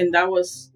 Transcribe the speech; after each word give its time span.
and 0.00 0.14
that 0.14 0.30
was 0.30 0.72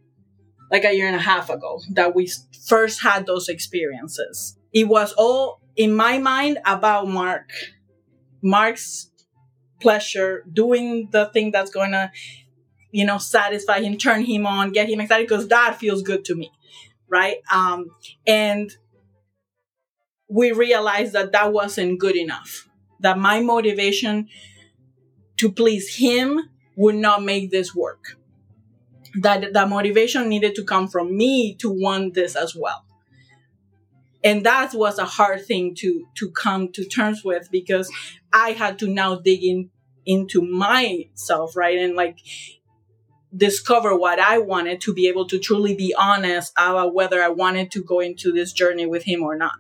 like 0.71 0.85
a 0.85 0.95
year 0.95 1.07
and 1.07 1.17
a 1.17 1.21
half 1.21 1.51
ago 1.51 1.80
that 1.91 2.15
we 2.15 2.30
first 2.67 3.03
had 3.03 3.27
those 3.27 3.49
experiences. 3.49 4.59
It 4.73 4.89
was 4.89 5.12
all 5.14 5.61
in 5.77 5.95
my 5.95 6.19
mind 6.19 6.59
about 6.64 7.09
Mark, 7.09 7.50
Mark's 8.43 9.11
pleasure, 9.80 10.45
doing 10.52 11.09
the 11.11 11.27
thing 11.27 11.50
that's 11.50 11.71
going 11.71 11.93
to, 11.93 12.11
you 12.91 13.05
know, 13.05 13.18
satisfy 13.18 13.80
him, 13.80 13.96
turn 13.96 14.25
him 14.25 14.46
on, 14.46 14.73
get 14.73 14.89
him 14.89 15.00
excited, 15.00 15.29
because 15.29 15.48
that 15.48 15.77
feels 15.79 16.02
good 16.02 16.25
to 16.27 16.34
me, 16.34 16.50
right? 17.09 17.36
Um, 17.52 17.91
and 18.27 18.70
we 20.29 20.52
realized 20.52 21.12
that 21.12 21.32
that 21.32 21.52
wasn't 21.52 21.98
good 21.98 22.16
enough. 22.16 22.68
That 23.00 23.18
my 23.18 23.41
motivation 23.41 24.29
to 25.38 25.52
please 25.52 25.96
him 25.96 26.41
would 26.77 26.95
not 26.95 27.22
make 27.22 27.50
this 27.50 27.75
work. 27.75 28.17
That 29.21 29.53
the 29.53 29.67
motivation 29.67 30.29
needed 30.29 30.54
to 30.57 30.64
come 30.64 30.89
from 30.89 31.17
me 31.17 31.55
to 31.57 31.71
want 31.71 32.14
this 32.14 32.34
as 32.34 32.55
well. 32.55 32.84
And 34.25 34.45
that 34.45 34.72
was 34.75 34.98
a 34.98 35.05
hard 35.05 35.45
thing 35.45 35.75
to 35.77 36.06
to 36.17 36.31
come 36.31 36.72
to 36.72 36.84
terms 36.84 37.22
with 37.22 37.50
because 37.50 37.92
I 38.33 38.50
had 38.50 38.78
to 38.81 38.89
now 38.89 39.17
dig 39.17 39.45
in 39.45 39.70
into 40.06 40.42
myself, 40.42 41.56
right? 41.56 41.78
And 41.78 41.95
like 41.95 42.19
discover 43.36 43.97
what 43.97 44.19
I 44.19 44.39
wanted 44.39 44.81
to 44.83 44.95
be 44.95 45.08
able 45.08 45.27
to 45.28 45.39
truly 45.39 45.75
be 45.75 45.94
honest 45.98 46.53
about 46.56 46.94
whether 46.94 47.22
I 47.22 47.28
wanted 47.28 47.70
to 47.72 47.83
go 47.83 48.00
into 48.00 48.33
this 48.33 48.53
journey 48.53 48.86
with 48.86 49.05
him 49.05 49.22
or 49.22 49.36
not. 49.36 49.58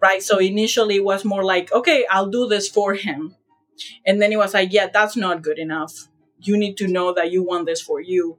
Right. 0.00 0.22
So 0.22 0.38
initially 0.38 0.96
it 0.96 1.04
was 1.04 1.24
more 1.24 1.44
like, 1.44 1.72
okay, 1.72 2.06
I'll 2.10 2.30
do 2.30 2.48
this 2.48 2.68
for 2.68 2.94
him. 2.94 3.36
And 4.04 4.20
then 4.20 4.32
it 4.32 4.38
was 4.38 4.54
like, 4.54 4.72
yeah, 4.72 4.88
that's 4.92 5.16
not 5.16 5.42
good 5.42 5.58
enough. 5.58 6.08
You 6.38 6.56
need 6.56 6.76
to 6.78 6.88
know 6.88 7.12
that 7.14 7.30
you 7.30 7.42
want 7.42 7.66
this 7.66 7.80
for 7.80 8.00
you. 8.00 8.38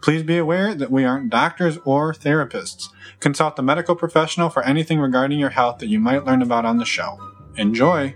Please 0.00 0.22
be 0.22 0.38
aware 0.38 0.74
that 0.74 0.90
we 0.90 1.04
aren't 1.04 1.30
doctors 1.30 1.78
or 1.84 2.12
therapists. 2.12 2.88
Consult 3.20 3.58
a 3.58 3.62
medical 3.62 3.94
professional 3.94 4.48
for 4.48 4.62
anything 4.62 4.98
regarding 4.98 5.38
your 5.38 5.50
health 5.50 5.78
that 5.78 5.88
you 5.88 6.00
might 6.00 6.24
learn 6.24 6.42
about 6.42 6.64
on 6.64 6.78
the 6.78 6.84
show. 6.84 7.18
Enjoy! 7.56 8.14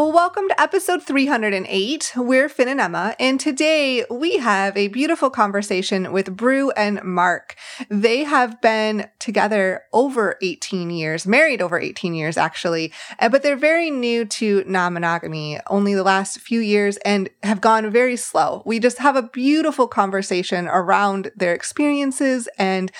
Well, 0.00 0.12
welcome 0.12 0.48
to 0.48 0.58
episode 0.58 1.02
308. 1.02 2.12
We're 2.16 2.48
Finn 2.48 2.68
and 2.68 2.80
Emma, 2.80 3.14
and 3.20 3.38
today 3.38 4.06
we 4.10 4.38
have 4.38 4.74
a 4.74 4.88
beautiful 4.88 5.28
conversation 5.28 6.10
with 6.10 6.38
Bru 6.38 6.70
and 6.70 7.04
Mark. 7.04 7.54
They 7.90 8.24
have 8.24 8.62
been 8.62 9.10
together 9.18 9.82
over 9.92 10.38
18 10.40 10.88
years, 10.88 11.26
married 11.26 11.60
over 11.60 11.78
18 11.78 12.14
years 12.14 12.38
actually, 12.38 12.94
uh, 13.18 13.28
but 13.28 13.42
they're 13.42 13.56
very 13.56 13.90
new 13.90 14.24
to 14.24 14.64
non 14.66 14.94
monogamy, 14.94 15.60
only 15.66 15.94
the 15.94 16.02
last 16.02 16.40
few 16.40 16.60
years, 16.60 16.96
and 17.04 17.28
have 17.42 17.60
gone 17.60 17.90
very 17.90 18.16
slow. 18.16 18.62
We 18.64 18.80
just 18.80 19.00
have 19.00 19.16
a 19.16 19.22
beautiful 19.22 19.86
conversation 19.86 20.66
around 20.66 21.30
their 21.36 21.52
experiences 21.52 22.48
and 22.58 22.90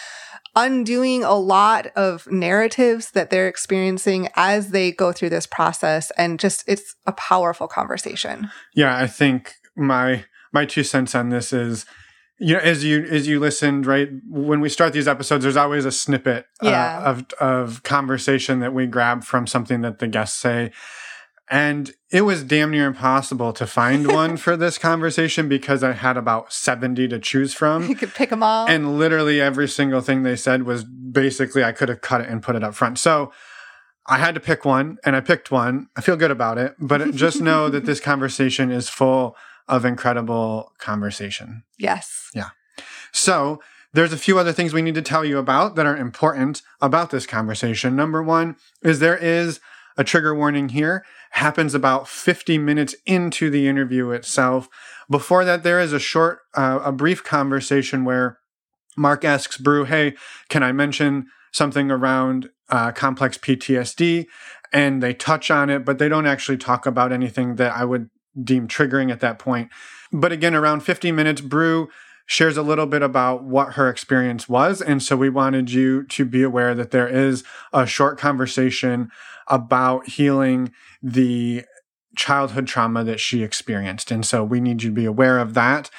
undoing 0.57 1.23
a 1.23 1.35
lot 1.35 1.87
of 1.97 2.31
narratives 2.31 3.13
that 3.13 3.31
they're 3.31 3.49
experiencing 3.49 4.29
as 4.35 4.71
they 4.71 4.91
go 4.91 5.13
through 5.13 5.31
this 5.31 5.47
process 5.47 6.11
and 6.13 6.41
just 6.41 6.65
it's 6.67 6.97
a 7.07 7.13
powerful 7.13 7.69
conversation 7.69 8.51
yeah 8.75 8.97
i 8.97 9.07
think 9.07 9.55
my 9.77 10.25
my 10.53 10.65
two 10.65 10.83
cents 10.83 11.15
on 11.15 11.29
this 11.29 11.53
is 11.53 11.87
you 12.41 12.55
know 12.55 12.61
as 12.61 12.83
you 12.83 13.05
as 13.05 13.29
you 13.29 13.39
listened 13.39 13.87
right 13.87 14.09
when 14.29 14.61
we 14.61 14.69
start 14.69 14.93
these 14.93 15.07
episodes 15.07 15.45
there's 15.45 15.57
always 15.57 15.85
a 15.85 15.93
snippet 15.93 16.47
uh, 16.63 16.69
yeah. 16.69 16.99
uh, 16.99 17.11
of 17.11 17.33
of 17.41 17.83
conversation 17.83 18.61
that 18.61 18.75
we 18.75 18.87
grab 18.87 19.23
from 19.23 19.47
something 19.47 19.83
that 19.83 19.99
the 19.99 20.09
guests 20.09 20.39
say 20.39 20.73
and 21.51 21.93
it 22.11 22.23
was 22.23 22.45
damn 22.45 22.71
near 22.71 22.87
impossible 22.87 23.53
to 23.55 23.67
find 23.67 24.13
one 24.13 24.37
for 24.37 24.57
this 24.57 24.79
conversation 24.79 25.49
because 25.49 25.83
I 25.83 25.93
had 25.93 26.17
about 26.17 26.53
70 26.53 27.09
to 27.09 27.19
choose 27.19 27.53
from. 27.53 27.89
You 27.89 27.97
could 27.97 28.15
pick 28.15 28.31
them 28.31 28.43
all. 28.43 28.69
And 28.69 28.97
literally 28.97 29.41
every 29.41 29.67
single 29.67 30.01
thing 30.01 30.23
they 30.23 30.37
said 30.37 30.63
was 30.63 30.85
basically 30.85 31.65
I 31.65 31.73
could 31.73 31.89
have 31.89 32.01
cut 32.01 32.21
it 32.21 32.29
and 32.29 32.43
put 32.43 32.55
it 32.55 32.63
up 32.63 32.75
front. 32.75 32.99
So 32.99 33.33
I 34.07 34.19
had 34.19 34.35
to 34.37 34.41
pick 34.41 34.65
one 34.65 34.99
and 35.05 35.17
I 35.17 35.21
picked 35.21 35.51
one. 35.51 35.89
I 35.97 36.01
feel 36.01 36.17
good 36.17 36.31
about 36.31 36.57
it, 36.57 36.77
but 36.79 37.15
just 37.15 37.41
know 37.41 37.69
that 37.69 37.85
this 37.85 38.01
conversation 38.01 38.71
is 38.71 38.89
full 38.89 39.37
of 39.67 39.85
incredible 39.85 40.73
conversation. 40.79 41.65
Yes. 41.79 42.31
Yeah. 42.33 42.51
So 43.13 43.61
there's 43.93 44.13
a 44.13 44.19
few 44.19 44.39
other 44.39 44.53
things 44.53 44.73
we 44.73 44.83
need 44.83 44.95
to 44.95 45.03
tell 45.03 45.25
you 45.25 45.39
about 45.39 45.75
that 45.75 45.87
are 45.87 45.97
important 45.97 46.63
about 46.81 47.11
this 47.11 47.27
conversation. 47.27 47.97
Number 47.97 48.23
one 48.23 48.57
is 48.83 49.01
there 49.01 49.17
is 49.17 49.59
a 49.97 50.05
trigger 50.05 50.35
warning 50.35 50.71
here 50.71 51.05
happens 51.31 51.75
about 51.75 52.09
50 52.09 52.59
minutes 52.59 52.95
into 53.07 53.51
the 53.51 53.69
interview 53.69 54.11
itself. 54.11 54.69
Before 55.09 55.45
that, 55.45 55.63
there 55.63 55.81
is 55.81 55.93
a 55.93 55.99
short, 55.99 56.41
uh, 56.55 56.81
a 56.85 56.93
brief 56.93 57.23
conversation 57.25 58.05
where 58.05 58.39
Mark 58.97 59.25
asks 59.25 59.57
Bru, 59.57 59.85
Hey, 59.85 60.15
can 60.49 60.63
I 60.63 60.73
mention 60.73 61.27
something 61.53 61.91
around 61.91 62.51
uh, 62.69 62.93
complex 62.93 63.39
PTSD? 63.39 64.27
And 64.73 65.03
they 65.03 65.15
touch 65.15 65.51
on 65.51 65.69
it, 65.71 65.85
but 65.85 65.99
they 65.99 66.09
don't 66.09 66.27
actually 66.27 66.59
talk 66.59 66.87
about 66.87 67.13
anything 67.13 67.57
that 67.57 67.75
I 67.75 67.85
would 67.85 68.09
deem 68.41 68.69
triggering 68.69 69.11
at 69.11 69.21
that 69.21 69.39
point. 69.39 69.69
But 70.13 70.33
again, 70.33 70.55
around 70.55 70.81
50 70.81 71.13
minutes, 71.13 71.41
Bru 71.41 71.89
shares 72.31 72.57
a 72.57 72.63
little 72.63 72.87
bit 72.87 73.03
about 73.03 73.43
what 73.43 73.73
her 73.73 73.89
experience 73.89 74.49
was. 74.49 74.81
And 74.81 75.03
so 75.03 75.17
we 75.17 75.29
wanted 75.29 75.73
you 75.73 76.05
to 76.05 76.25
be 76.25 76.45
aware 76.45 76.77
that 76.77 76.93
there 76.93 77.09
is 77.09 77.43
a 77.73 77.87
short 77.87 78.19
conversation 78.19 79.11
about 79.51 80.09
healing 80.09 80.73
the 81.03 81.65
childhood 82.17 82.67
trauma 82.67 83.05
that 83.05 83.21
she 83.21 83.43
experienced. 83.43 84.11
And 84.11 84.25
so 84.25 84.43
we 84.45 84.61
need 84.61 84.83
you 84.83 84.91
to 84.91 84.95
be 84.95 85.05
aware 85.05 85.39
of 85.39 85.55
that 85.55 85.91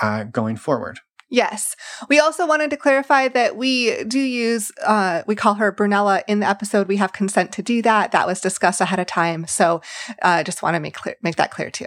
uh, 0.00 0.24
going 0.24 0.56
forward. 0.56 1.00
Yes. 1.30 1.76
We 2.08 2.18
also 2.18 2.46
wanted 2.46 2.70
to 2.70 2.76
clarify 2.76 3.28
that 3.28 3.56
we 3.56 4.02
do 4.04 4.18
use, 4.18 4.72
uh, 4.82 5.22
we 5.26 5.34
call 5.34 5.54
her 5.54 5.70
Brunella 5.70 6.22
in 6.26 6.40
the 6.40 6.48
episode. 6.48 6.88
We 6.88 6.96
have 6.96 7.12
consent 7.12 7.52
to 7.52 7.62
do 7.62 7.82
that. 7.82 8.12
That 8.12 8.26
was 8.26 8.40
discussed 8.40 8.80
ahead 8.80 8.98
of 8.98 9.06
time. 9.06 9.46
So 9.46 9.82
uh, 10.22 10.42
just 10.42 10.62
want 10.62 10.74
to 10.74 10.80
make 10.80 10.94
clear, 10.94 11.16
make 11.22 11.36
that 11.36 11.50
clear 11.50 11.70
too. 11.70 11.86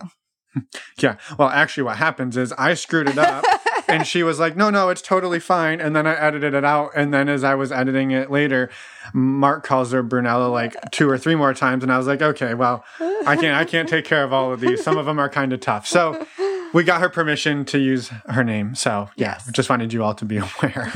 Yeah. 1.02 1.16
Well, 1.40 1.48
actually, 1.48 1.84
what 1.84 1.96
happens 1.96 2.36
is 2.36 2.52
I 2.54 2.74
screwed 2.74 3.08
it 3.08 3.18
up. 3.18 3.46
And 3.92 4.08
she 4.08 4.24
was 4.24 4.40
like, 4.40 4.56
no, 4.56 4.70
no, 4.70 4.90
it's 4.90 5.02
totally 5.02 5.40
fine. 5.40 5.82
And 5.82 5.96
then 5.96 6.08
I 6.08 6.16
edited 6.16 6.54
it 6.54 6.64
out. 6.64 6.92
And 6.96 7.14
then 7.14 7.30
as 7.30 7.44
I 7.44 7.56
was 7.56 7.72
editing 7.72 8.12
it 8.12 8.32
later, 8.32 8.70
Mark 9.14 9.64
calls 9.64 9.92
her 9.92 10.04
Brunella 10.04 10.52
like 10.52 10.76
two 10.92 11.10
or 11.10 11.18
three 11.18 11.36
more 11.36 11.54
times. 11.54 11.84
And 11.84 11.92
I 11.92 11.98
was 11.98 12.08
like, 12.08 12.22
okay, 12.22 12.54
well, 12.54 12.84
I 13.00 13.36
can't, 13.36 13.56
I 13.56 13.66
can't 13.66 13.90
take 13.90 14.06
care 14.06 14.24
of 14.24 14.34
all 14.34 14.52
of 14.54 14.60
these. 14.60 14.84
Some 14.84 14.98
of 14.98 15.06
them 15.06 15.20
are 15.20 15.30
kind 15.30 15.54
of 15.54 15.60
tough. 15.60 15.86
So 15.86 16.26
we 16.74 16.84
got 16.84 17.02
her 17.02 17.10
permission 17.10 17.66
to 17.66 17.78
use 17.80 18.10
her 18.30 18.44
name. 18.44 18.76
So 18.76 19.10
yeah, 19.16 19.36
yes. 19.40 19.52
just 19.52 19.70
wanted 19.70 19.94
you 19.94 20.04
all 20.04 20.16
to 20.16 20.26
be 20.26 20.38
aware. 20.62 20.92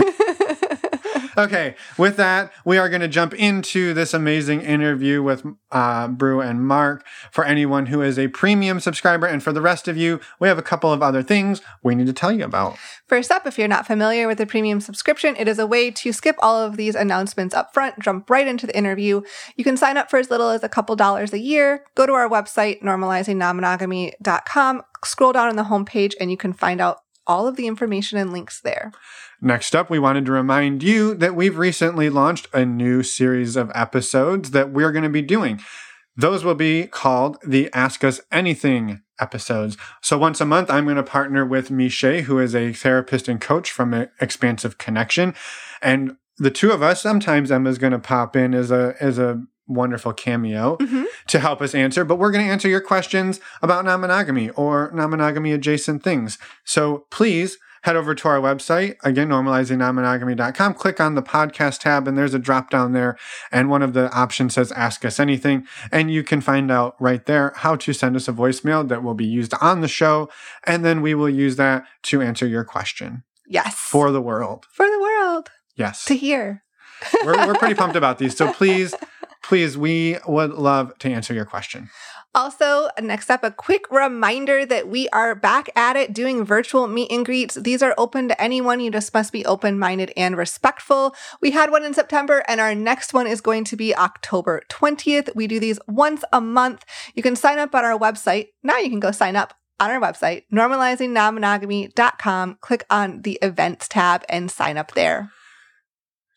Okay, 1.38 1.76
with 1.98 2.18
that, 2.18 2.52
we 2.64 2.78
are 2.78 2.88
going 2.88 3.02
to 3.02 3.08
jump 3.08 3.34
into 3.34 3.94
this 3.94 4.14
amazing 4.14 4.62
interview 4.62 5.22
with 5.22 5.46
uh, 5.72 6.08
Bru 6.08 6.40
and 6.40 6.66
Mark. 6.66 7.06
For 7.32 7.44
anyone 7.44 7.88
who 7.88 8.02
is 8.02 8.18
a 8.18 8.30
premium 8.30 8.80
subscriber, 8.80 9.28
and 9.28 9.44
for 9.44 9.52
the 9.52 9.62
rest 9.62 9.88
of 9.88 9.98
you, 9.98 10.22
we 10.40 10.48
have 10.48 10.58
a 10.58 10.64
couple 10.64 10.94
of 10.94 11.04
other 11.04 11.22
things 11.22 11.62
we 11.84 11.96
need 11.96 12.08
to 12.08 12.14
tell 12.14 12.32
you 12.32 12.46
about. 12.46 12.78
First 13.08 13.32
up, 13.32 13.46
if 13.46 13.58
you're 13.58 13.68
not 13.68 13.86
familiar 13.86 14.28
with 14.28 14.38
the 14.38 14.46
premium 14.46 14.80
subscription, 14.80 15.36
it 15.38 15.48
is 15.48 15.60
a 15.60 15.68
way 15.68 15.92
to 15.92 16.14
skip 16.14 16.38
all 16.40 16.62
of 16.62 16.78
these 16.78 16.96
announcements 16.96 17.54
up 17.54 17.74
front, 17.74 18.00
jump 18.00 18.30
right 18.30 18.48
into 18.48 18.66
the 18.66 18.78
interview. 18.78 19.22
You 19.58 19.64
can 19.64 19.78
sign 19.78 19.98
up 19.98 20.10
for 20.10 20.18
as 20.18 20.30
little 20.30 20.50
as 20.50 20.64
a 20.64 20.70
couple 20.70 20.96
dollars 20.96 21.34
a 21.34 21.40
year. 21.40 21.84
Go 21.96 22.06
to 22.06 22.14
our 22.14 22.30
website, 22.30 22.82
normalizingnonmonogamy.com, 22.82 24.82
scroll 25.04 25.34
down 25.34 25.50
on 25.50 25.58
the 25.58 25.64
homepage, 25.64 26.14
and 26.20 26.32
you 26.32 26.38
can 26.38 26.54
find 26.54 26.80
out 26.80 27.00
all 27.28 27.48
of 27.48 27.56
the 27.56 27.68
information 27.68 28.18
and 28.18 28.32
links 28.32 28.62
there. 28.62 28.92
Next 29.42 29.76
up, 29.76 29.90
we 29.90 30.00
wanted 30.00 30.26
to 30.26 30.32
remind 30.32 30.82
you 30.82 31.14
that 31.16 31.36
we've 31.36 31.58
recently 31.58 32.10
launched 32.10 32.48
a 32.54 32.66
new 32.66 33.04
series 33.04 33.56
of 33.56 33.72
episodes 33.76 34.52
that 34.52 34.72
we're 34.72 34.92
going 34.92 35.04
to 35.04 35.10
be 35.10 35.22
doing. 35.22 35.60
Those 36.16 36.44
will 36.46 36.56
be 36.56 36.88
called 36.88 37.38
the 37.46 37.70
Ask 37.74 38.04
Us 38.04 38.22
Anything 38.32 39.02
episodes. 39.20 39.78
So 40.02 40.18
once 40.18 40.40
a 40.40 40.46
month, 40.46 40.70
I'm 40.70 40.86
going 40.86 40.96
to 40.96 41.04
partner 41.04 41.46
with 41.46 41.70
Miche, 41.70 42.22
who 42.22 42.40
is 42.40 42.56
a 42.56 42.74
therapist 42.74 43.28
and 43.28 43.42
coach 43.42 43.72
from 43.72 44.08
Expansive 44.22 44.78
Connection. 44.78 45.34
And 45.82 46.16
the 46.38 46.52
two 46.52 46.72
of 46.72 46.82
us, 46.82 47.02
sometimes 47.02 47.52
Emma's 47.52 47.78
going 47.78 47.94
to 47.94 48.00
pop 48.00 48.36
in 48.36 48.54
as 48.54 48.72
a, 48.72 48.96
as 49.00 49.18
a 49.20 49.44
wonderful 49.68 50.14
cameo 50.14 50.78
mm-hmm. 50.78 51.04
to 51.28 51.40
help 51.40 51.62
us 51.62 51.74
answer, 51.76 52.06
but 52.06 52.18
we're 52.18 52.32
going 52.32 52.46
to 52.46 52.52
answer 52.52 52.68
your 52.68 52.82
questions 52.82 53.40
about 53.62 53.86
non 53.86 54.02
monogamy 54.02 54.50
or 54.52 54.92
non 54.94 55.10
monogamy 55.10 55.52
adjacent 55.52 56.04
things. 56.04 56.38
So 56.64 57.06
please 57.10 57.58
head 57.86 57.96
over 57.96 58.16
to 58.16 58.28
our 58.28 58.40
website, 58.40 58.96
again, 59.04 59.30
normalizingnonmonogamy.com, 59.30 60.74
click 60.74 61.00
on 61.00 61.14
the 61.14 61.22
podcast 61.22 61.82
tab, 61.82 62.08
and 62.08 62.18
there's 62.18 62.34
a 62.34 62.40
drop 62.40 62.72
down 62.72 62.94
there. 62.94 63.16
And 63.52 63.70
one 63.70 63.84
of 63.84 63.94
the 63.94 64.12
options 64.12 64.56
says 64.56 64.72
Ask 64.72 65.06
Us 65.06 65.20
Anything. 65.20 65.68
And 65.92 66.10
you 66.10 66.24
can 66.24 66.42
find 66.42 66.72
out 66.72 66.96
right 67.00 67.24
there 67.28 67.54
how 67.58 67.76
to 67.76 67.94
send 67.94 68.16
us 68.16 68.28
a 68.28 68.34
voicemail 68.34 68.88
that 68.88 69.04
will 69.04 69.14
be 69.14 69.28
used 69.28 69.54
on 69.62 69.82
the 69.82 69.88
show. 69.88 70.30
And 70.64 70.84
then 70.84 71.04
we 71.04 71.14
will 71.14 71.30
use 71.30 71.58
that 71.58 71.84
to 72.04 72.24
answer 72.24 72.48
your 72.48 72.64
question 72.64 73.24
Yes. 73.48 73.76
for 73.76 74.12
the 74.12 74.22
world. 74.22 74.66
For 74.72 74.88
the 74.90 75.00
world 75.00 75.52
Yes. 75.76 76.06
to 76.06 76.16
hear. 76.18 76.64
we're, 77.24 77.46
we're 77.46 77.54
pretty 77.54 77.76
pumped 77.76 77.96
about 77.96 78.18
these. 78.18 78.36
So 78.36 78.52
please, 78.52 78.96
please, 79.48 79.78
we 79.78 80.18
would 80.28 80.52
love 80.52 80.98
to 81.00 81.10
answer 81.10 81.34
your 81.34 81.46
question. 81.46 81.90
Also, 82.34 82.90
next 83.00 83.30
up, 83.30 83.46
a 83.46 83.52
quick 83.52 83.90
reminder 83.90 84.66
that 84.66 84.90
we 84.90 85.08
are 85.10 85.36
back 85.36 85.70
at 85.76 85.96
it 85.96 86.14
doing 86.14 86.44
virtual 86.44 86.88
meet 86.88 87.10
and 87.10 87.26
greets. 87.26 87.56
These 87.56 87.82
are 87.82 87.96
open 87.98 88.28
to 88.28 88.42
anyone. 88.42 88.82
You 88.82 88.92
just 88.92 89.14
must 89.14 89.32
be 89.32 89.46
open 89.46 89.80
minded 89.80 90.12
and 90.18 90.36
respectful. 90.36 91.16
We 91.42 91.52
had 91.52 91.72
one 91.72 91.86
in 91.86 91.94
September, 91.94 92.44
and 92.50 92.60
our 92.60 92.76
next 92.76 93.14
one 93.14 93.28
is 93.28 93.40
going 93.40 93.64
to 93.66 93.78
be 93.78 93.96
October 93.96 94.64
20th. 94.70 95.34
We 95.34 95.48
do 95.48 95.62
these 95.62 95.80
once 95.88 96.26
a 96.34 96.42
month. 96.42 96.84
You 97.14 97.24
can 97.24 97.38
sign 97.38 97.58
up 97.58 97.74
on 97.74 97.86
our 97.86 97.98
website. 97.98 98.48
Now 98.64 98.80
you 98.80 98.90
can 98.90 99.00
go 99.00 99.12
sign 99.12 99.38
up 99.38 99.54
on 99.80 99.92
our 99.92 100.02
website, 100.02 100.44
normalizingnonmonogamy.com. 100.52 102.58
Click 102.60 102.86
on 102.90 103.22
the 103.22 103.40
events 103.42 103.88
tab 103.88 104.26
and 104.28 104.52
sign 104.52 104.78
up 104.78 104.94
there. 104.94 105.32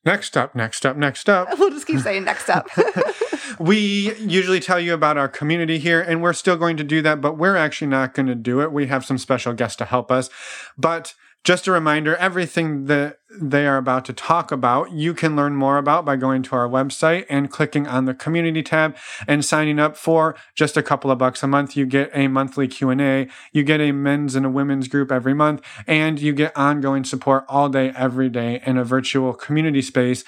Next 0.09 0.39
up, 0.39 0.55
next 0.55 0.87
up, 0.87 0.97
next 0.97 1.29
up. 1.29 1.49
We'll 1.59 1.69
just 1.69 1.87
keep 1.87 2.01
saying 2.01 2.25
next 2.25 2.49
up. 2.49 2.67
we 3.59 4.15
usually 4.15 4.59
tell 4.59 4.81
you 4.81 4.95
about 4.95 5.19
our 5.19 5.29
community 5.29 5.79
here, 5.79 6.01
and 6.01 6.23
we're 6.23 6.33
still 6.33 6.57
going 6.57 6.79
to 6.79 6.85
do 6.85 7.03
that, 7.03 7.21
but 7.21 7.37
we're 7.37 7.57
actually 7.57 7.89
not 7.89 8.15
going 8.15 8.27
to 8.27 8.35
do 8.35 8.63
it. 8.63 8.73
We 8.73 8.87
have 8.87 9.05
some 9.05 9.19
special 9.19 9.53
guests 9.53 9.77
to 9.77 9.85
help 9.85 10.11
us. 10.11 10.31
But 10.79 11.13
just 11.45 11.67
a 11.67 11.73
reminder 11.73 12.17
everything 12.17 12.87
that 12.87 13.19
they 13.41 13.67
are 13.67 13.77
about 13.77 14.05
to 14.07 14.13
talk 14.13 14.51
about, 14.51 14.93
you 14.93 15.15
can 15.15 15.37
learn 15.37 15.55
more 15.55 15.79
about 15.79 16.05
by 16.05 16.17
going 16.17 16.43
to 16.43 16.57
our 16.57 16.69
website 16.69 17.25
and 17.31 17.51
clicking 17.51 17.87
on 17.87 18.05
the 18.05 18.15
community 18.15 18.63
tab 18.63 18.97
and 19.27 19.45
signing 19.45 19.79
up 19.79 19.97
for 19.97 20.37
just 20.55 20.77
a 20.77 20.83
couple 20.83 21.11
of 21.11 21.19
bucks 21.19 21.43
a 21.43 21.47
month. 21.47 21.77
You 21.77 21.87
get 21.87 22.11
a 22.13 22.29
monthly 22.29 22.69
Q&A, 22.69 23.29
you 23.53 23.63
get 23.63 23.81
a 23.81 23.93
men's 23.93 24.35
and 24.35 24.45
a 24.45 24.51
women's 24.51 24.89
group 24.89 25.13
every 25.13 25.35
month, 25.35 25.63
and 25.87 26.21
you 26.21 26.33
get 26.33 26.57
ongoing 26.57 27.05
support 27.05 27.45
all 27.49 27.69
day 27.69 27.93
every 27.97 28.29
day 28.29 28.61
in 28.67 28.77
a 28.77 28.85
virtual 28.85 29.33
community 29.33 29.83
space 29.83 30.25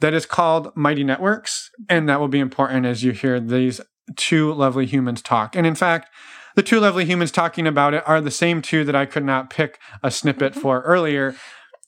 that 0.00 0.14
is 0.14 0.26
called 0.26 0.76
Mighty 0.76 1.04
Networks, 1.04 1.70
and 1.88 2.08
that 2.08 2.20
will 2.20 2.28
be 2.28 2.40
important 2.40 2.84
as 2.84 3.02
you 3.02 3.12
hear 3.12 3.40
these 3.40 3.80
two 4.16 4.52
lovely 4.52 4.86
humans 4.86 5.22
talk. 5.22 5.56
And 5.56 5.66
in 5.66 5.74
fact, 5.74 6.10
the 6.54 6.62
two 6.62 6.80
lovely 6.80 7.04
humans 7.04 7.30
talking 7.30 7.66
about 7.66 7.94
it 7.94 8.02
are 8.06 8.20
the 8.20 8.30
same 8.30 8.62
two 8.62 8.84
that 8.84 8.94
I 8.94 9.06
could 9.06 9.24
not 9.24 9.50
pick 9.50 9.78
a 10.02 10.10
snippet 10.10 10.54
for 10.62 10.82
earlier. 10.82 11.34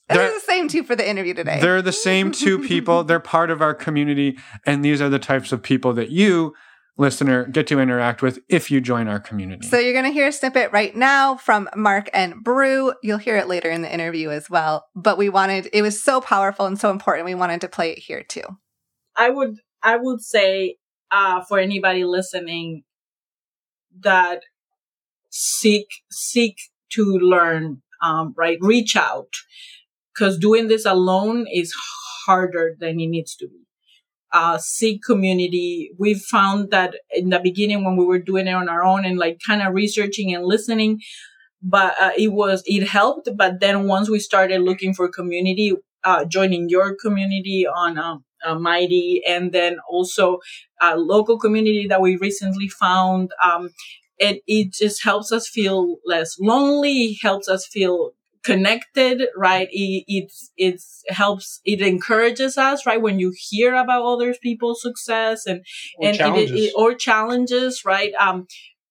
They're 0.09 0.19
They're, 0.19 0.35
the 0.35 0.41
same 0.41 0.69
two 0.69 0.85
for 0.85 0.95
the 0.95 1.09
interview 1.09 1.35
today. 1.35 1.59
they're 1.61 1.83
the 1.83 1.93
same 1.93 2.31
two 2.31 2.61
people. 2.61 3.03
They're 3.05 3.19
part 3.19 3.51
of 3.51 3.61
our 3.61 3.75
community, 3.75 4.39
and 4.65 4.85
these 4.85 5.01
are 5.01 5.09
the 5.09 5.19
types 5.19 5.51
of 5.51 5.65
people 5.65 5.93
that 5.95 6.11
you, 6.11 6.55
listener, 6.97 7.45
get 7.47 7.67
to 7.67 7.81
interact 7.81 8.23
with 8.23 8.39
if 8.49 8.71
you 8.71 8.81
join 8.81 9.09
our 9.09 9.19
community. 9.19 9.67
So 9.67 9.81
you're 9.81 9.93
going 9.93 10.05
to 10.05 10.13
hear 10.13 10.29
a 10.29 10.33
snippet 10.33 10.71
right 10.71 10.95
now 10.95 11.37
from 11.37 11.69
Mark 11.75 12.09
and 12.15 12.45
Bru. 12.45 12.93
You'll 13.03 13.19
hear 13.19 13.37
it 13.37 13.49
later 13.49 13.69
in 13.69 13.83
the 13.83 13.93
interview 13.93 14.31
as 14.31 14.49
well. 14.49 14.87
But 14.95 15.19
we 15.19 15.29
wanted, 15.29 15.69
it 15.73 15.83
was 15.83 16.01
so 16.01 16.21
powerful 16.21 16.67
and 16.67 16.79
so 16.79 16.91
important. 16.93 17.27
We 17.27 17.35
wanted 17.35 17.61
to 17.63 17.69
play 17.69 17.91
it 17.91 17.99
here 17.99 18.23
too. 18.23 18.45
I 19.17 19.31
would 19.31 19.57
I 19.83 19.97
would 19.97 20.21
say 20.21 20.77
uh, 21.11 21.43
for 21.49 21.59
anybody 21.59 22.05
listening 22.05 22.83
that 24.01 24.43
seek 25.37 25.87
seek 26.11 26.57
to 26.93 27.19
learn 27.19 27.83
um, 28.03 28.35
right 28.37 28.59
reach 28.61 28.97
out. 28.97 29.29
Because 30.15 30.39
doing 30.39 30.69
this 30.69 30.87
alone 30.87 31.47
is 31.53 31.75
harder 32.27 32.75
than 32.81 32.99
it 33.01 33.07
needs 33.09 33.37
to 33.37 33.49
be. 33.49 33.61
Uh, 34.33 34.59
seek 34.59 35.03
community. 35.03 35.91
We've 35.99 36.21
found 36.21 36.71
that 36.71 36.95
in 37.11 37.29
the 37.29 37.39
beginning 37.39 37.85
when 37.85 37.97
we 37.97 38.05
were 38.05 38.19
doing 38.19 38.47
it 38.47 38.53
on 38.53 38.69
our 38.69 38.83
own 38.83 39.05
and 39.05 39.19
like 39.19 39.39
kind 39.47 39.63
of 39.63 39.75
researching 39.75 40.35
and 40.35 40.45
listening 40.45 41.01
but 41.63 41.95
uh, 42.01 42.13
it 42.17 42.33
was 42.33 42.63
it 42.67 42.87
helped 42.87 43.29
but 43.37 43.61
then 43.61 43.87
once 43.87 44.09
we 44.09 44.19
started 44.19 44.61
looking 44.61 44.95
for 44.95 45.09
community 45.09 45.73
uh, 46.05 46.25
joining 46.25 46.69
your 46.69 46.95
community 47.03 47.67
on 47.67 47.99
um, 47.99 48.25
uh, 48.45 48.55
mighty 48.55 49.23
and 49.27 49.53
then 49.53 49.79
also 49.91 50.39
a 50.81 50.97
local 50.97 51.39
community 51.39 51.87
that 51.89 52.01
we 52.01 52.17
recently 52.17 52.69
found 52.69 53.31
um, 53.45 53.71
it, 54.19 54.43
it 54.47 54.73
just 54.73 55.03
helps 55.05 55.33
us 55.33 55.49
feel 55.49 55.97
less 56.07 56.37
lonely 56.41 57.19
helps 57.23 57.49
us 57.49 57.67
feel 57.67 58.13
connected 58.45 59.23
right? 59.37 59.69
It, 59.73 60.05
it's 60.07 60.53
it's 60.57 61.03
helps 61.09 61.61
it 61.65 61.81
encourages 61.81 62.57
us 62.57 62.87
right 62.87 63.03
when 63.03 63.19
you 63.19 63.33
hear 63.37 63.75
about 63.75 64.05
other 64.05 64.35
people's 64.41 64.83
success 64.83 65.47
and 65.47 65.65
Or 65.99 66.07
and 66.07 66.15
it- 66.15 66.19
challenges. 66.19 66.61
it- 66.67 66.73
or 66.77 66.95
challenges 66.95 67.83
right? 67.85 68.13
Um 68.21 68.47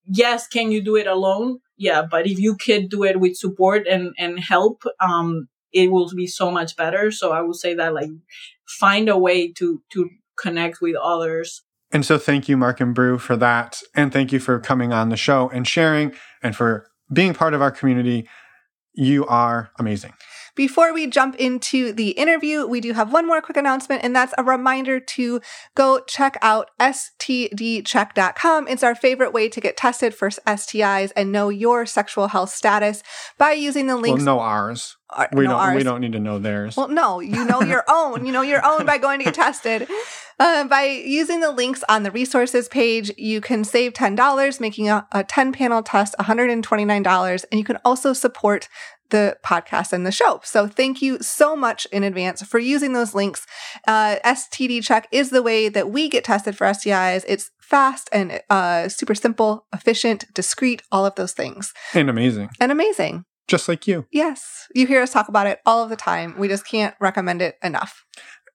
yes 0.07 0.47
can 0.47 0.71
you 0.71 0.81
do 0.83 0.95
it 0.97 1.07
alone? 1.07 1.59
Yeah 1.77 2.03
but 2.09 2.27
if 2.27 2.37
you 2.39 2.55
could 2.57 2.89
do 2.89 3.03
it 3.03 3.19
with 3.19 3.35
support 3.37 3.87
and 3.87 4.13
and 4.19 4.39
help 4.39 4.83
um 4.99 5.47
it 5.73 5.91
will 5.91 6.09
be 6.15 6.27
so 6.27 6.51
much 6.51 6.75
better. 6.75 7.11
So 7.11 7.31
i 7.31 7.41
would 7.41 7.55
say 7.55 7.73
that 7.75 7.93
like 7.93 8.09
find 8.67 9.09
a 9.09 9.17
way 9.17 9.51
to 9.53 9.81
to 9.93 10.09
connect 10.37 10.81
with 10.81 10.95
others 11.01 11.63
And 11.91 12.05
so 12.05 12.17
thank 12.17 12.49
you, 12.49 12.57
Mark 12.57 12.81
and 12.81 12.93
Bru, 12.93 13.17
for 13.17 13.35
that. 13.37 13.81
And 13.93 14.11
thank 14.11 14.31
you 14.31 14.39
for 14.39 14.59
coming 14.59 14.91
on 14.91 15.09
the 15.09 15.17
show 15.17 15.49
and 15.49 15.67
sharing 15.67 16.13
and 16.41 16.55
for 16.55 16.87
being 17.13 17.33
part 17.33 17.53
of 17.53 17.61
our 17.61 17.71
community. 17.71 18.27
You 18.93 19.25
are 19.27 19.71
amazing. 19.77 20.13
Before 20.55 20.93
we 20.93 21.07
jump 21.07 21.35
into 21.35 21.91
the 21.91 22.11
interview, 22.11 22.65
we 22.65 22.79
do 22.81 22.93
have 22.93 23.11
one 23.11 23.27
more 23.27 23.41
quick 23.41 23.57
announcement, 23.57 24.03
and 24.03 24.15
that's 24.15 24.33
a 24.37 24.43
reminder 24.43 24.99
to 24.99 25.41
go 25.75 25.99
check 26.07 26.37
out 26.41 26.71
stdcheck.com. 26.79 28.67
It's 28.67 28.83
our 28.83 28.95
favorite 28.95 29.33
way 29.33 29.49
to 29.49 29.59
get 29.61 29.77
tested 29.77 30.13
for 30.15 30.29
STIs 30.29 31.11
and 31.15 31.31
know 31.31 31.49
your 31.49 31.85
sexual 31.85 32.27
health 32.29 32.49
status 32.51 33.03
by 33.37 33.51
using 33.53 33.87
the 33.87 33.97
links. 33.97 34.23
Well, 34.23 34.37
know 34.37 34.39
ours. 34.41 34.97
uh, 35.09 35.27
We 35.33 35.43
no, 35.43 35.51
don't. 35.51 35.59
ours. 35.59 35.75
We 35.75 35.83
don't 35.83 36.01
need 36.01 36.13
to 36.13 36.19
know 36.19 36.39
theirs. 36.39 36.77
Well, 36.77 36.87
no, 36.87 37.19
you 37.19 37.43
know 37.45 37.61
your 37.61 37.83
own. 37.89 38.25
You 38.25 38.31
know 38.31 38.41
your 38.41 38.65
own 38.65 38.85
by 38.85 38.97
going 38.97 39.19
to 39.19 39.25
get 39.25 39.33
tested. 39.33 39.87
Uh, 40.37 40.65
by 40.65 40.83
using 40.83 41.39
the 41.39 41.51
links 41.51 41.81
on 41.87 42.03
the 42.03 42.11
resources 42.11 42.67
page, 42.67 43.09
you 43.17 43.39
can 43.39 43.63
save 43.63 43.93
$10, 43.93 44.59
making 44.59 44.89
a, 44.89 45.07
a 45.13 45.23
10 45.23 45.53
panel 45.53 45.81
test 45.81 46.13
$129. 46.19 47.45
And 47.51 47.59
you 47.59 47.63
can 47.65 47.77
also 47.85 48.11
support 48.13 48.67
the 49.09 49.37
podcast 49.45 49.93
and 49.93 50.05
the 50.05 50.11
show. 50.11 50.41
So 50.43 50.67
thank 50.67 51.01
you 51.01 51.19
so 51.21 51.55
much 51.55 51.85
in 51.91 52.03
advance 52.03 52.41
for 52.43 52.59
using 52.59 52.93
those 52.93 53.13
links. 53.13 53.45
Uh, 53.87 54.17
STD 54.25 54.83
check 54.83 55.07
is 55.11 55.29
the 55.29 55.43
way 55.43 55.69
that 55.69 55.89
we 55.89 56.09
get 56.09 56.23
tested 56.23 56.57
for 56.57 56.65
STIs. 56.67 57.23
It's 57.27 57.51
fast 57.59 58.09
and 58.11 58.41
uh, 58.49 58.89
super 58.89 59.15
simple, 59.15 59.65
efficient, 59.73 60.25
discreet, 60.33 60.81
all 60.91 61.05
of 61.05 61.15
those 61.15 61.33
things. 61.33 61.73
and 61.93 62.09
amazing. 62.09 62.49
And 62.59 62.71
amazing. 62.71 63.25
Just 63.47 63.67
like 63.69 63.87
you. 63.87 64.07
Yes, 64.11 64.67
you 64.73 64.87
hear 64.87 65.01
us 65.01 65.13
talk 65.13 65.27
about 65.27 65.45
it 65.45 65.59
all 65.65 65.83
of 65.83 65.89
the 65.89 65.95
time. 65.95 66.35
We 66.37 66.47
just 66.47 66.65
can't 66.65 66.95
recommend 66.99 67.43
it 67.43 67.57
enough. 67.63 68.03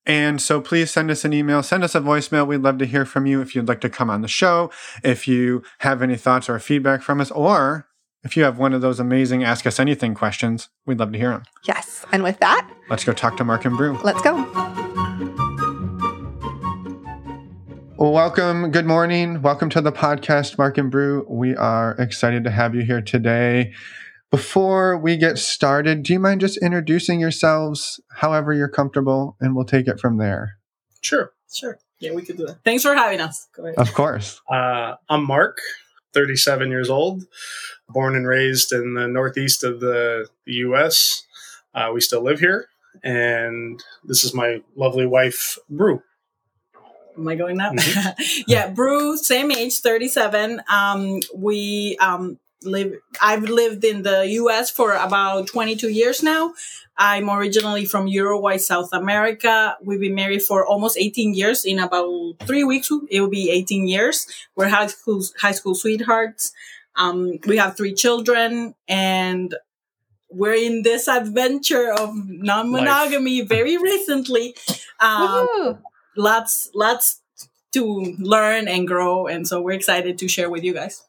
And 0.07 0.41
so 0.41 0.61
please 0.61 0.91
send 0.91 1.11
us 1.11 1.25
an 1.25 1.33
email, 1.33 1.63
send 1.63 1.85
us 1.85 1.95
a 1.95 2.01
voicemail. 2.01 2.47
We'd 2.47 2.63
love 2.63 2.79
to 2.79 2.87
hear 2.87 3.05
from 3.05 3.27
you 3.27 3.41
if 3.41 3.55
you'd 3.55 3.69
like 3.69 3.81
to 3.83 3.91
come 3.91 4.11
on 4.11 4.23
the 4.23 4.29
show, 4.29 4.71
if 5.05 5.29
you 5.29 5.63
have 5.81 6.03
any 6.03 6.17
thoughts 6.17 6.49
or 6.49 6.59
feedback 6.59 7.03
from 7.03 7.21
us, 7.21 7.31
or 7.31 7.87
if 8.23 8.37
you 8.37 8.43
have 8.43 8.59
one 8.59 8.73
of 8.75 8.81
those 8.81 9.01
amazing 9.01 9.43
Ask 9.45 9.67
Us 9.67 9.81
Anything 9.81 10.15
questions, 10.15 10.69
we'd 10.87 10.99
love 10.99 11.13
to 11.13 11.19
hear 11.19 11.31
them. 11.31 11.43
Yes. 11.67 12.05
And 12.13 12.23
with 12.23 12.39
that, 12.41 12.69
Let's 12.89 13.05
go 13.05 13.13
talk 13.13 13.37
to 13.39 13.45
Mark 13.45 13.65
and 13.65 13.77
Bru. 13.77 13.99
let's 14.03 14.21
go. 14.23 14.35
Welcome. 17.97 18.71
Good 18.71 18.87
morning. 18.87 19.43
Welcome 19.43 19.69
to 19.71 19.81
the 19.81 19.93
podcast, 19.93 20.59
Mark 20.59 20.79
and 20.79 20.91
Bru. 20.91 21.25
We 21.29 21.55
are 21.55 21.93
excited 21.99 22.45
to 22.45 22.51
have 22.51 22.75
you 22.75 22.83
here 22.83 23.01
today. 23.03 23.73
Before 24.31 24.97
we 24.99 25.17
get 25.17 25.39
started, 25.39 26.03
do 26.03 26.13
you 26.13 26.19
mind 26.21 26.41
just 26.41 26.57
introducing 26.59 27.21
yourselves 27.21 28.01
however 28.17 28.53
you're 28.53 28.69
comfortable 28.69 29.37
and 29.41 29.55
we'll 29.55 29.65
take 29.65 29.87
it 29.87 30.01
from 30.01 30.17
there? 30.19 30.57
Sure. 31.03 31.33
sure 31.53 31.79
yeah 31.99 32.13
we 32.13 32.21
could 32.23 32.37
do 32.37 32.47
that 32.47 32.59
thanks 32.65 32.83
for 32.83 32.95
having 32.95 33.21
us 33.21 33.49
Go 33.57 33.65
ahead. 33.65 33.79
Of 33.79 33.93
course. 33.95 34.41
Uh, 34.51 34.95
I'm 35.09 35.27
Mark, 35.27 35.59
37 36.15 36.71
years 36.71 36.89
old, 36.91 37.25
born 37.93 38.17
and 38.17 38.27
raised 38.27 38.73
in 38.73 38.95
the 38.95 39.07
northeast 39.09 39.65
of 39.65 39.81
the, 39.81 40.29
the 40.47 40.53
U.S. 40.69 41.27
Uh, 41.75 41.91
we 41.93 42.01
still 42.01 42.23
live 42.23 42.41
here, 42.41 42.69
and 43.03 43.83
this 44.05 44.25
is 44.25 44.35
my 44.35 44.63
lovely 44.77 45.07
wife, 45.07 45.59
Bru. 45.69 46.03
Am 47.17 47.29
I 47.29 47.35
going 47.35 47.57
now? 47.57 47.73
Mhm. 47.73 48.45
yeah, 48.47 48.71
Bru, 48.71 49.17
same 49.17 49.51
age, 49.51 49.79
37. 49.81 50.63
Um, 50.71 51.21
we 51.35 51.97
um, 52.01 52.39
live, 52.63 52.95
I've 53.21 53.43
lived 53.45 53.85
in 53.85 54.03
the 54.03 54.27
US 54.41 54.71
for 54.71 54.95
about 54.95 55.49
22 55.49 55.89
years 55.91 56.23
now. 56.23 56.55
I'm 56.97 57.31
originally 57.31 57.87
from 57.87 58.07
Uruguay, 58.07 58.59
South 58.59 58.93
America. 58.93 59.77
We've 59.83 60.01
been 60.01 60.15
married 60.15 60.43
for 60.43 60.67
almost 60.67 60.99
18 60.99 61.35
years. 61.35 61.65
In 61.65 61.79
about 61.79 62.35
three 62.41 62.65
weeks, 62.65 62.91
it 63.11 63.21
will 63.21 63.31
be 63.31 63.51
18 63.51 63.89
years. 63.89 64.27
We're 64.55 64.69
high 64.69 64.89
school, 64.89 65.23
high 65.41 65.53
school 65.53 65.75
sweethearts. 65.75 66.53
Um, 67.01 67.39
we 67.47 67.57
have 67.57 67.77
three 67.77 67.95
children 67.95 68.75
and 68.87 69.55
we're 70.31 70.55
in 70.55 70.83
this 70.83 71.09
adventure 71.09 71.93
of 71.93 72.11
non-monogamy 72.15 73.41
very 73.41 73.77
recently. 73.77 74.55
Um, 75.01 75.79
lots, 76.17 76.71
lots 76.75 77.21
to 77.73 78.15
learn 78.19 78.69
and 78.69 78.87
grow, 78.87 79.27
and 79.27 79.47
so 79.47 79.61
we're 79.61 79.73
excited 79.73 80.19
to 80.19 80.29
share 80.29 80.51
with 80.51 80.63
you 80.63 80.75
guys. 80.75 81.03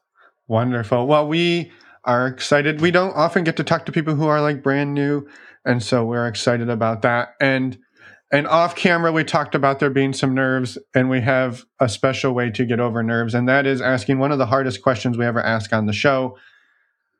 Wonderful. 0.48 1.06
Well, 1.06 1.28
we 1.28 1.70
are 2.04 2.26
excited. 2.26 2.80
We 2.80 2.90
don't 2.90 3.14
often 3.14 3.44
get 3.44 3.56
to 3.58 3.64
talk 3.64 3.86
to 3.86 3.92
people 3.92 4.14
who 4.14 4.26
are 4.26 4.40
like 4.40 4.62
brand 4.62 4.94
new, 4.94 5.28
and 5.64 5.82
so 5.82 6.04
we're 6.04 6.26
excited 6.26 6.68
about 6.68 7.02
that. 7.02 7.34
And 7.40 7.78
and 8.32 8.46
off 8.46 8.74
camera, 8.74 9.12
we 9.12 9.24
talked 9.24 9.54
about 9.54 9.78
there 9.78 9.90
being 9.90 10.14
some 10.14 10.34
nerves, 10.34 10.78
and 10.94 11.10
we 11.10 11.20
have 11.20 11.64
a 11.78 11.88
special 11.88 12.32
way 12.32 12.50
to 12.50 12.64
get 12.64 12.80
over 12.80 13.02
nerves, 13.02 13.34
and 13.34 13.46
that 13.48 13.66
is 13.66 13.82
asking 13.82 14.18
one 14.18 14.32
of 14.32 14.38
the 14.38 14.46
hardest 14.46 14.82
questions 14.82 15.18
we 15.18 15.26
ever 15.26 15.40
ask 15.40 15.72
on 15.72 15.84
the 15.84 15.92
show, 15.92 16.38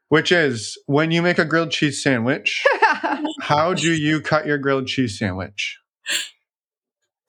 which 0.09 0.33
is 0.33 0.79
when 0.87 1.11
you 1.11 1.21
make 1.21 1.39
a 1.39 1.45
grilled 1.45 1.71
cheese 1.71 2.03
sandwich, 2.03 2.65
how 3.41 3.75
do 3.75 3.93
you 3.93 4.23
cut 4.23 4.47
your 4.47 4.57
grilled 4.59 4.87
cheese 4.87 5.19
sandwich? 5.19 5.79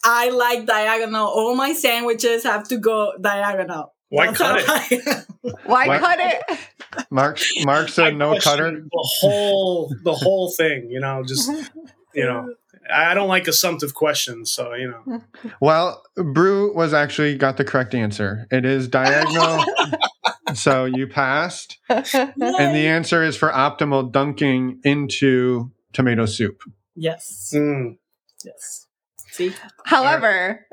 I 0.04 0.30
like 0.30 0.66
diagonal. 0.66 1.28
All 1.28 1.56
my 1.56 1.74
sandwiches 1.74 2.44
have 2.44 2.68
to 2.70 2.78
go 2.78 3.14
diagonal. 3.20 3.94
Why 4.10 4.28
That's 4.28 4.38
cut 4.38 4.60
it? 4.60 4.68
I- 4.70 5.24
Why 5.66 5.88
What? 5.88 6.00
cut 6.00 6.20
it? 6.20 6.60
Mark 7.10 7.40
Mark 7.66 7.88
I 7.88 7.92
said 7.92 8.16
no 8.16 8.32
question 8.32 8.52
cutter. 8.52 8.72
The 8.72 9.10
whole 9.20 9.94
the 10.04 10.14
whole 10.14 10.52
thing, 10.52 10.88
you 10.90 11.00
know, 11.02 11.24
just 11.28 11.50
you 12.14 12.24
know. 12.24 12.54
I 12.92 13.14
don't 13.14 13.28
like 13.28 13.48
assumptive 13.48 13.94
questions, 13.94 14.52
so 14.52 14.74
you 14.74 14.90
know. 14.90 15.22
Well, 15.62 16.02
Bru 16.16 16.74
was 16.76 16.94
actually 16.94 17.38
got 17.38 17.58
the 17.58 17.64
correct 17.64 17.94
answer. 17.96 18.48
It 18.52 18.66
is 18.66 18.88
diagonal. 18.88 19.64
so 20.54 20.86
you 20.86 21.08
passed. 21.08 21.78
And 21.90 22.34
the 22.76 22.88
answer 22.88 23.24
is 23.24 23.36
for 23.38 23.50
optimal 23.52 24.12
dunking 24.12 24.80
into 24.84 25.72
tomato 25.94 26.26
soup. 26.26 26.62
yes, 26.96 27.52
Mm. 27.56 27.98
yes. 28.44 28.88
See, 29.32 29.54
However, 29.86 30.66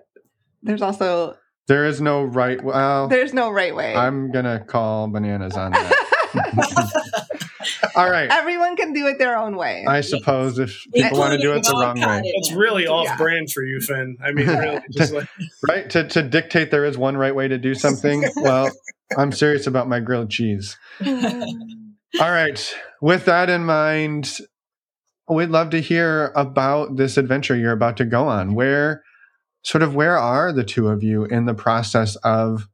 there's 0.62 0.82
also 0.82 1.36
There 1.68 1.86
is 1.86 2.00
no 2.00 2.24
right. 2.24 2.62
Well, 2.62 3.08
there's 3.08 3.32
no 3.32 3.50
right 3.50 3.74
way. 3.74 3.94
I'm 3.94 4.30
gonna 4.32 4.60
call 4.60 5.08
bananas 5.08 5.56
on 5.56 5.72
that. 5.72 5.96
All 7.96 8.10
right. 8.10 8.30
Everyone 8.30 8.76
can 8.76 8.92
do 8.92 9.06
it 9.06 9.18
their 9.18 9.36
own 9.38 9.56
way. 9.56 9.84
I 9.86 10.00
suppose 10.00 10.58
if 10.58 10.84
people 10.94 11.18
want 11.18 11.32
to 11.32 11.38
do 11.38 11.52
it 11.52 11.64
the 11.64 11.72
wrong 11.72 12.00
way, 12.00 12.22
It's 12.24 12.52
really 12.52 12.86
off 12.86 13.06
Yeah. 13.06 13.16
brand 13.16 13.50
for 13.52 13.62
you, 13.62 13.80
Finn. 13.80 14.16
I 14.24 14.32
mean, 14.32 14.46
really, 14.48 14.80
like 15.12 15.28
right? 15.68 15.90
To 15.90 16.06
to 16.08 16.22
dictate 16.22 16.70
there 16.70 16.84
is 16.84 16.96
one 16.98 17.16
right 17.16 17.34
way 17.34 17.48
to 17.48 17.58
do 17.58 17.74
something. 17.74 18.24
Well, 18.36 18.70
I'm 19.16 19.32
serious 19.32 19.66
about 19.66 19.88
my 19.88 20.00
grilled 20.00 20.30
cheese. 20.30 20.76
All 21.04 22.30
right. 22.30 22.74
With 23.00 23.24
that 23.26 23.48
in 23.50 23.64
mind, 23.64 24.38
we'd 25.28 25.50
love 25.50 25.70
to 25.70 25.80
hear 25.80 26.32
about 26.36 26.96
this 26.96 27.16
adventure 27.16 27.56
you're 27.56 27.72
about 27.72 27.96
to 27.98 28.04
go 28.04 28.28
on. 28.28 28.54
Where, 28.54 29.02
sort 29.64 29.82
of, 29.82 29.94
where 29.94 30.16
are 30.18 30.52
the 30.52 30.64
two 30.64 30.88
of 30.88 31.02
you 31.02 31.24
in 31.24 31.44
the 31.46 31.54
process 31.54 32.16
of 32.16 32.68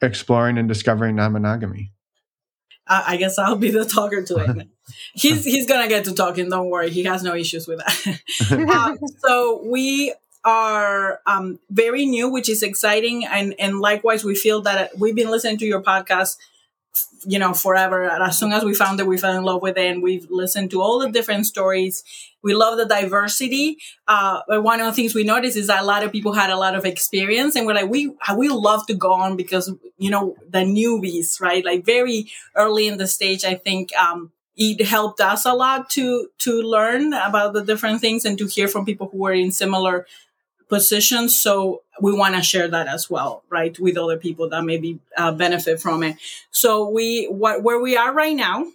exploring 0.00 0.58
and 0.58 0.68
discovering 0.68 1.16
non 1.16 1.32
monogamy? 1.32 1.92
I, 2.88 3.04
I 3.08 3.16
guess 3.16 3.38
I'll 3.38 3.56
be 3.56 3.70
the 3.70 3.84
talker 3.84 4.22
today. 4.22 4.68
he's 5.14 5.44
he's 5.44 5.66
gonna 5.66 5.88
get 5.88 6.04
to 6.04 6.14
talking. 6.14 6.48
Don't 6.48 6.70
worry, 6.70 6.90
he 6.90 7.04
has 7.04 7.22
no 7.22 7.34
issues 7.34 7.66
with 7.66 7.78
that. 7.78 8.68
um, 8.70 8.98
so 9.18 9.62
we 9.64 10.14
are 10.44 11.20
um, 11.26 11.58
very 11.70 12.06
new, 12.06 12.28
which 12.28 12.48
is 12.48 12.62
exciting, 12.62 13.24
and 13.24 13.54
and 13.58 13.80
likewise, 13.80 14.24
we 14.24 14.34
feel 14.34 14.62
that 14.62 14.98
we've 14.98 15.14
been 15.16 15.30
listening 15.30 15.58
to 15.58 15.66
your 15.66 15.82
podcast, 15.82 16.36
you 17.24 17.38
know, 17.38 17.54
forever. 17.54 18.08
And 18.08 18.22
as 18.22 18.38
soon 18.38 18.52
as 18.52 18.64
we 18.64 18.74
found 18.74 19.00
it, 19.00 19.06
we 19.06 19.16
fell 19.16 19.36
in 19.36 19.44
love 19.44 19.62
with 19.62 19.76
it, 19.76 19.90
and 19.90 20.02
we've 20.02 20.26
listened 20.30 20.70
to 20.72 20.82
all 20.82 20.98
the 20.98 21.10
different 21.10 21.46
stories. 21.46 22.04
We 22.42 22.54
love 22.54 22.78
the 22.78 22.86
diversity. 22.86 23.78
Uh, 24.06 24.40
but 24.46 24.62
one 24.62 24.80
of 24.80 24.86
the 24.86 24.92
things 24.92 25.14
we 25.14 25.24
noticed 25.24 25.56
is 25.56 25.66
that 25.66 25.82
a 25.82 25.86
lot 25.86 26.04
of 26.04 26.12
people 26.12 26.32
had 26.32 26.50
a 26.50 26.56
lot 26.56 26.74
of 26.74 26.84
experience, 26.84 27.56
and 27.56 27.66
we're 27.66 27.74
like, 27.74 27.90
we 27.90 28.12
we 28.36 28.48
love 28.48 28.86
to 28.86 28.94
go 28.94 29.12
on 29.12 29.36
because 29.36 29.72
you 29.98 30.10
know 30.10 30.36
the 30.48 30.60
newbies, 30.60 31.40
right? 31.40 31.64
Like 31.64 31.84
very 31.84 32.30
early 32.54 32.86
in 32.88 32.98
the 32.98 33.06
stage, 33.06 33.44
I 33.44 33.54
think. 33.54 33.94
Um, 33.96 34.32
it 34.60 34.84
helped 34.84 35.20
us 35.20 35.46
a 35.46 35.52
lot 35.54 35.88
to 35.90 36.28
to 36.38 36.62
learn 36.62 37.12
about 37.12 37.52
the 37.52 37.62
different 37.64 38.00
things 38.00 38.24
and 38.24 38.36
to 38.38 38.46
hear 38.46 38.66
from 38.66 38.84
people 38.84 39.08
who 39.08 39.18
were 39.18 39.32
in 39.32 39.52
similar 39.52 40.04
positions 40.68 41.40
so 41.40 41.82
we 42.00 42.12
want 42.12 42.34
to 42.34 42.42
share 42.42 42.68
that 42.68 42.86
as 42.86 43.08
well 43.10 43.42
right 43.48 43.78
with 43.78 43.96
other 43.96 44.16
people 44.16 44.48
that 44.48 44.64
maybe 44.64 44.98
uh, 45.16 45.32
benefit 45.32 45.80
from 45.80 46.02
it. 46.02 46.16
So 46.50 46.88
we 46.88 47.26
what 47.26 47.62
where 47.62 47.80
we 47.80 47.96
are 47.96 48.12
right 48.12 48.36
now 48.36 48.66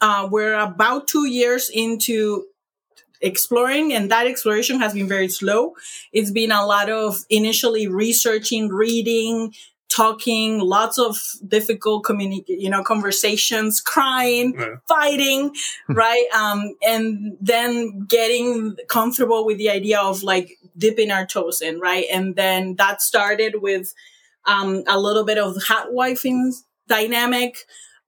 uh, 0.00 0.28
we're 0.30 0.54
about 0.54 1.08
two 1.08 1.26
years 1.26 1.70
into 1.72 2.46
exploring 3.20 3.92
and 3.92 4.10
that 4.10 4.26
exploration 4.26 4.78
has 4.80 4.92
been 4.92 5.08
very 5.08 5.28
slow. 5.28 5.74
It's 6.12 6.30
been 6.30 6.52
a 6.52 6.66
lot 6.66 6.90
of 6.90 7.24
initially 7.30 7.88
researching 7.88 8.68
reading 8.68 9.54
talking 9.88 10.58
lots 10.58 10.98
of 10.98 11.16
difficult 11.46 12.04
communi- 12.04 12.44
you 12.48 12.68
know 12.68 12.82
conversations 12.82 13.80
crying 13.80 14.54
Yeah. 14.58 14.76
fighting 14.88 15.54
right 15.88 16.26
um 16.34 16.74
and 16.86 17.36
then 17.40 18.04
getting 18.08 18.76
comfortable 18.88 19.46
with 19.46 19.58
the 19.58 19.70
idea 19.70 20.00
of 20.00 20.22
like 20.22 20.58
dipping 20.76 21.10
our 21.10 21.24
toes 21.26 21.62
in 21.62 21.78
right 21.80 22.06
and 22.12 22.34
then 22.36 22.74
that 22.76 23.00
started 23.00 23.62
with 23.62 23.94
um 24.46 24.82
a 24.88 24.98
little 24.98 25.24
bit 25.24 25.38
of 25.38 25.56
hot 25.62 25.88
wifing 25.92 26.52
dynamic 26.88 27.58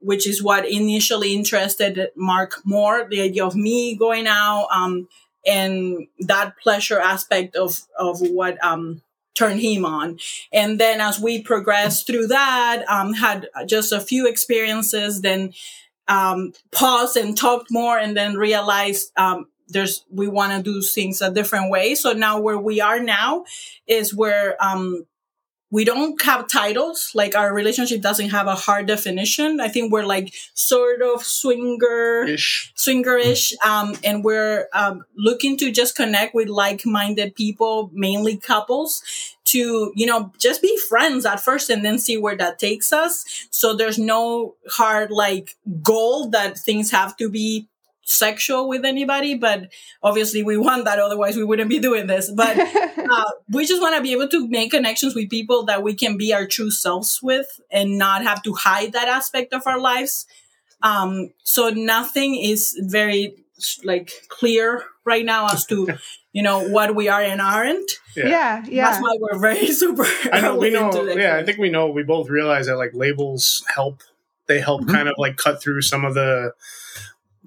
which 0.00 0.26
is 0.28 0.42
what 0.42 0.68
initially 0.68 1.34
interested 1.34 2.08
mark 2.16 2.60
more 2.64 3.06
the 3.10 3.20
idea 3.20 3.44
of 3.44 3.54
me 3.56 3.94
going 3.96 4.26
out 4.26 4.66
um 4.72 5.08
and 5.46 6.06
that 6.20 6.54
pleasure 6.58 6.98
aspect 6.98 7.54
of 7.56 7.80
of 7.98 8.20
what 8.20 8.62
um 8.64 9.00
turned 9.38 9.60
him 9.60 9.84
on. 9.84 10.18
And 10.52 10.78
then 10.78 11.00
as 11.00 11.20
we 11.20 11.42
progressed 11.42 12.06
through 12.06 12.28
that 12.28 12.84
um 12.88 13.12
had 13.14 13.48
just 13.66 13.92
a 13.92 14.00
few 14.00 14.26
experiences 14.26 15.20
then 15.20 15.52
um 16.08 16.52
paused 16.72 17.16
and 17.16 17.36
talked 17.36 17.70
more 17.70 17.98
and 17.98 18.16
then 18.16 18.34
realized 18.36 19.12
um 19.16 19.46
there's 19.68 20.04
we 20.10 20.26
want 20.28 20.52
to 20.52 20.62
do 20.62 20.80
things 20.82 21.20
a 21.20 21.30
different 21.30 21.70
way. 21.70 21.94
So 21.94 22.12
now 22.12 22.40
where 22.40 22.58
we 22.58 22.80
are 22.80 23.00
now 23.00 23.44
is 23.86 24.14
where 24.14 24.56
um 24.64 25.06
we 25.70 25.84
don't 25.84 26.20
have 26.22 26.48
titles. 26.48 27.10
Like 27.14 27.36
our 27.36 27.52
relationship 27.52 28.00
doesn't 28.00 28.30
have 28.30 28.46
a 28.46 28.54
hard 28.54 28.86
definition. 28.86 29.60
I 29.60 29.68
think 29.68 29.92
we're 29.92 30.06
like 30.06 30.32
sort 30.54 31.02
of 31.02 31.22
swinger 31.22 32.24
ish. 32.24 32.72
swingerish. 32.76 33.52
Um, 33.64 33.94
and 34.02 34.24
we're 34.24 34.68
um, 34.72 35.04
looking 35.16 35.56
to 35.58 35.70
just 35.70 35.94
connect 35.94 36.34
with 36.34 36.48
like-minded 36.48 37.34
people 37.34 37.90
mainly 37.92 38.36
couples 38.36 39.02
to 39.44 39.92
you 39.94 40.04
know 40.04 40.30
just 40.38 40.60
be 40.60 40.78
friends 40.88 41.24
at 41.24 41.40
first 41.40 41.70
and 41.70 41.82
then 41.84 41.98
see 41.98 42.16
where 42.16 42.36
that 42.36 42.58
takes 42.58 42.92
us. 42.92 43.24
So 43.50 43.74
there's 43.74 43.98
no 43.98 44.54
hard 44.70 45.10
like 45.10 45.56
goal 45.82 46.28
that 46.30 46.58
things 46.58 46.90
have 46.90 47.16
to 47.18 47.28
be 47.28 47.68
sexual 48.08 48.68
with 48.68 48.84
anybody 48.84 49.34
but 49.34 49.68
obviously 50.02 50.42
we 50.42 50.56
want 50.56 50.84
that 50.84 50.98
otherwise 50.98 51.36
we 51.36 51.44
wouldn't 51.44 51.68
be 51.68 51.78
doing 51.78 52.06
this 52.06 52.30
but 52.30 52.58
uh, 52.98 53.24
we 53.52 53.66
just 53.66 53.82
want 53.82 53.94
to 53.94 54.02
be 54.02 54.12
able 54.12 54.28
to 54.28 54.48
make 54.48 54.70
connections 54.70 55.14
with 55.14 55.28
people 55.28 55.64
that 55.64 55.82
we 55.82 55.94
can 55.94 56.16
be 56.16 56.32
our 56.32 56.46
true 56.46 56.70
selves 56.70 57.20
with 57.22 57.60
and 57.70 57.98
not 57.98 58.22
have 58.22 58.42
to 58.42 58.54
hide 58.54 58.92
that 58.92 59.08
aspect 59.08 59.52
of 59.52 59.62
our 59.66 59.78
lives 59.78 60.26
um 60.82 61.30
so 61.44 61.68
nothing 61.70 62.34
is 62.36 62.78
very 62.86 63.34
like 63.84 64.10
clear 64.28 64.84
right 65.04 65.24
now 65.24 65.46
as 65.48 65.66
to 65.66 65.88
you 66.32 66.42
know 66.42 66.66
what 66.68 66.94
we 66.94 67.08
are 67.08 67.20
and 67.22 67.40
aren't 67.40 67.90
yeah, 68.16 68.64
yeah. 68.68 68.90
that's 68.90 69.02
why 69.02 69.16
we're 69.20 69.38
very 69.38 69.66
super 69.72 70.06
I 70.32 70.40
know 70.40 70.56
we 70.56 70.70
know. 70.70 70.90
Yeah, 71.12 71.36
I 71.36 71.44
think 71.44 71.58
we 71.58 71.70
know. 71.70 71.88
We 71.90 72.02
both 72.02 72.28
realize 72.28 72.66
that 72.66 72.76
like 72.76 72.92
labels 72.92 73.64
help. 73.72 74.02
They 74.48 74.60
help 74.60 74.82
Mhm. 74.82 74.90
kind 74.90 75.08
of 75.08 75.14
like 75.18 75.36
cut 75.36 75.62
through 75.62 75.82
some 75.82 76.04
of 76.04 76.14
the 76.14 76.52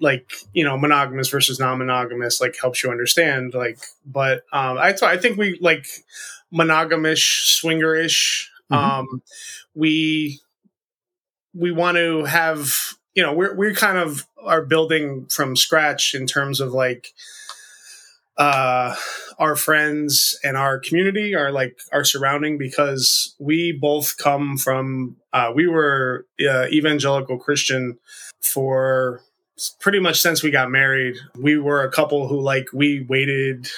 like 0.01 0.33
you 0.53 0.65
know 0.65 0.77
monogamous 0.77 1.29
versus 1.29 1.59
non-monogamous. 1.59 2.41
Like 2.41 2.57
helps 2.59 2.83
you 2.83 2.91
understand. 2.91 3.53
Like, 3.53 3.79
but 4.05 4.39
um, 4.51 4.77
I 4.77 4.93
I 5.03 5.17
think 5.17 5.37
we 5.37 5.57
like 5.61 5.85
monogamish, 6.53 7.61
swingerish. 7.63 8.47
Mhm. 8.71 8.75
Um, 8.77 9.21
we 9.75 10.41
we 11.53 11.71
want 11.71 11.97
to 11.97 12.25
have 12.25 12.95
you 13.13 13.23
know 13.23 13.33
we're 13.33 13.55
we're 13.55 13.73
kind 13.73 13.97
of 13.97 14.25
are 14.43 14.65
building 14.65 15.25
from 15.27 15.55
scratch 15.55 16.13
in 16.13 16.25
terms 16.25 16.59
of 16.59 16.73
like 16.73 17.13
uh 18.37 18.95
our 19.37 19.55
friends 19.55 20.39
and 20.43 20.55
our 20.55 20.79
community 20.79 21.35
are 21.35 21.51
like 21.51 21.77
our 21.91 22.03
surrounding 22.05 22.57
because 22.57 23.35
we 23.39 23.71
both 23.71 24.17
come 24.17 24.57
from 24.57 25.17
uh 25.33 25.51
we 25.53 25.67
were 25.67 26.25
uh, 26.49 26.65
evangelical 26.67 27.37
christian 27.37 27.97
for 28.39 29.21
pretty 29.79 29.99
much 29.99 30.21
since 30.21 30.43
we 30.43 30.51
got 30.51 30.69
married 30.69 31.15
we 31.37 31.57
were 31.57 31.83
a 31.83 31.91
couple 31.91 32.27
who 32.27 32.39
like 32.39 32.67
we 32.73 33.05
waited 33.07 33.69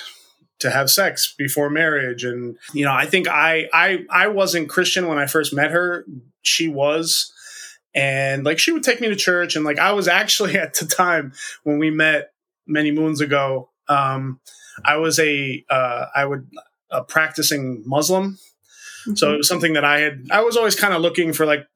to 0.63 0.71
have 0.71 0.89
sex 0.89 1.35
before 1.37 1.69
marriage. 1.69 2.23
And 2.23 2.57
you 2.73 2.85
know 2.85 2.93
i 2.93 3.05
think 3.05 3.27
i 3.27 3.69
i 3.73 4.05
i 4.09 4.27
wasn't 4.27 4.69
christian 4.69 5.07
when 5.07 5.19
i 5.19 5.27
first 5.27 5.53
met 5.53 5.71
her. 5.71 6.05
She 6.41 6.67
was. 6.67 7.31
And 7.95 8.43
like 8.43 8.57
she 8.57 8.71
would 8.71 8.81
take 8.81 8.99
me 8.99 9.09
to 9.09 9.15
church. 9.15 9.55
And 9.55 9.65
like 9.65 9.77
i 9.77 9.91
was 9.91 10.07
actually 10.07 10.57
at 10.65 10.73
the 10.75 10.85
time 10.85 11.33
when 11.63 11.77
we 11.77 11.91
met 11.91 12.31
many 12.65 12.91
moons 12.91 13.19
ago 13.19 13.69
um 13.89 14.39
i 14.85 14.95
was 14.95 15.19
a 15.19 15.63
uh 15.69 16.05
i 16.15 16.25
would 16.25 16.47
a 16.89 17.03
practicing 17.03 17.83
muslim. 17.85 18.37
Mm-hmm. 19.05 19.15
so 19.15 19.33
it 19.33 19.37
was 19.37 19.49
something 19.49 19.73
that 19.73 19.83
i 19.83 19.99
had 19.99 20.27
i 20.31 20.41
was 20.41 20.55
always 20.55 20.77
kind 20.77 20.93
of 20.93 21.01
looking 21.01 21.33
for 21.33 21.45
like 21.45 21.67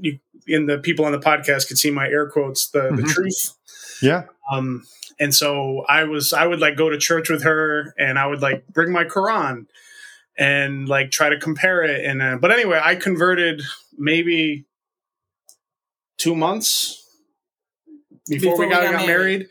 you 0.00 0.18
in 0.46 0.66
the 0.66 0.78
people 0.78 1.04
on 1.04 1.12
the 1.12 1.18
podcast 1.18 1.68
could 1.68 1.78
see 1.78 1.90
my 1.90 2.08
air 2.08 2.28
quotes 2.28 2.68
the 2.70 2.82
the 2.94 3.02
Mhm. 3.02 3.08
truth 3.08 3.54
Yeah. 4.02 4.24
um 4.52 4.84
and 5.20 5.34
so 5.34 5.84
i 5.88 6.04
was 6.04 6.32
i 6.32 6.46
would 6.46 6.58
like 6.60 6.76
go 6.76 6.88
to 6.90 6.98
church 6.98 7.28
with 7.30 7.42
her 7.44 7.94
and 7.98 8.18
i 8.18 8.26
would 8.26 8.42
like 8.42 8.66
bring 8.68 8.90
my 8.92 9.04
quran 9.04 9.66
and 10.38 10.88
like 10.88 11.10
try 11.10 11.28
to 11.28 11.38
compare 11.38 11.82
it 11.82 12.04
and 12.04 12.20
uh, 12.22 12.36
but 12.40 12.50
anyway 12.50 12.80
i 12.82 12.94
converted 12.96 13.62
maybe 13.98 14.64
two 16.18 16.34
months 16.34 16.98
before, 18.28 18.56
we 18.58 18.68
got, 18.68 18.90
got 18.92 19.06
married. 19.06 19.48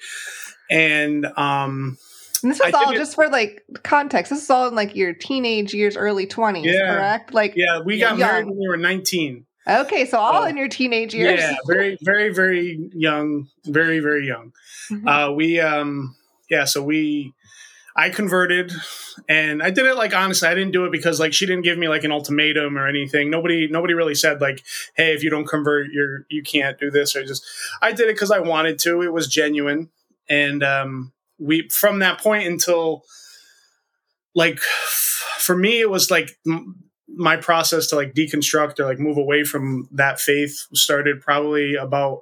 and 0.70 1.26
um 1.38 1.98
And 2.42 2.52
this 2.52 2.60
was 2.60 2.74
I 2.74 2.78
all 2.78 2.88
did 2.92 2.96
it- 2.96 3.00
just 3.00 3.16
for 3.16 3.28
like 3.30 3.64
context. 3.84 4.30
This 4.32 4.42
is 4.44 4.50
all 4.50 4.68
in 4.70 4.76
like 4.76 4.96
your 4.96 5.14
teenage 5.14 5.74
years, 5.74 5.96
early 5.98 6.26
20s, 6.26 6.64
Yeah. 6.66 6.96
correct? 6.96 7.34
Like, 7.34 7.54
yeah 7.56 7.82
we 7.84 8.00
got 8.00 8.18
Young. 8.18 8.20
married 8.20 8.46
when 8.48 8.58
we 8.58 8.68
were 8.68 8.78
19 8.78 9.46
okay, 9.68 10.06
so 10.06 10.18
all 10.18 10.44
Oh. 10.44 10.48
in 10.48 10.58
your 10.58 10.68
teenage 10.68 11.14
years. 11.14 11.40
yeah 11.40 11.56
very 11.68 11.98
very 12.02 12.34
very 12.34 12.90
young 12.94 13.48
very 13.66 14.00
very 14.00 14.26
young 14.28 14.54
Mhm. 14.90 15.08
uh 15.30 15.32
we 15.34 15.60
um 15.60 16.16
yeah 16.50 16.66
so 16.66 16.82
we 16.84 17.34
i 17.96 18.10
converted 18.10 18.72
and 19.30 19.62
i 19.62 19.70
did 19.70 19.86
it 19.86 19.96
like 19.96 20.14
honestly 20.16 20.48
i 20.48 20.54
didn't 20.56 20.72
do 20.72 20.86
it 20.86 20.92
because 20.92 21.20
like 21.20 21.34
she 21.34 21.46
didn't 21.46 21.64
give 21.64 21.78
me 21.78 21.88
like 21.90 22.04
an 22.04 22.12
ultimatum 22.12 22.78
or 22.78 22.88
anything 22.88 23.30
nobody 23.30 23.68
nobody 23.68 23.94
really 23.94 24.16
said 24.16 24.42
like 24.42 24.64
hey 24.96 25.14
if 25.14 25.24
you 25.24 25.30
don't 25.30 25.48
convert 25.48 25.92
you're 25.92 26.26
you 26.30 26.42
can't 26.42 26.80
do 26.80 26.90
this 26.90 27.16
or 27.16 27.24
just 27.26 27.46
i 27.82 27.92
did 27.92 28.08
it 28.10 28.16
because 28.16 28.32
i 28.32 28.40
wanted 28.40 28.80
to 28.80 29.02
it 29.02 29.12
was 29.14 29.28
genuine 29.28 29.90
and 30.30 30.64
um 30.64 31.12
we 31.38 31.68
from 31.70 32.00
that 32.00 32.18
point 32.20 32.48
until 32.48 33.04
like 34.34 34.60
for 34.60 35.56
me 35.56 35.80
it 35.82 35.90
was 35.90 36.10
like 36.10 36.38
my 37.16 37.36
process 37.38 37.88
to 37.88 37.96
like 37.96 38.14
deconstruct 38.14 38.80
or 38.80 38.86
like 38.86 39.00
move 39.00 39.18
away 39.18 39.44
from 39.44 39.88
that 39.92 40.20
faith 40.20 40.68
started 40.74 41.22
probably 41.22 41.76
about 41.76 42.22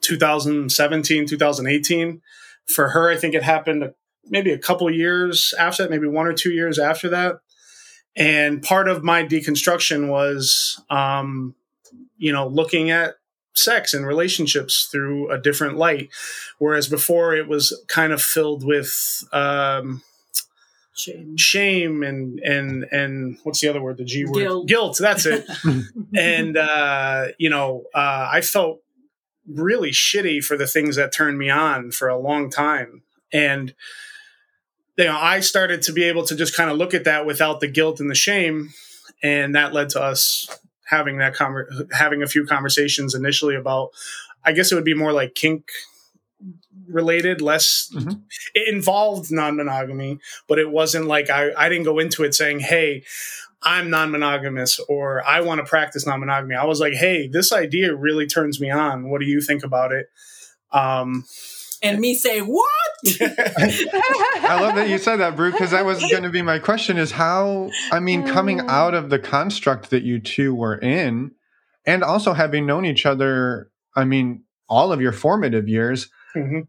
2017 0.00 1.26
2018 1.26 2.22
for 2.66 2.90
her 2.90 3.10
i 3.10 3.16
think 3.16 3.34
it 3.34 3.42
happened 3.42 3.92
maybe 4.30 4.52
a 4.52 4.58
couple 4.58 4.90
years 4.90 5.52
after 5.58 5.82
that 5.82 5.90
maybe 5.90 6.06
one 6.06 6.26
or 6.26 6.32
two 6.32 6.52
years 6.52 6.78
after 6.78 7.08
that. 7.10 7.40
And 8.16 8.62
part 8.62 8.88
of 8.88 9.04
my 9.04 9.24
deconstruction 9.24 10.08
was 10.08 10.80
um 10.88 11.54
you 12.16 12.32
know 12.32 12.46
looking 12.46 12.90
at 12.90 13.14
sex 13.54 13.92
and 13.92 14.06
relationships 14.06 14.88
through 14.90 15.30
a 15.30 15.38
different 15.38 15.76
light. 15.76 16.10
Whereas 16.58 16.88
before 16.88 17.34
it 17.34 17.48
was 17.48 17.82
kind 17.88 18.12
of 18.12 18.22
filled 18.22 18.64
with 18.64 19.24
um 19.32 20.02
Shame. 20.94 21.36
shame 21.36 22.02
and 22.02 22.40
and 22.40 22.84
and 22.90 23.38
what's 23.44 23.60
the 23.60 23.68
other 23.68 23.80
word? 23.80 23.96
The 23.98 24.04
g 24.04 24.24
word? 24.24 24.34
Guilt. 24.34 24.68
guilt. 24.68 24.98
That's 25.00 25.26
it. 25.26 25.46
And 26.16 26.56
uh 26.56 27.28
you 27.38 27.48
know 27.48 27.84
uh 27.94 28.28
i 28.32 28.40
felt 28.40 28.80
really 29.48 29.90
shitty 29.90 30.42
for 30.44 30.56
the 30.56 30.66
things 30.66 30.96
that 30.96 31.12
turned 31.12 31.38
me 31.38 31.48
on 31.48 31.90
for 31.90 32.08
a 32.08 32.18
long 32.18 32.50
time. 32.50 33.02
And 33.32 33.74
you 34.98 35.04
know 35.04 35.16
i 35.18 35.40
started 35.40 35.82
to 35.82 35.92
be 35.92 36.04
able 36.04 36.24
to 36.26 36.34
just 36.36 36.56
kind 36.56 36.70
of 36.70 36.76
look 36.76 36.92
at 36.92 37.04
that 37.04 37.24
without 37.24 37.60
the 37.60 37.68
guilt 37.68 38.00
and 38.00 38.10
the 38.10 38.14
shame. 38.14 38.70
And 39.22 39.54
that 39.54 39.72
led 39.72 39.90
to 39.90 40.02
us 40.02 40.48
having 40.90 41.18
that 41.18 41.34
conver- 41.34 41.90
having 41.92 42.22
a 42.22 42.26
few 42.26 42.44
conversations 42.44 43.14
initially 43.14 43.54
about 43.54 43.90
i 44.44 44.52
guess 44.52 44.72
it 44.72 44.74
would 44.74 44.84
be 44.84 44.94
more 44.94 45.12
like 45.12 45.34
kink 45.36 45.70
related 46.90 47.40
less 47.40 47.88
Mhm. 47.94 48.22
it 48.54 48.74
involved 48.74 49.30
non-monogamy 49.30 50.18
but 50.48 50.58
it 50.58 50.70
wasn't 50.70 51.06
like 51.06 51.30
I, 51.30 51.50
I 51.56 51.68
didn't 51.68 51.84
go 51.84 51.98
into 51.98 52.24
it 52.24 52.34
saying 52.34 52.60
hey 52.60 53.02
i'm 53.62 53.90
non-monogamous 53.90 54.80
or 54.88 55.22
i 55.26 55.40
want 55.40 55.60
to 55.60 55.66
practice 55.66 56.06
non-monogamy 56.06 56.54
i 56.54 56.64
was 56.64 56.80
like 56.80 56.94
hey 56.94 57.28
this 57.28 57.52
idea 57.52 57.94
really 57.94 58.26
turns 58.26 58.60
me 58.60 58.70
on 58.70 59.08
what 59.10 59.20
do 59.20 59.26
you 59.26 59.40
think 59.40 59.62
about 59.64 59.92
it 59.92 60.06
um 60.72 61.24
And 61.82 61.98
me 61.98 62.14
say, 62.14 62.40
what? 62.40 63.00
I 63.22 64.58
love 64.60 64.74
that 64.74 64.88
you 64.90 64.98
said 64.98 65.16
that, 65.16 65.34
Bru, 65.34 65.50
because 65.50 65.70
that 65.70 65.86
was 65.86 65.98
going 66.10 66.24
to 66.24 66.28
be 66.30 66.42
my 66.42 66.58
question 66.58 66.98
is 66.98 67.10
how, 67.12 67.70
I 67.90 68.00
mean, 68.00 68.26
coming 68.26 68.60
out 68.68 68.92
of 68.94 69.08
the 69.08 69.18
construct 69.18 69.88
that 69.88 70.02
you 70.02 70.20
two 70.20 70.54
were 70.54 70.76
in 70.76 71.30
and 71.86 72.04
also 72.04 72.34
having 72.34 72.66
known 72.66 72.84
each 72.84 73.06
other, 73.06 73.70
I 73.96 74.04
mean, 74.04 74.44
all 74.68 74.92
of 74.92 75.00
your 75.00 75.12
formative 75.12 75.68
years, 75.68 76.10
mhm. 76.36 76.66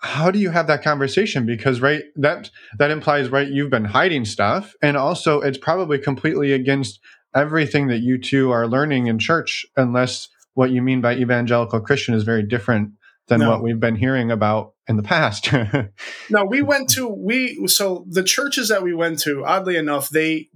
How 0.00 0.30
do 0.30 0.38
you 0.38 0.50
have 0.50 0.66
that 0.68 0.82
conversation? 0.82 1.44
Because, 1.46 1.80
right, 1.80 2.04
that, 2.16 2.50
that 2.78 2.90
implies, 2.90 3.28
right, 3.30 3.48
you've 3.48 3.70
been 3.70 3.84
hiding 3.86 4.24
stuff. 4.24 4.74
And 4.80 4.96
also, 4.96 5.40
it's 5.40 5.58
probably 5.58 5.98
completely 5.98 6.52
against 6.52 7.00
everything 7.34 7.88
that 7.88 7.98
you 7.98 8.18
two 8.18 8.50
are 8.50 8.66
learning 8.66 9.06
in 9.08 9.18
church, 9.18 9.66
unless 9.76 10.28
what 10.54 10.70
you 10.70 10.82
mean 10.82 11.00
by 11.00 11.14
evangelical 11.14 11.80
Christian 11.80 12.14
is 12.14 12.22
very 12.24 12.42
different 12.42 12.92
than 13.28 13.40
No. 13.40 13.50
what 13.50 13.62
we've 13.62 13.78
been 13.80 13.96
hearing 13.96 14.30
about 14.30 14.72
in 14.88 14.96
the 14.96 15.02
past. 15.02 15.52
no 16.30 16.44
we 16.46 16.62
went 16.62 16.88
to 16.88 17.06
we 17.06 17.66
so 17.66 18.06
the 18.08 18.22
churches 18.22 18.68
that 18.70 18.82
we 18.82 18.94
went 18.94 19.18
to 19.20 19.44
oddly 19.44 19.76
enough 19.76 20.08
they 20.08 20.48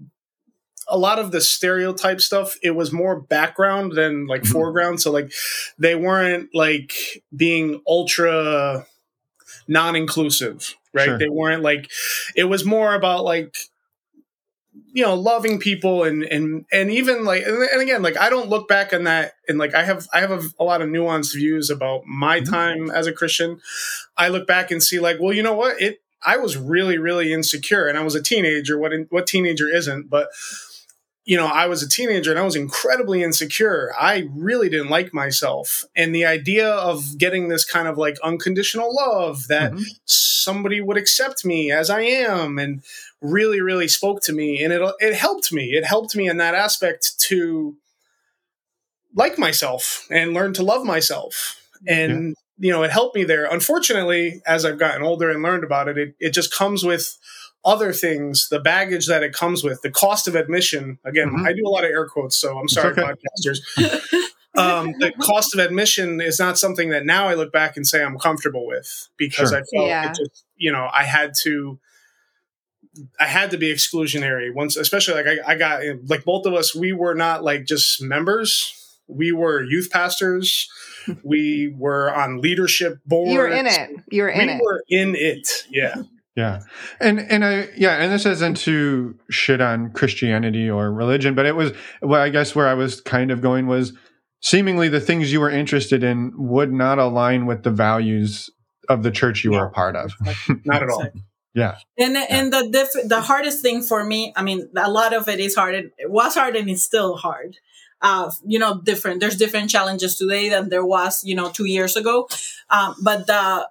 a 0.88 0.96
lot 0.96 1.18
of 1.18 1.32
the 1.32 1.40
stereotype 1.42 2.18
stuff 2.20 2.56
it 2.62 2.70
was 2.70 2.90
more 2.90 3.20
background 3.20 3.92
than 3.92 4.26
like 4.26 4.42
Mhm. 4.42 4.52
foreground 4.52 5.00
so 5.02 5.12
like 5.12 5.30
they 5.78 5.94
weren't 5.94 6.48
like 6.54 6.94
being 7.36 7.82
ultra 7.86 8.86
non-inclusive 9.68 10.74
right 10.92 11.06
Sure. 11.06 11.18
they 11.18 11.28
weren't 11.28 11.62
like 11.62 11.90
it 12.36 12.44
was 12.44 12.64
more 12.64 12.94
about 12.94 13.24
like 13.24 13.54
you 14.94 15.02
know 15.04 15.14
loving 15.14 15.58
people 15.58 16.04
and 16.04 16.22
and 16.22 16.64
and 16.72 16.90
even 16.90 17.24
like 17.24 17.42
and, 17.46 17.80
again 17.82 18.02
like 18.02 18.16
i 18.18 18.30
don't 18.30 18.48
look 18.48 18.68
back 18.68 18.92
on 18.94 19.04
that 19.04 19.32
and 19.48 19.58
like 19.58 19.74
i 19.74 19.82
have 19.84 20.06
i 20.14 20.20
have 20.20 20.30
a, 20.30 20.40
a 20.58 20.64
lot 20.64 20.80
of 20.80 20.88
nuanced 20.88 21.34
views 21.34 21.68
about 21.70 22.06
my 22.06 22.40
Mhm. 22.40 22.48
time 22.50 22.90
as 22.90 23.06
a 23.06 23.12
christian 23.12 23.60
i 24.16 24.28
look 24.28 24.46
back 24.46 24.70
and 24.70 24.82
see 24.82 24.98
like 24.98 25.18
well 25.20 25.32
you 25.32 25.42
know 25.42 25.54
what 25.54 25.80
it 25.80 26.00
i 26.24 26.36
was 26.38 26.56
really 26.56 26.96
really 26.98 27.32
insecure 27.32 27.86
and 27.86 27.98
i 27.98 28.02
was 28.02 28.14
a 28.14 28.22
teenager 28.22 28.78
what 28.78 28.92
in, 28.92 29.06
what 29.10 29.26
teenager 29.26 29.68
isn't 29.68 30.08
but 30.08 30.28
you 31.24 31.36
know 31.36 31.46
i 31.46 31.66
was 31.66 31.82
a 31.82 31.88
teenager 31.88 32.30
and 32.30 32.40
i 32.40 32.44
was 32.44 32.56
incredibly 32.56 33.22
insecure. 33.22 33.92
I 33.98 34.28
really 34.34 34.68
didn't 34.68 34.88
like 34.90 35.14
myself. 35.14 35.84
And 35.94 36.12
the 36.14 36.24
idea 36.24 36.68
of 36.68 37.16
getting 37.18 37.48
this 37.48 37.64
kind 37.64 37.86
of 37.86 37.96
like 37.96 38.16
unconditional 38.24 38.92
love 38.94 39.46
that 39.48 39.72
Mhm. 39.72 39.84
somebody 40.04 40.80
would 40.80 40.96
accept 40.96 41.44
me 41.44 41.70
as 41.70 41.88
I 41.90 42.00
am 42.00 42.58
and 42.58 42.82
really 43.20 43.60
really 43.60 43.86
spoke 43.88 44.20
to 44.22 44.32
me. 44.32 44.62
And 44.64 44.72
it 44.72 44.82
it 44.98 45.14
helped 45.14 45.52
me. 45.52 45.72
It 45.76 45.84
helped 45.84 46.16
me 46.16 46.28
in 46.28 46.38
that 46.38 46.54
aspect 46.56 47.20
to 47.28 47.76
like 49.14 49.38
myself 49.38 50.06
and 50.10 50.34
learn 50.34 50.52
to 50.54 50.62
love 50.62 50.84
myself. 50.84 51.60
And 51.86 52.34
you 52.58 52.70
know 52.72 52.82
it 52.82 52.90
helped 52.90 53.14
me 53.16 53.24
there. 53.24 53.46
Unfortunately 53.46 54.42
as 54.46 54.64
I've 54.64 54.78
gotten 54.78 55.02
older 55.02 55.30
and 55.30 55.42
learned 55.42 55.64
about 55.64 55.88
it 55.88 55.98
it, 55.98 56.14
it 56.18 56.30
just 56.30 56.52
comes 56.54 56.84
with 56.84 57.16
other 57.64 57.92
things 57.92 58.48
the 58.48 58.58
baggage 58.60 59.06
that 59.06 59.22
it 59.22 59.32
comes 59.32 59.62
with 59.62 59.80
the 59.82 59.90
cost 59.90 60.26
of 60.28 60.34
admission 60.34 60.98
again 61.04 61.30
Mhm. 61.30 61.46
I 61.46 61.52
do 61.52 61.62
a 61.66 61.68
lot 61.70 61.84
of 61.84 61.90
air 61.90 62.06
quotes 62.06 62.36
so 62.36 62.58
I'm 62.58 62.68
sorry 62.68 62.92
okay. 62.92 63.02
podcasters 63.02 63.58
um, 64.54 64.92
the 64.98 65.12
cost 65.20 65.54
of 65.54 65.60
admission 65.60 66.20
is 66.20 66.38
not 66.38 66.58
something 66.58 66.90
that 66.90 67.06
now 67.06 67.28
I 67.28 67.34
look 67.34 67.52
back 67.52 67.76
and 67.76 67.86
say 67.86 68.02
I'm 68.02 68.18
comfortable 68.18 68.66
with 68.66 69.08
because 69.16 69.50
Sure. 69.50 69.58
I 69.58 69.62
felt 69.74 69.86
Yeah. 69.88 70.10
it 70.10 70.16
just, 70.16 70.44
you 70.56 70.70
know, 70.72 70.88
I 70.92 71.04
had 71.04 71.32
to, 71.44 71.78
I 73.18 73.26
had 73.26 73.50
to 73.52 73.56
be 73.56 73.72
exclusionary 73.72 74.52
once, 74.54 74.76
especially 74.76 75.14
like 75.22 75.38
I, 75.46 75.52
I 75.52 75.56
got 75.56 75.80
like 76.06 76.24
both 76.24 76.44
of 76.44 76.52
us, 76.52 76.74
we 76.74 76.92
were 76.92 77.14
not 77.14 77.42
like 77.42 77.64
just 77.64 78.02
members. 78.02 78.78
We 79.08 79.32
were 79.32 79.62
youth 79.62 79.88
pastors. 79.90 80.68
we 81.24 81.74
were 81.76 82.14
on 82.14 82.40
leadership 82.42 82.98
boards. 83.06 83.32
You 83.32 83.38
were 83.38 83.48
in 83.48 83.66
it. 83.66 83.90
You 84.10 84.22
were 84.24 84.28
in 84.28 84.46
we 84.48 84.52
it. 84.54 84.60
were 84.62 84.84
in 84.90 85.14
it. 85.16 85.48
Yeah. 85.70 85.94
Yeah. 86.34 86.60
And 87.00 87.20
and 87.20 87.44
I 87.44 87.68
yeah, 87.76 88.02
and 88.02 88.12
this 88.12 88.24
isn't 88.24 88.56
to 88.58 89.14
shit 89.30 89.60
on 89.60 89.92
Christianity 89.92 90.68
or 90.68 90.90
religion, 90.92 91.34
but 91.34 91.44
it 91.46 91.56
was 91.56 91.72
well, 92.00 92.22
I 92.22 92.30
guess 92.30 92.54
where 92.54 92.68
I 92.68 92.74
was 92.74 93.00
kind 93.00 93.30
of 93.30 93.42
going 93.42 93.66
was 93.66 93.92
seemingly 94.40 94.88
the 94.88 95.00
things 95.00 95.32
you 95.32 95.40
were 95.40 95.50
interested 95.50 96.02
in 96.02 96.32
would 96.36 96.72
not 96.72 96.98
align 96.98 97.46
with 97.46 97.62
the 97.62 97.70
values 97.70 98.50
of 98.88 99.02
the 99.02 99.10
church 99.10 99.44
you 99.44 99.52
were 99.52 99.66
a 99.66 99.70
part 99.70 99.94
of. 99.94 100.12
Not 100.64 100.82
at 100.82 100.88
all. 100.88 101.06
Yeah. 101.54 101.76
And 101.98 102.16
and 102.16 102.52
the 102.52 102.68
diff- 102.68 103.08
the 103.08 103.20
hardest 103.20 103.62
thing 103.62 103.82
for 103.82 104.04
me, 104.04 104.32
I 104.34 104.42
mean, 104.42 104.68
a 104.76 104.90
lot 104.90 105.12
of 105.12 105.28
it 105.28 105.38
is 105.38 105.54
hard. 105.54 105.74
and 105.74 105.90
It 105.98 106.10
was 106.10 106.34
hard 106.34 106.56
and 106.56 106.68
it's 106.68 106.82
still 106.82 107.16
hard. 107.16 107.56
Uh, 108.00 108.30
you 108.44 108.58
know, 108.58 108.80
different. 108.82 109.20
There's 109.20 109.36
different 109.36 109.70
challenges 109.70 110.16
today 110.16 110.48
than 110.48 110.70
there 110.70 110.84
was, 110.84 111.22
you 111.22 111.36
know, 111.36 111.50
two 111.50 111.66
years 111.66 111.94
ago. 111.94 112.28
Um, 112.68 112.96
but 113.02 113.26
the 113.28 113.68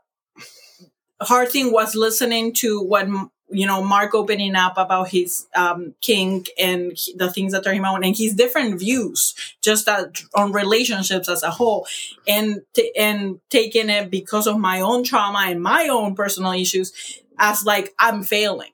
hard 1.25 1.49
thing 1.49 1.71
was 1.71 1.95
listening 1.95 2.53
to 2.53 2.81
what 2.81 3.07
you 3.49 3.65
know 3.65 3.84
Mark 3.84 4.15
opening 4.15 4.55
up 4.55 4.77
about 4.77 5.10
his 5.10 5.47
um, 5.55 5.93
kink 6.01 6.49
and 6.57 6.97
the 7.15 7.31
things 7.31 7.51
that 7.51 7.63
turn 7.63 7.75
him 7.75 7.86
on 7.86 8.03
and 8.03 8.15
his 8.15 8.34
different 8.34 8.79
views 8.79 9.36
just 9.62 9.86
that, 9.86 10.21
on 10.36 10.51
relationships 10.51 11.29
as 11.29 11.43
a 11.43 11.51
whole, 11.51 11.86
and 12.27 12.62
t- 12.73 12.93
and 12.97 13.39
taking 13.49 13.89
it 13.89 14.10
because 14.10 14.47
of 14.47 14.57
my 14.57 14.81
own 14.81 15.03
trauma 15.03 15.43
and 15.47 15.62
my 15.62 15.88
own 15.91 16.15
personal 16.15 16.53
issues 16.53 17.21
as 17.38 17.65
like 17.65 17.93
I'm 17.99 18.23
failing 18.23 18.71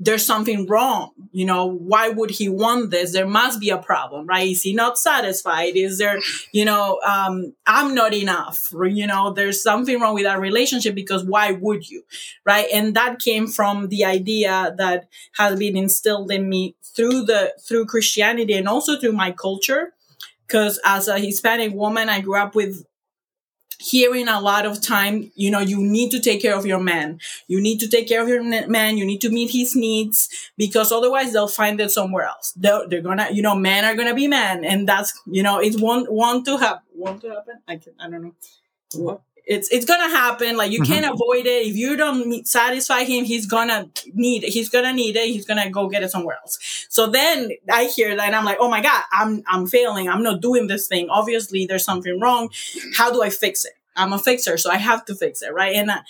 there's 0.00 0.24
something 0.24 0.66
wrong. 0.66 1.10
You 1.32 1.44
know, 1.44 1.66
why 1.66 2.08
would 2.08 2.30
he 2.30 2.48
want 2.48 2.90
this? 2.90 3.12
There 3.12 3.26
must 3.26 3.60
be 3.60 3.70
a 3.70 3.78
problem, 3.78 4.26
right? 4.26 4.48
Is 4.48 4.62
he 4.62 4.72
not 4.72 4.96
satisfied? 4.96 5.76
Is 5.76 5.98
there, 5.98 6.18
you 6.52 6.64
know, 6.64 7.00
um, 7.04 7.54
I'm 7.66 7.94
not 7.94 8.14
enough, 8.14 8.72
you 8.72 9.06
know, 9.06 9.32
there's 9.32 9.62
something 9.62 10.00
wrong 10.00 10.14
with 10.14 10.24
that 10.24 10.40
relationship 10.40 10.94
because 10.94 11.24
why 11.24 11.52
would 11.52 11.90
you? 11.90 12.04
Right. 12.44 12.66
And 12.72 12.94
that 12.94 13.18
came 13.18 13.48
from 13.48 13.88
the 13.88 14.04
idea 14.04 14.74
that 14.78 15.08
has 15.36 15.58
been 15.58 15.76
instilled 15.76 16.30
in 16.30 16.48
me 16.48 16.76
through 16.82 17.24
the, 17.24 17.54
through 17.60 17.86
Christianity 17.86 18.54
and 18.54 18.68
also 18.68 18.98
through 18.98 19.12
my 19.12 19.32
culture. 19.32 19.94
Cause 20.46 20.80
as 20.84 21.08
a 21.08 21.18
Hispanic 21.18 21.74
woman, 21.74 22.08
I 22.08 22.20
grew 22.20 22.36
up 22.36 22.54
with 22.54 22.86
hearing 23.78 24.28
a 24.28 24.40
lot 24.40 24.66
of 24.66 24.80
time, 24.80 25.30
you 25.34 25.50
know, 25.50 25.60
you 25.60 25.78
need 25.80 26.10
to 26.10 26.20
take 26.20 26.42
care 26.42 26.56
of 26.56 26.66
your 26.66 26.80
man. 26.80 27.20
You 27.46 27.60
need 27.60 27.78
to 27.80 27.88
take 27.88 28.08
care 28.08 28.22
of 28.22 28.28
your 28.28 28.42
man. 28.42 28.98
You 28.98 29.04
need 29.04 29.20
to 29.20 29.30
meet 29.30 29.50
his 29.50 29.76
needs 29.76 30.28
because 30.56 30.90
otherwise 30.90 31.32
they'll 31.32 31.48
find 31.48 31.80
it 31.80 31.90
somewhere 31.90 32.24
else. 32.26 32.52
They're, 32.56 32.88
they're 32.88 33.02
gonna, 33.02 33.28
you 33.30 33.42
know, 33.42 33.54
men 33.54 33.84
are 33.84 33.94
gonna 33.94 34.14
be 34.14 34.28
men. 34.28 34.64
And 34.64 34.88
that's, 34.88 35.18
you 35.26 35.42
know, 35.42 35.58
it's 35.60 35.80
one, 35.80 36.04
one 36.06 36.44
to 36.44 36.58
have, 36.58 36.80
one 36.92 37.18
to 37.20 37.28
happen. 37.28 37.60
I 37.68 37.76
can, 37.76 37.94
I 38.00 38.10
don't 38.10 38.22
know. 38.22 38.34
What? 38.94 39.22
It's 39.48 39.70
it's 39.70 39.86
gonna 39.86 40.10
happen. 40.10 40.58
Like 40.58 40.70
you 40.70 40.82
mm-hmm. 40.82 40.92
can't 40.92 41.06
avoid 41.06 41.46
it. 41.46 41.66
If 41.66 41.74
you 41.74 41.96
don't 41.96 42.28
meet, 42.28 42.46
satisfy 42.46 43.04
him, 43.04 43.24
he's 43.24 43.46
gonna 43.46 43.88
need 44.12 44.44
it. 44.44 44.50
He's 44.50 44.68
gonna 44.68 44.92
need 44.92 45.16
it. 45.16 45.26
He's 45.28 45.46
gonna 45.46 45.70
go 45.70 45.88
get 45.88 46.02
it 46.02 46.10
somewhere 46.10 46.36
else. 46.42 46.86
So 46.90 47.06
then 47.06 47.52
I 47.72 47.84
hear 47.84 48.14
that 48.14 48.26
and 48.26 48.36
I'm 48.36 48.44
like, 48.44 48.58
oh 48.60 48.68
my 48.68 48.82
god, 48.82 49.04
I'm 49.10 49.42
I'm 49.46 49.66
failing. 49.66 50.06
I'm 50.06 50.22
not 50.22 50.42
doing 50.42 50.66
this 50.66 50.86
thing. 50.86 51.08
Obviously, 51.08 51.64
there's 51.64 51.84
something 51.84 52.20
wrong. 52.20 52.50
How 52.94 53.10
do 53.10 53.22
I 53.22 53.30
fix 53.30 53.64
it? 53.64 53.72
I'm 53.96 54.12
a 54.12 54.18
fixer, 54.18 54.58
so 54.58 54.70
I 54.70 54.76
have 54.76 55.06
to 55.06 55.14
fix 55.14 55.40
it, 55.40 55.54
right? 55.54 55.74
And 55.74 55.90
uh, 55.90 56.02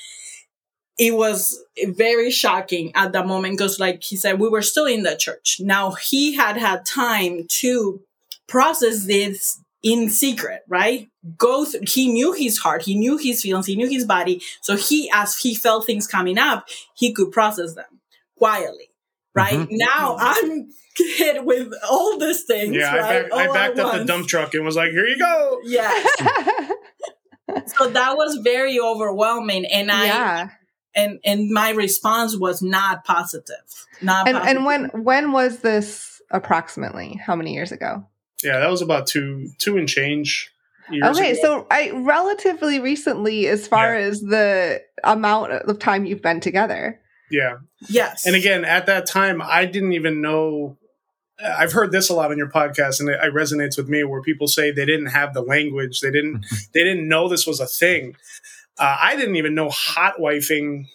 it 0.99 1.15
was 1.15 1.63
very 1.87 2.33
shocking 2.33 2.91
at 2.97 3.13
that 3.13 3.29
moment 3.29 3.57
because, 3.57 3.79
like 3.79 4.03
he 4.03 4.17
said, 4.17 4.41
we 4.41 4.49
were 4.49 4.63
still 4.63 4.87
in 4.87 5.05
the 5.05 5.15
church. 5.17 5.59
Now 5.61 5.93
he 5.93 6.35
had 6.35 6.57
had 6.57 6.85
time 6.85 7.47
to 7.61 8.01
process 8.49 9.07
this 9.07 9.63
in 9.83 10.09
secret, 10.11 10.63
right? 10.69 11.09
Go 11.37 11.65
through, 11.65 11.83
he 11.87 12.09
knew 12.09 12.33
his 12.33 12.59
heart, 12.59 12.83
he 12.83 12.97
knew 12.97 13.17
his 13.17 13.43
feelings, 13.43 13.67
he 13.67 13.77
knew 13.77 13.89
his 13.89 14.05
body. 14.05 14.43
So 14.61 14.77
he, 14.77 15.11
as 15.13 15.37
he 15.39 15.55
felt 15.55 15.87
things 15.87 16.07
coming 16.07 16.39
up, 16.39 16.67
he 16.95 17.13
could 17.13 17.31
process 17.31 17.75
them 17.75 18.01
quietly, 18.37 18.91
right? 19.35 19.55
Mm-hmm. 19.55 19.77
Now 19.77 20.17
I'm 20.19 20.69
hit 20.97 21.45
with 21.45 21.73
all 21.89 22.19
these 22.19 22.45
things. 22.45 22.75
Yeah, 22.75 22.97
right? 22.97 23.27
I, 23.27 23.47
back, 23.47 23.51
I 23.51 23.53
backed 23.53 23.79
up 23.79 23.99
the 23.99 24.05
dump 24.05 24.27
truck 24.27 24.55
and 24.55 24.65
was 24.65 24.77
like, 24.77 24.91
here 24.91 25.07
you 25.07 25.19
go. 25.19 25.61
Yeah. 25.65 25.91
so 27.67 27.89
that 27.91 28.17
was 28.17 28.41
very 28.43 28.81
overwhelming. 28.81 29.65
And 29.67 29.91
I, 29.91 30.07
yeah. 30.07 30.49
and, 30.95 31.19
and 31.25 31.51
my 31.51 31.71
response 31.71 32.37
was 32.37 32.63
not 32.63 33.05
positive. 33.05 33.55
Not 34.03 34.29
and, 34.29 34.37
positive. 34.37 34.57
and 34.57 34.67
when, 34.67 35.05
when 35.05 35.33
was 35.33 35.61
this 35.61 36.21
approximately? 36.31 37.21
How 37.25 37.37
many 37.37 37.55
years 37.55 37.73
ago? 37.73 38.07
Yeah, 38.43 38.61
that 38.61 38.71
was 38.71 38.83
about 38.83 39.07
two 39.07 39.51
two 39.59 39.77
and 39.77 39.89
change. 39.89 40.53
okay, 40.91 41.33
ago. 41.33 41.41
so 41.43 41.67
I 41.71 41.91
relatively 41.91 42.81
recently, 42.81 43.47
as 43.49 43.67
far 43.67 43.99
yeah. 43.99 44.07
as 44.07 44.21
the 44.21 44.83
amount 45.05 45.53
of 45.53 45.79
time 45.79 46.07
you've 46.07 46.23
been 46.23 46.41
together. 46.41 47.01
Yeah. 47.31 47.59
Yes. 47.89 48.27
And 48.27 48.35
again, 48.35 48.65
at 48.65 48.87
that 48.87 49.07
time, 49.07 49.43
I 49.43 49.67
didn't 49.67 49.93
even 49.93 50.21
know. 50.21 50.77
I've 51.41 51.73
heard 51.73 51.93
this 51.93 52.09
a 52.09 52.15
lot 52.15 52.33
on 52.33 52.39
your 52.39 52.51
podcast, 52.51 53.01
and 53.01 53.09
it, 53.09 53.19
it 53.23 53.35
resonates 53.35 53.77
with 53.77 53.89
me. 53.89 54.03
Where 54.03 54.23
people 54.23 54.49
say 54.49 54.71
they 54.71 54.87
didn't 54.87 55.07
have 55.07 55.35
the 55.35 55.43
language, 55.43 56.01
they 56.01 56.11
didn't, 56.11 56.45
they 56.75 56.83
didn't 56.83 57.09
know 57.09 57.29
this 57.29 57.47
was 57.47 57.61
a 57.61 57.67
thing. 57.67 58.17
Uh, 58.79 58.97
I 59.01 59.17
didn't 59.17 59.37
even 59.37 59.55
know 59.55 59.71
hot 59.71 60.15
wifing, 60.21 60.87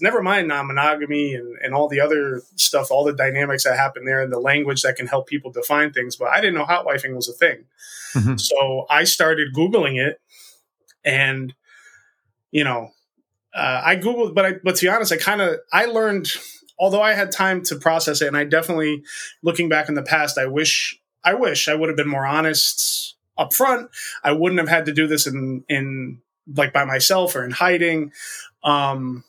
never 0.00 0.20
mind 0.20 0.48
non 0.48 0.66
monogamy 0.66 1.34
and, 1.34 1.56
and 1.62 1.72
all 1.72 1.88
the 1.88 2.00
other 2.00 2.42
stuff, 2.56 2.90
all 2.90 3.04
the 3.04 3.12
dynamics 3.12 3.64
that 3.64 3.76
happen 3.76 4.04
there 4.04 4.20
and 4.20 4.32
the 4.32 4.40
language 4.40 4.82
that 4.82 4.96
can 4.96 5.06
help 5.06 5.28
people 5.28 5.52
define 5.52 5.92
things. 5.92 6.16
But 6.16 6.28
I 6.28 6.40
didn't 6.40 6.54
know 6.54 6.64
hot 6.64 6.84
wifing 6.84 7.14
was 7.14 7.28
a 7.28 7.32
thing. 7.32 7.64
Mm-hmm. 8.14 8.36
So 8.36 8.86
I 8.90 9.04
started 9.04 9.54
Googling 9.54 10.04
it 10.04 10.20
and, 11.04 11.54
you 12.50 12.64
know, 12.64 12.90
uh, 13.54 13.82
I 13.84 13.94
Googled, 13.96 14.34
but 14.34 14.44
I, 14.44 14.52
but 14.64 14.74
to 14.76 14.86
be 14.86 14.88
honest, 14.88 15.12
I 15.12 15.16
kind 15.16 15.40
of, 15.40 15.60
I 15.72 15.84
learned, 15.84 16.32
although 16.80 17.02
I 17.02 17.12
had 17.12 17.30
time 17.30 17.62
to 17.64 17.76
process 17.76 18.22
it 18.22 18.26
and 18.26 18.36
I 18.36 18.42
definitely, 18.42 19.04
looking 19.40 19.68
back 19.68 19.88
in 19.88 19.94
the 19.94 20.02
past, 20.02 20.36
I 20.36 20.46
wish, 20.46 21.00
I 21.22 21.34
wish 21.34 21.68
I 21.68 21.76
would 21.76 21.88
have 21.88 21.96
been 21.96 22.08
more 22.08 22.26
honest 22.26 23.14
up 23.38 23.52
front. 23.52 23.90
I 24.24 24.32
wouldn't 24.32 24.58
have 24.58 24.68
had 24.68 24.86
to 24.86 24.92
do 24.92 25.06
this 25.06 25.28
in, 25.28 25.64
in, 25.68 26.20
like 26.52 26.72
by 26.72 26.84
myself 26.84 27.34
or 27.36 27.44
in 27.44 27.50
hiding. 27.50 28.12
Um, 28.62 29.24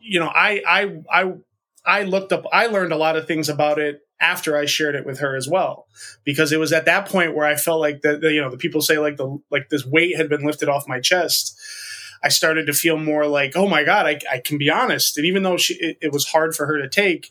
you 0.00 0.20
know, 0.20 0.28
I, 0.28 0.62
I, 0.66 1.02
I, 1.10 1.32
I 1.84 2.02
looked 2.02 2.32
up, 2.32 2.44
I 2.52 2.66
learned 2.66 2.92
a 2.92 2.96
lot 2.96 3.16
of 3.16 3.26
things 3.26 3.48
about 3.48 3.78
it 3.78 4.00
after 4.20 4.56
I 4.56 4.64
shared 4.66 4.94
it 4.94 5.06
with 5.06 5.20
her 5.20 5.36
as 5.36 5.48
well, 5.48 5.86
because 6.24 6.50
it 6.50 6.58
was 6.58 6.72
at 6.72 6.86
that 6.86 7.08
point 7.08 7.36
where 7.36 7.46
I 7.46 7.54
felt 7.54 7.80
like 7.80 8.02
the 8.02 8.18
you 8.22 8.40
know, 8.40 8.50
the 8.50 8.56
people 8.56 8.80
say 8.80 8.98
like 8.98 9.16
the, 9.16 9.38
like 9.50 9.68
this 9.68 9.86
weight 9.86 10.16
had 10.16 10.28
been 10.28 10.44
lifted 10.44 10.68
off 10.68 10.88
my 10.88 11.00
chest. 11.00 11.56
I 12.22 12.30
started 12.30 12.66
to 12.66 12.72
feel 12.72 12.96
more 12.96 13.26
like, 13.26 13.52
oh 13.54 13.68
my 13.68 13.84
God, 13.84 14.06
I, 14.06 14.18
I 14.30 14.40
can 14.40 14.58
be 14.58 14.70
honest. 14.70 15.16
And 15.18 15.26
even 15.26 15.44
though 15.44 15.56
she, 15.56 15.74
it, 15.74 15.98
it 16.00 16.12
was 16.12 16.26
hard 16.26 16.56
for 16.56 16.66
her 16.66 16.78
to 16.78 16.88
take, 16.88 17.30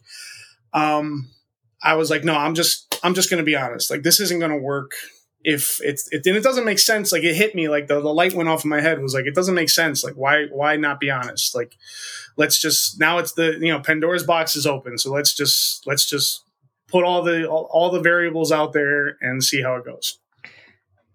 um, 0.73 1.27
I 1.83 1.95
was 1.95 2.09
like, 2.09 2.23
no, 2.23 2.33
I'm 2.33 2.55
just, 2.55 2.97
I'm 3.03 3.13
just 3.13 3.29
going 3.29 3.39
to 3.39 3.45
be 3.45 3.55
honest. 3.55 3.91
Like, 3.91 4.03
this 4.03 4.21
isn't 4.21 4.39
going 4.39 4.51
to 4.51 4.57
work 4.57 4.91
if 5.43 5.79
it's 5.81 6.11
it, 6.11 6.25
and 6.25 6.35
it 6.35 6.43
doesn't 6.43 6.65
make 6.65 6.79
sense. 6.79 7.11
Like 7.11 7.23
it 7.23 7.35
hit 7.35 7.55
me 7.55 7.69
like 7.69 7.87
the, 7.87 8.01
the 8.01 8.13
light 8.13 8.33
went 8.33 8.49
off 8.49 8.63
in 8.63 8.69
my 8.69 8.81
head 8.81 9.01
was 9.01 9.13
like 9.13 9.25
it 9.25 9.35
doesn't 9.35 9.55
make 9.55 9.69
sense. 9.69 10.03
Like 10.03 10.15
why 10.15 10.45
why 10.51 10.75
not 10.75 10.99
be 10.99 11.09
honest? 11.09 11.55
Like 11.55 11.77
let's 12.35 12.59
just 12.59 12.99
now 12.99 13.17
it's 13.17 13.33
the 13.33 13.57
you 13.59 13.71
know 13.71 13.79
pandora's 13.79 14.23
box 14.23 14.55
is 14.55 14.65
open. 14.65 14.97
So 14.97 15.11
let's 15.11 15.33
just 15.33 15.85
let's 15.87 16.05
just 16.05 16.43
put 16.87 17.03
all 17.03 17.23
the 17.23 17.47
all, 17.47 17.69
all 17.71 17.91
the 17.91 18.01
variables 18.01 18.51
out 18.51 18.73
there 18.73 19.17
and 19.21 19.43
see 19.43 19.61
how 19.61 19.75
it 19.75 19.85
goes. 19.85 20.19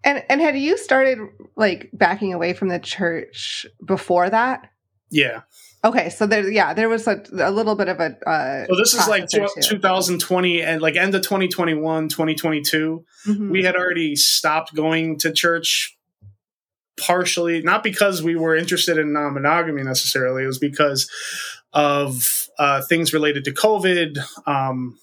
And 0.03 0.23
and 0.29 0.41
had 0.41 0.57
you 0.57 0.77
started 0.77 1.19
like 1.55 1.89
backing 1.93 2.33
away 2.33 2.53
from 2.53 2.69
the 2.69 2.79
church 2.79 3.65
before 3.85 4.29
that? 4.29 4.69
Yeah 5.09 5.41
Okay, 5.85 6.09
so 6.09 6.25
there, 6.25 6.49
yeah, 6.49 6.73
there 6.73 6.87
was 6.87 7.07
a, 7.07 7.21
a 7.33 7.51
little 7.51 7.75
bit 7.75 7.89
of 7.89 7.99
a. 7.99 8.17
Uh, 8.27 8.65
so 8.67 8.75
this 8.77 8.93
is 8.93 9.05
like 9.07 9.27
2020 9.29 10.61
and 10.61 10.81
like 10.81 10.95
end 10.95 11.13
of 11.13 11.23
2021, 11.23 12.07
2022. 12.07 13.03
Mm-hmm. 13.27 13.49
We 13.49 13.63
had 13.63 13.75
already 13.75 14.15
stopped 14.15 14.73
going 14.73 15.17
to 15.19 15.33
church, 15.33 15.97
partially 16.97 17.61
not 17.61 17.83
because 17.83 18.23
we 18.23 18.35
were 18.35 18.55
interested 18.55 18.97
in 18.97 19.11
non-monogamy 19.11 19.83
necessarily. 19.83 20.43
It 20.43 20.47
was 20.47 20.59
because 20.59 21.09
of 21.73 22.47
uh, 22.57 22.81
things 22.83 23.11
related 23.11 23.43
to 23.45 23.51
COVID. 23.51 24.19
Um, 24.47 24.97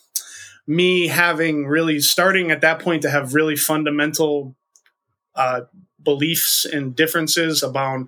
me 0.66 1.08
having 1.08 1.66
really 1.66 2.00
starting 2.00 2.50
at 2.50 2.62
that 2.62 2.78
point 2.78 3.02
to 3.02 3.10
have 3.10 3.34
really 3.34 3.56
fundamental 3.56 4.56
uh, 5.34 5.62
beliefs 6.02 6.64
and 6.64 6.96
differences 6.96 7.62
about 7.62 8.06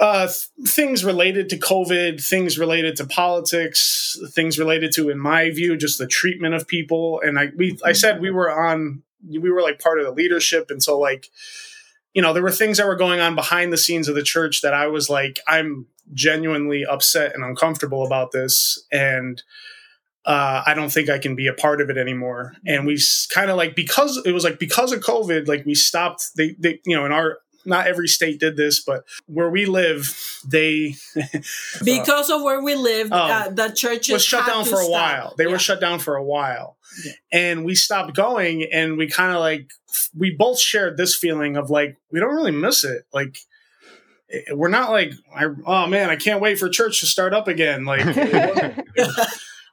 uh, 0.00 0.28
things 0.66 1.04
related 1.04 1.48
to 1.50 1.58
COVID, 1.58 2.24
things 2.24 2.58
related 2.58 2.96
to 2.96 3.06
politics, 3.06 4.18
things 4.30 4.58
related 4.58 4.92
to, 4.92 5.10
in 5.10 5.18
my 5.18 5.50
view, 5.50 5.76
just 5.76 5.98
the 5.98 6.06
treatment 6.06 6.54
of 6.54 6.66
people. 6.66 7.20
And 7.24 7.38
I, 7.38 7.50
we, 7.56 7.78
I 7.84 7.92
said 7.92 8.20
we 8.20 8.30
were 8.30 8.50
on, 8.50 9.02
we 9.28 9.50
were 9.50 9.62
like 9.62 9.78
part 9.78 9.98
of 9.98 10.06
the 10.06 10.12
leadership, 10.12 10.70
and 10.70 10.82
so 10.82 10.98
like, 10.98 11.30
you 12.14 12.20
know, 12.20 12.32
there 12.32 12.42
were 12.42 12.50
things 12.50 12.78
that 12.78 12.86
were 12.86 12.96
going 12.96 13.20
on 13.20 13.34
behind 13.34 13.72
the 13.72 13.78
scenes 13.78 14.08
of 14.08 14.14
the 14.14 14.22
church 14.22 14.60
that 14.62 14.74
I 14.74 14.86
was 14.86 15.08
like, 15.08 15.40
I'm 15.46 15.86
genuinely 16.12 16.84
upset 16.84 17.34
and 17.34 17.44
uncomfortable 17.44 18.04
about 18.04 18.32
this, 18.32 18.84
and 18.90 19.42
uh, 20.24 20.62
I 20.66 20.74
don't 20.74 20.90
think 20.90 21.10
I 21.10 21.18
can 21.18 21.34
be 21.34 21.48
a 21.48 21.54
part 21.54 21.80
of 21.80 21.90
it 21.90 21.96
anymore. 21.96 22.54
And 22.66 22.86
we 22.86 22.98
kind 23.30 23.50
of 23.50 23.56
like 23.56 23.74
because 23.74 24.20
it 24.24 24.32
was 24.32 24.44
like 24.44 24.58
because 24.58 24.92
of 24.92 25.00
COVID, 25.00 25.48
like 25.48 25.66
we 25.66 25.74
stopped. 25.74 26.30
They, 26.36 26.54
they, 26.58 26.80
you 26.84 26.96
know, 26.96 27.04
in 27.06 27.12
our 27.12 27.38
not 27.64 27.86
every 27.86 28.08
state 28.08 28.40
did 28.40 28.56
this, 28.56 28.80
but 28.80 29.04
where 29.26 29.50
we 29.50 29.66
live, 29.66 30.14
they 30.46 30.94
because 31.84 32.30
of 32.30 32.42
where 32.42 32.62
we 32.62 32.74
live, 32.74 33.12
um, 33.12 33.30
uh, 33.30 33.48
the 33.48 33.68
church 33.70 34.08
was 34.08 34.24
shut 34.24 34.46
down 34.46 34.64
for 34.64 34.80
a 34.80 34.84
stop. 34.84 34.90
while. 34.90 35.34
They 35.36 35.44
yeah. 35.44 35.50
were 35.50 35.58
shut 35.58 35.80
down 35.80 35.98
for 35.98 36.16
a 36.16 36.24
while, 36.24 36.76
yeah. 37.04 37.12
and 37.32 37.64
we 37.64 37.74
stopped 37.74 38.14
going, 38.14 38.64
and 38.64 38.96
we 38.96 39.08
kind 39.08 39.32
of 39.32 39.40
like 39.40 39.70
we 40.16 40.34
both 40.34 40.58
shared 40.58 40.96
this 40.96 41.16
feeling 41.16 41.56
of 41.56 41.70
like 41.70 41.96
we 42.10 42.20
don't 42.20 42.34
really 42.34 42.52
miss 42.52 42.84
it, 42.84 43.04
like. 43.12 43.38
We're 44.50 44.68
not 44.68 44.90
like, 44.90 45.12
oh 45.66 45.86
man, 45.88 46.08
I 46.08 46.16
can't 46.16 46.40
wait 46.40 46.58
for 46.58 46.70
church 46.70 47.00
to 47.00 47.06
start 47.06 47.34
up 47.34 47.48
again. 47.48 47.84
Like, 47.84 48.02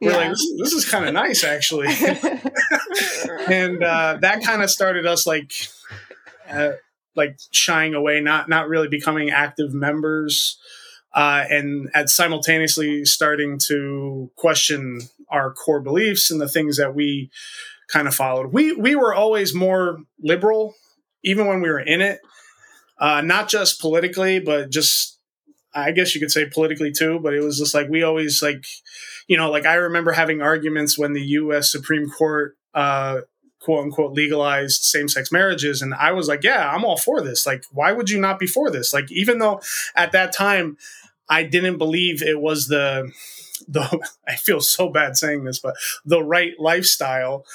we're 0.02 0.12
yeah. 0.12 0.18
like, 0.18 0.30
this, 0.32 0.54
this 0.58 0.74
is 0.74 0.90
kind 0.90 1.06
of 1.06 1.14
nice, 1.14 1.46
actually. 1.46 1.88
and 3.48 3.82
uh, 3.82 4.18
that 4.20 4.44
kind 4.44 4.62
of 4.62 4.70
started 4.70 5.06
us 5.06 5.26
like 5.26 5.54
uh, 6.50 6.72
like 7.22 7.36
shying 7.52 7.94
away, 7.94 8.22
not 8.22 8.48
not 8.50 8.70
really 8.74 8.88
becoming 8.88 9.30
active 9.30 9.72
members. 9.74 10.58
uh, 11.14 11.44
and 11.50 11.90
at 11.94 12.10
simultaneously 12.10 13.04
starting 13.06 13.58
to 13.58 14.30
question 14.36 15.02
our 15.30 15.52
core 15.54 15.82
beliefs 15.82 16.32
and 16.32 16.40
the 16.40 16.48
things 16.48 16.78
that 16.78 16.94
we 16.96 17.30
kind 17.88 18.08
of 18.08 18.14
followed. 18.16 18.54
We 18.54 18.74
we 18.74 18.96
were 18.96 19.14
always 19.14 19.54
more 19.54 20.00
liberal, 20.22 20.76
even 21.24 21.48
when 21.48 21.62
we 21.62 21.70
were 21.70 21.80
in 21.80 22.02
it, 22.02 22.20
uh, 23.00 23.22
not 23.22 23.50
just 23.50 23.82
politically, 23.82 24.40
but 24.40 24.70
just 24.70 25.20
I 25.74 25.92
guess 25.92 26.14
you 26.14 26.22
could 26.22 26.32
say 26.32 26.46
politically 26.46 26.92
too. 26.92 27.20
But 27.24 27.34
it 27.34 27.44
was 27.44 27.58
just 27.58 27.74
like 27.74 27.90
we 27.90 28.04
always 28.04 28.42
like, 28.42 28.64
you 29.28 29.38
know, 29.38 29.50
like 29.50 29.66
I 29.66 29.76
remember 29.76 30.12
having 30.12 30.42
arguments 30.42 30.98
when 30.98 31.14
the 31.14 31.26
U.S. 31.42 31.72
Supreme 31.72 32.10
Court. 32.10 32.56
Uh, 32.74 33.22
quote 33.60 33.84
unquote 33.84 34.14
legalized 34.14 34.84
same 34.84 35.08
sex 35.08 35.32
marriages. 35.32 35.82
And 35.82 35.94
I 35.94 36.12
was 36.12 36.28
like, 36.28 36.44
yeah, 36.44 36.72
I'm 36.72 36.86
all 36.86 36.98
for 36.98 37.22
this. 37.22 37.46
Like, 37.46 37.64
why 37.72 37.92
would 37.92 38.10
you 38.10 38.20
not 38.20 38.40
be 38.40 38.48
for 38.48 38.72
this? 38.72 38.94
Like, 38.94 39.12
even 39.12 39.40
though 39.40 39.62
at 39.96 40.12
that 40.14 40.34
time 40.34 40.78
I 41.30 41.44
didn't 41.44 41.78
believe 41.78 42.22
it 42.24 42.40
was 42.40 42.68
the, 42.68 43.12
the, 43.68 44.00
I 44.28 44.36
feel 44.36 44.62
so 44.62 44.90
bad 44.90 45.18
saying 45.18 45.44
this, 45.44 45.60
but 45.60 45.76
the 46.06 46.24
right 46.24 46.54
lifestyle. 46.58 47.46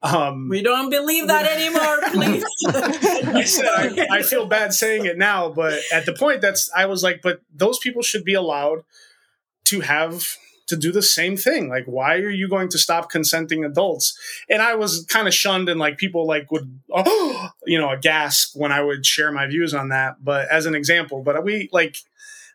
Um, 0.00 0.48
we 0.48 0.62
don't 0.62 0.90
believe 0.90 1.26
that 1.26 1.44
anymore, 1.50 1.98
please. 2.12 2.44
I 2.68 3.42
said 3.42 3.66
I, 3.66 4.06
I, 4.18 4.22
feel 4.22 4.46
bad 4.46 4.72
saying 4.72 5.06
it 5.06 5.18
now, 5.18 5.48
but 5.48 5.80
at 5.92 6.06
the 6.06 6.12
point 6.12 6.40
that's 6.40 6.70
I 6.76 6.86
was 6.86 7.02
like, 7.02 7.20
but 7.20 7.40
those 7.52 7.80
people 7.80 8.02
should 8.02 8.22
be 8.22 8.34
allowed 8.34 8.84
to 9.64 9.80
have 9.80 10.36
to 10.68 10.76
do 10.76 10.92
the 10.92 11.02
same 11.02 11.36
thing. 11.36 11.68
Like, 11.68 11.84
why 11.86 12.16
are 12.16 12.30
you 12.30 12.48
going 12.48 12.68
to 12.70 12.78
stop 12.78 13.10
consenting 13.10 13.64
adults? 13.64 14.18
And 14.48 14.62
I 14.62 14.74
was 14.74 15.04
kind 15.06 15.26
of 15.26 15.34
shunned, 15.34 15.68
and 15.68 15.80
like 15.80 15.98
people 15.98 16.26
like 16.26 16.50
would, 16.50 16.80
oh, 16.92 17.50
you 17.66 17.78
know, 17.78 17.90
a 17.90 17.98
gasp 17.98 18.54
when 18.54 18.72
I 18.72 18.82
would 18.82 19.04
share 19.04 19.32
my 19.32 19.46
views 19.46 19.74
on 19.74 19.88
that. 19.88 20.24
But 20.24 20.48
as 20.48 20.66
an 20.66 20.74
example, 20.74 21.22
but 21.22 21.42
we 21.44 21.68
like 21.72 21.98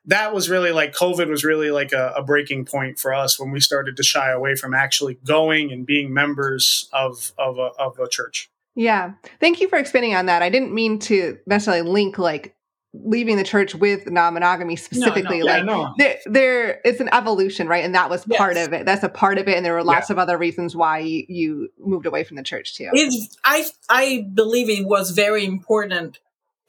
that 0.06 0.34
was 0.34 0.50
really 0.50 0.72
like 0.72 0.94
COVID 0.94 1.30
was 1.30 1.44
really 1.44 1.72
like 1.72 1.94
a, 1.94 2.14
a, 2.18 2.24
breaking 2.24 2.66
point 2.66 3.00
for 3.00 3.14
us 3.14 3.40
when 3.40 3.52
we 3.52 3.60
started 3.60 3.96
to 3.96 4.04
shy 4.04 4.32
away 4.32 4.56
from 4.56 4.74
actually 4.74 5.18
going 5.26 5.72
and 5.72 5.86
being 5.86 6.14
members 6.14 6.90
of 6.92 7.32
of 7.38 7.58
a, 7.58 7.70
of 7.80 7.98
a 8.00 8.08
church. 8.10 8.50
Yeah, 8.76 9.14
thank 9.40 9.62
you 9.62 9.70
for 9.70 9.78
expanding 9.78 10.16
on 10.16 10.26
that. 10.26 10.42
I 10.42 10.50
didn't 10.50 10.74
mean 10.74 11.00
to 11.00 11.38
necessarily 11.46 11.90
link 11.90 12.18
like 12.18 12.56
leaving 12.94 13.38
the 13.38 13.44
church 13.44 13.74
with 13.74 14.10
non-monogamy 14.10 14.76
specifically 14.76 15.40
no, 15.40 15.46
no. 15.46 15.52
like 15.52 15.60
yeah, 15.60 15.64
no. 15.64 15.94
there, 15.98 16.18
there 16.26 16.82
it's 16.86 17.00
an 17.00 17.10
evolution 17.12 17.68
right 17.68 17.84
and 17.84 17.96
that 17.96 18.10
was 18.10 18.24
yes. 18.28 18.38
part 18.38 18.56
of 18.56 18.72
it 18.72 18.86
that's 18.86 19.04
a 19.04 19.10
part 19.10 19.38
of 19.40 19.48
it 19.48 19.58
and 19.58 19.66
there 19.66 19.74
were 19.74 19.84
lots 19.84 20.10
yeah. 20.10 20.14
of 20.14 20.20
other 20.20 20.38
reasons 20.38 20.76
why 20.76 21.00
you, 21.00 21.26
you, 21.28 21.70
moved 21.80 22.06
away 22.06 22.24
from 22.24 22.38
the 22.38 22.44
church 22.44 22.76
too 22.76 22.90
it's, 22.94 23.36
i 23.44 23.66
i 23.90 24.28
believe 24.34 24.70
it 24.70 24.88
was 24.88 25.12
very 25.12 25.44
important 25.44 26.20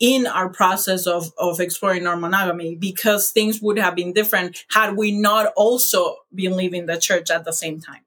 in 0.00 0.26
our 0.26 0.48
process 0.48 1.06
of, 1.06 1.32
of 1.38 1.60
exploring 1.60 2.04
non-monogamy 2.04 2.74
because 2.74 3.30
things 3.30 3.60
would 3.62 3.78
have 3.78 3.94
been 3.94 4.12
different 4.12 4.64
had 4.70 4.96
we 4.96 5.12
not 5.12 5.52
also 5.56 6.16
been 6.34 6.56
leaving 6.56 6.86
the 6.86 6.98
church 6.98 7.30
at 7.30 7.44
the 7.44 7.52
same 7.52 7.80
time. 7.80 8.00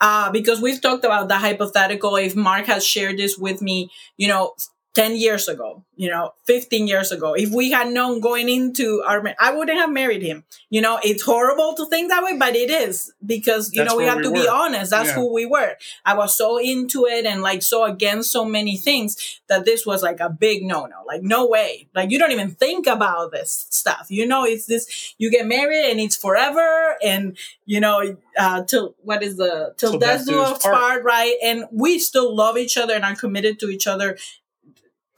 Uh, 0.00 0.30
because 0.30 0.60
we've 0.60 0.80
talked 0.80 1.04
about 1.04 1.28
the 1.28 1.38
hypothetical, 1.38 2.16
if 2.16 2.34
Mark 2.34 2.66
has 2.66 2.86
shared 2.86 3.18
this 3.18 3.36
with 3.36 3.60
me, 3.60 3.90
you 4.16 4.28
know, 4.28 4.54
10 4.94 5.16
years 5.16 5.48
ago, 5.48 5.84
you 5.96 6.10
know, 6.10 6.32
15 6.46 6.88
years 6.88 7.12
ago, 7.12 7.34
if 7.34 7.50
we 7.50 7.70
had 7.70 7.92
known 7.92 8.20
going 8.20 8.48
into 8.48 9.02
our, 9.06 9.22
I 9.38 9.52
wouldn't 9.54 9.78
have 9.78 9.92
married 9.92 10.22
him. 10.22 10.44
You 10.70 10.80
know, 10.80 10.98
it's 11.04 11.22
horrible 11.22 11.74
to 11.76 11.86
think 11.86 12.08
that 12.10 12.24
way, 12.24 12.36
but 12.36 12.56
it 12.56 12.70
is 12.70 13.12
because, 13.24 13.72
you 13.72 13.82
That's 13.82 13.92
know, 13.92 13.98
we 13.98 14.04
have 14.06 14.16
we 14.16 14.22
to 14.24 14.30
were. 14.30 14.34
be 14.34 14.48
honest. 14.48 14.90
That's 14.90 15.10
yeah. 15.10 15.14
who 15.14 15.32
we 15.32 15.46
were. 15.46 15.76
I 16.04 16.16
was 16.16 16.36
so 16.36 16.58
into 16.58 17.04
it 17.04 17.26
and 17.26 17.42
like 17.42 17.62
so 17.62 17.84
against 17.84 18.32
so 18.32 18.44
many 18.44 18.76
things 18.76 19.40
that 19.48 19.64
this 19.64 19.86
was 19.86 20.02
like 20.02 20.20
a 20.20 20.30
big 20.30 20.64
no 20.64 20.86
no. 20.86 20.96
Like, 21.06 21.22
no 21.22 21.46
way. 21.46 21.88
Like, 21.94 22.10
you 22.10 22.18
don't 22.18 22.32
even 22.32 22.50
think 22.50 22.86
about 22.86 23.30
this 23.30 23.66
stuff. 23.70 24.06
You 24.08 24.26
know, 24.26 24.44
it's 24.44 24.66
this, 24.66 25.14
you 25.18 25.30
get 25.30 25.46
married 25.46 25.90
and 25.90 26.00
it's 26.00 26.16
forever. 26.16 26.96
And, 27.04 27.36
you 27.66 27.80
know, 27.80 28.16
uh, 28.36 28.64
till 28.64 28.96
what 29.02 29.22
is 29.22 29.36
the, 29.36 29.74
till, 29.76 29.92
till 29.92 30.00
death 30.00 30.26
do 30.26 30.40
us 30.40 30.62
part. 30.62 30.74
part, 30.74 31.04
right? 31.04 31.36
And 31.44 31.66
we 31.70 31.98
still 31.98 32.34
love 32.34 32.58
each 32.58 32.76
other 32.76 32.94
and 32.94 33.04
are 33.04 33.14
committed 33.14 33.60
to 33.60 33.68
each 33.68 33.86
other 33.86 34.16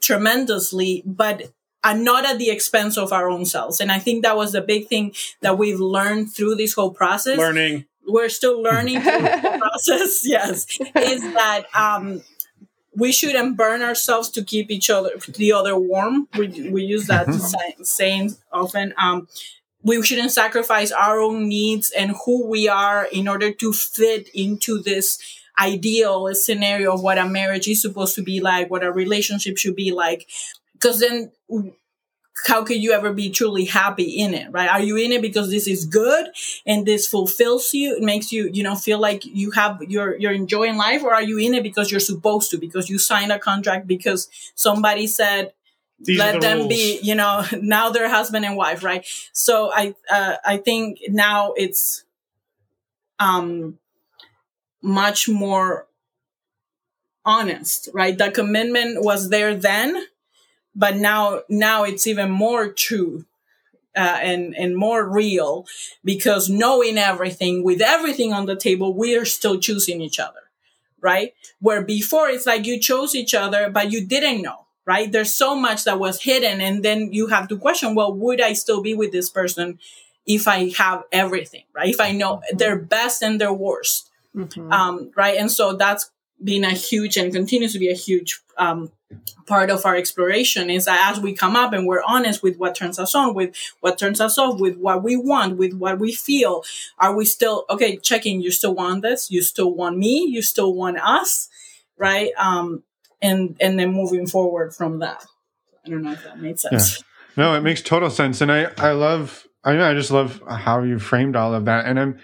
tremendously, 0.01 1.03
but 1.05 1.51
uh, 1.83 1.93
not 1.93 2.25
at 2.25 2.37
the 2.37 2.49
expense 2.49 2.97
of 2.97 3.11
our 3.11 3.29
own 3.29 3.45
selves. 3.45 3.79
And 3.79 3.91
I 3.91 3.99
think 3.99 4.23
that 4.23 4.35
was 4.35 4.51
the 4.51 4.61
big 4.61 4.87
thing 4.87 5.13
that 5.41 5.57
we've 5.57 5.79
learned 5.79 6.33
through 6.33 6.55
this 6.55 6.73
whole 6.73 6.91
process. 6.91 7.37
Learning. 7.37 7.85
We're 8.07 8.29
still 8.29 8.61
learning 8.61 9.01
through 9.01 9.21
the 9.21 9.57
process. 9.59 10.21
Yes, 10.27 10.65
is 10.79 11.21
that 11.21 11.63
um, 11.73 12.23
we 12.95 13.11
shouldn't 13.11 13.57
burn 13.57 13.81
ourselves 13.81 14.29
to 14.31 14.43
keep 14.43 14.69
each 14.69 14.89
other 14.89 15.11
the 15.27 15.53
other 15.53 15.77
warm. 15.77 16.27
We 16.37 16.69
we 16.69 16.83
use 16.83 17.07
that 17.07 17.27
mm-hmm. 17.27 17.83
saying 17.83 18.35
often. 18.51 18.93
Um, 18.97 19.27
we 19.83 20.01
shouldn't 20.03 20.31
sacrifice 20.31 20.91
our 20.91 21.19
own 21.19 21.47
needs 21.47 21.91
and 21.91 22.15
who 22.25 22.45
we 22.45 22.67
are 22.67 23.07
in 23.11 23.27
order 23.27 23.51
to 23.51 23.73
fit 23.73 24.29
into 24.33 24.79
this 24.79 25.40
ideal 25.61 26.33
scenario 26.33 26.93
of 26.93 27.01
what 27.01 27.17
a 27.17 27.25
marriage 27.27 27.67
is 27.67 27.81
supposed 27.81 28.15
to 28.15 28.23
be 28.23 28.41
like, 28.41 28.69
what 28.69 28.83
a 28.83 28.91
relationship 28.91 29.57
should 29.57 29.75
be 29.75 29.91
like. 29.91 30.27
Because 30.73 30.99
then 30.99 31.31
how 32.47 32.63
could 32.63 32.81
you 32.81 32.91
ever 32.91 33.13
be 33.13 33.29
truly 33.29 33.65
happy 33.65 34.03
in 34.19 34.33
it 34.33 34.47
right 34.51 34.69
are 34.69 34.81
you 34.81 34.97
in 34.97 35.11
it 35.11 35.21
because 35.21 35.49
this 35.51 35.67
is 35.67 35.85
good 35.85 36.27
and 36.65 36.85
this 36.85 37.07
fulfills 37.07 37.73
you 37.73 37.95
it 37.95 38.01
makes 38.01 38.31
you 38.31 38.49
you 38.53 38.63
know 38.63 38.75
feel 38.75 38.99
like 38.99 39.23
you 39.25 39.51
have 39.51 39.79
you're 39.87 40.17
you're 40.17 40.31
enjoying 40.31 40.77
life 40.77 41.03
or 41.03 41.13
are 41.13 41.21
you 41.21 41.37
in 41.37 41.53
it 41.53 41.63
because 41.63 41.91
you're 41.91 41.99
supposed 41.99 42.49
to 42.49 42.57
because 42.57 42.89
you 42.89 42.97
signed 42.97 43.31
a 43.31 43.39
contract 43.39 43.85
because 43.85 44.27
somebody 44.55 45.07
said 45.07 45.53
These 45.99 46.17
let 46.17 46.33
the 46.35 46.39
them 46.39 46.57
rules. 46.59 46.69
be 46.69 46.99
you 47.03 47.15
know 47.15 47.43
now 47.61 47.89
they're 47.89 48.09
husband 48.09 48.45
and 48.45 48.55
wife 48.55 48.83
right 48.83 49.05
so 49.33 49.71
i 49.73 49.93
uh, 50.09 50.37
i 50.45 50.57
think 50.57 50.99
now 51.09 51.53
it's 51.55 52.03
um 53.19 53.77
much 54.81 55.29
more 55.29 55.87
honest, 57.25 57.89
right? 57.93 58.17
The 58.17 58.31
commitment 58.31 59.03
was 59.03 59.29
there 59.29 59.55
then, 59.55 60.05
but 60.75 60.97
now 60.97 61.41
now 61.49 61.83
it's 61.83 62.07
even 62.07 62.31
more 62.31 62.69
true 62.69 63.25
uh, 63.95 64.19
and 64.21 64.55
and 64.55 64.77
more 64.77 65.07
real 65.09 65.67
because 66.05 66.49
knowing 66.49 66.97
everything 66.99 67.63
with 67.63 67.81
everything 67.81 68.33
on 68.33 68.47
the 68.47 68.57
table, 68.57 68.95
we 68.95 69.17
are 69.17 69.25
still 69.25 69.59
choosing 69.59 70.01
each 70.01 70.19
other, 70.19 70.41
right? 71.01 71.35
Where 71.61 71.83
before 71.83 72.29
it's 72.29 72.47
like 72.47 72.67
you 72.67 72.79
chose 72.79 73.15
each 73.15 73.35
other, 73.35 73.69
but 73.71 73.91
you 73.91 74.05
didn't 74.05 74.43
know, 74.43 74.67
right? 74.85 75.11
There's 75.11 75.35
so 75.35 75.55
much 75.55 75.85
that 75.85 75.99
was 75.99 76.23
hidden, 76.23 76.61
and 76.61 76.83
then 76.85 77.13
you 77.13 77.29
have 77.29 77.49
to 77.49 77.57
question, 77.57 77.95
well, 77.95 78.13
would 78.13 78.41
I 78.41 78.53
still 78.53 78.83
be 78.83 78.95
with 78.95 79.13
this 79.13 79.29
person 79.29 79.79
if 80.27 80.47
I 80.47 80.71
have 80.77 81.05
everything, 81.11 81.65
right? 81.75 81.89
If 81.89 82.01
I 82.01 82.13
know 82.13 82.43
their 82.53 82.77
best 82.77 83.23
and 83.23 83.41
their 83.41 83.53
worst 83.53 84.10
mm-hmm. 84.35 84.71
um, 84.71 85.11
right? 85.15 85.37
And 85.37 85.51
so 85.51 85.73
that's 85.73 86.11
been 86.43 86.63
a 86.63 86.71
huge 86.71 87.17
and 87.17 87.33
continues 87.33 87.73
to 87.73 87.79
be 87.79 87.89
a 87.89 87.95
huge 87.95 88.41
um, 88.57 88.91
part 89.45 89.69
of 89.69 89.85
our 89.85 89.95
exploration 89.95 90.69
is 90.69 90.85
that 90.85 91.11
as 91.11 91.21
we 91.21 91.33
come 91.33 91.55
up 91.55 91.73
and 91.73 91.85
we're 91.85 92.03
honest 92.07 92.41
with 92.41 92.57
what 92.57 92.75
turns 92.75 92.99
us 92.99 93.13
on, 93.13 93.33
with 93.33 93.55
what 93.81 93.97
turns 93.97 94.21
us 94.21 94.37
off, 94.37 94.59
with 94.59 94.77
what 94.77 95.03
we 95.03 95.15
want, 95.15 95.57
with 95.57 95.73
what 95.73 95.99
we 95.99 96.13
feel, 96.13 96.63
are 96.97 97.15
we 97.15 97.25
still 97.25 97.65
okay? 97.69 97.97
Checking, 97.97 98.41
you 98.41 98.51
still 98.51 98.73
want 98.73 99.01
this? 99.01 99.29
You 99.29 99.41
still 99.41 99.73
want 99.73 99.97
me? 99.97 100.25
You 100.25 100.41
still 100.41 100.73
want 100.73 100.97
us? 100.99 101.49
Right? 101.97 102.31
Um, 102.37 102.83
and 103.21 103.55
and 103.59 103.79
then 103.79 103.93
moving 103.93 104.27
forward 104.27 104.73
from 104.73 104.99
that. 104.99 105.25
I 105.85 105.89
don't 105.89 106.03
know 106.03 106.11
if 106.11 106.23
that 106.23 106.39
made 106.39 106.59
sense. 106.59 106.99
Yeah. 106.99 107.05
No, 107.37 107.55
it 107.55 107.61
makes 107.61 107.81
total 107.81 108.09
sense, 108.09 108.41
and 108.41 108.51
I 108.51 108.71
I 108.77 108.91
love 108.91 109.47
I 109.63 109.73
know 109.73 109.89
I 109.89 109.93
just 109.93 110.11
love 110.11 110.41
how 110.47 110.81
you 110.83 110.99
framed 110.99 111.35
all 111.35 111.53
of 111.53 111.65
that, 111.65 111.85
and 111.85 111.99
I'm 111.99 112.19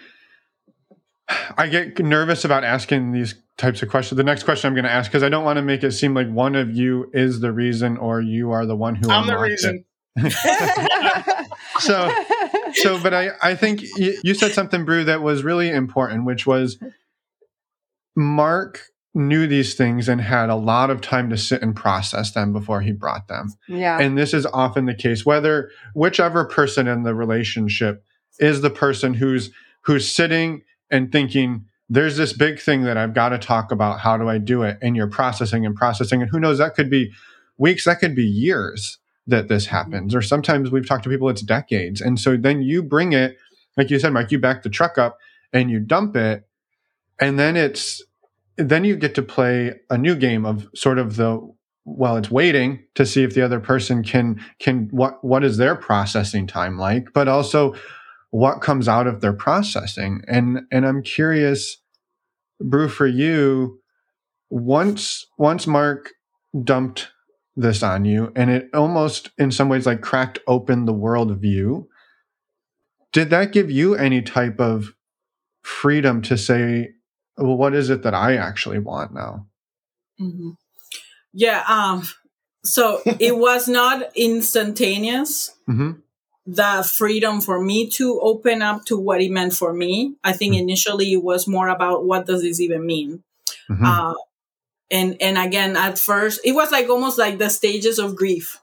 I 1.58 1.68
get 1.68 2.00
nervous 2.00 2.46
about 2.46 2.64
asking 2.64 3.12
these 3.12 3.36
types 3.58 3.82
of 3.82 3.90
questions. 3.90 4.18
The 4.18 4.24
next 4.24 4.44
question 4.44 4.68
I'm 4.68 4.74
going 4.74 4.86
to 4.86 4.92
ask 4.92 5.12
because 5.12 5.24
I 5.24 5.30
don't 5.30 5.44
want 5.44 5.58
to 5.58 5.62
make 5.62 5.84
it 5.84 5.92
seem 5.92 6.14
like 6.14 6.30
one 6.30 6.56
of 6.56 6.72
you 6.72 7.10
is 7.14 7.40
the 7.40 7.52
reason 7.52 7.98
or 7.98 8.22
you 8.22 8.52
are 8.52 8.66
the 8.66 8.76
one 8.76 8.96
who 8.96 9.10
I'm 9.10 9.28
the 9.28 9.38
reason. 9.38 9.84
so, 11.80 12.12
so, 12.74 13.02
but 13.02 13.14
I, 13.14 13.32
I 13.42 13.56
think 13.56 13.82
you, 13.98 14.18
you 14.24 14.34
said 14.34 14.52
something, 14.54 14.86
Bru, 14.86 15.04
that 15.06 15.22
was 15.22 15.44
really 15.44 15.70
important, 15.70 16.26
which 16.26 16.48
was 16.48 16.78
Mark 18.16 18.82
knew 19.14 19.48
these 19.48 19.74
things 19.74 20.08
and 20.08 20.22
had 20.22 20.50
a 20.50 20.56
lot 20.56 20.90
of 20.90 21.02
time 21.02 21.30
to 21.30 21.38
sit 21.38 21.62
and 21.62 21.76
process 21.76 22.32
them 22.32 22.54
before 22.54 22.82
he 22.82 22.92
brought 22.92 23.28
them. 23.28 23.54
Yeah. 23.68 24.00
And 24.00 24.18
this 24.18 24.34
is 24.34 24.46
often 24.46 24.86
the 24.86 24.94
case, 24.94 25.26
whether 25.26 25.72
whichever 25.94 26.46
person 26.46 26.88
in 26.88 27.04
the 27.04 27.16
relationship 27.16 28.04
is 28.40 28.62
the 28.62 28.70
person 28.70 29.16
who's 29.16 29.50
who's 29.82 30.10
sitting 30.10 30.62
and 30.90 31.12
thinking, 31.12 31.66
there's 31.90 32.18
this 32.18 32.34
big 32.34 32.60
thing 32.60 32.84
that 32.84 32.98
I've 32.98 33.14
got 33.14 33.30
to 33.30 33.38
talk 33.38 33.72
about. 33.72 34.00
How 34.00 34.18
do 34.18 34.28
I 34.28 34.38
do 34.38 34.64
it? 34.64 34.78
And 34.82 34.96
you're 34.96 35.08
processing 35.08 35.66
and 35.66 35.76
processing. 35.76 36.22
And 36.22 36.30
who 36.30 36.40
knows, 36.40 36.58
that 36.58 36.76
could 36.76 36.90
be 36.90 37.14
weeks, 37.58 37.86
that 37.86 38.00
could 38.00 38.16
be 38.16 38.26
years 38.26 38.98
that 39.26 39.48
this 39.48 39.68
happens. 39.68 40.14
Or 40.14 40.22
sometimes 40.22 40.72
we've 40.72 40.88
talked 40.88 41.04
to 41.04 41.10
people, 41.10 41.30
it's 41.30 41.42
decades. 41.42 42.02
And 42.02 42.20
so 42.20 42.38
then 42.38 42.62
you 42.62 42.84
bring 42.84 43.14
it, 43.14 43.38
like 43.76 43.90
you 43.90 44.00
said, 44.00 44.14
Mike, 44.14 44.32
you 44.32 44.40
back 44.40 44.64
the 44.64 44.70
truck 44.70 44.98
up 44.98 45.18
and 45.54 45.70
you 45.70 45.80
dump 45.80 46.16
it. 46.16 46.48
And 47.20 47.38
then 47.38 47.56
it's, 47.56 48.02
then 48.58 48.84
you 48.84 48.96
get 48.96 49.16
to 49.16 49.22
play 49.22 49.80
a 49.90 49.98
new 49.98 50.16
game 50.16 50.46
of 50.46 50.68
sort 50.76 50.98
of 50.98 51.16
the 51.16 51.40
well 51.86 52.18
it's 52.18 52.30
waiting 52.30 52.84
to 52.96 53.06
see 53.06 53.24
if 53.24 53.34
the 53.34 53.42
other 53.42 53.62
person 53.62 54.04
can 54.04 54.44
can 54.60 54.90
what 54.92 55.24
what 55.24 55.42
is 55.44 55.56
their 55.56 55.74
processing 55.74 56.46
time 56.46 56.78
like 56.78 57.08
but 57.14 57.30
also 57.30 57.74
what 58.32 58.62
comes 58.62 58.88
out 58.88 59.08
of 59.08 59.22
their 59.22 59.34
processing 59.34 60.22
and 60.28 60.62
and 60.72 60.86
i'm 60.86 61.02
curious 61.02 61.82
bru 62.60 62.90
for 62.90 63.08
you 63.08 63.80
once 64.50 65.26
once 65.38 65.66
mark 65.68 66.12
dumped 66.64 67.10
this 67.56 67.82
on 67.82 68.06
you 68.06 68.32
and 68.36 68.50
it 68.50 68.70
almost 68.74 69.32
in 69.38 69.52
some 69.52 69.70
ways 69.70 69.86
like 69.86 70.02
cracked 70.02 70.40
open 70.48 70.86
the 70.86 70.94
world 70.94 71.36
view 71.40 71.88
did 73.14 73.30
that 73.30 73.52
give 73.52 73.72
you 73.72 73.96
any 73.96 74.22
type 74.22 74.60
of 74.60 74.94
freedom 75.64 76.22
to 76.22 76.38
say 76.38 76.90
well 77.38 77.58
what 77.58 77.74
is 77.74 77.90
it 77.90 78.04
that 78.04 78.14
i 78.14 78.36
actually 78.36 78.80
want 78.80 79.14
now 79.14 79.48
mm-hmm. 80.20 80.52
yeah 81.34 81.64
um 81.68 82.04
so 82.64 83.02
it 83.20 83.38
was 83.38 83.68
not 83.68 84.04
instantaneous 84.16 85.56
mm-hmm. 85.68 85.94
The 86.48 86.90
freedom 86.90 87.42
for 87.42 87.62
me 87.62 87.90
to 87.90 88.20
open 88.22 88.62
up 88.64 88.86
to 88.86 88.98
what 88.98 89.22
it 89.22 89.30
meant 89.32 89.54
for 89.54 89.74
me 89.74 90.16
i 90.24 90.34
think 90.34 90.54
mm-hmm. 90.54 90.62
initially 90.64 91.14
it 91.14 91.24
was 91.24 91.48
more 91.48 91.68
about 91.68 92.06
what 92.06 92.26
does 92.26 92.42
this 92.42 92.60
even 92.62 92.86
mean 92.86 93.24
Mm-hmm. 93.70 93.84
uh, 93.86 94.14
and 94.90 95.18
and 95.22 95.38
again 95.38 95.76
at 95.76 96.00
first 96.00 96.40
it 96.46 96.54
was 96.54 96.72
like 96.72 96.88
almost 96.90 97.18
like 97.18 97.38
the 97.38 97.50
stages 97.50 98.00
of 98.00 98.16
grief 98.16 98.60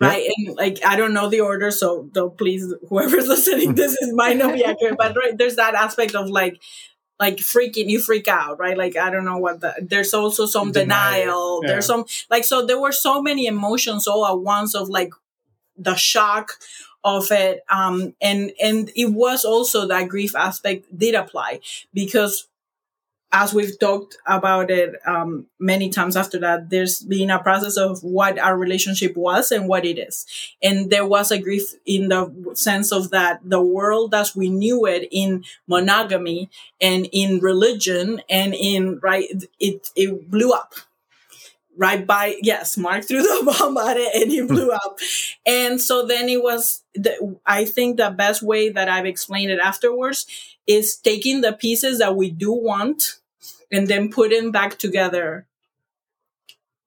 right 0.00 0.28
and 0.36 0.56
like 0.56 0.84
i 0.84 0.96
don't 0.96 1.14
know 1.14 1.28
the 1.28 1.40
order 1.40 1.70
so 1.70 2.08
don't 2.12 2.36
please 2.36 2.72
whoever's 2.88 3.26
listening 3.26 3.74
this 3.74 3.92
is 3.92 4.12
might 4.12 4.36
not 4.36 4.52
be 4.52 4.64
accurate 4.64 4.96
but 4.98 5.16
right 5.16 5.38
there's 5.38 5.56
that 5.56 5.74
aspect 5.74 6.14
of 6.14 6.28
like 6.28 6.60
like 7.18 7.36
freaking 7.38 7.88
you 7.88 8.00
freak 8.00 8.28
out 8.28 8.58
right 8.58 8.76
like 8.76 8.96
i 8.96 9.08
don't 9.08 9.24
know 9.24 9.38
what 9.38 9.60
the 9.60 9.72
there's 9.80 10.12
also 10.12 10.46
some 10.46 10.72
Denial. 10.72 11.24
denial, 11.24 11.60
Yeah. 11.62 11.68
there's 11.68 11.86
some 11.86 12.04
like 12.30 12.44
so 12.44 12.66
there 12.66 12.80
were 12.80 12.92
so 12.92 13.22
many 13.22 13.46
emotions 13.46 14.06
all 14.06 14.26
at 14.26 14.38
once 14.38 14.74
of 14.74 14.88
like 14.88 15.12
the 15.76 15.94
shock 15.94 16.58
of 17.04 17.30
it 17.30 17.62
um 17.68 18.14
and 18.20 18.52
and 18.62 18.90
it 18.96 19.12
was 19.12 19.44
also 19.44 19.86
that 19.86 20.08
grief 20.08 20.34
aspect 20.34 20.86
did 20.96 21.14
apply 21.14 21.60
because 21.92 22.48
as 23.34 23.52
we've 23.52 23.76
talked 23.80 24.16
about 24.26 24.70
it 24.70 24.94
um, 25.06 25.46
many 25.58 25.90
times 25.90 26.16
after 26.16 26.38
that, 26.38 26.70
there's 26.70 27.00
been 27.00 27.30
a 27.30 27.42
process 27.42 27.76
of 27.76 28.02
what 28.04 28.38
our 28.38 28.56
relationship 28.56 29.16
was 29.16 29.50
and 29.50 29.66
what 29.66 29.84
it 29.84 29.98
is. 29.98 30.24
And 30.62 30.88
there 30.88 31.04
was 31.04 31.32
a 31.32 31.38
grief 31.38 31.74
in 31.84 32.08
the 32.08 32.32
sense 32.54 32.92
of 32.92 33.10
that 33.10 33.40
the 33.44 33.60
world 33.60 34.14
as 34.14 34.36
we 34.36 34.48
knew 34.48 34.86
it 34.86 35.08
in 35.10 35.44
monogamy 35.66 36.48
and 36.80 37.08
in 37.10 37.40
religion 37.40 38.22
and 38.30 38.54
in, 38.54 39.00
right, 39.02 39.28
it, 39.58 39.90
it 39.96 40.30
blew 40.30 40.52
up. 40.52 40.74
Right 41.76 42.06
by, 42.06 42.36
yes, 42.40 42.76
Mark 42.76 43.04
threw 43.04 43.22
the 43.22 43.52
bomb 43.58 43.76
at 43.78 43.96
it 43.96 44.14
and 44.14 44.32
it 44.32 44.42
hmm. 44.42 44.46
blew 44.46 44.70
up. 44.70 44.98
And 45.44 45.80
so 45.80 46.06
then 46.06 46.28
it 46.28 46.42
was, 46.42 46.82
the, 46.94 47.36
I 47.44 47.64
think 47.64 47.96
the 47.96 48.10
best 48.10 48.42
way 48.42 48.68
that 48.70 48.88
I've 48.88 49.06
explained 49.06 49.50
it 49.50 49.58
afterwards 49.58 50.26
is 50.66 50.96
taking 50.96 51.40
the 51.40 51.52
pieces 51.52 51.98
that 51.98 52.16
we 52.16 52.30
do 52.30 52.52
want 52.52 53.18
and 53.70 53.88
then 53.88 54.10
putting 54.10 54.52
back 54.52 54.78
together 54.78 55.46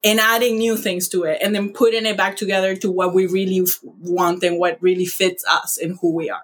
and 0.03 0.19
adding 0.19 0.57
new 0.57 0.77
things 0.77 1.09
to 1.09 1.23
it 1.23 1.39
and 1.41 1.53
then 1.53 1.73
putting 1.73 2.05
it 2.05 2.17
back 2.17 2.37
together 2.37 2.75
to 2.75 2.91
what 2.91 3.13
we 3.13 3.25
really 3.25 3.61
f- 3.61 3.79
want 3.83 4.43
and 4.43 4.59
what 4.59 4.81
really 4.81 5.05
fits 5.05 5.45
us 5.47 5.77
and 5.77 5.97
who 5.99 6.13
we 6.13 6.29
are 6.29 6.43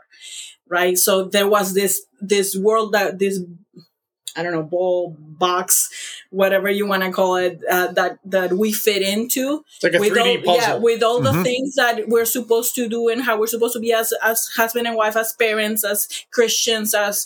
right 0.68 0.98
so 0.98 1.26
there 1.26 1.48
was 1.48 1.74
this 1.74 2.06
this 2.20 2.58
world 2.58 2.94
that 2.94 3.20
this 3.20 3.40
i 4.36 4.44
don't 4.44 4.52
know 4.54 4.64
ball 4.64 5.16
box 5.20 5.90
whatever 6.30 6.70
you 6.70 6.86
want 6.88 7.04
to 7.04 7.12
call 7.12 7.36
it 7.36 7.60
uh, 7.70 7.88
that 7.92 8.18
that 8.26 8.54
we 8.54 8.72
fit 8.72 9.02
into 9.02 9.64
It's 9.76 9.84
like 9.84 9.94
a 9.94 10.00
with 10.00 10.14
3D 10.14 10.48
all, 10.48 10.56
puzzle. 10.56 10.74
yeah, 10.74 10.76
with 10.78 11.04
all 11.04 11.22
the 11.22 11.32
Mhm. 11.32 11.44
things 11.44 11.76
that 11.76 12.08
we're 12.08 12.26
supposed 12.26 12.74
to 12.76 12.88
do 12.88 13.10
and 13.10 13.22
how 13.22 13.38
we're 13.40 13.48
supposed 13.56 13.74
to 13.74 13.80
be 13.80 13.92
as 13.94 14.14
as 14.24 14.48
husband 14.56 14.88
and 14.88 14.96
wife, 14.96 15.16
as 15.16 15.34
parents, 15.34 15.84
as 15.84 16.08
Christians, 16.32 16.94
as 16.96 17.26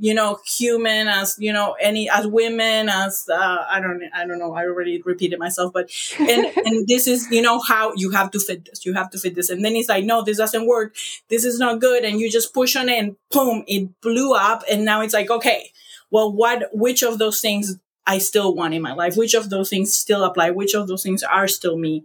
you 0.00 0.14
know, 0.14 0.40
human, 0.58 1.06
as 1.06 1.36
you 1.38 1.52
know, 1.52 1.76
any 1.80 2.08
as 2.10 2.26
women, 2.26 2.88
as 2.88 3.28
uh, 3.32 3.64
I 3.70 3.78
don't 3.80 4.02
I 4.14 4.26
don't 4.26 4.38
know, 4.38 4.52
I 4.54 4.64
already 4.64 5.00
repeated 5.02 5.38
myself, 5.38 5.72
but 5.72 5.90
and 6.18 6.46
and 6.66 6.88
this 6.88 7.06
is 7.06 7.30
you 7.30 7.42
know 7.42 7.60
how 7.60 7.92
you 7.96 8.10
have 8.10 8.30
to 8.32 8.40
fit 8.40 8.64
this, 8.64 8.84
you 8.86 8.94
have 8.94 9.10
to 9.10 9.18
fit 9.18 9.34
this, 9.36 9.50
and 9.50 9.64
then 9.64 9.76
it's 9.76 9.88
like 9.88 10.04
no, 10.04 10.22
this 10.22 10.38
doesn't 10.38 10.66
work, 10.66 10.94
this 11.28 11.44
is 11.44 11.58
not 11.58 11.80
good, 11.80 12.04
and 12.04 12.18
you 12.20 12.30
just 12.30 12.52
push 12.54 12.74
on 12.76 12.88
it, 12.88 12.98
and 12.98 13.16
boom, 13.30 13.62
it 13.68 14.00
blew 14.00 14.34
up, 14.34 14.62
and 14.70 14.84
now 14.84 15.00
it's 15.02 15.14
like 15.14 15.30
okay, 15.30 15.70
well, 16.12 16.32
what 16.32 16.68
which 16.72 17.02
of 17.02 17.18
those 17.18 17.40
things 17.40 17.76
I 18.06 18.18
still 18.18 18.54
want 18.54 18.74
in 18.74 18.82
my 18.82 18.92
life? 18.94 19.16
Which 19.16 19.34
of 19.34 19.50
those 19.50 19.70
things 19.70 19.94
still 19.94 20.22
apply? 20.24 20.50
Which 20.50 20.74
of 20.74 20.86
those 20.88 21.02
things 21.02 21.22
are 21.24 21.48
still 21.48 21.76
me 21.78 22.04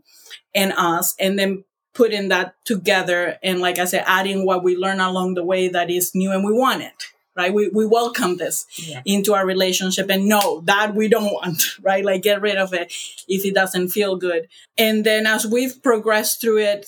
and 0.56 0.74
us? 0.74 1.13
And 1.20 1.38
then 1.38 1.63
putting 1.93 2.30
that 2.30 2.54
together 2.65 3.38
and 3.43 3.60
like 3.60 3.80
I 3.80 3.86
said, 3.86 4.04
adding 4.08 4.46
what 4.46 4.63
we 4.63 4.76
learn 4.76 5.00
along 5.00 5.34
the 5.34 5.43
way 5.43 5.67
that 5.70 5.89
is 5.89 6.13
new 6.15 6.32
and 6.32 6.43
we 6.46 6.54
want 6.54 6.82
it. 6.84 7.04
Right? 7.36 7.54
We 7.54 7.70
we 7.70 7.86
welcome 7.86 8.38
this 8.38 8.65
Yeah. 8.78 9.02
into 9.06 9.34
our 9.36 9.46
relationship 9.46 10.10
and 10.10 10.28
no, 10.28 10.62
that 10.65 10.96
we 10.96 11.08
don't 11.08 11.32
want, 11.34 11.63
right? 11.84 12.04
Like 12.06 12.24
get 12.24 12.41
rid 12.41 12.58
of 12.58 12.74
it 12.74 12.91
if 13.28 13.46
it 13.46 13.54
doesn't 13.54 13.89
feel 13.89 14.15
good. 14.15 14.48
And 14.78 15.04
then 15.04 15.28
as 15.28 15.46
we've 15.46 15.82
progressed 15.84 16.41
through 16.41 16.60
it, 16.60 16.88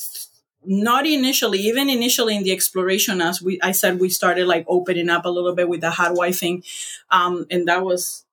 not 0.65 1.05
initially, 1.05 1.59
even 1.59 1.89
initially 1.89 2.35
in 2.35 2.43
the 2.43 2.51
exploration, 2.51 3.21
as 3.21 3.41
we 3.41 3.59
I 3.61 3.71
said, 3.71 3.99
we 3.99 4.09
started 4.09 4.47
like 4.47 4.65
opening 4.67 5.09
up 5.09 5.25
a 5.25 5.29
little 5.29 5.55
bit 5.55 5.69
with 5.69 5.81
the 5.81 5.87
wifing. 5.87 6.63
Um, 7.09 7.45
and 7.49 7.67
that 7.67 7.83
was 7.83 8.25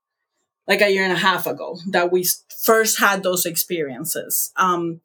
like 0.67 0.81
a 0.81 0.93
year 0.93 1.05
and 1.05 1.13
a 1.13 1.17
half 1.17 1.47
ago 1.47 1.79
that 1.91 2.11
we 2.11 2.27
first 2.65 2.99
had 2.99 3.23
those 3.23 3.47
experiences. 3.47 4.53
Um, 4.57 5.01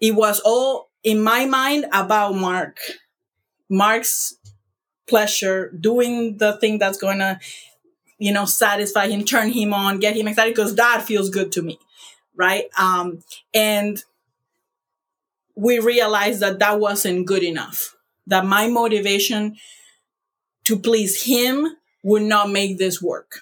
it 0.00 0.14
was 0.14 0.40
all 0.40 0.90
in 1.04 1.22
my 1.22 1.44
mind 1.44 1.86
about 1.92 2.34
Mark, 2.34 2.78
Mark's 3.68 4.34
pleasure, 5.08 5.70
doing 5.78 6.38
the 6.38 6.56
thing 6.58 6.78
that's 6.78 6.98
going 6.98 7.18
to, 7.18 7.38
you 8.18 8.32
know, 8.32 8.44
satisfy 8.44 9.08
him, 9.08 9.24
turn 9.24 9.50
him 9.50 9.74
on, 9.74 9.98
get 9.98 10.16
him 10.16 10.28
excited 10.28 10.54
because 10.54 10.76
that 10.76 11.02
feels 11.02 11.30
good 11.30 11.52
to 11.52 11.62
me. 11.62 11.78
Right. 12.34 12.66
Um, 12.78 13.22
and 13.52 14.02
we 15.58 15.80
realized 15.80 16.38
that 16.38 16.60
that 16.60 16.78
wasn't 16.78 17.26
good 17.26 17.42
enough, 17.42 17.96
that 18.28 18.46
my 18.46 18.68
motivation 18.68 19.56
to 20.64 20.78
please 20.78 21.24
him 21.24 21.66
would 22.04 22.22
not 22.22 22.48
make 22.48 22.78
this 22.78 23.02
work. 23.02 23.40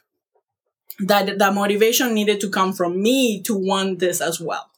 That 0.99 1.39
the 1.39 1.53
motivation 1.53 2.15
needed 2.15 2.41
to 2.41 2.49
come 2.49 2.73
from 2.73 3.03
me 3.03 3.43
to 3.43 3.55
want 3.55 3.99
this 3.99 4.23
as 4.23 4.41
well. 4.41 4.71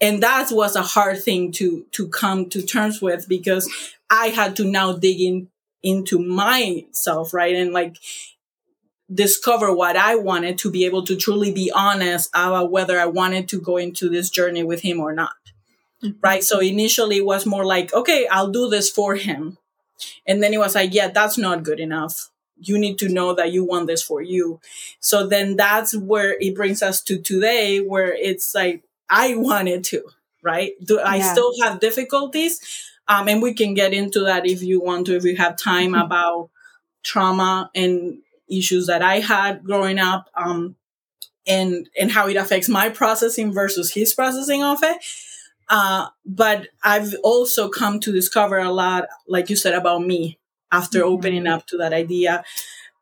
And 0.00 0.22
that 0.22 0.48
was 0.50 0.76
a 0.76 0.82
hard 0.82 1.22
thing 1.22 1.52
to 1.52 1.84
to 1.92 2.08
come 2.08 2.48
to 2.50 2.62
terms 2.62 3.02
with 3.02 3.28
because 3.28 3.68
i 4.08 4.28
had 4.28 4.56
to 4.56 4.64
now 4.64 4.92
dig 4.92 5.20
in 5.20 5.48
into 5.82 6.18
myself 6.18 7.34
right? 7.34 7.54
And 7.54 7.72
like 7.72 7.96
discover 9.12 9.74
what 9.74 9.96
i 9.96 10.14
wanted 10.14 10.56
to 10.58 10.70
be 10.70 10.84
able 10.86 11.04
to 11.04 11.16
truly 11.16 11.52
be 11.52 11.70
honest 11.74 12.30
about 12.32 12.70
whether 12.70 12.98
i 13.00 13.06
wanted 13.06 13.48
to 13.48 13.60
go 13.60 13.76
into 13.76 14.08
this 14.08 14.30
journey 14.30 14.62
with 14.62 14.82
him 14.82 15.00
or 15.00 15.12
not 15.12 15.47
right 16.20 16.44
so 16.44 16.60
initially 16.60 17.18
it 17.18 17.24
was 17.26 17.46
more 17.46 17.64
like 17.64 17.92
okay 17.92 18.26
i'll 18.30 18.50
do 18.50 18.68
this 18.68 18.90
for 18.90 19.14
him 19.16 19.58
and 20.26 20.42
then 20.42 20.52
it 20.54 20.58
was 20.58 20.74
like 20.74 20.94
yeah 20.94 21.08
that's 21.08 21.38
not 21.38 21.62
good 21.64 21.80
enough 21.80 22.30
you 22.60 22.78
need 22.78 22.98
to 22.98 23.08
know 23.08 23.34
that 23.34 23.52
you 23.52 23.64
want 23.64 23.86
this 23.86 24.02
for 24.02 24.20
you. 24.20 24.60
So 25.00 25.26
then 25.26 25.56
that's 25.56 25.96
where 25.96 26.36
it 26.40 26.56
brings 26.56 26.82
us 26.82 27.00
to 27.02 27.18
today, 27.18 27.80
where 27.80 28.12
it's 28.12 28.54
like, 28.54 28.82
I 29.08 29.36
wanted 29.36 29.84
to, 29.84 30.02
right? 30.42 30.72
Do 30.84 30.98
I 31.00 31.16
Yeah. 31.16 31.32
still 31.32 31.52
have 31.62 31.80
difficulties? 31.80 32.60
Um, 33.06 33.28
and 33.28 33.40
we 33.40 33.54
can 33.54 33.74
get 33.74 33.94
into 33.94 34.20
that 34.24 34.46
if 34.46 34.62
you 34.62 34.80
want 34.80 35.06
to, 35.06 35.16
if 35.16 35.24
you 35.24 35.36
have 35.36 35.56
time 35.56 35.94
about 35.94 36.50
trauma 37.02 37.70
and 37.74 38.18
issues 38.50 38.86
that 38.88 39.02
I 39.02 39.20
had 39.20 39.64
growing 39.64 39.98
up, 39.98 40.28
um, 40.34 40.76
and, 41.46 41.88
and 41.98 42.10
how 42.12 42.28
it 42.28 42.36
affects 42.36 42.68
my 42.68 42.88
processing 42.88 43.52
versus 43.52 43.92
his 43.92 44.12
processing 44.14 44.62
of 44.62 44.82
it. 44.82 44.98
Uh, 45.68 46.08
but 46.24 46.68
I've 46.82 47.14
also 47.22 47.68
come 47.68 48.00
to 48.00 48.12
discover 48.12 48.58
a 48.58 48.72
lot, 48.72 49.06
like 49.28 49.50
you 49.50 49.56
said, 49.56 49.74
about 49.74 50.02
me 50.02 50.38
after 50.72 51.00
Mhm. 51.00 51.04
opening 51.12 51.46
up 51.46 51.66
to 51.68 51.76
that 51.78 51.92
idea, 51.92 52.44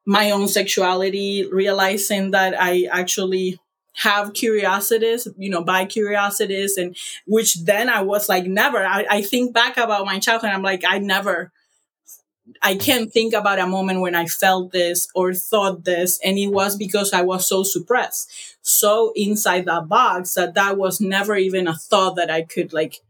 my 0.05 0.31
own 0.31 0.49
sexuality, 0.49 1.47
realizing 1.51 2.31
that 2.33 2.55
I 2.61 2.89
actually 2.91 3.59
have 3.95 4.35
curiosities, 4.35 5.27
you 5.39 5.51
know, 5.51 5.63
bi 5.63 5.85
curiosities, 5.87 6.77
and 6.77 6.97
which 7.27 7.55
then 7.65 7.89
I 7.89 8.03
was 8.03 8.29
like, 8.29 8.45
never. 8.47 8.85
I, 8.85 9.07
I 9.11 9.23
think 9.23 9.55
back 9.55 9.77
about 9.79 10.07
my 10.07 10.19
childhood, 10.19 10.51
I'm 10.51 10.63
like, 10.63 10.85
I 10.87 10.99
never, 10.99 11.53
I 12.63 12.77
can't 12.77 13.13
think 13.13 13.35
about 13.35 13.59
a 13.59 13.67
moment 13.67 14.01
when 14.01 14.15
I 14.15 14.27
felt 14.27 14.73
this 14.73 15.09
or 15.15 15.35
thought 15.35 15.85
this, 15.85 16.19
and 16.25 16.39
it 16.39 16.49
was 16.49 16.77
because 16.77 17.13
I 17.13 17.23
was 17.23 17.47
so 17.47 17.63
suppressed, 17.63 18.31
so 18.63 19.13
inside 19.15 19.67
that 19.67 19.89
box 19.89 20.35
that 20.35 20.55
that 20.55 20.77
was 20.77 21.01
never 21.01 21.37
even 21.37 21.69
a 21.69 21.75
thought 21.75 22.17
that 22.17 22.31
I 22.31 22.43
could 22.43 22.73
like 22.73 23.01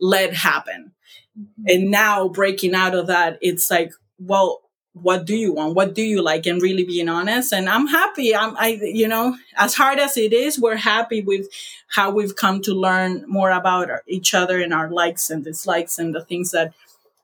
let 0.00 0.34
happen. 0.34 0.92
Mm-hmm. 1.38 1.64
And 1.68 1.90
now 1.90 2.28
breaking 2.28 2.74
out 2.74 2.94
of 2.94 3.06
that, 3.08 3.38
it's 3.40 3.70
like, 3.70 3.92
well, 4.18 4.62
what 4.92 5.26
do 5.26 5.36
you 5.36 5.52
want? 5.52 5.74
What 5.74 5.94
do 5.94 6.02
you 6.02 6.22
like? 6.22 6.46
And 6.46 6.62
really 6.62 6.84
being 6.84 7.10
honest 7.10 7.52
and 7.52 7.68
i'm 7.68 7.86
happy. 7.86 8.34
I'm 8.34 8.56
i 8.56 8.68
you 8.82 9.06
know 9.06 9.36
as 9.56 9.74
hard 9.74 9.98
as 9.98 10.16
it 10.16 10.32
is 10.32 10.58
we're 10.58 10.76
happy 10.76 11.20
with 11.20 11.48
how 11.88 12.10
we've 12.10 12.34
come 12.34 12.62
to 12.62 12.72
learn 12.72 13.24
more 13.28 13.50
about 13.50 13.90
each 14.06 14.32
other 14.32 14.58
and 14.60 14.72
our 14.72 14.90
likes 14.90 15.28
and 15.28 15.44
dislikes 15.44 15.98
and 15.98 16.14
the 16.14 16.24
things 16.24 16.50
that 16.52 16.72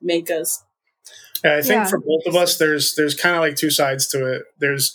make 0.02 0.30
us 0.30 0.64
yeah, 1.44 1.56
i 1.56 1.62
think 1.62 1.84
Yeah. 1.84 1.84
for 1.86 1.98
both 1.98 2.22
of 2.26 2.34
us 2.36 2.58
there's 2.58 2.94
there's 2.94 3.14
kind 3.14 3.34
of 3.36 3.40
like 3.40 3.56
two 3.56 3.70
sides 3.70 4.06
to 4.08 4.26
it. 4.32 4.42
There's 4.58 4.94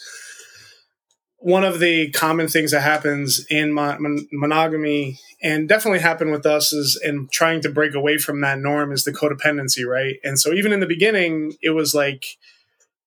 one 1.40 1.64
of 1.64 1.80
the 1.80 2.10
common 2.12 2.48
things 2.48 2.72
that 2.72 2.82
happens 2.82 3.46
in 3.50 3.72
mon- 3.72 4.02
mon- 4.02 4.28
monogamy 4.32 5.20
and 5.44 5.70
definitely 5.70 6.00
happened 6.00 6.32
with 6.32 6.46
us 6.48 6.74
is 6.74 7.00
in 7.04 7.28
trying 7.32 7.62
to 7.62 7.70
break 7.70 7.94
away 7.94 8.18
from 8.18 8.42
that 8.42 8.58
norm 8.60 8.92
is 8.92 9.04
the 9.04 9.12
codependency 9.12 9.86
right? 9.86 10.16
And 10.24 10.40
so 10.40 10.52
even 10.54 10.74
in 10.74 10.80
the 10.80 10.88
beginning 10.88 11.54
it 11.62 11.72
was 11.72 11.94
like 11.94 12.26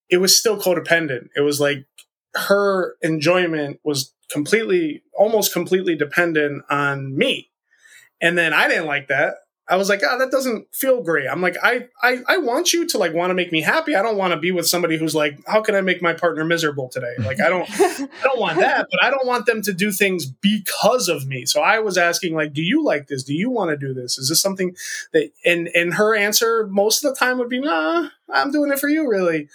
it 0.09 0.19
was 0.19 0.39
still 0.39 0.59
codependent. 0.61 1.29
It 1.37 1.41
was 1.41 1.61
like 1.61 1.87
her 2.35 2.95
enjoyment 3.03 3.81
was 3.85 4.13
completely 4.31 5.03
almost 5.13 5.53
completely 5.53 5.97
dependent 5.97 6.63
on 6.71 7.17
me. 7.17 7.51
And 8.23 8.39
then 8.39 8.53
i 8.53 8.69
didn't 8.69 8.87
like 8.87 9.09
that 9.09 9.35
i 9.71 9.77
was 9.77 9.89
like 9.89 10.01
oh 10.05 10.19
that 10.19 10.31
doesn't 10.31 10.67
feel 10.75 11.03
great 11.03 11.29
i'm 11.29 11.41
like 11.41 11.57
i 11.63 11.87
i, 12.03 12.19
I 12.29 12.37
want 12.39 12.73
you 12.73 12.87
to 12.89 12.99
like 12.99 13.15
want 13.15 13.31
to 13.31 13.35
make 13.35 13.53
me 13.53 13.63
happy 13.63 13.95
i 13.95 14.03
don't 14.03 14.17
want 14.17 14.33
to 14.33 14.39
be 14.39 14.53
with 14.53 14.67
somebody 14.67 14.99
who's 14.99 15.15
like 15.15 15.39
how 15.47 15.63
can 15.63 15.75
i 15.75 15.81
make 15.81 16.03
my 16.03 16.13
partner 16.13 16.45
miserable 16.45 16.89
today 16.89 17.15
like 17.21 17.41
i 17.41 17.49
don't 17.49 17.69
I 17.81 18.09
don't 18.25 18.39
want 18.39 18.59
that, 18.59 18.89
but 18.91 19.03
I 19.03 19.11
don't 19.11 19.27
want 19.27 19.47
them 19.47 19.63
to 19.63 19.73
do 19.73 19.91
things 19.91 20.27
because 20.27 21.09
of 21.09 21.27
me. 21.27 21.47
So 21.47 21.61
I 21.61 21.79
was 21.81 21.97
asking, 21.97 22.35
like, 22.35 22.53
do 22.53 22.63
you 22.63 22.85
like 22.85 23.09
this? 23.09 23.25
Do 23.25 23.35
you 23.35 23.51
want 23.51 23.71
to 23.71 23.77
do 23.77 23.95
this? 23.95 24.19
Is 24.19 24.29
this 24.29 24.41
something 24.41 24.77
that? 25.13 25.31
And 25.45 25.69
and 25.75 25.95
her 25.95 26.15
answer 26.15 26.67
most 26.67 27.05
of 27.05 27.13
the 27.13 27.19
time 27.19 27.39
would 27.39 27.49
be, 27.49 27.61
nah, 27.61 28.09
I'm 28.33 28.51
doing 28.51 28.73
it 28.73 28.79
for 28.79 28.89
you, 28.89 29.09
really. 29.09 29.49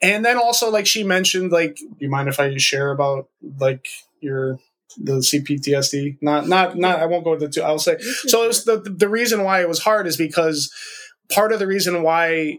And 0.00 0.24
then 0.24 0.36
also, 0.36 0.70
like 0.70 0.86
she 0.86 1.02
mentioned, 1.02 1.50
like, 1.50 1.76
do 1.76 1.96
you 1.98 2.10
mind 2.10 2.28
if 2.28 2.38
I 2.38 2.56
share 2.56 2.90
about 2.90 3.28
like 3.58 3.88
your 4.20 4.58
the 5.00 5.14
CPTSD? 5.14 6.18
Not 6.20 6.48
not 6.48 6.76
not. 6.76 7.00
I 7.00 7.06
won't 7.06 7.24
go 7.24 7.34
into 7.34 7.48
two. 7.48 7.62
I'll 7.62 7.78
say. 7.78 7.98
So 8.00 8.44
it 8.44 8.48
was 8.48 8.64
the 8.64 8.78
the 8.78 9.08
reason 9.08 9.44
why 9.44 9.60
it 9.60 9.68
was 9.68 9.80
hard 9.80 10.06
is 10.06 10.16
because 10.16 10.72
part 11.30 11.52
of 11.52 11.58
the 11.58 11.66
reason 11.66 12.02
why 12.02 12.58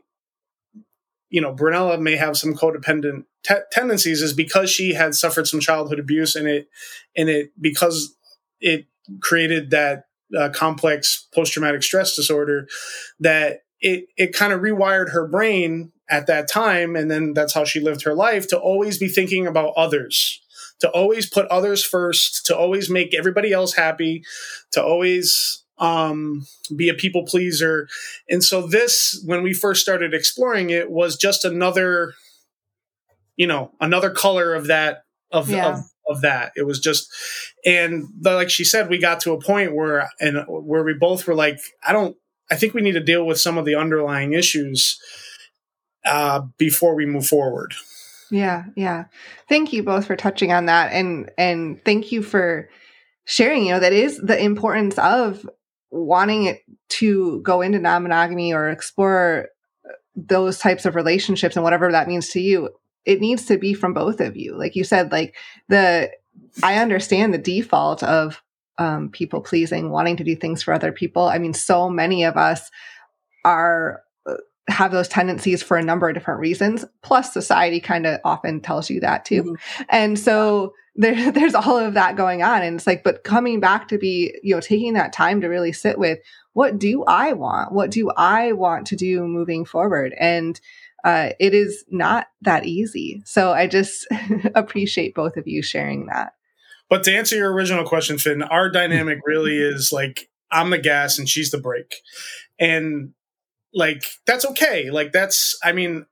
you 1.29 1.41
know 1.41 1.53
Brunella 1.53 1.99
may 1.99 2.15
have 2.15 2.37
some 2.37 2.53
codependent 2.53 3.25
te- 3.43 3.55
tendencies 3.71 4.21
is 4.21 4.33
because 4.33 4.69
she 4.69 4.93
had 4.93 5.15
suffered 5.15 5.47
some 5.47 5.59
childhood 5.59 5.99
abuse 5.99 6.35
and 6.35 6.47
it 6.47 6.67
and 7.15 7.29
it 7.29 7.51
because 7.59 8.15
it 8.59 8.85
created 9.21 9.71
that 9.71 10.05
uh, 10.37 10.49
complex 10.49 11.27
post 11.33 11.53
traumatic 11.53 11.83
stress 11.83 12.15
disorder 12.15 12.67
that 13.19 13.61
it 13.81 14.05
it 14.17 14.33
kind 14.33 14.53
of 14.53 14.61
rewired 14.61 15.11
her 15.11 15.27
brain 15.27 15.91
at 16.09 16.27
that 16.27 16.47
time 16.47 16.95
and 16.95 17.09
then 17.09 17.33
that's 17.33 17.53
how 17.53 17.63
she 17.63 17.79
lived 17.79 18.03
her 18.03 18.13
life 18.13 18.47
to 18.47 18.57
always 18.57 18.97
be 18.97 19.07
thinking 19.07 19.47
about 19.47 19.73
others 19.75 20.41
to 20.79 20.89
always 20.89 21.29
put 21.29 21.45
others 21.47 21.83
first 21.83 22.45
to 22.45 22.57
always 22.57 22.89
make 22.89 23.13
everybody 23.13 23.51
else 23.51 23.73
happy 23.73 24.23
to 24.71 24.83
always 24.83 25.63
um, 25.77 26.45
be 26.75 26.89
a 26.89 26.93
people 26.93 27.23
pleaser. 27.25 27.87
And 28.29 28.43
so 28.43 28.65
this 28.67 29.21
when 29.25 29.43
we 29.43 29.53
first 29.53 29.81
started 29.81 30.13
exploring 30.13 30.69
it 30.69 30.89
was 30.91 31.15
just 31.17 31.45
another 31.45 32.13
you 33.37 33.47
know 33.47 33.71
another 33.79 34.09
color 34.09 34.53
of 34.53 34.67
that 34.67 35.03
of 35.31 35.49
Yeah. 35.49 35.73
of, 35.73 35.79
of 36.07 36.21
that. 36.21 36.51
It 36.55 36.65
was 36.65 36.79
just 36.79 37.09
and 37.65 38.07
the, 38.19 38.33
like 38.33 38.49
she 38.49 38.63
said 38.65 38.89
we 38.89 38.97
got 38.97 39.21
to 39.21 39.31
a 39.33 39.41
point 39.41 39.73
where 39.75 40.09
and 40.19 40.43
where 40.47 40.83
we 40.83 40.93
both 40.93 41.27
were 41.27 41.35
like 41.35 41.59
i 41.85 41.91
don't 41.93 42.15
i 42.51 42.55
think 42.55 42.73
we 42.73 42.81
need 42.81 42.93
to 42.93 42.99
deal 43.03 43.25
with 43.25 43.39
some 43.39 43.57
of 43.57 43.65
the 43.65 43.75
underlying 43.75 44.33
issues 44.33 44.99
uh, 46.05 46.41
before 46.57 46.95
we 46.95 47.05
move 47.05 47.27
forward 47.27 47.73
Yeah, 48.31 48.65
yeah. 48.75 49.05
Thank 49.47 49.73
you 49.73 49.83
both 49.83 50.05
for 50.05 50.15
touching 50.15 50.51
on 50.51 50.65
that 50.67 50.91
and 50.91 51.31
and 51.37 51.83
thank 51.83 52.11
you 52.11 52.21
for 52.21 52.69
sharing, 53.25 53.65
you 53.65 53.73
know, 53.73 53.79
that 53.79 53.93
is 53.93 54.17
the 54.17 54.41
importance 54.41 54.97
of 54.97 55.47
wanting 55.91 56.45
it 56.45 56.61
to 56.89 57.41
go 57.41 57.61
into 57.61 57.79
non-monogamy 57.79 58.53
or 58.53 58.69
explore 58.69 59.49
those 60.15 60.59
types 60.59 60.85
of 60.85 60.95
relationships 60.95 61.55
and 61.55 61.63
whatever 61.63 61.91
that 61.91 62.07
means 62.07 62.29
to 62.29 62.39
you. 62.39 62.69
It 63.05 63.21
needs 63.21 63.45
to 63.45 63.57
be 63.57 63.73
from 63.73 63.93
both 63.93 64.19
of 64.19 64.35
you. 64.35 64.57
Like 64.57 64.75
you 64.75 64.83
said, 64.83 65.11
like 65.11 65.35
the 65.67 66.11
I 66.63 66.75
understand 66.75 67.33
the 67.33 67.37
default 67.39 68.03
of 68.03 68.41
um, 68.77 69.09
people 69.09 69.41
pleasing, 69.41 69.89
wanting 69.89 70.17
to 70.17 70.23
do 70.23 70.35
things 70.35 70.63
for 70.63 70.73
other 70.73 70.91
people. 70.91 71.23
I 71.23 71.37
mean, 71.37 71.53
so 71.53 71.89
many 71.89 72.23
of 72.23 72.37
us 72.37 72.69
are 73.43 73.93
uh, 73.93 74.08
have 74.69 74.91
those 74.91 75.07
tendencies 75.07 75.61
for 75.63 75.77
a 75.77 75.83
number 75.83 76.07
of 76.07 76.13
different 76.13 76.39
reasons. 76.39 76.85
Plus, 77.01 77.33
society 77.33 77.79
kind 77.79 78.05
of 78.05 78.19
often 78.23 78.61
tells 78.61 78.89
you 78.89 78.99
that 79.01 79.25
too. 79.25 79.43
Mhm. 79.43 79.55
And 79.89 80.19
so 80.19 80.73
there, 80.95 81.31
there's 81.31 81.55
all 81.55 81.77
of 81.77 81.95
that 81.95 82.15
going 82.15 82.43
on. 82.43 82.61
And 82.61 82.75
it's 82.75 82.87
like, 82.87 83.03
but 83.03 83.23
coming 83.23 83.59
back 83.59 83.87
to 83.89 83.97
be, 83.97 84.33
you 84.43 84.53
know, 84.55 84.61
taking 84.61 84.93
that 84.93 85.13
time 85.13 85.41
to 85.41 85.47
really 85.47 85.71
sit 85.71 85.97
with 85.97 86.19
what 86.53 86.77
do 86.77 87.03
I 87.05 87.33
want? 87.33 87.71
What 87.71 87.91
do 87.91 88.11
I 88.15 88.51
want 88.51 88.87
to 88.87 88.95
do 88.95 89.25
moving 89.25 89.65
forward? 89.65 90.13
And 90.19 90.59
uh, 91.03 91.29
it 91.39 91.53
is 91.53 91.85
not 91.89 92.27
that 92.41 92.65
easy. 92.65 93.21
So 93.25 93.51
I 93.51 93.67
just 93.67 94.07
appreciate 94.55 95.15
both 95.15 95.37
of 95.37 95.47
you 95.47 95.61
sharing 95.61 96.07
that. 96.07 96.33
But 96.89 97.03
to 97.03 97.15
answer 97.15 97.35
your 97.35 97.53
original 97.53 97.85
question, 97.85 98.17
Finn, 98.17 98.41
our 98.41 98.69
dynamic 98.69 99.19
really 99.25 99.57
is 99.57 99.91
like 99.91 100.29
I'm 100.51 100.71
the 100.71 100.79
gas 100.79 101.19
and 101.19 101.29
she's 101.29 101.51
the 101.51 101.59
brake. 101.59 101.95
And 102.59 103.13
like 103.73 104.03
that's 104.25 104.45
okay. 104.45 104.89
Like 104.89 105.11
that's 105.11 105.57
I 105.63 105.71
mean, 105.71 106.05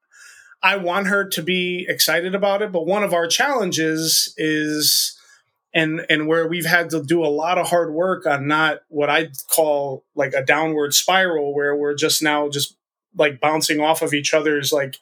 I 0.62 0.78
want 0.78 1.08
her 1.08 1.28
to 1.30 1.42
be 1.42 1.86
excited 1.88 2.36
about 2.36 2.62
it, 2.62 2.72
but 2.72 2.86
one 2.86 3.04
of 3.04 3.14
our 3.14 3.28
challenges 3.28 4.34
is 4.38 5.18
and 5.74 6.06
and 6.10 6.28
where 6.28 6.48
we've 6.48 6.66
had 6.66 6.90
to 6.92 7.04
do 7.04 7.24
a 7.24 7.28
lot 7.28 7.58
of 7.58 7.68
hard 7.68 7.94
work 7.94 8.26
on 8.26 8.48
not 8.48 8.80
what 8.88 9.10
I 9.10 9.30
call 9.50 10.04
like 10.16 10.34
a 10.34 10.44
downward 10.44 10.94
spiral 10.94 11.54
where 11.54 11.76
we're 11.76 11.96
just 11.96 12.24
now 12.24 12.50
just 12.50 12.76
like 13.16 13.40
bouncing 13.40 13.80
off 13.80 14.02
of 14.02 14.14
each 14.14 14.34
other's 14.34 14.72
like 14.72 14.94
tough 14.94 15.00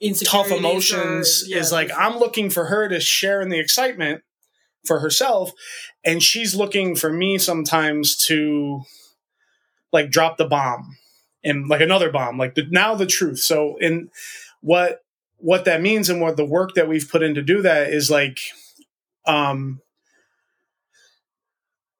Insecurities 0.00 0.52
or- 0.52 0.56
emotions 0.56 1.44
yeah, 1.48 1.58
is 1.58 1.72
like 1.72 1.90
I'm 1.96 2.18
looking 2.18 2.50
for 2.50 2.66
her 2.66 2.88
to 2.88 3.00
share 3.00 3.40
in 3.40 3.48
the 3.48 3.58
excitement 3.58 4.22
for 4.86 5.00
herself 5.00 5.52
and 6.04 6.22
she's 6.22 6.54
looking 6.54 6.96
for 6.96 7.12
me 7.12 7.36
sometimes 7.36 8.16
to 8.26 8.82
like 9.92 10.10
drop 10.10 10.38
the 10.38 10.46
bomb 10.46 10.96
and 11.44 11.68
like 11.68 11.80
another 11.80 12.10
bomb 12.10 12.38
like 12.38 12.54
the, 12.54 12.66
now 12.70 12.94
the 12.94 13.06
truth. 13.06 13.38
So 13.38 13.76
in 13.78 14.10
what 14.60 15.02
what 15.38 15.64
that 15.64 15.80
means 15.80 16.10
and 16.10 16.20
what 16.20 16.36
the 16.36 16.44
work 16.44 16.74
that 16.74 16.88
we've 16.88 17.08
put 17.10 17.22
in 17.22 17.34
to 17.34 17.42
do 17.42 17.62
that 17.62 17.90
is 17.92 18.10
like 18.10 18.38
um 19.26 19.80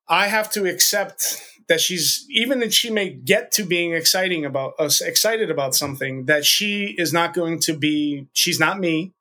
I 0.09 0.27
have 0.27 0.51
to 0.53 0.67
accept 0.67 1.41
that 1.69 1.81
she's 1.81 2.27
even 2.29 2.59
that 2.59 2.75
she 2.75 2.91
may 2.91 3.11
get 3.11 3.53
to 3.53 3.63
being 3.63 3.93
exciting 3.95 4.45
about 4.45 4.75
us 4.79 5.01
excited 5.01 5.51
about 5.51 5.75
something 5.75 6.27
that 6.27 6.45
she 6.45 6.97
is 6.99 7.13
not 7.13 7.33
going 7.33 7.61
to 7.61 7.75
be 7.75 8.27
she's 8.33 8.59
not 8.59 8.81
me. 8.81 9.13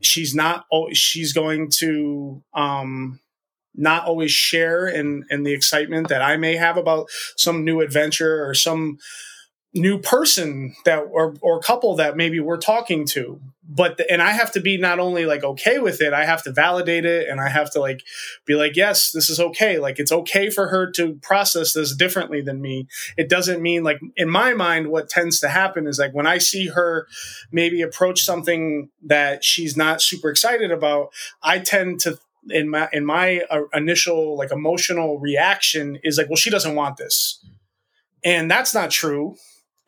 She's 0.00 0.34
not 0.34 0.66
she's 0.92 1.32
going 1.32 1.68
to 1.78 2.42
um 2.54 3.18
not 3.74 4.04
always 4.04 4.30
share 4.30 4.86
in 4.86 5.26
in 5.30 5.42
the 5.42 5.52
excitement 5.52 6.08
that 6.08 6.22
I 6.22 6.36
may 6.36 6.56
have 6.56 6.76
about 6.76 7.08
some 7.36 7.64
new 7.64 7.80
adventure 7.80 8.48
or 8.48 8.54
some 8.54 8.98
new 9.74 9.98
person 9.98 10.74
that 10.84 10.98
or 10.98 11.34
or 11.40 11.60
couple 11.60 11.94
that 11.96 12.16
maybe 12.16 12.40
we're 12.40 12.58
talking 12.58 13.06
to. 13.06 13.40
But 13.72 13.98
the, 13.98 14.10
and 14.10 14.20
I 14.20 14.32
have 14.32 14.50
to 14.52 14.60
be 14.60 14.76
not 14.76 14.98
only 14.98 15.26
like 15.26 15.44
okay 15.44 15.78
with 15.78 16.00
it 16.00 16.12
I 16.12 16.24
have 16.24 16.42
to 16.42 16.52
validate 16.52 17.04
it 17.04 17.28
and 17.28 17.40
I 17.40 17.48
have 17.48 17.70
to 17.72 17.80
like 17.80 18.02
be 18.44 18.54
like 18.56 18.74
yes 18.74 19.12
this 19.12 19.30
is 19.30 19.38
okay. 19.38 19.78
Like 19.78 20.00
it's 20.00 20.10
okay 20.10 20.50
for 20.50 20.68
her 20.68 20.90
to 20.92 21.14
process 21.22 21.72
this 21.72 21.94
differently 21.94 22.40
than 22.40 22.60
me. 22.60 22.88
It 23.16 23.28
doesn't 23.28 23.62
mean 23.62 23.84
like 23.84 24.00
in 24.16 24.28
my 24.28 24.54
mind 24.54 24.88
what 24.88 25.08
tends 25.08 25.38
to 25.40 25.48
happen 25.48 25.86
is 25.86 26.00
like 26.00 26.12
when 26.12 26.26
I 26.26 26.38
see 26.38 26.68
her 26.68 27.06
maybe 27.52 27.80
approach 27.80 28.22
something 28.22 28.90
that 29.04 29.44
she's 29.44 29.76
not 29.76 30.02
super 30.02 30.30
excited 30.30 30.72
about 30.72 31.12
I 31.44 31.60
tend 31.60 32.00
to 32.00 32.18
in 32.48 32.70
my 32.70 32.88
in 32.92 33.04
my 33.04 33.42
uh, 33.50 33.62
initial 33.72 34.36
like 34.36 34.50
emotional 34.50 35.20
reaction 35.20 35.96
is 36.02 36.18
like 36.18 36.28
well 36.28 36.34
she 36.34 36.50
doesn't 36.50 36.74
want 36.74 36.96
this. 36.96 37.44
And 38.24 38.50
that's 38.50 38.74
not 38.74 38.90
true 38.90 39.36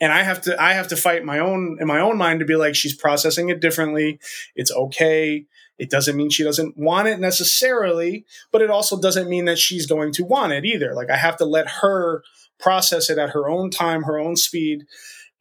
and 0.02 0.12
i 0.12 0.22
have 0.22 0.42
to 0.42 0.60
i 0.60 0.74
have 0.74 0.88
to 0.88 0.96
fight 0.96 1.24
my 1.24 1.38
own 1.38 1.78
in 1.80 1.86
my 1.86 2.00
own 2.00 2.18
mind 2.18 2.40
to 2.40 2.46
be 2.46 2.56
like 2.56 2.74
she's 2.74 2.94
processing 2.94 3.48
it 3.48 3.60
differently. 3.60 4.20
It's 4.54 4.72
okay. 4.72 5.46
It 5.78 5.88
doesn't 5.88 6.16
mean 6.16 6.28
she 6.28 6.44
doesn't 6.44 6.76
want 6.76 7.08
it 7.08 7.18
necessarily 7.18 8.26
but 8.50 8.60
it 8.60 8.70
also 8.70 9.00
doesn't 9.00 9.30
mean 9.30 9.46
that 9.46 9.58
she's 9.58 9.86
going 9.86 10.12
to 10.12 10.24
want 10.24 10.52
it 10.52 10.66
either. 10.66 10.94
Like 10.94 11.08
i 11.08 11.16
have 11.16 11.38
to 11.38 11.46
let 11.46 11.68
her 11.80 12.22
process 12.58 13.08
it 13.08 13.16
at 13.16 13.30
her 13.30 13.48
own 13.48 13.70
time 13.70 14.02
her 14.02 14.18
own 14.18 14.36
speed 14.36 14.84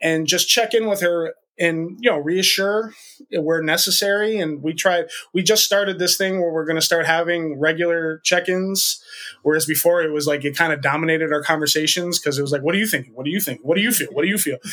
and 0.01 0.27
just 0.27 0.47
check 0.47 0.73
in 0.73 0.87
with 0.87 1.01
her 1.01 1.33
and 1.61 1.97
you 2.01 2.09
know 2.09 2.17
reassure 2.17 2.93
where 3.31 3.61
necessary. 3.61 4.39
And 4.39 4.61
we 4.63 4.73
try 4.73 5.03
we 5.33 5.43
just 5.43 5.63
started 5.63 5.99
this 5.99 6.17
thing 6.17 6.41
where 6.41 6.51
we're 6.51 6.65
going 6.65 6.79
to 6.79 6.81
start 6.81 7.05
having 7.05 7.59
regular 7.59 8.19
check-ins 8.23 9.01
whereas 9.43 9.65
before 9.65 10.01
it 10.01 10.11
was 10.11 10.25
like 10.25 10.43
it 10.43 10.57
kind 10.57 10.73
of 10.73 10.81
dominated 10.81 11.31
our 11.31 11.43
conversations 11.43 12.19
because 12.19 12.37
it 12.37 12.41
was 12.41 12.51
like 12.51 12.63
what 12.63 12.73
do 12.73 12.79
you 12.79 12.87
think? 12.87 13.07
What 13.13 13.25
do 13.25 13.31
you 13.31 13.39
think? 13.39 13.61
What 13.63 13.75
do 13.75 13.81
you 13.81 13.91
feel? 13.91 14.09
What 14.11 14.23
do 14.23 14.27
you 14.27 14.37
feel? 14.37 14.57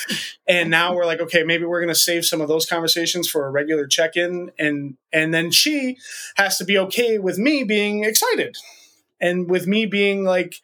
And 0.48 0.70
now 0.70 0.94
we're 0.94 1.04
like 1.04 1.20
okay 1.20 1.44
maybe 1.44 1.64
we're 1.66 1.80
going 1.80 1.92
to 1.92 1.94
save 1.94 2.24
some 2.24 2.40
of 2.40 2.48
those 2.48 2.64
conversations 2.64 3.28
for 3.28 3.46
a 3.46 3.50
regular 3.50 3.86
check-in. 3.86 4.50
And 4.58 4.96
and 5.12 5.34
then 5.34 5.50
she 5.50 5.98
has 6.36 6.56
to 6.58 6.64
be 6.64 6.78
okay 6.78 7.18
with 7.18 7.38
me 7.38 7.64
being 7.64 8.04
excited 8.04 8.56
and 9.20 9.50
with 9.50 9.66
me 9.66 9.84
being 9.84 10.24
like 10.24 10.54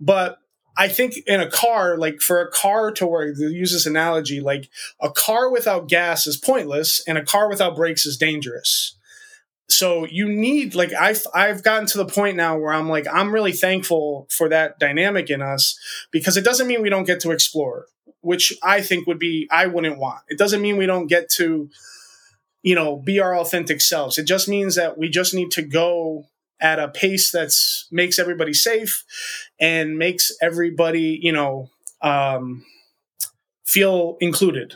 but 0.00 0.38
I 0.78 0.86
think 0.86 1.14
in 1.26 1.40
a 1.40 1.50
car, 1.50 1.98
like 1.98 2.20
for 2.20 2.40
a 2.40 2.48
car 2.48 2.92
to 2.92 3.06
work, 3.06 3.36
to 3.36 3.50
use 3.50 3.72
this 3.72 3.84
analogy, 3.84 4.40
like 4.40 4.70
a 5.00 5.10
car 5.10 5.50
without 5.50 5.88
gas 5.88 6.24
is 6.26 6.36
pointless 6.36 7.02
and 7.06 7.18
a 7.18 7.24
car 7.24 7.48
without 7.48 7.74
brakes 7.74 8.06
is 8.06 8.16
dangerous. 8.16 8.96
So 9.68 10.06
you 10.06 10.28
need 10.28 10.76
like 10.76 10.92
I've 10.94 11.26
I've 11.34 11.64
gotten 11.64 11.86
to 11.88 11.98
the 11.98 12.06
point 12.06 12.36
now 12.36 12.56
where 12.56 12.72
I'm 12.72 12.88
like 12.88 13.06
I'm 13.12 13.34
really 13.34 13.52
thankful 13.52 14.28
for 14.30 14.48
that 14.48 14.78
dynamic 14.78 15.28
in 15.30 15.42
us 15.42 15.78
because 16.12 16.36
it 16.36 16.44
doesn't 16.44 16.68
mean 16.68 16.80
we 16.80 16.88
don't 16.88 17.06
get 17.06 17.20
to 17.20 17.32
explore, 17.32 17.86
which 18.20 18.56
I 18.62 18.80
think 18.80 19.06
would 19.08 19.18
be 19.18 19.48
I 19.50 19.66
wouldn't 19.66 19.98
want. 19.98 20.20
It 20.28 20.38
doesn't 20.38 20.62
mean 20.62 20.76
we 20.76 20.86
don't 20.86 21.08
get 21.08 21.28
to 21.32 21.68
you 22.62 22.74
know 22.76 22.96
be 22.96 23.18
our 23.18 23.36
authentic 23.36 23.80
selves. 23.80 24.16
It 24.16 24.24
just 24.24 24.48
means 24.48 24.76
that 24.76 24.96
we 24.96 25.08
just 25.08 25.34
need 25.34 25.50
to 25.52 25.62
go 25.62 26.28
at 26.60 26.78
a 26.78 26.88
pace 26.88 27.30
that's 27.30 27.88
makes 27.90 28.18
everybody 28.18 28.52
safe 28.52 29.04
and 29.60 29.98
makes 29.98 30.30
everybody 30.42 31.18
you 31.22 31.32
know 31.32 31.68
um, 32.02 32.64
feel 33.64 34.16
included 34.20 34.74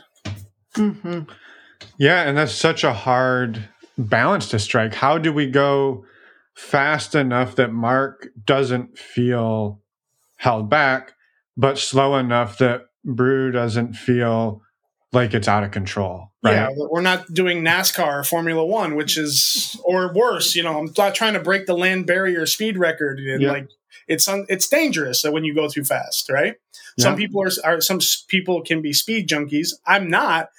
Mm-hmm. 0.75 1.31
Yeah, 1.99 2.23
and 2.23 2.35
that's 2.35 2.53
such 2.55 2.83
a 2.83 2.93
hard 2.93 3.69
balance 3.95 4.49
to 4.49 4.57
strike. 4.57 4.95
How 4.95 5.19
do 5.19 5.31
we 5.31 5.45
go 5.45 6.03
fast 6.55 7.13
enough 7.13 7.55
that 7.57 7.71
Mark 7.71 8.29
doesn't 8.43 8.97
feel 8.97 9.81
held 10.37 10.69
back, 10.71 11.13
but 11.55 11.77
slow 11.77 12.17
enough 12.17 12.57
that 12.57 12.85
Bru 13.05 13.51
doesn't 13.51 13.93
feel 13.93 14.63
like 15.11 15.35
it's 15.35 15.47
out 15.47 15.63
of 15.63 15.69
control? 15.69 16.31
Right? 16.43 16.53
yeah 16.55 16.69
we're 16.75 17.01
not 17.01 17.31
doing 17.33 17.63
nascar 17.63 18.19
or 18.19 18.23
formula 18.25 18.65
one 18.65 18.95
which 18.95 19.17
is 19.17 19.79
or 19.85 20.11
worse 20.13 20.55
you 20.55 20.63
know 20.63 20.77
i'm 20.77 20.91
not 20.97 21.15
trying 21.15 21.35
to 21.35 21.39
break 21.39 21.67
the 21.67 21.73
land 21.73 22.05
barrier 22.05 22.45
speed 22.45 22.77
record 22.77 23.17
and 23.19 23.41
Yeah. 23.41 23.51
like 23.53 23.69
it's 24.07 24.27
un, 24.27 24.45
it's 24.49 24.67
dangerous 24.69 25.21
that 25.21 25.31
when 25.33 25.43
you 25.43 25.53
go 25.53 25.67
too 25.67 25.83
fast 25.83 26.29
right 26.29 26.55
some 26.99 27.15
people 27.15 27.41
are, 27.41 27.51
are 27.63 27.81
some 27.81 27.99
people 28.27 28.61
can 28.61 28.81
be 28.81 28.93
speed 28.93 29.27
junkies 29.27 29.69
i'm 29.85 30.09
not 30.09 30.49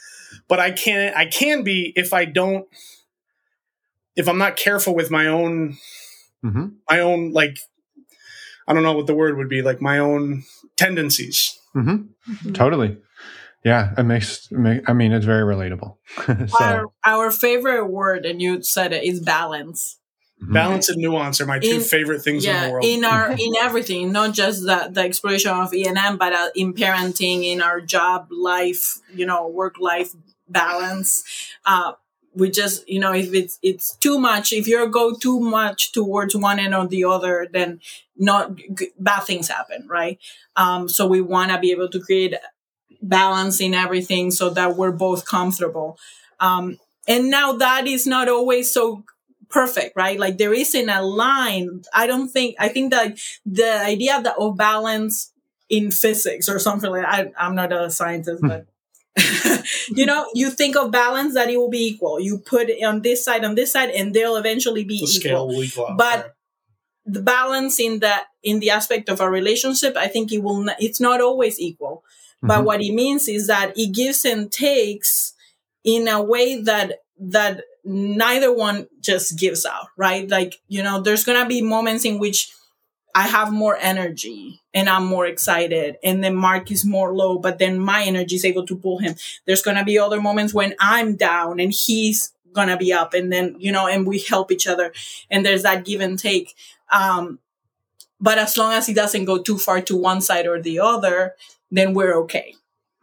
but 0.49 0.59
i 0.61 0.71
can 0.71 1.13
i 1.15 1.27
can 1.27 1.63
be 1.63 1.93
if 1.97 2.13
i 2.13 2.25
don't 2.25 2.67
if 4.17 4.29
i'm 4.29 4.39
not 4.39 4.57
careful 4.57 4.95
with 4.95 5.11
my 5.11 5.27
own 5.27 5.77
Mhm. 6.45 6.75
my 6.91 7.01
own 7.01 7.33
like 7.33 7.57
i 8.69 8.73
don't 8.75 8.83
know 8.83 8.93
what 8.93 9.07
the 9.07 9.15
word 9.15 9.37
would 9.37 9.49
be 9.49 9.63
like 9.63 9.81
my 9.81 9.99
own 9.99 10.43
tendencies 10.77 11.59
Mhm. 11.75 12.09
Totally. 12.55 12.99
Yeah, 13.65 13.95
it 13.97 14.03
makes. 14.05 14.49
I 14.53 14.93
mean, 14.93 15.13
it's 15.13 15.25
very 15.25 15.43
relatable. 15.43 15.97
so, 16.49 16.65
Our, 16.65 16.87
our 17.05 17.31
favorite 17.31 17.87
word, 17.87 18.27
and 18.27 18.41
you 18.41 18.63
said 18.63 18.93
it, 18.93 19.03
is 19.05 19.21
balance. 19.21 19.99
Mhm. 20.43 20.53
balance 20.53 20.89
and 20.89 21.01
nuance 21.01 21.41
are 21.41 21.47
my 21.47 21.59
two 21.59 21.77
In- 21.77 21.81
favorite 21.81 22.23
things 22.23 22.45
in 22.45 22.53
the 22.53 22.67
yeah 22.67 22.71
world. 22.71 22.85
in 22.85 23.05
our 23.05 23.31
in 23.39 23.53
everything 23.61 24.13
not 24.13 24.35
just 24.35 24.63
the, 24.63 24.89
the 24.91 25.01
exploration 25.01 25.53
of 25.53 25.73
ENM 25.73 26.17
but 26.19 26.33
uh, 26.33 26.49
in 26.57 26.75
parenting 26.75 27.45
in 27.45 27.63
our 27.63 27.81
job 27.81 28.29
life 28.31 28.99
you 29.15 29.27
know 29.27 29.47
work 29.49 29.77
life 29.79 30.11
balance. 30.49 31.25
Uh 31.65 31.93
we 32.35 32.51
just 32.51 32.89
you 32.89 32.99
know 32.99 33.13
if 33.13 33.33
it's 33.33 33.59
it's 33.63 33.97
too 33.97 34.19
much 34.19 34.53
if 34.53 34.67
you 34.67 34.89
go 34.89 35.15
too 35.15 35.39
much 35.41 35.93
towards 35.93 36.35
one 36.35 36.59
end 36.59 36.75
or 36.75 36.87
the 36.87 37.05
other 37.05 37.47
then 37.53 37.81
not 38.17 38.57
g- 38.57 38.91
bad 38.99 39.21
things 39.21 39.49
happen 39.49 39.87
right? 39.89 40.19
Um 40.57 40.89
so 40.89 41.07
we 41.07 41.21
want 41.21 41.53
to 41.53 41.59
be 41.59 41.71
able 41.71 41.89
to 41.89 42.01
create 42.01 42.35
balance 43.03 43.61
in 43.61 43.75
everything 43.75 44.31
so 44.31 44.51
that 44.51 44.77
we're 44.77 44.93
both 44.93 45.27
comfortable. 45.27 45.99
Um 46.41 46.79
and 47.07 47.31
now 47.31 47.53
that 47.53 47.87
is 47.87 48.07
not 48.07 48.29
always 48.29 48.73
so 48.73 49.05
perfect, 49.55 49.93
right? 49.97 50.19
Like 50.25 50.37
there 50.39 50.53
isn't 50.65 50.89
a 50.89 51.03
line. 51.03 51.83
I 51.95 52.05
don't 52.11 52.29
think, 52.29 52.57
I 52.59 52.69
think 52.75 52.91
that 52.91 53.09
the 53.47 53.71
idea 53.95 54.21
that 54.23 54.37
of 54.39 54.57
balance 54.57 55.33
in 55.69 55.91
physics 55.91 56.49
or 56.53 56.59
something 56.59 56.91
like 56.91 57.07
I, 57.07 57.31
I'm 57.39 57.55
not 57.55 57.73
a 57.73 57.91
scientist, 57.91 58.43
but 58.43 58.67
you 59.99 60.05
know, 60.07 60.27
you 60.35 60.51
think 60.51 60.77
of 60.77 60.91
balance 60.91 61.35
that 61.35 61.49
it 61.49 61.57
will 61.57 61.71
be 61.71 61.87
equal. 61.93 62.21
You 62.21 62.39
put 62.39 62.69
it 62.69 62.83
on 62.85 63.03
this 63.03 63.25
side, 63.25 63.45
on 63.45 63.55
this 63.55 63.73
side, 63.73 63.91
and 63.91 64.13
they'll 64.13 64.37
eventually 64.37 64.85
be 64.85 64.99
the 64.99 65.11
equal 65.29 65.53
equal 65.63 65.95
But- 65.97 66.21
right? 66.25 66.31
the 67.07 67.21
balance 67.21 67.79
in 67.81 67.99
that 68.01 68.25
in 68.43 68.61
the 68.61 68.71
aspect 68.71 69.11
of 69.11 69.21
a 69.21 69.29
relationship 69.29 69.95
i 69.95 70.09
think 70.09 70.33
it 70.33 70.43
will 70.43 70.63
not, 70.63 70.77
it's 70.81 71.01
not 71.09 71.21
always 71.21 71.61
equal 71.61 72.03
but 72.43 72.61
Mhm. 72.61 72.65
what 72.65 72.81
it 72.81 72.95
means 72.95 73.29
is 73.29 73.47
that 73.47 73.77
it 73.77 73.93
gives 73.93 74.25
and 74.25 74.51
takes 74.51 75.35
in 75.85 76.09
a 76.09 76.23
way 76.33 76.49
that 76.63 76.87
that 77.21 77.55
neither 77.85 78.55
one 78.55 78.87
just 79.01 79.39
gives 79.39 79.67
out 79.67 79.89
right 79.97 80.29
like 80.31 80.61
you 80.69 80.83
know 80.83 81.01
there's 81.01 81.25
gonna 81.25 81.47
be 81.47 81.61
moments 81.63 82.05
in 82.05 82.19
which 82.19 82.53
i 83.15 83.27
have 83.27 83.53
more 83.53 83.77
energy 83.81 84.61
and 84.73 84.89
i'm 84.89 85.05
more 85.05 85.27
excited 85.27 85.97
and 86.03 86.25
then 86.25 86.35
mark 86.35 86.71
is 86.71 86.85
more 86.85 87.13
low 87.15 87.39
but 87.39 87.59
then 87.59 87.79
my 87.79 88.03
energy 88.05 88.37
is 88.37 88.45
able 88.45 88.67
to 88.67 88.77
pull 88.77 88.99
him 88.99 89.15
there's 89.47 89.63
gonna 89.63 89.85
be 89.85 89.99
other 89.99 90.21
moments 90.21 90.55
when 90.55 90.75
i'm 90.81 91.15
down 91.17 91.61
and 91.61 91.73
he's 91.73 92.33
gonna 92.53 92.77
be 92.77 92.93
up 92.93 93.15
and 93.15 93.33
then 93.33 93.55
you 93.59 93.71
know 93.73 93.87
and 93.87 94.07
we 94.07 94.19
help 94.21 94.51
each 94.51 94.67
other 94.67 94.93
and 95.31 95.45
there's 95.45 95.63
that 95.63 95.85
give 95.85 96.01
and 96.01 96.19
take 96.19 96.55
um, 96.93 97.39
but 98.21 98.39
as 98.39 98.57
long 98.57 98.73
as 98.73 98.89
it 98.89 98.95
doesn't 98.95 99.25
go 99.25 99.43
too 99.43 99.59
far 99.59 99.81
to 99.83 99.97
one 99.97 100.21
side 100.21 100.47
or 100.47 100.61
the 100.61 100.81
other, 100.81 101.35
then 101.71 101.95
we're 101.95 102.15
okay. 102.23 102.55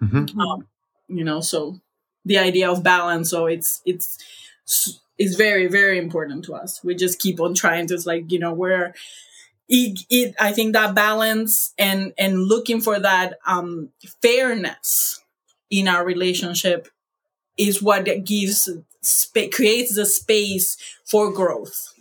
Mhm. 0.01 0.37
Um, 0.37 0.67
you 1.07 1.23
know, 1.23 1.41
so 1.41 1.79
the 2.25 2.37
idea 2.37 2.69
of 2.69 2.83
balance, 2.83 3.29
so 3.29 3.45
it's 3.45 3.81
it's 3.85 4.17
is 5.17 5.35
very 5.35 5.67
very 5.67 5.97
important 5.97 6.45
to 6.45 6.55
us. 6.55 6.83
We 6.83 6.95
just 6.95 7.19
keep 7.19 7.39
on 7.39 7.53
trying 7.53 7.87
to 7.87 7.99
like 8.05 8.31
you 8.31 8.39
know 8.39 8.53
we're 8.53 8.93
it, 9.69 9.99
it 10.09 10.35
I 10.39 10.51
think 10.51 10.73
that 10.73 10.95
balance 10.95 11.73
and 11.77 12.13
and 12.17 12.43
looking 12.43 12.81
for 12.81 12.99
that 12.99 13.37
um 13.45 13.89
fairness 14.21 15.23
in 15.69 15.87
our 15.87 16.05
relationship 16.05 16.87
is 17.57 17.81
what 17.81 18.05
gives 18.25 18.69
spa- 19.01 19.49
creates 19.51 19.95
the 19.95 20.05
space 20.05 20.77
for 21.05 21.31
growth 21.31 21.93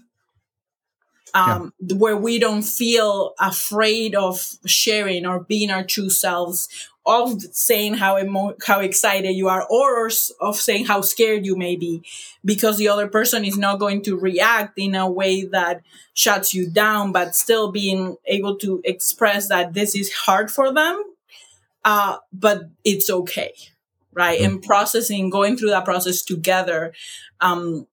um, 1.35 1.73
where 1.95 2.17
we 2.17 2.39
don't 2.39 2.63
feel 2.63 3.35
afraid 3.39 4.15
of 4.15 4.57
sharing 4.67 5.27
or 5.27 5.41
being 5.41 5.71
our 5.71 5.85
true 5.85 6.11
selves, 6.11 6.69
of 7.07 7.43
saying 7.53 7.95
how 7.95 8.19
emo- 8.19 8.57
how 8.67 8.81
excited 8.81 9.33
you 9.33 9.49
are, 9.49 9.67
or 9.71 10.11
of 10.41 10.57
saying 10.57 10.87
how 10.87 11.01
scared 11.01 11.47
you 11.47 11.57
may 11.57 11.77
be, 11.77 12.03
because 12.45 12.77
the 12.77 12.89
other 12.89 13.09
person 13.09 13.45
is 13.45 13.57
not 13.57 13.79
going 13.79 14.03
to 14.03 14.19
react 14.19 14.79
in 14.79 14.95
a 14.95 15.11
way 15.11 15.45
that 15.45 15.83
shuts 16.13 16.53
you 16.53 16.69
down, 16.69 17.11
but 17.13 17.35
still 17.35 17.73
being 17.73 18.17
able 18.27 18.57
to 18.57 18.81
express 18.85 19.49
that 19.49 19.73
this 19.73 19.95
is 19.95 20.13
hard 20.13 20.51
for 20.51 20.73
them, 20.73 21.03
uh, 21.85 22.19
but 22.33 22.69
it's 22.85 23.09
okay, 23.09 23.55
right? 24.13 24.41
And 24.41 24.63
processing, 24.63 25.31
going 25.31 25.57
through 25.57 25.71
that 25.71 25.85
process 25.85 26.23
together. 26.23 26.93
Um, 27.41 27.87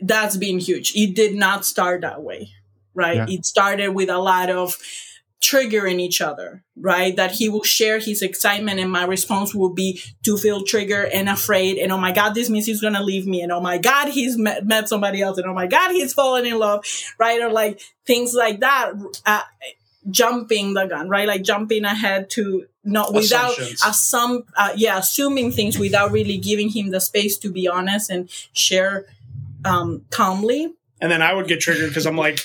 that's 0.00 0.36
been 0.36 0.58
huge. 0.58 0.94
It 0.94 1.14
did 1.14 1.34
not 1.34 1.64
start 1.64 2.02
that 2.02 2.22
way, 2.22 2.50
right? 2.94 3.16
Yeah. 3.16 3.26
It 3.28 3.44
started 3.44 3.90
with 3.90 4.08
a 4.08 4.18
lot 4.18 4.48
of 4.48 4.76
triggering 5.40 6.00
each 6.00 6.20
other, 6.20 6.64
right? 6.76 7.14
That 7.16 7.32
he 7.32 7.48
will 7.48 7.62
share 7.62 7.98
his 7.98 8.22
excitement 8.22 8.80
and 8.80 8.90
my 8.90 9.04
response 9.04 9.54
will 9.54 9.72
be 9.72 10.00
to 10.24 10.36
feel 10.36 10.64
triggered 10.64 11.10
and 11.12 11.28
afraid. 11.28 11.78
And 11.78 11.92
oh 11.92 11.98
my 11.98 12.12
God, 12.12 12.34
this 12.34 12.50
means 12.50 12.66
he's 12.66 12.80
going 12.80 12.94
to 12.94 13.02
leave 13.02 13.26
me. 13.26 13.42
And 13.42 13.52
oh 13.52 13.60
my 13.60 13.78
God, 13.78 14.08
he's 14.08 14.36
met, 14.36 14.66
met 14.66 14.88
somebody 14.88 15.22
else. 15.22 15.38
And 15.38 15.46
oh 15.46 15.54
my 15.54 15.66
God, 15.66 15.92
he's 15.92 16.12
fallen 16.12 16.44
in 16.44 16.58
love, 16.58 16.84
right? 17.18 17.40
Or 17.40 17.50
like 17.50 17.80
things 18.04 18.34
like 18.34 18.60
that. 18.60 18.92
Uh, 19.24 19.42
jumping 20.10 20.74
the 20.74 20.86
gun, 20.86 21.08
right? 21.08 21.28
Like 21.28 21.42
jumping 21.42 21.84
ahead 21.84 22.30
to 22.30 22.66
not 22.84 23.12
without 23.12 23.54
assum 23.56 24.44
uh, 24.56 24.72
yeah, 24.74 24.98
assuming 24.98 25.52
things 25.52 25.78
without 25.78 26.10
really 26.12 26.38
giving 26.38 26.70
him 26.70 26.90
the 26.90 27.00
space 27.00 27.36
to 27.38 27.52
be 27.52 27.68
honest 27.68 28.08
and 28.08 28.30
share 28.52 29.04
um, 29.64 30.04
calmly. 30.10 30.74
and 31.00 31.12
then 31.12 31.20
I 31.20 31.34
would 31.34 31.46
get 31.46 31.60
triggered 31.60 31.90
because 31.90 32.06
I'm 32.06 32.16
like, 32.16 32.40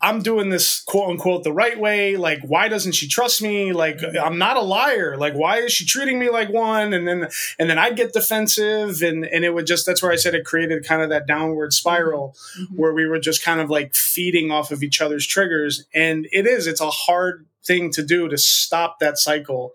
I'm 0.00 0.20
doing 0.22 0.50
this 0.50 0.80
quote 0.82 1.08
unquote 1.10 1.42
the 1.42 1.52
right 1.52 1.78
way. 1.78 2.16
Like, 2.18 2.40
why 2.42 2.68
doesn't 2.68 2.92
she 2.92 3.08
trust 3.08 3.40
me? 3.40 3.72
Like, 3.72 3.98
I'm 4.22 4.36
not 4.36 4.58
a 4.58 4.60
liar. 4.60 5.16
Like, 5.16 5.32
why 5.34 5.58
is 5.58 5.72
she 5.72 5.86
treating 5.86 6.18
me 6.18 6.28
like 6.28 6.50
one? 6.50 6.92
And 6.92 7.08
then, 7.08 7.28
and 7.58 7.70
then 7.70 7.78
I'd 7.78 7.96
get 7.96 8.12
defensive, 8.12 9.00
and 9.02 9.24
and 9.24 9.44
it 9.44 9.54
would 9.54 9.66
just 9.66 9.86
that's 9.86 10.02
where 10.02 10.12
I 10.12 10.16
said 10.16 10.34
it 10.34 10.44
created 10.44 10.84
kind 10.84 11.00
of 11.02 11.08
that 11.08 11.26
downward 11.26 11.72
spiral 11.72 12.36
Mhm. 12.60 12.76
where 12.76 12.92
we 12.92 13.06
were 13.06 13.18
just 13.18 13.42
kind 13.42 13.58
of 13.60 13.70
like 13.70 13.94
feeding 13.94 14.50
off 14.50 14.70
of 14.70 14.82
each 14.82 15.00
other's 15.00 15.26
triggers. 15.26 15.86
And 15.94 16.26
it 16.30 16.46
is, 16.46 16.66
it's 16.66 16.80
a 16.82 16.90
hard 16.90 17.46
thing 17.64 17.90
to 17.92 18.02
do 18.04 18.28
to 18.28 18.36
stop 18.38 18.98
that 19.00 19.18
cycle 19.18 19.72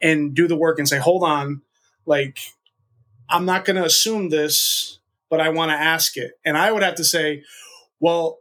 and 0.00 0.34
do 0.34 0.46
the 0.46 0.56
work 0.56 0.78
and 0.78 0.88
say, 0.88 0.98
hold 0.98 1.24
on, 1.24 1.62
Like, 2.04 2.38
I'm 3.28 3.44
not 3.46 3.64
going 3.64 3.76
to 3.76 3.84
assume 3.84 4.28
this, 4.28 4.98
but 5.30 5.40
I 5.40 5.48
want 5.48 5.70
to 5.70 5.76
ask 5.76 6.16
it. 6.16 6.32
And 6.44 6.58
I 6.58 6.70
would 6.70 6.82
have 6.82 6.96
to 6.96 7.04
say, 7.04 7.42
well, 8.00 8.40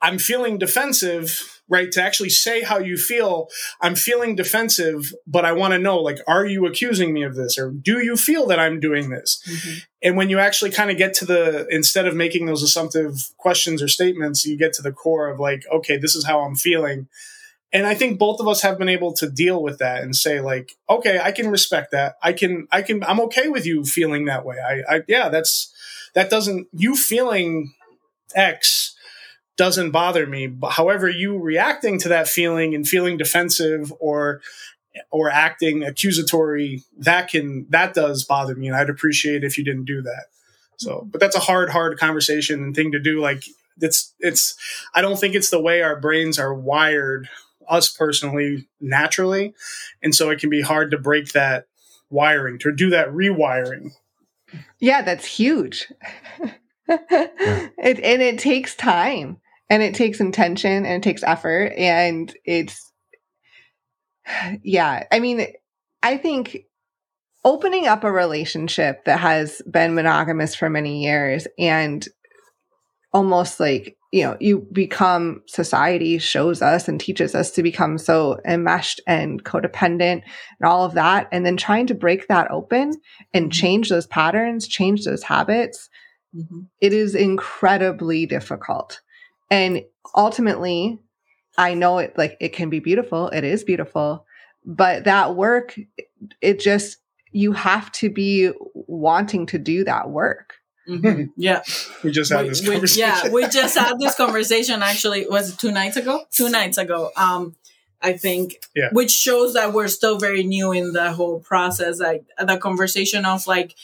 I'm 0.00 0.18
feeling 0.18 0.58
defensive, 0.58 1.60
right? 1.68 1.90
To 1.92 2.02
actually 2.02 2.30
say 2.30 2.62
how 2.62 2.78
you 2.78 2.96
feel, 2.96 3.48
I'm 3.80 3.94
feeling 3.94 4.36
defensive, 4.36 5.12
but 5.26 5.44
I 5.44 5.52
want 5.52 5.72
to 5.72 5.78
know, 5.78 5.98
like, 5.98 6.18
are 6.26 6.46
you 6.46 6.66
accusing 6.66 7.12
me 7.12 7.24
of 7.24 7.34
this? 7.34 7.58
Or 7.58 7.70
do 7.70 8.02
you 8.02 8.16
feel 8.16 8.46
that 8.46 8.58
I'm 8.58 8.80
doing 8.80 9.10
this? 9.10 9.42
Mm-hmm. 9.46 9.78
And 10.02 10.16
when 10.16 10.30
you 10.30 10.38
actually 10.38 10.70
kind 10.70 10.90
of 10.90 10.96
get 10.96 11.14
to 11.14 11.24
the, 11.24 11.66
instead 11.70 12.06
of 12.06 12.14
making 12.14 12.46
those 12.46 12.62
assumptive 12.62 13.30
questions 13.36 13.82
or 13.82 13.88
statements, 13.88 14.44
you 14.44 14.56
get 14.56 14.72
to 14.74 14.82
the 14.82 14.92
core 14.92 15.28
of 15.28 15.40
like, 15.40 15.64
okay, 15.70 15.98
this 15.98 16.14
is 16.14 16.24
how 16.24 16.40
I'm 16.40 16.54
feeling. 16.54 17.08
And 17.70 17.86
I 17.86 17.94
think 17.94 18.18
both 18.18 18.40
of 18.40 18.48
us 18.48 18.62
have 18.62 18.78
been 18.78 18.88
able 18.88 19.12
to 19.14 19.28
deal 19.28 19.62
with 19.62 19.78
that 19.78 20.02
and 20.02 20.16
say 20.16 20.40
like, 20.40 20.72
okay, 20.88 21.20
I 21.22 21.32
can 21.32 21.50
respect 21.50 21.90
that. 21.90 22.16
I 22.22 22.32
can, 22.32 22.66
I 22.70 22.80
can, 22.80 23.04
I'm 23.04 23.20
okay 23.22 23.48
with 23.48 23.66
you 23.66 23.84
feeling 23.84 24.24
that 24.24 24.46
way. 24.46 24.56
I, 24.58 24.96
I 24.96 25.00
yeah, 25.06 25.28
that's, 25.28 25.70
that 26.14 26.30
doesn't, 26.30 26.68
you 26.72 26.96
feeling 26.96 27.74
X 28.34 28.94
doesn't 29.58 29.90
bother 29.90 30.26
me. 30.26 30.46
But 30.46 30.70
however, 30.70 31.10
you 31.10 31.38
reacting 31.38 31.98
to 32.00 32.08
that 32.08 32.28
feeling 32.28 32.74
and 32.74 32.88
feeling 32.88 33.18
defensive 33.18 33.92
or 34.00 34.40
or 35.10 35.30
acting 35.30 35.84
accusatory, 35.84 36.82
that 36.96 37.28
can 37.28 37.66
that 37.68 37.92
does 37.92 38.24
bother 38.24 38.54
me, 38.54 38.68
and 38.68 38.76
I'd 38.76 38.88
appreciate 38.88 39.44
if 39.44 39.58
you 39.58 39.64
didn't 39.64 39.84
do 39.84 40.00
that. 40.02 40.26
So, 40.78 41.00
mm-hmm. 41.00 41.08
but 41.10 41.20
that's 41.20 41.36
a 41.36 41.40
hard, 41.40 41.70
hard 41.70 41.98
conversation 41.98 42.62
and 42.62 42.74
thing 42.74 42.92
to 42.92 42.98
do. 42.98 43.20
Like 43.20 43.44
it's 43.80 44.14
it's 44.20 44.56
I 44.94 45.02
don't 45.02 45.18
think 45.18 45.34
it's 45.34 45.50
the 45.50 45.60
way 45.60 45.82
our 45.82 46.00
brains 46.00 46.38
are 46.38 46.54
wired, 46.54 47.28
us 47.68 47.90
personally, 47.90 48.68
naturally, 48.80 49.54
and 50.02 50.14
so 50.14 50.30
it 50.30 50.40
can 50.40 50.50
be 50.50 50.62
hard 50.62 50.90
to 50.92 50.98
break 50.98 51.32
that 51.32 51.66
wiring 52.10 52.58
to 52.60 52.72
do 52.72 52.90
that 52.90 53.08
rewiring. 53.08 53.90
Yeah, 54.78 55.02
that's 55.02 55.26
huge. 55.26 55.92
it, 56.88 58.00
and 58.00 58.22
it 58.22 58.38
takes 58.38 58.74
time 58.74 59.38
and 59.70 59.82
it 59.82 59.94
takes 59.94 60.20
intention 60.20 60.84
and 60.84 60.86
it 60.86 61.02
takes 61.02 61.22
effort 61.22 61.72
and 61.76 62.34
it's 62.44 62.92
yeah 64.62 65.04
i 65.12 65.18
mean 65.18 65.46
i 66.02 66.16
think 66.16 66.64
opening 67.44 67.86
up 67.86 68.04
a 68.04 68.12
relationship 68.12 69.04
that 69.04 69.20
has 69.20 69.62
been 69.70 69.94
monogamous 69.94 70.54
for 70.54 70.68
many 70.68 71.04
years 71.04 71.46
and 71.58 72.08
almost 73.12 73.58
like 73.58 73.96
you 74.12 74.22
know 74.22 74.36
you 74.40 74.66
become 74.72 75.42
society 75.46 76.18
shows 76.18 76.62
us 76.62 76.88
and 76.88 77.00
teaches 77.00 77.34
us 77.34 77.50
to 77.50 77.62
become 77.62 77.98
so 77.98 78.38
enmeshed 78.46 79.00
and 79.06 79.44
codependent 79.44 80.22
and 80.60 80.64
all 80.64 80.84
of 80.84 80.94
that 80.94 81.28
and 81.32 81.44
then 81.44 81.56
trying 81.56 81.86
to 81.86 81.94
break 81.94 82.26
that 82.28 82.50
open 82.50 82.92
and 83.32 83.46
mm-hmm. 83.46 83.50
change 83.50 83.88
those 83.88 84.06
patterns 84.06 84.66
change 84.66 85.04
those 85.04 85.22
habits 85.22 85.88
mm-hmm. 86.34 86.60
it 86.80 86.92
is 86.92 87.14
incredibly 87.14 88.26
difficult 88.26 89.00
and 89.50 89.84
ultimately, 90.14 90.98
I 91.56 91.74
know 91.74 91.98
it 91.98 92.16
like 92.16 92.36
it 92.40 92.50
can 92.50 92.70
be 92.70 92.80
beautiful. 92.80 93.28
It 93.28 93.44
is 93.44 93.64
beautiful. 93.64 94.26
But 94.64 95.04
that 95.04 95.34
work, 95.34 95.78
it 96.40 96.60
just, 96.60 96.98
you 97.32 97.52
have 97.52 97.90
to 97.92 98.10
be 98.10 98.50
wanting 98.74 99.46
to 99.46 99.58
do 99.58 99.84
that 99.84 100.10
work. 100.10 100.54
Mm-hmm. 100.88 101.24
Yeah. 101.36 101.62
We 102.02 102.10
just 102.10 102.32
had 102.32 102.42
we, 102.42 102.48
this 102.48 102.66
conversation. 102.66 103.32
We, 103.32 103.42
yeah, 103.42 103.46
we 103.46 103.48
just 103.48 103.76
had 103.76 103.98
this 103.98 104.14
conversation 104.14 104.82
actually, 104.82 105.26
was 105.28 105.52
it 105.52 105.58
two 105.58 105.70
nights 105.70 105.96
ago? 105.96 106.22
Two 106.30 106.48
nights 106.48 106.78
ago. 106.78 107.10
Um, 107.16 107.56
I 108.00 108.12
think, 108.12 108.60
yeah. 108.74 108.90
which 108.92 109.10
shows 109.10 109.54
that 109.54 109.72
we're 109.72 109.88
still 109.88 110.18
very 110.18 110.44
new 110.44 110.72
in 110.72 110.92
the 110.92 111.12
whole 111.12 111.40
process. 111.40 111.98
Like 111.98 112.24
the 112.38 112.56
conversation 112.56 113.24
of 113.24 113.46
like, 113.46 113.74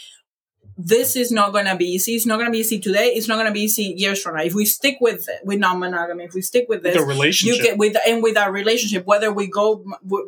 this 0.76 1.14
is 1.14 1.30
not 1.30 1.52
going 1.52 1.66
to 1.66 1.76
be 1.76 1.86
easy. 1.86 2.14
It's 2.14 2.26
not 2.26 2.36
going 2.36 2.46
to 2.46 2.52
be 2.52 2.58
easy 2.58 2.80
today. 2.80 3.12
It's 3.14 3.28
not 3.28 3.36
going 3.36 3.46
to 3.46 3.52
be 3.52 3.62
easy 3.62 3.94
years 3.96 4.20
from 4.20 4.36
now. 4.36 4.42
If 4.42 4.54
we 4.54 4.64
stick 4.64 4.98
with 5.00 5.28
it, 5.28 5.44
with 5.44 5.60
non-monogamy, 5.60 6.24
if 6.24 6.34
we 6.34 6.42
stick 6.42 6.66
with 6.68 6.82
this, 6.82 6.96
the 6.96 7.04
relationship, 7.04 7.56
you 7.56 7.62
get 7.62 7.78
with 7.78 7.96
and 8.06 8.22
with 8.22 8.36
our 8.36 8.50
relationship, 8.50 9.06
whether 9.06 9.32
we 9.32 9.46
go 9.46 9.84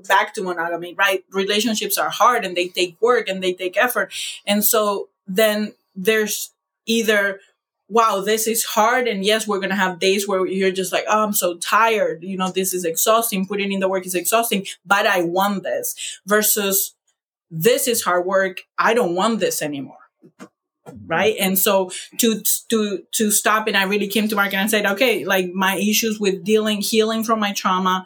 back 0.06 0.34
to 0.34 0.42
monogamy, 0.42 0.94
right? 0.94 1.24
Relationships 1.32 1.98
are 1.98 2.10
hard 2.10 2.44
and 2.44 2.56
they 2.56 2.68
take 2.68 3.00
work 3.00 3.28
and 3.28 3.42
they 3.42 3.52
take 3.52 3.76
effort, 3.76 4.12
and 4.46 4.64
so 4.64 5.08
then 5.26 5.74
there's 5.96 6.52
either 6.86 7.40
wow, 7.88 8.20
this 8.20 8.48
is 8.48 8.64
hard. 8.64 9.06
And 9.06 9.24
yes, 9.24 9.46
we're 9.46 9.60
going 9.60 9.70
to 9.70 9.76
have 9.76 10.00
days 10.00 10.26
where 10.26 10.44
you're 10.44 10.72
just 10.72 10.92
like, 10.92 11.04
oh, 11.08 11.22
I'm 11.22 11.32
so 11.32 11.56
tired. 11.56 12.24
You 12.24 12.36
know, 12.36 12.50
this 12.50 12.74
is 12.74 12.84
exhausting. 12.84 13.46
Putting 13.46 13.70
in 13.70 13.78
the 13.78 13.88
work 13.88 14.06
is 14.06 14.16
exhausting, 14.16 14.66
but 14.84 15.06
I 15.06 15.22
want 15.22 15.62
this 15.62 16.20
versus 16.26 16.94
this 17.48 17.86
is 17.86 18.02
hard 18.02 18.26
work. 18.26 18.62
I 18.76 18.92
don't 18.92 19.14
want 19.14 19.38
this 19.38 19.62
anymore 19.62 19.98
right? 21.06 21.34
And 21.40 21.58
so 21.58 21.90
to 22.18 22.42
to 22.68 23.02
to 23.12 23.30
stop 23.30 23.66
and 23.66 23.76
i 23.76 23.84
really 23.84 24.08
came 24.08 24.28
to 24.28 24.36
mark 24.36 24.54
and 24.54 24.70
said 24.70 24.86
okay 24.86 25.24
like 25.24 25.52
my 25.52 25.76
issues 25.76 26.20
with 26.20 26.44
dealing 26.44 26.80
healing 26.80 27.24
from 27.24 27.40
my 27.40 27.52
trauma 27.52 28.04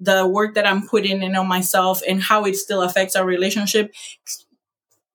the 0.00 0.26
work 0.26 0.54
that 0.54 0.66
i'm 0.66 0.86
putting 0.86 1.22
in 1.22 1.36
on 1.36 1.46
myself 1.46 2.02
and 2.08 2.22
how 2.22 2.44
it 2.44 2.56
still 2.56 2.82
affects 2.82 3.14
our 3.16 3.24
relationship 3.24 3.94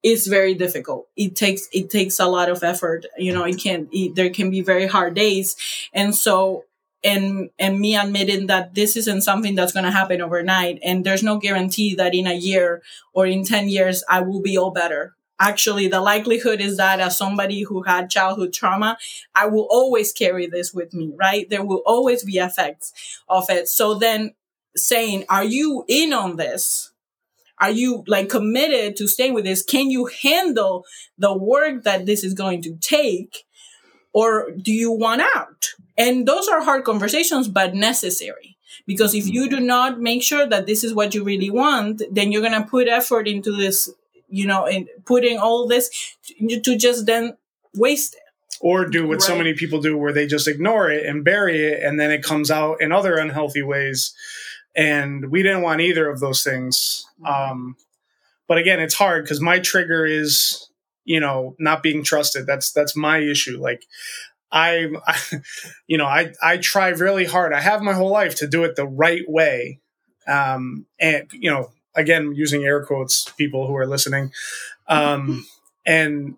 is 0.02 0.28
very 0.28 0.54
difficult. 0.54 1.08
It 1.16 1.36
takes 1.36 1.68
it 1.74 1.90
takes 1.90 2.20
a 2.20 2.28
lot 2.28 2.50
of 2.50 2.64
effort 2.64 3.06
you 3.18 3.34
know 3.34 3.44
it 3.44 3.60
can 3.60 3.88
it, 3.92 4.16
there 4.16 4.30
can 4.30 4.50
be 4.50 4.62
very 4.62 4.88
hard 4.88 5.14
days. 5.14 5.56
And 5.94 6.16
so 6.16 6.66
and 7.04 7.50
and 7.60 7.80
me 7.80 7.96
admitting 7.96 8.48
that 8.48 8.76
this 8.76 8.98
isn't 8.98 9.22
something 9.22 9.56
that's 9.56 9.72
going 9.72 9.86
to 9.86 9.92
happen 9.92 10.22
overnight 10.22 10.80
and 10.84 11.06
there's 11.06 11.24
no 11.24 11.38
guarantee 11.38 11.96
that 11.96 12.14
in 12.14 12.28
a 12.28 12.34
year 12.34 12.82
or 13.14 13.26
in 13.26 13.46
10 13.46 13.70
years 13.70 14.04
i 14.10 14.20
will 14.20 14.42
be 14.42 14.58
all 14.58 14.72
better 14.72 15.16
actually 15.40 15.88
the 15.88 16.02
likelihood 16.02 16.60
is 16.60 16.78
that 16.78 17.00
as 17.00 17.18
somebody 17.18 17.64
who 17.64 17.84
had 17.84 18.10
childhood 18.10 18.52
trauma 18.52 18.98
i 19.36 19.46
will 19.46 19.68
always 19.70 20.12
carry 20.12 20.48
this 20.48 20.74
with 20.74 20.94
me 20.94 21.10
right? 21.20 21.50
There 21.50 21.64
will 21.64 21.84
always 21.86 22.24
be 22.24 22.38
effects 22.38 22.94
of 23.28 23.50
it. 23.50 23.68
So 23.68 23.96
then 23.96 24.34
saying 24.76 25.26
are 25.30 25.44
you 25.44 25.86
in 25.88 26.14
on 26.14 26.38
this? 26.38 26.92
Are 27.60 27.72
you 27.72 28.04
like 28.08 28.30
committed 28.30 28.96
to 28.98 29.08
staying 29.08 29.34
with 29.34 29.44
this? 29.44 29.64
Can 29.64 29.90
you 29.92 30.06
handle 30.06 30.86
the 31.18 31.38
work 31.38 31.84
that 31.84 32.06
this 32.06 32.24
is 32.24 32.34
going 32.34 32.62
to 32.64 32.78
take? 32.78 33.46
Or 34.14 34.50
do 34.52 34.72
you 34.72 34.92
want 34.92 35.22
out? 35.36 35.74
And 35.98 36.26
those 36.26 36.48
are 36.48 36.64
hard 36.64 36.86
conversations 36.86 37.48
but 37.48 37.76
necessary. 37.76 38.58
Because 38.88 39.14
if 39.14 39.26
mm-hmm. 39.26 39.34
you 39.34 39.50
do 39.50 39.60
not 39.60 40.00
make 40.00 40.24
sure 40.24 40.48
that 40.48 40.66
this 40.66 40.84
is 40.84 40.94
what 40.94 41.14
you 41.14 41.24
really 41.24 41.50
want 41.50 42.02
then 42.10 42.32
you're 42.32 42.42
going 42.42 42.60
to 42.60 42.68
put 42.68 42.88
effort 42.88 43.28
into 43.28 43.56
this 43.56 43.92
you 44.30 44.46
know, 44.46 44.66
and 44.66 44.88
putting 45.06 45.38
all 45.38 45.68
this 45.68 46.16
to 46.38 46.78
just 46.78 47.06
then 47.06 47.38
waste 47.76 48.16
it. 48.16 48.22
Or 48.62 48.86
do 48.86 49.08
what 49.08 49.14
right. 49.14 49.22
so 49.22 49.38
many 49.38 49.54
people 49.54 49.80
do 49.80 49.98
where 49.98 50.12
they 50.12 50.28
just 50.28 50.48
ignore 50.48 50.90
it 50.90 51.06
and 51.06 51.24
bury 51.24 51.66
it 51.66 51.82
and 51.82 52.00
then 52.00 52.12
it 52.12 52.24
comes 52.24 52.52
out 52.52 52.82
in 52.82 52.92
other 52.92 53.16
unhealthy 53.18 53.62
ways. 53.62 54.14
And 54.76 55.32
we 55.32 55.44
didn't 55.44 55.62
want 55.62 55.82
either 55.82 56.10
of 56.10 56.20
those 56.20 56.44
things. 56.44 57.06
Mm-hmm. 57.22 57.52
Um, 57.52 57.76
but 58.48 58.58
again, 58.58 58.80
it's 58.80 58.96
hard 58.96 59.24
because 59.24 59.40
my 59.40 59.60
trigger 59.60 60.06
is, 60.06 60.70
you 61.06 61.20
know, 61.20 61.56
not 61.60 61.84
being 61.84 62.04
trusted. 62.04 62.46
That's 62.46 62.72
that's 62.72 62.96
my 62.96 63.20
issue. 63.20 63.60
Like 63.60 63.86
I, 64.52 64.88
I, 65.06 65.20
you 65.88 65.98
know, 65.98 66.06
I 66.06 66.34
I 66.42 66.58
try 66.58 66.90
really 66.90 67.26
hard. 67.26 67.54
I 67.54 67.62
have 67.62 67.82
my 67.82 67.94
whole 67.94 68.12
life 68.12 68.36
to 68.38 68.48
do 68.48 68.64
it 68.64 68.76
the 68.76 68.88
right 68.88 69.24
way, 69.28 69.80
um, 70.28 70.86
and 71.00 71.30
you 71.32 71.52
know, 71.52 71.72
again 72.00 72.34
using 72.36 72.64
air 72.64 72.84
quotes 72.84 73.30
people 73.32 73.68
who 73.68 73.76
are 73.76 73.88
listening. 73.88 74.32
Um, 74.88 75.46
and 75.86 76.36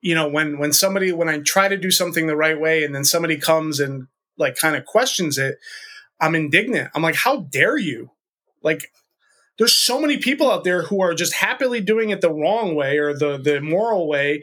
you 0.00 0.14
know 0.14 0.28
when 0.28 0.58
when 0.58 0.72
somebody 0.72 1.10
when 1.12 1.28
i 1.28 1.38
try 1.40 1.68
to 1.68 1.76
do 1.76 1.90
something 1.90 2.26
the 2.26 2.36
right 2.36 2.60
way 2.60 2.84
and 2.84 2.94
then 2.94 3.04
somebody 3.04 3.36
comes 3.36 3.80
and 3.80 4.06
like 4.38 4.56
kind 4.56 4.76
of 4.76 4.84
questions 4.84 5.38
it 5.38 5.58
i'm 6.20 6.34
indignant. 6.34 6.90
I'm 6.94 7.02
like 7.02 7.16
how 7.16 7.40
dare 7.40 7.76
you? 7.76 8.10
Like 8.62 8.92
there's 9.58 9.74
so 9.74 10.00
many 10.00 10.18
people 10.18 10.50
out 10.50 10.64
there 10.64 10.82
who 10.82 11.00
are 11.00 11.14
just 11.14 11.34
happily 11.34 11.80
doing 11.80 12.10
it 12.10 12.20
the 12.20 12.32
wrong 12.32 12.74
way 12.74 12.98
or 12.98 13.14
the 13.14 13.38
the 13.38 13.60
moral 13.60 14.08
way 14.08 14.42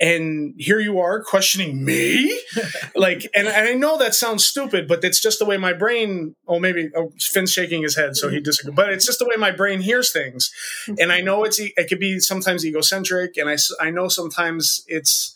and 0.00 0.54
here 0.58 0.80
you 0.80 0.98
are 0.98 1.22
questioning 1.22 1.84
me? 1.84 2.38
Like 2.96 3.26
and, 3.34 3.48
and, 3.48 3.68
i 3.68 3.74
know 3.74 3.98
that 3.98 4.14
sounds 4.14 4.46
stupid 4.46 4.86
but 4.86 5.04
it's 5.04 5.20
just 5.20 5.38
the 5.38 5.44
way 5.44 5.56
my 5.56 5.72
brain 5.72 6.34
oh 6.46 6.60
maybe 6.60 6.90
oh, 6.96 7.12
finn's 7.18 7.52
shaking 7.52 7.82
his 7.82 7.96
head 7.96 8.16
so 8.16 8.28
he 8.28 8.36
mm-hmm. 8.36 8.44
disagrees 8.44 8.76
but 8.76 8.92
it's 8.92 9.04
just 9.04 9.18
the 9.18 9.26
way 9.26 9.36
my 9.36 9.50
brain 9.50 9.80
hears 9.80 10.12
things. 10.12 10.52
And 10.86 11.10
i 11.12 11.16
mm-hmm. 11.16 11.26
know 11.26 11.44
it's 11.44 11.58
it 11.58 11.88
could 11.88 11.98
be 11.98 12.20
sometimes 12.20 12.64
egocentric 12.64 13.36
and 13.36 13.48
i 13.48 13.56
i 13.80 13.90
know 13.90 14.08
sometimes 14.08 14.84
it's 14.86 15.34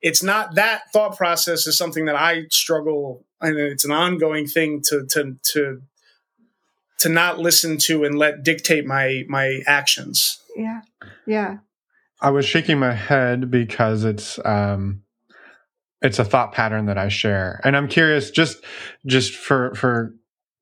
it's 0.00 0.22
not 0.22 0.54
that 0.54 0.90
thought 0.92 1.16
process 1.16 1.66
is 1.66 1.76
something 1.76 2.04
that 2.04 2.16
i 2.16 2.42
struggle 2.50 3.24
and 3.40 3.58
it's 3.58 3.84
an 3.84 3.92
ongoing 3.92 4.46
thing 4.46 4.80
to 4.82 5.06
to 5.06 5.36
to 5.42 5.82
to 7.00 7.08
not 7.08 7.38
listen 7.38 7.76
to 7.78 8.04
and 8.04 8.16
let 8.18 8.42
dictate 8.42 8.86
my 8.86 9.24
my 9.28 9.60
actions. 9.66 10.40
Yeah. 10.56 10.82
Yeah. 11.26 11.58
I 12.20 12.30
was 12.30 12.44
shaking 12.44 12.78
my 12.78 12.92
head 12.92 13.50
because 13.50 14.04
it's 14.04 14.38
um 14.44 15.02
it's 16.02 16.18
a 16.18 16.24
thought 16.24 16.52
pattern 16.52 16.86
that 16.86 16.96
I 16.98 17.08
share. 17.08 17.60
And 17.64 17.76
I'm 17.76 17.88
curious 17.88 18.30
just 18.30 18.64
just 19.06 19.34
for 19.34 19.74
for 19.74 20.14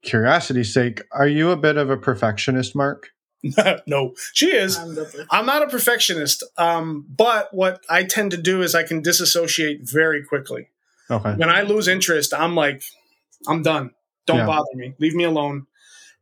curiosity's 0.02 0.72
sake, 0.72 1.02
are 1.12 1.28
you 1.28 1.50
a 1.50 1.56
bit 1.56 1.76
of 1.76 1.90
a 1.90 1.96
perfectionist, 1.96 2.74
Mark? 2.74 3.10
no, 3.86 4.14
she 4.32 4.46
is. 4.46 4.76
I'm 5.30 5.46
not 5.46 5.62
a 5.62 5.68
perfectionist, 5.68 6.42
um, 6.56 7.06
but 7.08 7.54
what 7.54 7.84
I 7.88 8.02
tend 8.02 8.32
to 8.32 8.36
do 8.36 8.62
is 8.62 8.74
I 8.74 8.82
can 8.82 9.00
disassociate 9.00 9.80
very 9.82 10.24
quickly. 10.24 10.68
Okay. 11.08 11.34
When 11.34 11.48
I 11.48 11.62
lose 11.62 11.86
interest, 11.86 12.34
I'm 12.34 12.56
like, 12.56 12.82
I'm 13.46 13.62
done. 13.62 13.92
Don't 14.26 14.38
Yeah. 14.38 14.46
bother 14.46 14.74
me. 14.74 14.94
Leave 14.98 15.14
me 15.14 15.22
alone. 15.22 15.67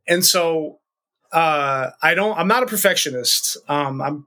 And 0.09 0.24
so 0.24 0.78
uh, 1.32 1.90
I 2.02 2.14
don't. 2.14 2.36
I'm 2.38 2.48
not 2.48 2.62
a 2.62 2.66
perfectionist. 2.66 3.57
Um, 3.68 4.00
I'm. 4.00 4.26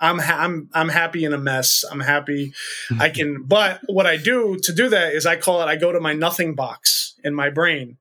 I'm 0.00 0.20
ha- 0.20 0.38
I'm 0.38 0.70
I'm 0.74 0.90
happy 0.90 1.24
in 1.24 1.32
a 1.32 1.38
mess. 1.38 1.84
I'm 1.90 2.00
happy. 2.00 2.52
I 3.00 3.08
can. 3.16 3.42
But 3.42 3.80
what 3.88 4.06
I 4.06 4.16
do 4.16 4.56
to 4.62 4.72
do 4.72 4.88
that 4.90 5.12
is 5.14 5.26
I 5.26 5.36
call 5.36 5.60
it. 5.60 5.66
I 5.66 5.74
go 5.74 5.90
to 5.90 5.98
my 5.98 6.12
nothing 6.12 6.54
box 6.54 7.14
in 7.24 7.34
my 7.34 7.50
brain. 7.50 7.96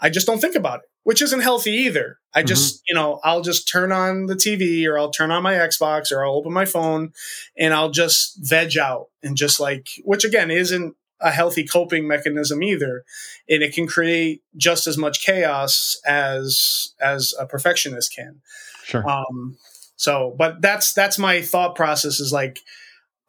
I 0.00 0.08
just 0.10 0.26
don't 0.26 0.40
think 0.40 0.54
about 0.54 0.80
it, 0.80 0.86
which 1.04 1.22
isn't 1.22 1.40
healthy 1.40 1.72
either. 1.72 2.18
I 2.34 2.42
just, 2.42 2.82
you 2.88 2.94
know, 2.94 3.20
I'll 3.22 3.42
just 3.42 3.68
turn 3.68 3.92
on 3.92 4.26
the 4.26 4.34
TV 4.34 4.86
or 4.86 4.98
I'll 4.98 5.10
turn 5.10 5.30
on 5.30 5.42
my 5.42 5.54
Xbox 5.54 6.10
or 6.10 6.24
I'll 6.24 6.34
open 6.34 6.52
my 6.52 6.64
phone 6.64 7.12
and 7.56 7.74
I'll 7.74 7.90
just 7.90 8.36
veg 8.38 8.76
out 8.76 9.08
and 9.22 9.36
just 9.36 9.60
like, 9.60 9.88
which 10.04 10.24
again 10.24 10.50
isn't 10.50 10.96
a 11.22 11.30
healthy 11.30 11.64
coping 11.64 12.06
mechanism 12.06 12.62
either. 12.62 13.04
And 13.48 13.62
it 13.62 13.74
can 13.74 13.86
create 13.86 14.42
just 14.56 14.86
as 14.86 14.98
much 14.98 15.24
chaos 15.24 15.96
as, 16.06 16.94
as 17.00 17.34
a 17.38 17.46
perfectionist 17.46 18.14
can. 18.14 18.40
Sure. 18.84 19.08
Um, 19.08 19.56
so, 19.96 20.34
but 20.36 20.60
that's, 20.60 20.92
that's 20.92 21.18
my 21.18 21.42
thought 21.42 21.74
process 21.74 22.20
is 22.20 22.32
like, 22.32 22.58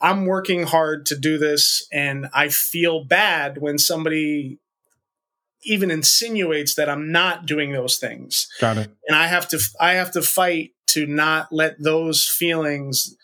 I'm 0.01 0.25
working 0.25 0.63
hard 0.63 1.05
to 1.07 1.17
do 1.17 1.37
this 1.37 1.87
and 1.91 2.27
I 2.33 2.49
feel 2.49 3.05
bad 3.05 3.59
when 3.59 3.77
somebody 3.77 4.59
even 5.63 5.89
insinuates 5.91 6.75
that 6.75 6.89
I'm 6.89 7.11
not 7.11 7.45
doing 7.45 7.71
those 7.71 7.97
things 7.97 8.47
Got 8.59 8.77
it. 8.77 8.91
and 9.07 9.15
I 9.15 9.27
have 9.27 9.47
to 9.49 9.59
I 9.79 9.93
have 9.93 10.11
to 10.11 10.21
fight 10.21 10.71
to 10.87 11.05
not 11.07 11.47
let 11.53 11.81
those 11.81 12.27
feelings 12.27 13.15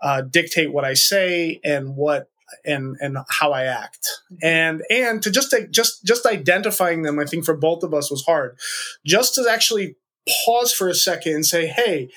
uh, 0.00 0.22
dictate 0.22 0.72
what 0.72 0.86
I 0.86 0.94
say 0.94 1.60
and 1.62 1.94
what 1.94 2.30
and 2.64 2.96
and 3.00 3.18
how 3.28 3.52
I 3.52 3.64
act. 3.64 4.08
Mm-hmm. 4.32 4.46
And 4.46 4.82
and 4.90 5.22
to 5.22 5.30
just 5.30 5.54
just 5.70 6.04
just 6.04 6.26
identifying 6.26 7.02
them 7.02 7.18
I 7.18 7.24
think 7.24 7.44
for 7.44 7.56
both 7.56 7.82
of 7.82 7.94
us 7.94 8.10
was 8.10 8.24
hard. 8.24 8.58
Just 9.04 9.34
to 9.34 9.46
actually 9.50 9.96
pause 10.44 10.72
for 10.72 10.88
a 10.88 10.94
second 10.94 11.34
and 11.34 11.46
say 11.46 11.66
hey 11.66 12.10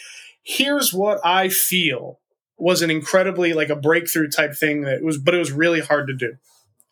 here's 0.44 0.94
what 0.94 1.20
I 1.26 1.50
feel 1.50 2.20
was 2.58 2.82
an 2.82 2.92
incredibly 2.92 3.54
like 3.54 3.70
a 3.70 3.76
breakthrough 3.76 4.30
type 4.30 4.56
thing 4.56 4.82
that 4.82 5.04
was 5.04 5.18
but 5.18 5.34
it 5.34 5.40
was 5.40 5.52
really 5.52 5.82
hard 5.82 6.08
to 6.08 6.14
do. 6.14 6.36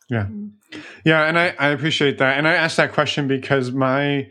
Yeah, 0.09 0.23
mm-hmm. 0.23 0.79
yeah 1.05 1.25
and 1.25 1.39
I, 1.39 1.55
I 1.57 1.69
appreciate 1.69 2.17
that. 2.17 2.37
And 2.37 2.47
I 2.47 2.53
asked 2.53 2.77
that 2.77 2.91
question 2.93 3.27
because 3.27 3.71
my 3.71 4.29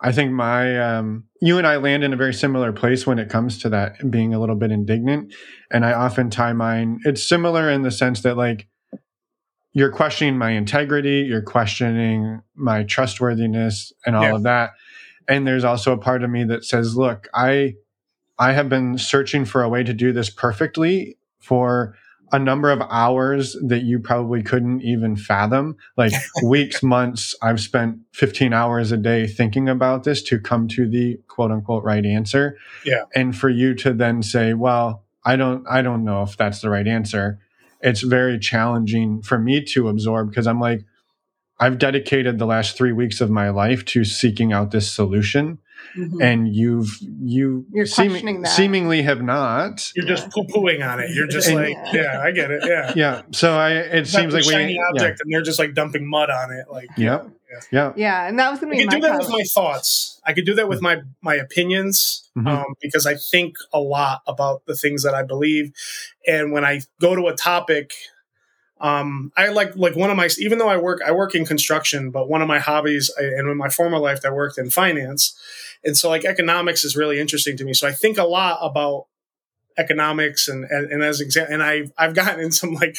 I 0.00 0.12
think 0.12 0.32
my 0.32 0.78
um 0.78 1.24
you 1.40 1.58
and 1.58 1.66
I 1.66 1.76
land 1.76 2.04
in 2.04 2.12
a 2.12 2.16
very 2.16 2.34
similar 2.34 2.72
place 2.72 3.06
when 3.06 3.18
it 3.18 3.28
comes 3.30 3.58
to 3.58 3.68
that 3.70 4.10
being 4.10 4.34
a 4.34 4.40
little 4.40 4.56
bit 4.56 4.70
indignant. 4.70 5.34
And 5.70 5.84
I 5.86 5.92
often 5.92 6.30
tie 6.30 6.52
mine 6.52 7.00
it's 7.04 7.22
similar 7.22 7.70
in 7.70 7.82
the 7.82 7.90
sense 7.90 8.20
that 8.22 8.36
like 8.36 8.68
you're 9.72 9.92
questioning 9.92 10.38
my 10.38 10.50
integrity, 10.52 11.20
you're 11.28 11.42
questioning 11.42 12.40
my 12.54 12.82
trustworthiness 12.84 13.92
and 14.06 14.16
all 14.16 14.22
Yeah. 14.24 14.34
of 14.36 14.42
that. 14.44 14.70
And 15.28 15.46
there's 15.46 15.64
also 15.64 15.92
a 15.92 15.98
part 15.98 16.22
of 16.22 16.30
me 16.30 16.44
that 16.44 16.64
says, 16.64 16.96
look, 16.96 17.28
I 17.34 17.74
I 18.38 18.52
have 18.52 18.68
been 18.68 18.98
searching 18.98 19.44
for 19.46 19.62
a 19.62 19.68
way 19.68 19.82
to 19.82 19.94
do 19.94 20.12
this 20.12 20.28
perfectly 20.30 21.16
for 21.40 21.94
a 22.32 22.38
number 22.38 22.70
of 22.70 22.80
hours 22.90 23.56
that 23.62 23.82
you 23.82 23.98
probably 23.98 24.42
couldn't 24.42 24.82
even 24.82 25.16
fathom. 25.16 25.76
Like 25.96 26.12
weeks, 26.42 26.82
months, 26.82 27.34
I've 27.42 27.60
spent 27.60 27.98
15 28.12 28.52
hours 28.52 28.92
a 28.92 28.96
day 28.96 29.26
thinking 29.26 29.68
about 29.68 30.04
this 30.04 30.22
to 30.24 30.38
come 30.38 30.68
to 30.68 30.88
the 30.88 31.18
quote 31.28 31.50
unquote 31.50 31.84
right 31.84 32.04
answer. 32.04 32.58
Yeah. 32.84 33.04
And 33.14 33.36
for 33.36 33.48
you 33.48 33.74
to 33.76 33.92
then 33.92 34.22
say, 34.22 34.54
well, 34.54 35.04
I 35.24 35.36
don't, 35.36 35.66
I 35.68 35.82
don't 35.82 36.04
know 36.04 36.22
if 36.22 36.36
that's 36.36 36.60
the 36.60 36.70
right 36.70 36.86
answer. 36.86 37.38
It's 37.80 38.00
very 38.00 38.38
challenging 38.38 39.22
for 39.22 39.38
me 39.38 39.62
to 39.64 39.88
absorb 39.88 40.30
because 40.30 40.46
I'm 40.46 40.60
like, 40.60 40.84
I've 41.58 41.78
dedicated 41.78 42.38
the 42.38 42.46
last 42.46 42.76
three 42.76 42.92
weeks 42.92 43.20
of 43.20 43.30
my 43.30 43.50
life 43.50 43.84
to 43.86 44.04
seeking 44.04 44.52
out 44.52 44.72
this 44.72 44.90
solution 44.90 45.58
Mhm. 45.96 46.22
and 46.22 46.54
you've 46.54 46.98
you 47.22 47.64
You're 47.72 47.84
seemi- 47.86 48.08
questioning 48.10 48.42
that. 48.42 48.48
seemingly 48.48 49.02
have 49.02 49.22
not 49.22 49.90
you're 49.94 50.04
just 50.06 50.30
poo 50.30 50.44
pooing 50.44 50.86
on 50.86 51.00
it 51.00 51.10
you're 51.14 51.26
just 51.26 51.48
And- 51.48 51.56
like 51.56 51.76
yeah 51.92 52.20
I 52.20 52.32
get 52.32 52.50
it 52.50 52.62
yeah 52.66 52.92
yeah 52.96 53.22
so 53.32 53.56
i 53.56 53.70
it 53.72 53.94
It's 54.00 54.10
seems 54.12 54.32
the 54.32 54.38
like 54.40 54.46
we 54.46 54.52
shiny 54.52 54.74
yeah. 54.74 54.88
object 54.90 55.20
and 55.22 55.32
they're 55.32 55.42
just 55.42 55.58
like 55.58 55.74
dumping 55.74 56.06
mud 56.08 56.28
on 56.30 56.50
it 56.52 56.66
like 56.70 56.88
Yep. 56.96 57.28
yeah 57.72 57.92
Yeah, 57.96 58.26
and 58.28 58.38
that 58.38 58.50
was 58.50 58.60
going 58.60 58.72
I 58.72 58.76
to 58.76 58.78
be 58.78 58.84
could 58.84 58.92
my 58.92 59.08
do 59.08 59.12
that 59.12 59.18
with 59.20 59.30
my 59.30 59.44
thoughts. 59.54 60.20
I 60.26 60.32
could 60.34 60.44
do 60.44 60.54
that 60.54 60.68
with 60.68 60.82
my 60.82 61.00
my 61.22 61.34
opinions 61.36 62.28
Mhm. 62.36 62.46
um, 62.48 62.74
because 62.82 63.06
I 63.06 63.14
think 63.14 63.56
a 63.72 63.80
lot 63.80 64.20
about 64.26 64.66
the 64.66 64.74
things 64.74 65.02
that 65.04 65.14
I 65.14 65.22
believe, 65.22 65.72
and 66.26 66.52
when 66.52 66.64
I 66.66 66.82
go 67.00 67.14
to 67.14 67.28
a 67.28 67.34
topic, 67.36 67.92
um, 68.80 69.32
I 69.38 69.48
like 69.48 69.74
like 69.76 69.96
one 69.96 70.10
of 70.10 70.16
my 70.18 70.28
even 70.38 70.58
though 70.58 70.68
I 70.68 70.76
work 70.76 71.00
I 71.06 71.12
work 71.12 71.34
in 71.34 71.46
construction, 71.46 72.10
but 72.10 72.28
one 72.28 72.42
of 72.42 72.48
my 72.48 72.58
hobbies 72.58 73.10
I, 73.18 73.22
and 73.24 73.48
in 73.48 73.56
my 73.56 73.70
former 73.70 73.98
life 73.98 74.20
I 74.26 74.30
worked 74.30 74.58
in 74.58 74.68
finance, 74.70 75.34
and 75.84 75.96
so 75.96 76.08
like 76.08 76.24
economics 76.24 76.84
is 76.84 76.96
really 76.96 77.18
interesting 77.18 77.56
to 77.56 77.64
me. 77.64 77.72
So 77.72 77.86
I 77.86 77.92
think 77.92 78.18
a 78.18 78.24
lot 78.24 78.58
about 78.62 79.06
economics 79.78 80.48
and 80.48 80.64
and, 80.64 80.90
and 80.90 81.02
as 81.02 81.20
example, 81.20 81.54
and 81.54 81.62
I 81.62 81.84
I've 81.98 82.14
gotten 82.14 82.40
in 82.40 82.52
some 82.52 82.74
like 82.74 82.96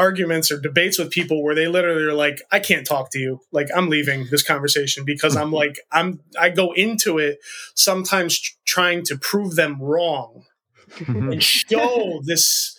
arguments 0.00 0.50
or 0.50 0.58
debates 0.58 0.98
with 0.98 1.10
people 1.10 1.42
where 1.42 1.54
they 1.54 1.68
literally 1.68 2.02
are 2.02 2.14
like, 2.14 2.40
I 2.50 2.58
can't 2.58 2.86
talk 2.86 3.10
to 3.10 3.18
you. 3.18 3.40
Like 3.52 3.68
I'm 3.74 3.90
leaving 3.90 4.26
this 4.30 4.42
conversation 4.42 5.04
because 5.04 5.36
I'm 5.36 5.52
like, 5.52 5.78
I'm, 5.92 6.20
I 6.40 6.48
go 6.48 6.72
into 6.72 7.18
it 7.18 7.38
sometimes 7.74 8.56
trying 8.64 9.04
to 9.04 9.18
prove 9.18 9.56
them 9.56 9.80
wrong 9.80 10.44
and 11.06 11.42
show 11.42 12.22
this 12.24 12.76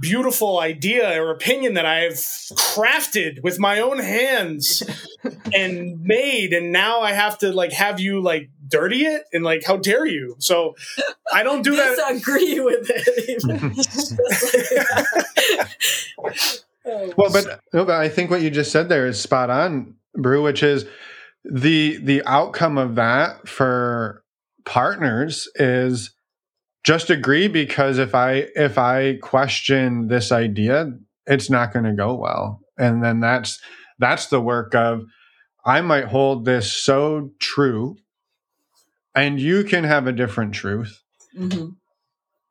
beautiful 0.00 0.60
idea 0.60 1.22
or 1.22 1.30
opinion 1.30 1.74
that 1.74 1.86
I 1.86 2.00
have 2.00 2.14
crafted 2.14 3.42
with 3.42 3.58
my 3.58 3.80
own 3.80 3.98
hands 3.98 4.82
and 5.54 6.00
made. 6.02 6.52
And 6.52 6.72
now 6.72 7.00
I 7.00 7.12
have 7.12 7.38
to 7.38 7.52
like 7.52 7.72
have 7.72 7.98
you 8.00 8.20
like 8.20 8.50
dirty 8.66 9.04
it 9.06 9.24
and 9.32 9.44
like, 9.44 9.64
how 9.66 9.76
dare 9.78 10.04
you? 10.06 10.36
So 10.38 10.74
I 11.32 11.42
don't 11.42 11.62
do 11.62 11.74
that. 11.76 12.16
agree 12.16 12.60
with 12.60 12.90
it. 12.90 13.44
even. 13.44 13.74
Just 13.74 14.12
like- 16.18 16.64
Oh, 16.90 17.12
well 17.18 17.30
but 17.30 17.60
no 17.74 17.84
but 17.84 17.96
i 18.00 18.08
think 18.08 18.30
what 18.30 18.40
you 18.40 18.48
just 18.48 18.72
said 18.72 18.88
there 18.88 19.06
is 19.06 19.20
spot 19.20 19.50
on 19.50 19.94
bru 20.14 20.42
which 20.42 20.62
is 20.62 20.86
the 21.44 21.98
the 21.98 22.22
outcome 22.24 22.78
of 22.78 22.94
that 22.94 23.46
for 23.46 24.24
partners 24.64 25.48
is 25.56 26.12
just 26.84 27.10
agree 27.10 27.48
because 27.48 27.98
if 27.98 28.14
i 28.14 28.46
if 28.54 28.78
i 28.78 29.16
question 29.22 30.08
this 30.08 30.32
idea 30.32 30.92
it's 31.26 31.50
not 31.50 31.74
going 31.74 31.84
to 31.84 31.92
go 31.92 32.14
well. 32.14 32.60
And 32.78 33.04
then 33.04 33.20
that's 33.20 33.60
that's 33.98 34.26
the 34.28 34.40
work 34.40 34.74
of 34.74 35.04
i 35.64 35.80
might 35.80 36.04
hold 36.06 36.44
this 36.44 36.72
so 36.72 37.30
true 37.38 37.96
and 39.14 39.40
you 39.40 39.64
can 39.64 39.84
have 39.84 40.06
a 40.06 40.12
different 40.12 40.54
truth. 40.54 41.02
Mhm. 41.36 41.76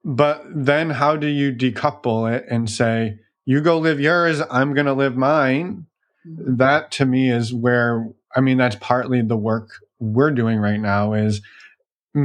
but 0.05 0.43
then 0.53 0.91
how 0.91 1.15
do 1.17 1.27
you 1.27 1.51
decouple 1.51 2.31
it 2.31 2.45
and 2.49 2.69
say 2.69 3.17
you 3.45 3.59
go 3.61 3.77
live 3.79 3.99
yours 3.99 4.41
i'm 4.51 4.73
going 4.73 4.85
to 4.85 4.93
live 4.93 5.17
mine. 5.17 5.85
That 6.25 6.91
to 6.91 7.05
me 7.05 7.31
is 7.31 7.53
where 7.53 8.07
i 8.35 8.39
mean 8.41 8.57
that's 8.57 8.75
partly 8.79 9.21
the 9.21 9.37
work 9.37 9.69
we're 9.99 10.31
doing 10.31 10.59
right 10.59 10.79
now 10.79 11.13
is 11.13 11.41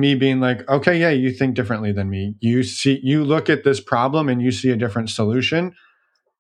me 0.01 0.15
being 0.15 0.41
like 0.41 0.69
okay 0.69 0.99
yeah 0.99 1.11
you 1.11 1.31
think 1.31 1.55
differently 1.55 1.93
than 1.93 2.09
me. 2.11 2.35
You 2.41 2.63
see 2.63 2.99
you 3.03 3.25
look 3.25 3.49
at 3.51 3.65
this 3.65 3.81
problem 3.81 4.29
and 4.29 4.43
you 4.43 4.51
see 4.51 4.71
a 4.71 4.77
different 4.77 5.11
solution. 5.11 5.75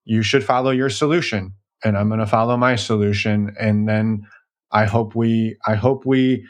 You 0.04 0.22
should 0.22 0.42
follow 0.44 0.70
your 0.70 0.90
solution 0.90 1.54
and 1.84 1.96
i'm 1.96 2.08
going 2.08 2.20
to 2.20 2.26
follow 2.26 2.56
my 2.56 2.76
solution 2.76 3.54
and 3.58 3.88
then 3.88 4.26
i 4.70 4.84
hope 4.84 5.14
we 5.16 5.56
i 5.66 5.74
hope 5.74 6.04
we 6.06 6.44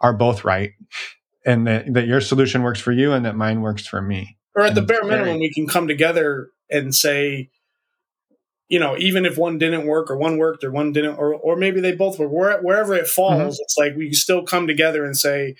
are 0.00 0.12
both 0.14 0.44
right 0.44 0.72
and 1.46 1.66
that, 1.66 1.92
that 1.94 2.06
your 2.06 2.20
solution 2.20 2.62
works 2.62 2.80
for 2.80 2.92
you 2.92 3.12
and 3.12 3.24
that 3.24 3.36
mine 3.36 3.60
works 3.62 3.86
for 3.86 4.02
me. 4.02 4.36
Or 4.56 4.64
at 4.64 4.74
the 4.74 4.82
bare 4.82 4.98
it's 4.98 5.06
very- 5.08 5.20
minimum, 5.22 5.40
we 5.40 5.52
can 5.52 5.66
come 5.66 5.86
together 5.88 6.48
and 6.70 6.94
say, 6.94 7.50
you 8.68 8.78
know, 8.78 8.96
even 8.98 9.24
if 9.26 9.36
one 9.38 9.58
didn't 9.58 9.86
work 9.86 10.10
or 10.10 10.16
one 10.16 10.36
worked 10.38 10.62
or 10.64 10.70
one 10.70 10.92
didn't, 10.92 11.16
or 11.16 11.34
or 11.34 11.56
maybe 11.56 11.80
they 11.80 11.92
both 11.92 12.18
work, 12.18 12.30
where, 12.32 12.60
wherever 12.60 12.94
it 12.94 13.06
falls, 13.08 13.54
Mm-hmm. 13.56 13.62
it's 13.62 13.74
like 13.78 13.96
we 13.96 14.06
can 14.06 14.14
still 14.14 14.42
come 14.44 14.66
together 14.66 15.04
and 15.04 15.16
say, 15.16 15.56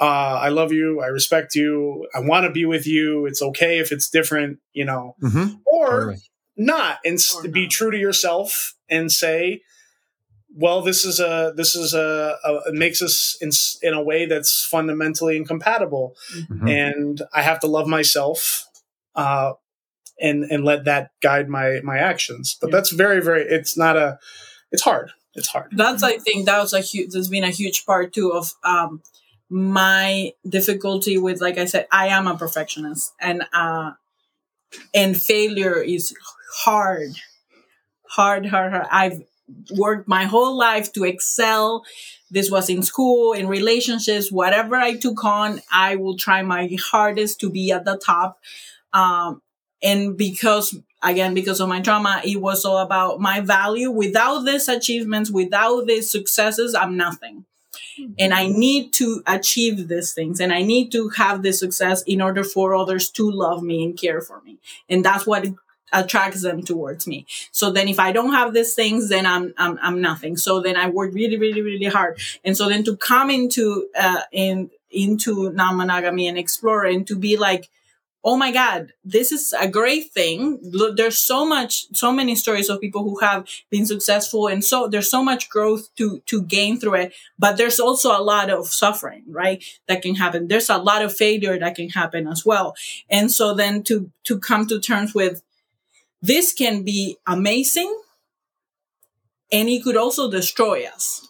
uh, 0.00 0.04
I 0.04 0.48
love 0.50 0.72
you, 0.72 1.00
I 1.00 1.06
respect 1.06 1.54
you, 1.54 2.06
I 2.14 2.20
want 2.20 2.44
to 2.46 2.50
be 2.52 2.64
with 2.64 2.86
you. 2.86 3.26
It's 3.26 3.40
okay 3.42 3.78
if 3.78 3.92
it's 3.92 4.08
different, 4.10 4.58
you 4.72 4.84
know, 4.84 5.16
mm-hmm. 5.22 5.54
or 5.64 5.86
Totally. 5.90 6.16
not, 6.56 6.98
and 7.04 7.14
s- 7.14 7.34
Or 7.36 7.48
be 7.48 7.62
not. 7.62 7.70
true 7.70 7.90
to 7.90 7.98
yourself 7.98 8.74
and 8.88 9.10
say. 9.10 9.62
Well, 10.58 10.80
this 10.80 11.04
is 11.04 11.20
a 11.20 11.52
this 11.54 11.74
is 11.74 11.92
a, 11.92 12.38
a 12.42 12.54
it 12.68 12.74
makes 12.74 13.02
us 13.02 13.36
in 13.42 13.50
in 13.82 13.92
a 13.92 14.02
way 14.02 14.24
that's 14.24 14.64
fundamentally 14.64 15.36
incompatible 15.36 16.14
Mhm. 16.34 16.70
and 16.70 17.22
I 17.34 17.42
have 17.42 17.60
to 17.60 17.66
love 17.66 17.86
myself, 17.86 18.64
uh, 19.14 19.52
and 20.18 20.44
and 20.44 20.64
let 20.64 20.84
that 20.86 21.10
guide 21.20 21.50
my 21.50 21.80
my 21.84 21.98
actions. 21.98 22.56
But 22.58 22.70
Yeah. 22.70 22.76
that's 22.76 22.90
very 22.90 23.20
very. 23.20 23.42
It's 23.42 23.76
not 23.76 23.96
a. 23.98 24.18
It's 24.72 24.82
hard. 24.82 25.10
It's 25.34 25.48
hard. 25.48 25.72
That's 25.76 26.02
I 26.02 26.16
think 26.16 26.46
that 26.46 26.58
was 26.58 26.72
a 26.72 26.80
huge. 26.80 27.10
There's 27.12 27.28
been 27.28 27.44
a 27.44 27.50
huge 27.50 27.84
part 27.84 28.14
too 28.14 28.32
of 28.32 28.54
um, 28.64 29.02
my 29.48 30.32
difficulty 30.48 31.18
with 31.18 31.40
like 31.40 31.56
i 31.56 31.64
said 31.64 31.86
i 31.92 32.08
am 32.08 32.26
a 32.26 32.36
perfectionist 32.36 33.12
and 33.20 33.44
uh 33.52 33.92
and 34.94 35.20
failure 35.20 35.82
is 35.82 36.14
hard. 36.64 37.12
Hard 38.08 38.46
hard 38.46 38.72
hard. 38.72 38.86
I've 38.90 39.22
worked 39.76 40.08
my 40.08 40.24
whole 40.24 40.56
life 40.56 40.92
to 40.94 41.04
excel. 41.04 41.84
This 42.30 42.50
was 42.50 42.68
in 42.68 42.82
school 42.82 43.32
in 43.32 43.46
relationships 43.46 44.32
whatever 44.32 44.74
i 44.74 44.96
took 44.96 45.24
on 45.24 45.60
i 45.70 45.94
will 45.96 46.16
try 46.16 46.42
my 46.42 46.68
hardest 46.90 47.40
to 47.40 47.50
be 47.50 47.70
at 47.70 47.84
the 47.84 47.96
top. 47.96 48.38
Um 48.92 49.42
and 49.82 50.16
because 50.16 50.76
again 51.02 51.34
because 51.34 51.60
of 51.60 51.68
my 51.68 51.80
trauma 51.80 52.20
it 52.24 52.40
was 52.40 52.64
all 52.64 52.78
about 52.78 53.20
my 53.20 53.40
value. 53.40 53.90
Without 53.90 54.40
these 54.40 54.68
achievements 54.68 55.30
without 55.30 55.86
these 55.86 56.10
successes 56.10 56.74
i'm 56.74 56.96
nothing 56.96 57.44
and 58.18 58.34
I 58.34 58.48
need 58.48 58.92
to 58.94 59.22
achieve 59.26 59.88
these 59.88 60.12
things 60.12 60.40
and 60.40 60.52
I 60.52 60.62
need 60.62 60.92
to 60.92 61.08
have 61.10 61.42
this 61.42 61.60
success 61.60 62.02
in 62.02 62.20
order 62.20 62.44
for 62.44 62.74
others 62.74 63.10
to 63.10 63.30
love 63.30 63.62
me 63.62 63.84
and 63.84 63.98
care 63.98 64.20
for 64.20 64.40
me. 64.42 64.58
And 64.88 65.04
that's 65.04 65.26
what 65.26 65.46
attracts 65.92 66.42
them 66.42 66.62
towards 66.62 67.06
me. 67.06 67.26
So 67.52 67.70
then 67.70 67.88
if 67.88 67.98
I 67.98 68.12
don't 68.12 68.32
have 68.32 68.52
these 68.52 68.74
things, 68.74 69.08
then 69.08 69.24
I'm, 69.24 69.54
I'm, 69.56 69.78
I'm 69.80 70.00
nothing. 70.00 70.36
So 70.36 70.60
then 70.60 70.76
I 70.76 70.90
work 70.90 71.14
really, 71.14 71.38
really, 71.38 71.62
really 71.62 71.86
hard. 71.86 72.18
And 72.44 72.56
so 72.56 72.68
then 72.68 72.84
to 72.84 72.96
come 72.96 73.30
into, 73.30 73.88
uh, 73.98 74.22
in, 74.32 74.70
into 74.90 75.50
non-monogamy 75.50 76.26
and 76.28 76.38
explore 76.38 76.84
and 76.84 77.06
to 77.06 77.16
be 77.16 77.36
like, 77.36 77.68
oh 78.26 78.36
my 78.36 78.50
god 78.50 78.92
this 79.04 79.30
is 79.30 79.54
a 79.58 79.68
great 79.68 80.12
thing. 80.12 80.58
There's 80.96 81.16
so 81.16 81.46
much 81.46 81.86
so 81.92 82.10
many 82.10 82.34
stories 82.34 82.68
of 82.68 82.80
people 82.80 83.04
who 83.04 83.20
have 83.20 83.46
been 83.70 83.86
successful 83.86 84.48
and 84.48 84.64
so 84.64 84.88
there's 84.88 85.10
so 85.10 85.22
much 85.22 85.48
growth 85.48 85.94
to 85.96 86.20
to 86.26 86.42
gain 86.42 86.78
through 86.80 86.96
it 86.96 87.14
but 87.38 87.56
there's 87.56 87.78
also 87.78 88.10
a 88.10 88.20
lot 88.20 88.50
of 88.50 88.66
suffering 88.66 89.22
right 89.28 89.64
that 89.86 90.02
can 90.02 90.16
happen. 90.16 90.48
There's 90.48 90.68
a 90.68 90.78
lot 90.78 91.02
of 91.02 91.16
failure 91.16 91.58
that 91.58 91.76
can 91.76 91.88
happen 91.88 92.26
as 92.26 92.44
well. 92.44 92.74
And 93.08 93.30
so 93.30 93.54
then 93.54 93.84
to 93.84 94.10
to 94.24 94.38
come 94.40 94.66
to 94.66 94.80
terms 94.80 95.14
with 95.14 95.42
this 96.20 96.52
can 96.52 96.82
be 96.82 97.16
amazing 97.26 97.92
and 99.52 99.68
it 99.68 99.84
could 99.84 99.96
also 99.96 100.28
destroy 100.28 100.84
us 100.84 101.26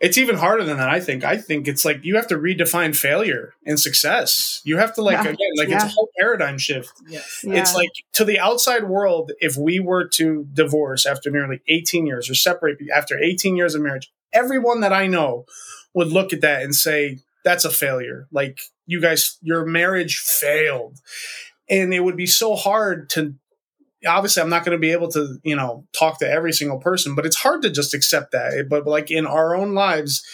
it's 0.00 0.18
even 0.18 0.36
harder 0.36 0.64
than 0.64 0.76
that 0.76 0.88
i 0.88 1.00
think 1.00 1.24
i 1.24 1.36
think 1.36 1.66
it's 1.66 1.84
like 1.84 2.00
you 2.02 2.16
have 2.16 2.26
to 2.26 2.36
redefine 2.36 2.94
failure 2.94 3.54
and 3.64 3.80
success 3.80 4.60
you 4.64 4.76
have 4.76 4.94
to 4.94 5.02
like 5.02 5.24
yeah. 5.24 5.30
again 5.30 5.50
like 5.56 5.68
yeah. 5.68 5.76
it's 5.76 5.84
a 5.84 5.88
whole 5.88 6.08
paradigm 6.18 6.58
shift 6.58 6.92
yes. 7.08 7.42
Yeah. 7.44 7.60
it's 7.60 7.74
like 7.74 7.90
to 8.14 8.24
the 8.24 8.38
outside 8.38 8.84
world 8.84 9.32
if 9.40 9.56
we 9.56 9.80
were 9.80 10.06
to 10.08 10.46
divorce 10.52 11.06
after 11.06 11.30
nearly 11.30 11.60
18 11.68 12.06
years 12.06 12.28
or 12.28 12.34
separate 12.34 12.78
after 12.94 13.18
18 13.18 13.56
years 13.56 13.74
of 13.74 13.82
marriage 13.82 14.12
everyone 14.32 14.80
that 14.80 14.92
i 14.92 15.06
know 15.06 15.44
would 15.94 16.08
look 16.08 16.32
at 16.32 16.42
that 16.42 16.62
and 16.62 16.74
say 16.74 17.18
that's 17.44 17.64
a 17.64 17.70
failure 17.70 18.26
like 18.30 18.60
you 18.86 19.00
guys 19.00 19.38
your 19.40 19.64
marriage 19.64 20.18
failed 20.18 20.98
and 21.68 21.92
it 21.92 22.00
would 22.00 22.16
be 22.16 22.26
so 22.26 22.54
hard 22.54 23.08
to 23.10 23.34
obviously 24.06 24.42
I'm 24.42 24.48
not 24.48 24.64
going 24.64 24.76
to 24.76 24.80
be 24.80 24.92
able 24.92 25.08
to, 25.08 25.38
you 25.42 25.56
know, 25.56 25.86
talk 25.98 26.18
to 26.20 26.30
every 26.30 26.52
single 26.52 26.78
person, 26.78 27.14
but 27.14 27.26
it's 27.26 27.36
hard 27.36 27.62
to 27.62 27.70
just 27.70 27.94
accept 27.94 28.32
that. 28.32 28.66
But 28.68 28.86
like 28.86 29.10
in 29.10 29.26
our 29.26 29.54
own 29.54 29.74
lives, 29.74 30.24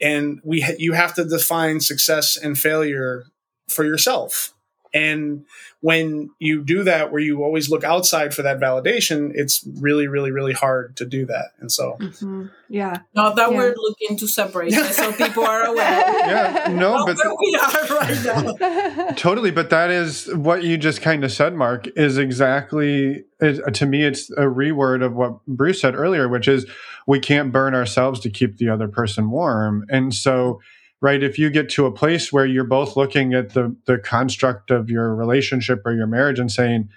and 0.00 0.40
we 0.44 0.62
ha- 0.62 0.76
you 0.78 0.92
have 0.92 1.14
to 1.14 1.24
define 1.24 1.80
success 1.80 2.36
and 2.36 2.58
failure 2.58 3.24
for 3.68 3.84
yourself. 3.84 4.54
And 4.92 5.44
when 5.80 6.30
you 6.38 6.64
do 6.64 6.82
that, 6.82 7.12
where 7.12 7.20
you 7.20 7.44
always 7.44 7.70
look 7.70 7.84
outside 7.84 8.34
for 8.34 8.42
that 8.42 8.58
validation, 8.58 9.30
it's 9.34 9.66
really, 9.78 10.08
really, 10.08 10.32
really 10.32 10.52
hard 10.52 10.96
to 10.96 11.06
do 11.06 11.26
that. 11.26 11.52
And 11.60 11.70
so, 11.70 11.96
mm-hmm. 12.00 12.46
yeah, 12.68 12.98
not 13.14 13.36
that 13.36 13.52
yeah. 13.52 13.56
we're 13.56 13.74
looking 13.76 14.16
to 14.16 14.26
separate, 14.26 14.72
so 14.72 15.12
people 15.12 15.44
are 15.44 15.64
aware. 15.64 16.04
Yeah, 16.30 16.68
no, 16.72 17.04
but 17.06 17.16
we 17.16 17.58
are 17.60 17.96
right 17.96 18.24
now. 18.24 19.10
totally. 19.16 19.50
But 19.50 19.70
that 19.70 19.90
is 19.90 20.32
what 20.34 20.62
you 20.62 20.76
just 20.76 21.02
kind 21.02 21.24
of 21.24 21.32
said, 21.32 21.54
Mark. 21.54 21.86
Is 21.96 22.18
exactly 22.18 23.24
is, 23.40 23.60
to 23.72 23.86
me, 23.86 24.04
it's 24.04 24.30
a 24.30 24.42
reword 24.42 25.04
of 25.04 25.14
what 25.14 25.44
Bru's 25.46 25.80
said 25.80 25.94
earlier, 25.94 26.28
which 26.28 26.46
is 26.46 26.66
we 27.06 27.20
can't 27.20 27.52
burn 27.52 27.74
ourselves 27.74 28.20
to 28.20 28.30
keep 28.30 28.58
the 28.58 28.68
other 28.68 28.86
person 28.86 29.30
warm, 29.30 29.86
and 29.88 30.14
so 30.14 30.60
right? 31.00 31.22
If 31.22 31.38
you 31.38 31.50
get 31.50 31.68
to 31.70 31.86
a 31.86 31.92
place 31.92 32.32
where 32.32 32.46
you're 32.46 32.64
both 32.64 32.96
looking 32.96 33.34
at 33.34 33.54
the 33.54 33.76
the 33.86 33.98
construct 33.98 34.70
of 34.70 34.90
your 34.90 35.14
relationship 35.14 35.82
or 35.84 35.94
your 35.94 36.06
marriage 36.06 36.38
and 36.38 36.50
saying 36.50 36.88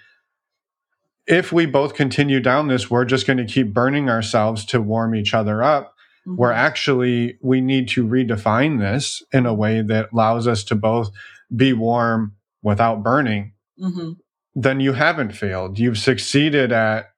if 1.26 1.52
we 1.52 1.64
both 1.64 1.94
continue 1.94 2.38
down 2.38 2.68
this 2.68 2.90
we're 2.90 3.06
just 3.06 3.26
going 3.26 3.38
to 3.38 3.46
keep 3.46 3.72
burning 3.72 4.10
ourselves 4.10 4.64
to 4.66 4.80
warm 4.80 5.14
each 5.14 5.32
other 5.34 5.62
up. 5.62 5.94
Mm-hmm. 6.26 6.36
where 6.36 6.52
actually 6.52 7.36
we 7.42 7.60
need 7.60 7.86
to 7.86 8.06
redefine 8.06 8.78
this 8.78 9.22
in 9.30 9.44
a 9.44 9.52
way 9.52 9.82
that 9.82 10.08
allows 10.10 10.48
us 10.48 10.64
to 10.64 10.74
both 10.74 11.10
be 11.54 11.74
warm 11.74 12.34
without 12.62 13.02
burning. 13.02 13.52
Mm-hmm. 13.78 14.12
then 14.54 14.80
you 14.80 14.94
haven't 14.94 15.32
failed. 15.32 15.78
You've 15.78 15.98
succeeded 15.98 16.72
at 16.72 17.10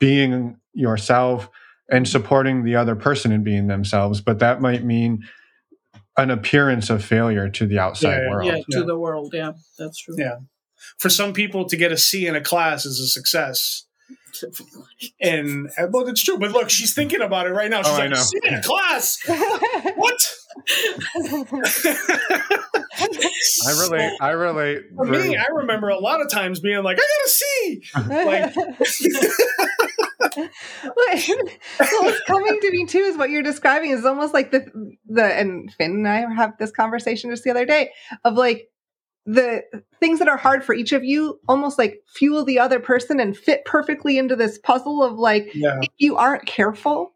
being 0.00 0.56
yourself 0.72 1.48
and 1.88 2.08
supporting 2.08 2.64
the 2.64 2.74
other 2.74 2.96
person 2.96 3.30
in 3.30 3.44
being 3.44 3.68
themselves. 3.68 4.20
But 4.20 4.40
that 4.40 4.60
might 4.60 4.82
mean 4.82 5.22
an 6.16 6.30
appearance 6.30 6.90
of 6.90 7.04
failure 7.04 7.48
to 7.48 7.66
the 7.66 7.78
outside 7.78 8.22
yeah, 8.22 8.30
world. 8.30 8.46
Yeah, 8.46 8.56
to 8.56 8.64
yeah. 8.68 8.82
the 8.82 8.98
world. 8.98 9.32
Yeah, 9.34 9.52
that's 9.78 9.98
true. 9.98 10.14
Yeah. 10.18 10.38
For 10.98 11.08
some 11.08 11.32
people, 11.32 11.64
to 11.66 11.76
get 11.76 11.92
a 11.92 11.96
C 11.96 12.26
in 12.26 12.34
a 12.36 12.40
class 12.40 12.84
is 12.84 13.00
a 13.00 13.06
success. 13.06 13.86
and 15.20 15.68
uh, 15.78 15.86
well, 15.90 16.08
it's 16.08 16.22
true. 16.22 16.38
But 16.38 16.52
look, 16.52 16.70
she's 16.70 16.94
thinking 16.94 17.20
about 17.20 17.46
it 17.46 17.50
right 17.50 17.68
now. 17.70 17.82
She's 17.82 17.92
oh, 17.92 17.98
like, 17.98 18.16
"C 18.16 18.38
in 18.44 18.54
a 18.54 18.62
class? 18.62 19.18
what?" 19.96 20.34
I 23.66 23.72
relate. 23.80 24.12
I 24.20 24.30
relate. 24.30 24.84
For 24.94 25.04
me, 25.04 25.36
I 25.36 25.46
remember 25.52 25.88
a 25.88 25.98
lot 25.98 26.20
of 26.20 26.30
times 26.30 26.60
being 26.60 26.82
like, 26.82 26.98
"I 26.98 27.00
got 27.00 27.08
a 27.24 27.28
C." 27.28 27.82
Like, 28.08 28.54
what's 32.00 32.20
coming 32.26 32.58
to 32.60 32.70
me 32.70 32.86
too 32.86 32.98
is 32.98 33.16
what 33.16 33.30
you're 33.30 33.42
describing 33.42 33.90
is 33.90 34.04
almost 34.04 34.34
like 34.34 34.50
the 34.50 34.66
the 35.06 35.24
and 35.24 35.72
Finn 35.74 35.92
and 35.92 36.08
I 36.08 36.32
have 36.32 36.56
this 36.58 36.70
conversation 36.70 37.30
just 37.30 37.44
the 37.44 37.50
other 37.50 37.66
day 37.66 37.90
of 38.24 38.34
like 38.34 38.68
the 39.24 39.62
things 40.00 40.18
that 40.18 40.28
are 40.28 40.36
hard 40.36 40.64
for 40.64 40.74
each 40.74 40.92
of 40.92 41.04
you 41.04 41.38
almost 41.48 41.78
like 41.78 42.00
fuel 42.12 42.44
the 42.44 42.58
other 42.58 42.80
person 42.80 43.20
and 43.20 43.36
fit 43.36 43.64
perfectly 43.64 44.18
into 44.18 44.34
this 44.34 44.58
puzzle 44.58 45.02
of 45.02 45.18
like 45.18 45.50
yeah. 45.54 45.78
if 45.80 45.90
you 45.98 46.16
aren't 46.16 46.44
careful 46.46 47.12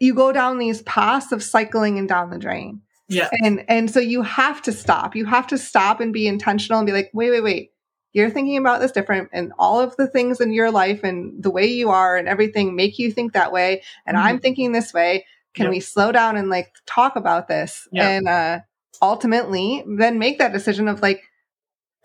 you 0.00 0.14
go 0.14 0.32
down 0.32 0.58
these 0.58 0.82
paths 0.82 1.30
of 1.30 1.42
cycling 1.42 1.98
and 1.98 2.08
down 2.08 2.30
the 2.30 2.38
drain. 2.38 2.80
Yeah. 3.08 3.28
And 3.42 3.64
and 3.68 3.90
so 3.90 4.00
you 4.00 4.22
have 4.22 4.62
to 4.62 4.72
stop. 4.72 5.14
You 5.14 5.26
have 5.26 5.46
to 5.48 5.58
stop 5.58 6.00
and 6.00 6.12
be 6.12 6.26
intentional 6.26 6.78
and 6.78 6.86
be 6.86 6.92
like 6.92 7.10
wait 7.12 7.30
wait 7.30 7.42
wait 7.42 7.70
you're 8.12 8.30
thinking 8.30 8.56
about 8.56 8.80
this 8.80 8.92
different 8.92 9.28
and 9.32 9.52
all 9.58 9.80
of 9.80 9.96
the 9.96 10.06
things 10.06 10.40
in 10.40 10.52
your 10.52 10.70
life 10.70 11.04
and 11.04 11.42
the 11.42 11.50
way 11.50 11.66
you 11.66 11.90
are 11.90 12.16
and 12.16 12.28
everything 12.28 12.74
make 12.74 12.98
you 12.98 13.10
think 13.10 13.32
that 13.32 13.52
way 13.52 13.82
and 14.06 14.16
mm-hmm. 14.16 14.26
i'm 14.26 14.38
thinking 14.38 14.72
this 14.72 14.92
way 14.92 15.24
can 15.54 15.64
yep. 15.64 15.70
we 15.70 15.80
slow 15.80 16.12
down 16.12 16.36
and 16.36 16.48
like 16.48 16.72
talk 16.86 17.16
about 17.16 17.48
this 17.48 17.88
yep. 17.92 18.04
and 18.04 18.28
uh 18.28 18.60
ultimately 19.02 19.84
then 19.86 20.18
make 20.18 20.38
that 20.38 20.52
decision 20.52 20.88
of 20.88 21.00
like 21.02 21.22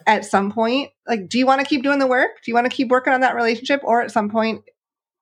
at 0.08 0.24
some 0.24 0.51
point 0.51 0.91
like 1.08 1.28
do 1.28 1.38
you 1.38 1.45
want 1.45 1.60
to 1.60 1.68
keep 1.68 1.84
doing 1.84 1.99
the 1.99 2.08
work 2.08 2.30
do 2.43 2.51
you 2.51 2.56
want 2.56 2.70
to 2.70 2.76
keep 2.76 2.89
working 2.89 3.14
on 3.14 3.22
that 3.22 3.36
relationship 3.36 3.82
or 3.84 4.01
at 4.01 4.12
some 4.12 4.30
point 4.30 4.64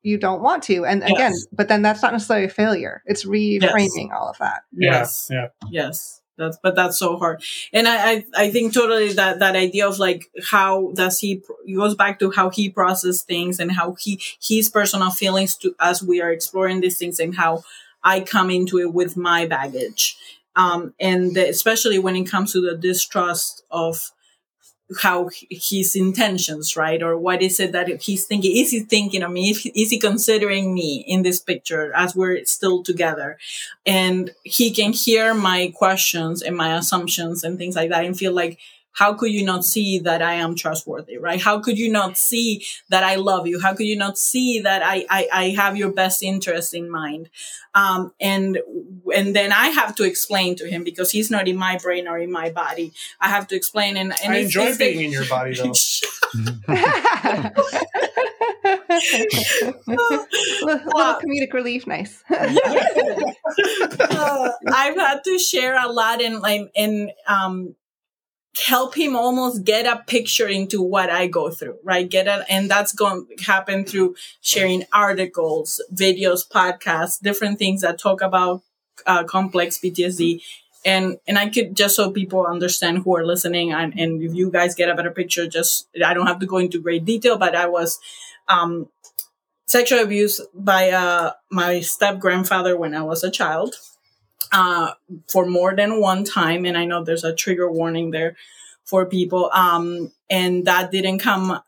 you 0.04 0.18
don't 0.18 0.42
want 0.42 0.62
to 0.62 0.86
and 0.86 1.02
yes. 1.02 1.12
again 1.12 1.34
but 1.52 1.68
then 1.68 1.82
that's 1.82 2.02
not 2.02 2.12
necessarily 2.12 2.46
a 2.46 2.50
failure 2.50 3.02
it's 3.06 3.26
reframing 3.26 3.62
yes. 3.62 4.12
all 4.14 4.30
of 4.30 4.38
that 4.38 4.62
yes 4.74 5.30
yeah 5.32 5.48
yes 5.72 6.22
that's 6.38 6.58
but 6.62 6.76
that's 6.76 6.98
so 6.98 7.18
hard. 7.18 7.44
And 7.72 7.88
I, 7.88 8.12
I 8.12 8.26
i 8.36 8.52
think 8.52 8.74
totally 8.74 9.14
that 9.14 9.40
that 9.40 9.56
idea 9.56 9.88
of 9.88 10.00
like 10.00 10.32
how 10.52 10.92
does 10.96 11.20
he 11.20 11.44
goes 11.76 11.96
back 11.96 12.20
to 12.20 12.32
how 12.32 12.50
he 12.50 12.70
processes 12.70 13.22
things 13.22 13.60
and 13.60 13.72
how 13.72 13.96
he 14.00 14.20
his 14.42 14.70
personal 14.70 15.12
feelings 15.12 15.56
to 15.58 15.76
as 15.80 16.02
we 16.02 16.22
are 16.22 16.32
exploring 16.32 16.82
these 16.82 16.98
things 16.98 17.20
and 17.20 17.36
how 17.36 17.64
i 18.04 18.20
come 18.20 18.50
into 18.50 18.80
it 18.80 18.94
with 18.94 19.16
my 19.16 19.46
baggage. 19.46 20.18
Um 20.56 20.94
and 21.00 21.36
the, 21.36 21.50
especially 21.50 22.00
when 22.00 22.16
it 22.16 22.26
comes 22.30 22.52
to 22.54 22.62
the 22.62 22.76
distrust 22.76 23.64
of 23.70 24.12
how 25.02 25.30
his 25.50 25.96
intentions, 25.96 26.76
right? 26.76 27.02
Or 27.02 27.18
what 27.18 27.42
is 27.42 27.60
it 27.60 27.72
that 27.72 27.88
he's 28.02 28.26
thinking? 28.26 28.56
Is 28.58 28.72
he 28.72 28.82
thinking 28.82 29.24
of 29.24 29.32
me? 29.32 29.52
Is 29.52 29.90
he 29.90 30.00
considering 30.00 30.74
me 30.74 31.04
in 31.08 31.24
this 31.24 31.40
picture 31.40 31.94
as 31.96 32.16
we're 32.16 32.44
still 32.46 32.84
together? 32.84 33.38
And 33.86 34.32
he 34.44 34.72
can 34.72 34.94
hear 34.94 35.34
my 35.34 35.74
questions 35.76 36.42
and 36.42 36.56
my 36.56 36.76
assumptions 36.76 37.44
and 37.44 37.58
things 37.58 37.76
like 37.76 37.90
that 37.90 38.06
and 38.06 38.18
feel 38.18 38.34
like, 38.34 38.60
how 38.94 39.14
could 39.14 39.32
you 39.32 39.44
not 39.44 39.66
see 39.66 40.00
that 40.00 40.22
I 40.22 40.36
am 40.36 40.56
trustworthy, 40.56 41.18
right? 41.18 41.42
How 41.42 41.60
could 41.60 41.78
you 41.78 41.92
not 41.92 42.18
see 42.18 42.66
that 42.90 43.04
I 43.04 43.16
love 43.16 43.48
you? 43.48 43.60
How 43.60 43.74
could 43.74 43.86
you 43.86 43.98
not 43.98 44.18
see 44.18 44.62
that 44.62 44.82
I, 44.84 45.06
I, 45.10 45.28
I 45.34 45.50
have 45.50 45.76
your 45.76 45.92
best 45.92 46.24
interest 46.24 46.74
in 46.74 46.90
mind? 46.90 47.30
Um, 47.76 48.14
and, 48.22 48.60
and 49.16 49.36
then 49.36 49.52
I 49.52 49.70
have 49.70 49.96
to 49.96 50.04
explain 50.04 50.56
to 50.58 50.68
him 50.68 50.84
because 50.84 51.12
he's 51.12 51.32
not 51.32 51.48
in 51.48 51.58
my 51.58 51.78
brain 51.78 52.08
or 52.08 52.20
in 52.20 52.32
my 52.32 52.52
body. 52.52 52.94
I 53.20 53.30
have 53.30 53.48
to 53.48 53.56
explain. 53.56 53.98
And, 53.98 54.14
and 54.24 54.34
I 54.34 54.38
enjoy 54.38 54.78
being 54.78 55.06
in 55.06 55.12
your 55.12 55.28
body 55.28 55.56
though. 55.56 55.74
Look, 59.88 59.88
little 60.62 61.20
comedic 61.20 61.54
relief. 61.54 61.88
Nice. 61.88 62.24
uh, 62.30 62.46
I've 64.68 64.96
had 64.96 65.24
to 65.24 65.40
share 65.40 65.84
a 65.84 65.92
lot 65.92 66.22
in 66.22 66.40
like 66.40 66.70
in 66.76 67.12
um 67.28 67.76
help 68.58 68.96
him 68.96 69.16
almost 69.16 69.64
get 69.64 69.86
a 69.86 70.04
picture 70.06 70.48
into 70.48 70.82
what 70.82 71.10
I 71.10 71.28
go 71.28 71.50
through, 71.50 71.78
right? 71.84 72.08
Get 72.08 72.28
it, 72.28 72.46
and 72.50 72.70
that's 72.70 72.94
going 72.94 73.26
to 73.38 73.44
happen 73.44 73.84
through 73.86 74.16
sharing 74.42 74.86
articles, 74.94 75.82
videos, 75.94 76.48
podcasts, 76.48 77.20
different 77.20 77.58
things 77.58 77.82
that 77.82 77.98
talk 77.98 78.22
about 78.22 78.62
uh, 79.08 79.24
complex 79.24 79.80
PTSD. 79.80 80.42
And 80.86 81.18
and 81.28 81.40
I 81.40 81.50
could 81.50 81.76
just 81.76 81.96
so 81.96 82.12
people 82.12 82.46
understand 82.46 83.00
who 83.00 83.16
are 83.16 83.26
listening, 83.26 83.72
and, 83.72 83.98
and 83.98 84.22
if 84.22 84.36
you 84.36 84.52
guys 84.52 84.76
get 84.76 84.90
a 84.90 84.96
better 84.96 85.12
picture, 85.12 85.48
just 85.48 85.88
I 86.04 86.14
don't 86.14 86.28
have 86.28 86.40
to 86.40 86.46
go 86.46 86.58
into 86.58 86.80
great 86.80 87.06
detail, 87.06 87.38
but 87.38 87.56
I 87.56 87.68
was 87.68 88.00
um, 88.48 88.90
sexual 89.66 90.00
abuse 90.00 90.42
by 90.54 90.92
uh, 90.92 91.32
my 91.50 91.80
step 91.80 92.20
grandfather 92.20 92.78
when 92.78 92.94
I 92.94 93.02
was 93.02 93.24
a 93.24 93.32
child 93.32 93.76
uh, 94.54 94.94
for 95.28 95.46
more 95.46 95.76
than 95.76 96.00
one 96.00 96.24
time. 96.24 96.64
And 96.64 96.78
I 96.78 96.86
know 96.86 97.04
there's 97.04 97.24
a 97.24 97.36
trigger 97.36 97.70
warning 97.70 98.12
there 98.12 98.38
for 98.86 99.06
people. 99.06 99.50
Um, 99.52 100.12
and 100.30 100.66
that 100.66 100.92
didn't 100.92 101.20
come 101.20 101.60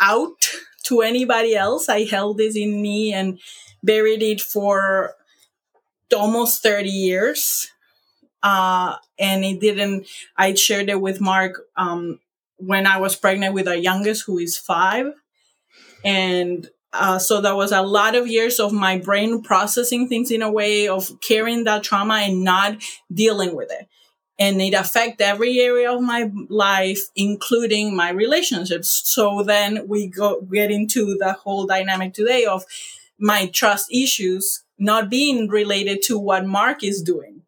out 0.00 0.50
to 0.84 1.02
anybody 1.02 1.54
else. 1.54 1.88
I 1.88 2.04
held 2.04 2.38
this 2.38 2.56
in 2.56 2.80
me 2.80 3.12
and 3.12 3.38
buried 3.82 4.22
it 4.22 4.40
for 4.40 5.14
almost 6.16 6.62
30 6.62 6.88
years. 6.88 7.70
Uh, 8.42 8.96
and 9.18 9.44
it 9.44 9.60
didn't, 9.60 10.08
I 10.36 10.54
shared 10.54 10.88
it 10.88 11.00
with 11.00 11.20
Mark 11.20 11.62
um, 11.76 12.18
when 12.56 12.86
I 12.86 12.96
was 12.96 13.14
pregnant 13.14 13.54
with 13.54 13.68
our 13.68 13.76
youngest, 13.76 14.24
who 14.26 14.38
is 14.38 14.56
five. 14.56 15.12
And 16.04 16.68
uh, 16.92 17.18
so 17.18 17.40
that 17.40 17.56
was 17.56 17.72
a 17.72 17.82
lot 17.82 18.14
of 18.14 18.28
years 18.28 18.60
of 18.60 18.72
my 18.72 18.98
brain 18.98 19.42
processing 19.42 20.08
things 20.08 20.30
in 20.30 20.42
a 20.42 20.52
way 20.52 20.88
of 20.88 21.20
carrying 21.20 21.64
that 21.64 21.82
trauma 21.82 22.14
and 22.14 22.44
not 22.44 22.82
dealing 23.12 23.56
with 23.56 23.70
it. 23.70 23.88
And 24.38 24.60
it 24.60 24.74
affected 24.74 25.24
every 25.24 25.60
area 25.60 25.92
of 25.92 26.02
my 26.02 26.30
life, 26.48 27.00
including 27.14 27.94
my 27.94 28.10
relationships. 28.10 29.02
So 29.04 29.42
then 29.42 29.86
we 29.88 30.08
go 30.08 30.40
get 30.42 30.70
into 30.70 31.16
the 31.18 31.32
whole 31.32 31.66
dynamic 31.66 32.12
today 32.12 32.44
of 32.44 32.64
my 33.18 33.46
trust 33.46 33.92
issues 33.92 34.64
not 34.78 35.08
being 35.08 35.48
related 35.48 36.02
to 36.02 36.18
what 36.18 36.44
Mark 36.44 36.82
is 36.82 37.02
doing, 37.02 37.42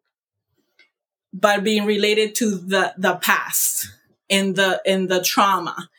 but 1.33 1.63
being 1.63 1.85
related 1.85 2.33
to 2.35 2.51
the, 2.51 2.93
the 2.97 3.15
past 3.15 3.87
and 4.29 4.55
the, 4.55 4.81
and 4.85 5.09
the 5.09 5.21
trauma 5.21 5.89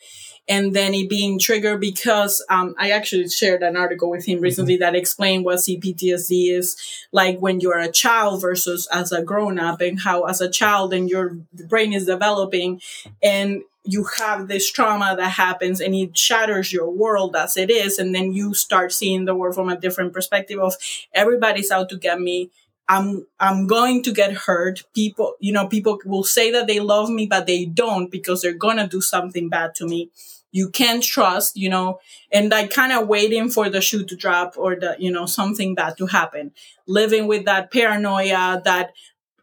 and 0.49 0.75
then 0.75 0.95
it 0.95 1.09
being 1.09 1.39
triggered 1.39 1.81
because 1.81 2.45
um, 2.49 2.75
I 2.79 2.91
actually 2.91 3.29
shared 3.29 3.63
an 3.63 3.77
article 3.77 4.11
with 4.11 4.27
him 4.27 4.41
recently 4.41 4.75
mm-hmm. 4.75 4.81
that 4.81 4.95
explained 4.95 5.45
what 5.45 5.59
CPTSD 5.59 6.57
is 6.57 6.77
like 7.13 7.39
when 7.41 7.61
you're 7.61 7.79
a 7.79 7.91
child 7.91 8.41
versus 8.41 8.87
as 8.93 9.13
a 9.13 9.23
grown 9.23 9.59
up, 9.59 9.81
and 9.81 10.01
how 10.01 10.25
as 10.25 10.41
a 10.41 10.51
child 10.51 10.95
and 10.95 11.09
your 11.09 11.31
brain 11.69 11.93
is 11.93 12.07
developing, 12.07 12.81
and 13.23 13.63
you 13.85 14.05
have 14.19 14.49
this 14.49 14.71
trauma 14.71 15.15
that 15.17 15.31
happens 15.31 15.81
and 15.81 15.95
it 15.95 16.17
shatters 16.17 16.73
your 16.73 16.91
world 16.91 17.37
as 17.37 17.57
it 17.57 17.71
is, 17.71 17.99
and 17.99 18.15
then 18.15 18.33
you 18.33 18.55
start 18.55 18.93
seeing 18.93 19.25
the 19.25 19.35
world 19.35 19.55
from 19.55 19.69
a 19.69 19.79
different 19.79 20.13
perspective 20.13 20.61
of 20.61 20.75
everybody's 21.13 21.71
out 21.71 21.89
to 21.89 21.97
get 21.97 22.21
me. 22.21 22.51
I'm 22.89 23.27
I'm 23.41 23.67
going 23.67 24.05
to 24.05 24.13
get 24.13 24.33
hurt. 24.33 24.85
People, 24.95 25.35
you 25.41 25.53
know, 25.53 25.67
people 25.67 25.99
will 26.05 26.23
say 26.23 26.53
that 26.53 26.69
they 26.69 26.79
love 26.79 27.11
me, 27.11 27.27
but 27.27 27.47
they 27.47 27.65
don't 27.65 28.13
because 28.13 28.43
they're 28.43 28.55
gonna 28.55 28.87
do 28.87 29.01
something 29.01 29.49
bad 29.49 29.75
to 29.77 29.89
me 29.89 30.09
you 30.57 30.71
can't 30.71 31.03
trust, 31.03 31.55
you 31.55 31.69
know, 31.69 32.01
and 32.33 32.51
like 32.51 32.71
kind 32.71 32.91
of 32.91 33.07
waiting 33.07 33.51
for 33.51 33.69
the 33.69 33.83
shoe 33.83 34.05
to 34.05 34.17
drop 34.17 34.55
or 34.57 34.75
the, 34.75 34.97
you 34.99 35.11
know, 35.11 35.27
something 35.27 35.75
bad 35.75 35.99
to 35.99 36.07
happen. 36.07 36.51
Living 36.87 37.27
with 37.27 37.45
that 37.45 37.71
paranoia, 37.71 38.63
that 38.65 38.95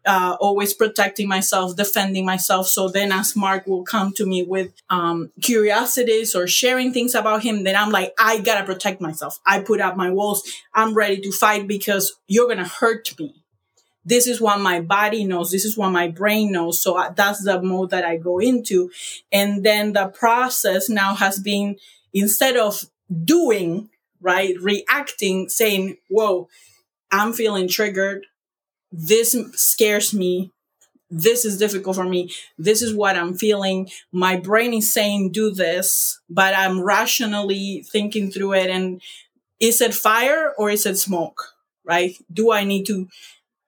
uh, 0.04 0.36
always 0.40 0.74
protecting 0.74 1.28
myself, 1.28 1.76
defending 1.76 2.26
myself. 2.26 2.66
So 2.66 2.88
then 2.88 3.12
as 3.12 3.36
Mark 3.36 3.68
will 3.68 3.84
come 3.84 4.12
to 4.14 4.26
me 4.26 4.42
with 4.42 4.72
um, 4.90 5.30
curiosities 5.40 6.34
or 6.34 6.48
sharing 6.48 6.92
things 6.92 7.14
about 7.14 7.44
him, 7.44 7.62
then 7.62 7.76
I'm 7.76 7.90
like, 7.92 8.12
I 8.18 8.40
gotta 8.40 8.64
protect 8.64 9.00
myself. 9.00 9.38
I 9.46 9.60
put 9.60 9.80
up 9.80 9.96
my 9.96 10.10
walls. 10.10 10.42
I'm 10.74 10.94
ready 10.94 11.20
to 11.20 11.30
fight 11.30 11.68
because 11.68 12.16
you're 12.26 12.48
gonna 12.48 12.66
hurt 12.66 13.16
me 13.20 13.43
this 14.04 14.26
is 14.26 14.40
what 14.40 14.60
my 14.60 14.80
body 14.80 15.24
knows. 15.24 15.50
This 15.50 15.64
is 15.64 15.76
what 15.76 15.90
my 15.90 16.08
brain 16.08 16.52
knows. 16.52 16.80
So 16.80 17.02
that's 17.16 17.42
the 17.42 17.60
mode 17.62 17.90
that 17.90 18.04
I 18.04 18.16
go 18.16 18.38
into. 18.38 18.90
And 19.32 19.64
then 19.64 19.92
the 19.92 20.08
process 20.08 20.88
now 20.88 21.14
has 21.14 21.38
been 21.38 21.76
instead 22.12 22.56
of 22.56 22.84
doing, 23.24 23.88
right, 24.20 24.54
reacting, 24.60 25.48
saying, 25.48 25.96
whoa, 26.08 26.48
I'm 27.10 27.32
feeling 27.32 27.68
triggered. 27.68 28.26
This 28.92 29.36
scares 29.54 30.12
me. 30.12 30.50
This 31.10 31.44
is 31.44 31.58
difficult 31.58 31.96
for 31.96 32.04
me. 32.04 32.32
This 32.58 32.82
is 32.82 32.92
what 32.92 33.16
I'm 33.16 33.34
feeling. 33.34 33.88
My 34.10 34.36
brain 34.36 34.74
is 34.74 34.92
saying 34.92 35.32
do 35.32 35.52
this, 35.52 36.20
but 36.28 36.54
I'm 36.54 36.82
rationally 36.82 37.84
thinking 37.90 38.30
through 38.30 38.54
it. 38.54 38.68
And 38.68 39.00
is 39.60 39.80
it 39.80 39.94
fire 39.94 40.52
or 40.58 40.70
is 40.70 40.86
it 40.86 40.98
smoke? 40.98 41.54
Right? 41.84 42.16
Do 42.32 42.50
I 42.50 42.64
need 42.64 42.86
to 42.86 43.08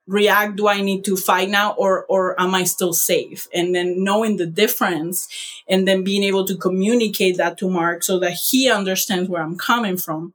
react 0.06 0.56
do 0.56 0.68
i 0.68 0.80
need 0.80 1.04
to 1.04 1.16
fight 1.16 1.48
now 1.48 1.72
or 1.72 2.04
or 2.06 2.40
am 2.40 2.54
i 2.54 2.64
still 2.64 2.92
safe? 2.92 3.48
And 3.52 3.74
then 3.74 4.04
knowing 4.04 4.36
the 4.36 4.46
difference 4.46 5.28
and 5.68 5.86
then 5.86 6.04
being 6.04 6.22
able 6.22 6.44
to 6.46 6.56
communicate 6.56 7.36
that 7.38 7.58
to 7.58 7.68
mark 7.68 8.02
so 8.02 8.18
that 8.20 8.32
he 8.32 8.70
understands 8.70 9.28
where 9.28 9.42
i'm 9.42 9.58
coming 9.58 9.96
from 9.96 10.34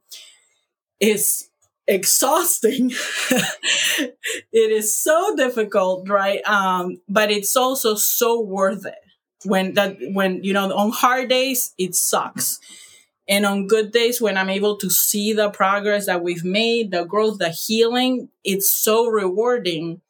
is 1.00 1.48
exhausting. 1.86 2.92
It 4.52 4.70
is 4.70 4.96
so 4.96 5.34
difficult 5.36 6.08
right? 6.08 6.42
Um 6.46 7.00
but 7.08 7.30
it's 7.30 7.56
also 7.56 7.94
so 7.94 8.40
worth 8.40 8.86
it. 8.86 9.02
When 9.44 9.74
that 9.74 9.96
when 10.12 10.44
you 10.44 10.52
know 10.52 10.70
on 10.72 10.90
hard 10.90 11.28
days 11.28 11.74
it 11.78 11.94
sucks 11.94 12.60
and 13.28 13.46
on 13.46 13.66
good 13.66 13.92
days, 13.92 14.20
when 14.20 14.36
I'm 14.36 14.50
able 14.50 14.76
to 14.78 14.90
see 14.90 15.32
the 15.32 15.50
progress 15.50 16.06
that 16.06 16.22
we've 16.22 16.44
made, 16.44 16.90
the 16.90 17.04
growth, 17.04 17.38
the 17.38 17.50
healing, 17.50 18.28
it's 18.44 18.68
so 18.68 19.06
rewarding, 19.06 20.00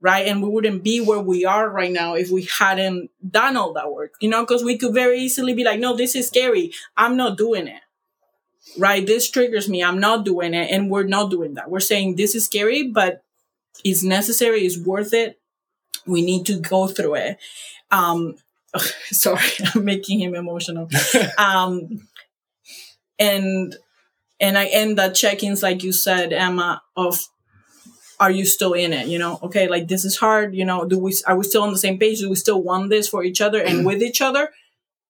right? 0.00 0.26
And 0.26 0.42
we 0.42 0.48
wouldn't 0.48 0.82
be 0.82 1.00
where 1.00 1.20
we 1.20 1.44
are 1.44 1.68
right 1.68 1.92
now 1.92 2.14
if 2.14 2.30
we 2.30 2.48
hadn't 2.58 3.10
done 3.28 3.56
all 3.56 3.74
that 3.74 3.92
work, 3.92 4.14
you 4.20 4.28
know, 4.28 4.42
because 4.42 4.64
we 4.64 4.78
could 4.78 4.94
very 4.94 5.20
easily 5.20 5.54
be 5.54 5.64
like, 5.64 5.80
no, 5.80 5.94
this 5.94 6.16
is 6.16 6.28
scary. 6.28 6.72
I'm 6.96 7.16
not 7.16 7.36
doing 7.36 7.68
it. 7.68 7.82
Right? 8.78 9.06
This 9.06 9.30
triggers 9.30 9.68
me. 9.68 9.84
I'm 9.84 10.00
not 10.00 10.24
doing 10.24 10.54
it. 10.54 10.70
And 10.70 10.90
we're 10.90 11.02
not 11.02 11.30
doing 11.30 11.54
that. 11.54 11.70
We're 11.70 11.80
saying 11.80 12.16
this 12.16 12.34
is 12.34 12.46
scary, 12.46 12.88
but 12.88 13.22
it's 13.84 14.02
necessary. 14.02 14.60
It's 14.60 14.78
worth 14.78 15.12
it. 15.12 15.38
We 16.06 16.22
need 16.22 16.46
to 16.46 16.58
go 16.58 16.86
through 16.86 17.16
it. 17.16 17.38
Um, 17.90 18.36
sorry, 19.10 19.40
I'm 19.74 19.84
making 19.84 20.20
him 20.20 20.34
emotional. 20.34 20.88
um, 21.38 22.08
and 23.18 23.76
and 24.40 24.58
I 24.58 24.66
end 24.66 24.98
the 24.98 25.08
check-ins 25.08 25.62
like 25.62 25.82
you 25.82 25.92
said, 25.92 26.32
Emma, 26.32 26.82
of 26.96 27.28
are 28.18 28.30
you 28.30 28.44
still 28.44 28.72
in 28.72 28.92
it? 28.92 29.08
You 29.08 29.18
know, 29.18 29.38
okay, 29.42 29.68
like 29.68 29.88
this 29.88 30.04
is 30.04 30.16
hard. 30.16 30.54
You 30.54 30.64
know, 30.64 30.84
do 30.84 30.98
we 30.98 31.14
are 31.26 31.36
we 31.36 31.44
still 31.44 31.62
on 31.62 31.72
the 31.72 31.78
same 31.78 31.98
page? 31.98 32.20
Do 32.20 32.30
we 32.30 32.36
still 32.36 32.62
want 32.62 32.90
this 32.90 33.08
for 33.08 33.24
each 33.24 33.40
other 33.40 33.60
and 33.60 33.78
mm-hmm. 33.78 33.86
with 33.86 34.02
each 34.02 34.20
other? 34.20 34.50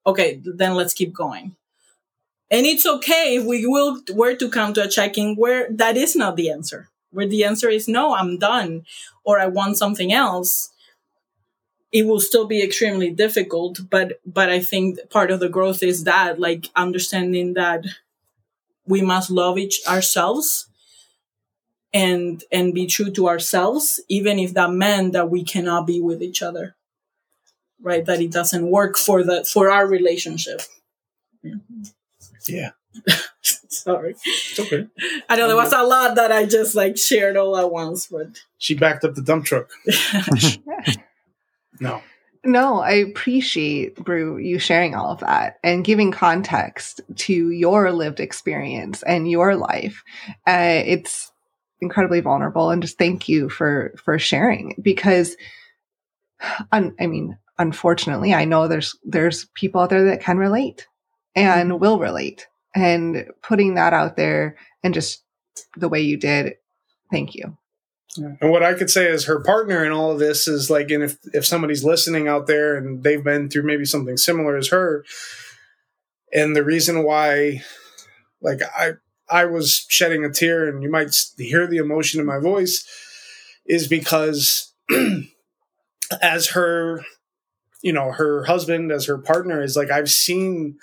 Okay, 0.07 0.41
then 0.45 0.75
let's 0.75 0.95
keep 0.95 1.13
going. 1.13 1.57
And 2.51 2.67
it's 2.67 2.85
okay 2.85 3.37
if 3.37 3.45
we 3.45 3.67
will 3.67 4.01
were 4.13 4.35
to 4.35 4.49
come 4.49 4.75
to 4.75 4.85
a 4.85 4.89
check-in 4.89 5.37
where 5.37 5.69
that 5.71 5.97
is 5.97 6.17
not 6.17 6.37
the 6.37 6.51
answer. 6.51 6.89
Where 7.11 7.27
the 7.27 7.45
answer 7.45 7.69
is 7.69 7.89
no, 7.89 8.15
I'm 8.15 8.39
done, 8.39 8.85
or 9.25 9.39
I 9.39 9.47
want 9.47 9.79
something 9.79 10.13
else 10.13 10.72
it 11.93 12.07
will 12.07 12.21
still 12.21 12.47
be 12.47 12.63
extremely 12.63 13.11
difficult 13.11 13.81
but 13.91 14.21
but 14.27 14.49
i 14.51 14.61
think 14.61 14.99
part 15.11 15.31
of 15.31 15.41
the 15.41 15.49
growth 15.49 15.83
is 15.83 16.05
that 16.05 16.39
like 16.39 16.71
understanding 16.75 17.55
that 17.55 17.85
we 18.87 19.03
must 19.03 19.31
love 19.31 19.59
each 19.59 19.81
ourselves 19.87 20.67
and 21.95 22.45
and 22.51 22.75
be 22.75 22.87
true 22.87 23.11
to 23.11 23.29
ourselves 23.29 24.01
even 24.09 24.39
if 24.39 24.55
that 24.55 24.71
meant 24.71 25.13
that 25.13 25.31
we 25.31 25.45
cannot 25.45 25.87
be 25.87 26.01
with 26.01 26.23
each 26.23 26.43
other 26.43 26.75
right? 27.83 28.05
That 28.05 28.21
it 28.21 28.31
doesn't 28.31 28.71
work 28.71 28.97
for 28.97 29.23
the 29.23 29.45
for 29.45 29.71
our 29.71 29.87
relationship. 29.87 30.63
Yeah. 32.49 32.71
Sorry. 33.43 34.15
It's 34.25 34.61
okay. 34.61 34.87
I 35.29 35.37
know 35.37 35.49
there 35.49 35.57
was 35.57 35.73
a 35.73 35.83
lot 35.83 36.15
that 36.17 36.31
i 36.31 36.45
just 36.45 36.75
like 36.75 36.97
shared 36.97 37.37
all 37.37 37.57
at 37.57 37.71
once 37.71 38.07
but 38.07 38.43
she 38.59 38.75
backed 38.75 39.03
up 39.05 39.15
the 39.15 39.23
dump 39.23 39.45
truck 39.47 39.71
no 41.81 42.03
no, 42.45 42.81
I 42.81 42.93
appreciate 42.93 43.95
Bru 43.97 44.37
you 44.39 44.59
sharing 44.59 44.95
all 44.95 45.11
of 45.11 45.21
that 45.21 45.59
and 45.63 45.85
giving 45.85 46.11
context 46.11 47.01
to 47.17 47.51
your 47.51 47.93
lived 47.93 48.19
experience 48.19 49.03
and 49.05 49.31
your 49.31 49.55
life. 49.55 50.03
Uh, 50.47 50.83
it's 50.85 51.31
incredibly 51.81 52.21
vulnerable, 52.21 52.71
and 52.71 52.83
just 52.83 52.99
thank 52.99 53.29
you 53.29 53.49
for 53.49 53.95
for 53.97 54.19
sharing 54.19 54.75
because, 54.83 55.37
un- 56.73 56.97
I 56.99 57.07
mean, 57.07 57.39
unfortunately, 57.59 58.35
I 58.35 58.45
know 58.45 58.67
there's 58.67 58.97
there's 59.05 59.45
people 59.55 59.81
out 59.81 59.91
there 59.91 60.05
that 60.07 60.23
can 60.23 60.39
relate 60.39 60.89
and 61.37 61.71
mm-hmm. 61.71 61.81
will 61.81 62.01
relate, 62.01 62.49
and 62.75 63.27
putting 63.41 63.77
that 63.77 63.93
out 63.93 64.17
there 64.17 64.57
and 64.83 64.95
just 64.95 65.23
the 65.77 65.89
way 65.89 66.01
you 66.01 66.17
did. 66.17 66.55
Thank 67.13 67.37
you. 67.37 67.57
And 68.17 68.51
what 68.51 68.63
I 68.63 68.75
could 68.75 68.91
say 68.91 69.07
is 69.07 69.25
her 69.25 69.41
partner 69.41 69.85
in 69.85 69.93
all 69.93 70.11
of 70.11 70.19
this 70.19 70.47
is 70.47 70.69
like, 70.69 70.91
and 70.91 71.03
if 71.03 71.17
if 71.33 71.47
somebody's 71.47 71.85
listening 71.85 72.29
out 72.29 72.47
there 72.47 72.77
and 72.77 73.03
they've 73.03 73.25
been 73.25 73.49
through 73.49 73.63
maybe 73.63 73.87
something 73.87 74.17
similar 74.17 74.57
as 74.57 74.69
her, 74.69 75.05
and 76.33 76.55
the 76.55 76.65
reason 76.65 77.05
why, 77.05 77.63
like 78.43 78.61
I 78.77 78.93
I 79.29 79.47
was 79.47 79.87
shedding 79.89 80.25
a 80.25 80.31
tear, 80.31 80.69
and 80.69 80.83
you 80.83 80.91
might 80.91 81.17
hear 81.39 81.67
the 81.67 81.79
emotion 81.79 82.21
in 82.21 82.27
my 82.27 82.39
voice, 82.39 82.87
is 83.65 83.89
because 83.89 84.75
as 86.21 86.49
her, 86.49 87.03
you 87.81 87.95
know, 87.95 88.13
her 88.13 88.45
husband 88.45 88.93
as 88.93 89.07
her 89.07 89.17
partner 89.17 89.63
is 89.63 89.75
like 89.75 89.91
I've 89.91 90.11
seen 90.11 90.77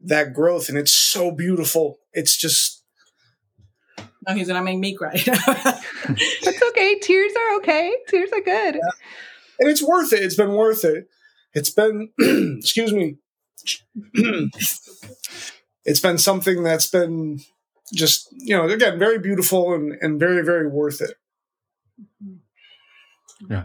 that 0.00 0.32
growth, 0.32 0.70
and 0.70 0.78
it's 0.78 0.92
so 0.92 1.30
beautiful. 1.30 1.98
It's 2.14 2.38
just 2.38 2.75
Oh, 4.26 4.34
he's 4.34 4.48
gonna 4.48 4.62
make 4.62 4.78
me 4.78 4.94
cry. 4.94 5.12
That's 5.26 6.62
okay. 6.62 6.98
Tears 7.00 7.32
are 7.32 7.56
okay. 7.58 7.94
Tears 8.08 8.30
are 8.32 8.40
good. 8.40 8.74
Yeah. 8.74 8.90
And 9.60 9.70
it's 9.70 9.82
worth 9.82 10.12
it. 10.12 10.22
It's 10.22 10.36
been 10.36 10.52
worth 10.52 10.84
it. 10.84 11.08
It's 11.54 11.70
been, 11.70 12.10
excuse 12.58 12.92
me. 12.92 13.16
it's 15.84 16.00
been 16.00 16.18
something 16.18 16.62
that's 16.62 16.88
been 16.88 17.40
just, 17.94 18.28
you 18.32 18.56
know, 18.56 18.68
again, 18.68 18.98
very 18.98 19.18
beautiful 19.18 19.72
and, 19.74 19.96
and 20.00 20.20
very, 20.20 20.44
very 20.44 20.68
worth 20.68 21.00
it. 21.00 21.14
Mm-hmm. 22.22 23.52
Yeah. 23.52 23.64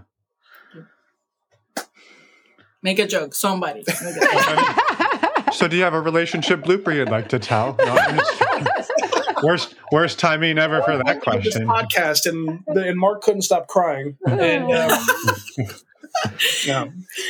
Make 2.84 3.00
a 3.00 3.08
joke, 3.08 3.36
somebody. 3.36 3.84
so, 5.54 5.68
do 5.68 5.76
you 5.76 5.84
have 5.84 5.94
a 5.94 6.02
relationship 6.02 6.62
blooper 6.62 6.96
you'd 6.96 7.10
like 7.10 7.30
to 7.30 7.40
tell? 7.40 7.76
No, 7.78 7.96
worst 9.44 9.76
worst 9.92 10.20
timing 10.20 10.58
ever 10.58 10.82
for 10.84 10.98
that 10.98 11.22
question. 11.22 11.68
podcast 11.68 12.26
and 12.26 12.64
and 12.68 12.98
Mark 12.98 13.22
couldn't 13.22 13.44
stop 13.44 13.68
crying. 13.68 14.18
And, 14.28 14.72
um, 14.72 15.06
yeah. 16.66 16.86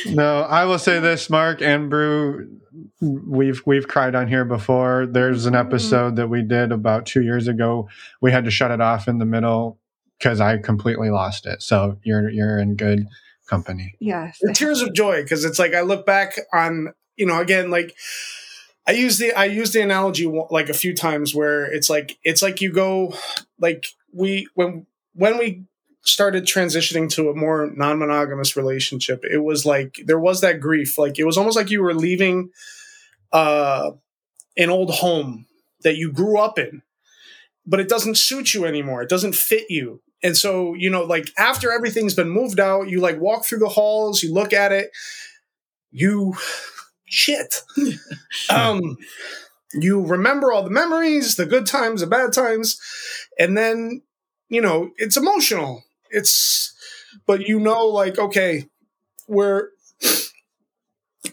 No, 0.06 0.42
I 0.42 0.64
will 0.64 0.78
say 0.78 0.98
this, 0.98 1.30
Mark 1.30 1.62
and 1.62 1.88
Bru. 1.88 2.58
We've 3.00 3.60
we've 3.66 3.86
cried 3.88 4.14
on 4.14 4.28
here 4.28 4.44
before. 4.44 5.06
There's 5.06 5.46
an 5.46 5.54
episode 5.54 6.16
that 6.16 6.28
we 6.28 6.42
did 6.42 6.72
about 6.72 7.06
two 7.06 7.22
years 7.22 7.48
ago. 7.48 7.88
We 8.20 8.32
had 8.32 8.44
to 8.44 8.50
shut 8.50 8.70
it 8.70 8.80
off 8.80 9.08
in 9.08 9.18
the 9.18 9.24
middle 9.24 9.78
because 10.18 10.40
I 10.40 10.58
completely 10.58 11.10
lost 11.10 11.46
it. 11.46 11.62
So 11.62 11.98
you're 12.02 12.30
you're 12.30 12.58
in 12.58 12.76
good 12.76 13.06
company. 13.48 13.94
Yes. 14.00 14.38
The 14.40 14.52
tears 14.52 14.80
of 14.80 14.94
joy 14.94 15.22
because 15.22 15.44
it's 15.44 15.58
like 15.58 15.74
I 15.74 15.82
look 15.82 16.06
back 16.06 16.38
on 16.52 16.92
you 17.16 17.26
know 17.26 17.40
again 17.40 17.70
like 17.70 17.94
I 18.86 18.92
use 18.92 19.18
the 19.18 19.32
I 19.32 19.44
use 19.44 19.72
the 19.72 19.80
analogy 19.80 20.26
like 20.50 20.68
a 20.68 20.74
few 20.74 20.94
times 20.94 21.34
where 21.34 21.64
it's 21.64 21.88
like 21.88 22.18
it's 22.24 22.42
like 22.42 22.60
you 22.60 22.72
go 22.72 23.14
like 23.58 23.86
we 24.12 24.48
when 24.54 24.86
when 25.14 25.38
we 25.38 25.64
started 26.04 26.44
transitioning 26.44 27.08
to 27.08 27.30
a 27.30 27.34
more 27.34 27.70
non-monogamous 27.76 28.56
relationship 28.56 29.24
it 29.24 29.38
was 29.38 29.64
like 29.64 30.00
there 30.04 30.18
was 30.18 30.40
that 30.40 30.60
grief. 30.60 30.98
Like 30.98 31.18
it 31.18 31.24
was 31.24 31.38
almost 31.38 31.56
like 31.56 31.70
you 31.70 31.82
were 31.82 31.94
leaving 31.94 32.50
uh 33.32 33.92
an 34.56 34.68
old 34.68 34.90
home 34.90 35.46
that 35.82 35.96
you 35.96 36.12
grew 36.12 36.38
up 36.38 36.58
in 36.58 36.82
but 37.64 37.78
it 37.78 37.88
doesn't 37.88 38.16
suit 38.18 38.54
you 38.54 38.64
anymore. 38.64 39.02
It 39.02 39.08
doesn't 39.08 39.36
fit 39.36 39.66
you. 39.70 40.02
And 40.24 40.36
so 40.36 40.74
you 40.74 40.90
know 40.90 41.04
like 41.04 41.28
after 41.38 41.70
everything's 41.70 42.14
been 42.14 42.30
moved 42.30 42.58
out 42.58 42.88
you 42.88 43.00
like 43.00 43.20
walk 43.20 43.44
through 43.44 43.60
the 43.60 43.68
halls 43.68 44.24
you 44.24 44.34
look 44.34 44.52
at 44.52 44.72
it 44.72 44.90
you 45.92 46.34
shit. 47.12 47.62
um, 48.50 48.96
you 49.74 50.04
remember 50.04 50.52
all 50.52 50.62
the 50.62 50.70
memories, 50.70 51.36
the 51.36 51.46
good 51.46 51.66
times, 51.66 52.00
the 52.00 52.06
bad 52.06 52.32
times, 52.32 52.80
and 53.38 53.56
then 53.56 54.02
you 54.48 54.60
know 54.60 54.90
it's 54.96 55.16
emotional. 55.16 55.84
It's, 56.10 56.74
but 57.26 57.46
you 57.46 57.60
know, 57.60 57.86
like 57.86 58.18
okay, 58.18 58.68
we're 59.28 59.68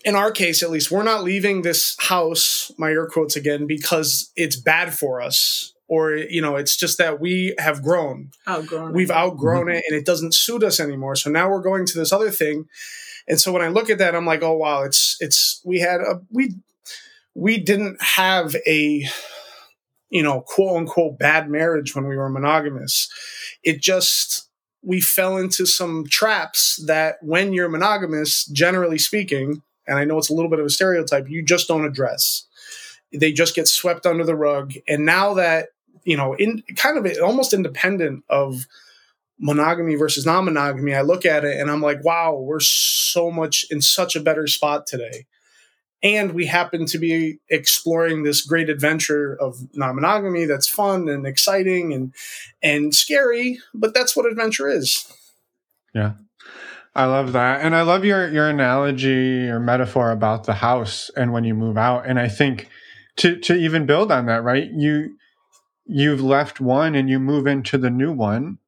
in 0.05 0.15
our 0.15 0.31
case 0.31 0.61
at 0.63 0.69
least, 0.69 0.91
we're 0.91 1.03
not 1.03 1.23
leaving 1.23 1.61
this 1.61 1.95
house. 1.99 2.71
My 2.77 2.91
air 2.91 3.07
quotes 3.07 3.35
again 3.35 3.67
because 3.67 4.31
it's 4.35 4.55
bad 4.55 4.93
for 4.93 5.21
us. 5.21 5.73
Or 5.87 6.13
you 6.13 6.41
know, 6.41 6.55
it's 6.55 6.77
just 6.77 6.99
that 6.99 7.19
we 7.19 7.55
have 7.57 7.81
grown. 7.81 8.29
Outgrown. 8.47 8.93
We've 8.93 9.09
outgrown 9.09 9.65
mm-hmm. 9.65 9.77
it, 9.77 9.83
and 9.89 9.97
it 9.97 10.05
doesn't 10.05 10.35
suit 10.35 10.63
us 10.63 10.79
anymore. 10.79 11.15
So 11.15 11.31
now 11.31 11.49
we're 11.49 11.63
going 11.63 11.87
to 11.87 11.97
this 11.97 12.13
other 12.13 12.29
thing, 12.29 12.65
and 13.29 13.39
so 13.39 13.51
when 13.51 13.61
I 13.61 13.67
look 13.67 13.91
at 13.91 13.99
that, 13.99 14.15
I'm 14.15 14.25
like, 14.25 14.41
oh 14.41 14.57
wow, 14.57 14.83
it's 14.83 15.15
it's 15.19 15.61
we 15.63 15.79
had 15.79 16.01
a 16.01 16.21
we 16.31 16.55
we 17.35 17.59
didn't 17.59 18.01
have 18.01 18.55
a 18.67 19.05
you 20.09 20.23
know 20.23 20.41
quote 20.41 20.75
unquote 20.75 21.19
bad 21.19 21.49
marriage 21.49 21.95
when 21.95 22.07
we 22.07 22.17
were 22.17 22.29
monogamous. 22.29 23.07
It 23.63 23.81
just 23.81 24.49
we 24.81 24.99
fell 24.99 25.37
into 25.37 25.65
some 25.65 26.05
traps 26.09 26.83
that 26.87 27.17
when 27.21 27.53
you're 27.53 27.69
monogamous, 27.69 28.45
generally 28.45 28.97
speaking, 28.97 29.61
and 29.87 29.99
I 29.99 30.05
know 30.05 30.17
it's 30.17 30.29
a 30.29 30.33
little 30.33 30.49
bit 30.49 30.59
of 30.59 30.65
a 30.65 30.69
stereotype, 30.69 31.29
you 31.29 31.43
just 31.43 31.67
don't 31.67 31.85
address. 31.85 32.45
They 33.13 33.31
just 33.31 33.55
get 33.55 33.67
swept 33.67 34.05
under 34.05 34.23
the 34.23 34.35
rug. 34.35 34.73
And 34.87 35.05
now 35.05 35.33
that, 35.33 35.69
you 36.03 36.15
know, 36.15 36.33
in 36.33 36.63
kind 36.75 36.97
of 36.97 37.11
almost 37.21 37.53
independent 37.53 38.23
of 38.29 38.65
monogamy 39.39 39.95
versus 39.95 40.25
non-monogamy 40.25 40.93
i 40.93 41.01
look 41.01 41.25
at 41.25 41.45
it 41.45 41.59
and 41.59 41.71
i'm 41.71 41.81
like 41.81 42.03
wow 42.03 42.35
we're 42.35 42.59
so 43.09 43.31
much 43.31 43.65
in 43.69 43.81
such 43.81 44.15
a 44.15 44.19
better 44.19 44.47
spot 44.47 44.87
today. 44.87 45.25
And 46.01 46.31
we 46.31 46.45
happen 46.45 46.85
to 46.85 46.97
be 46.97 47.39
exploring 47.49 48.23
this 48.23 48.41
great 48.41 48.69
adventure 48.69 49.35
of 49.41 49.57
non-monogamy 49.73 50.45
that's 50.45 50.67
fun 50.67 51.09
and 51.09 51.25
exciting 51.27 51.93
and 51.93 52.13
and 52.61 52.95
scary 52.95 53.59
but 53.73 53.93
that's 53.93 54.15
what 54.15 54.25
adventure 54.25 54.69
is. 54.69 55.11
Yeah. 55.93 56.13
I 56.95 57.05
love 57.05 57.33
that. 57.33 57.61
And 57.61 57.75
i 57.75 57.81
love 57.81 58.05
your 58.05 58.29
your 58.29 58.47
analogy 58.47 59.49
or 59.49 59.59
metaphor 59.59 60.11
about 60.11 60.45
the 60.45 60.55
house 60.55 61.11
and 61.17 61.33
when 61.33 61.43
you 61.43 61.53
move 61.53 61.77
out. 61.77 62.05
And 62.05 62.19
i 62.19 62.29
think 62.29 62.69
to 63.17 63.37
to 63.39 63.55
even 63.55 63.85
build 63.85 64.11
on 64.11 64.25
that 64.27 64.43
right? 64.43 64.69
You 64.71 65.17
you've 65.85 66.21
left 66.21 66.61
one 66.61 66.95
and 66.95 67.09
you 67.09 67.19
move 67.19 67.45
into 67.45 67.77
the 67.77 67.89
new 67.89 68.13
one 68.13 68.59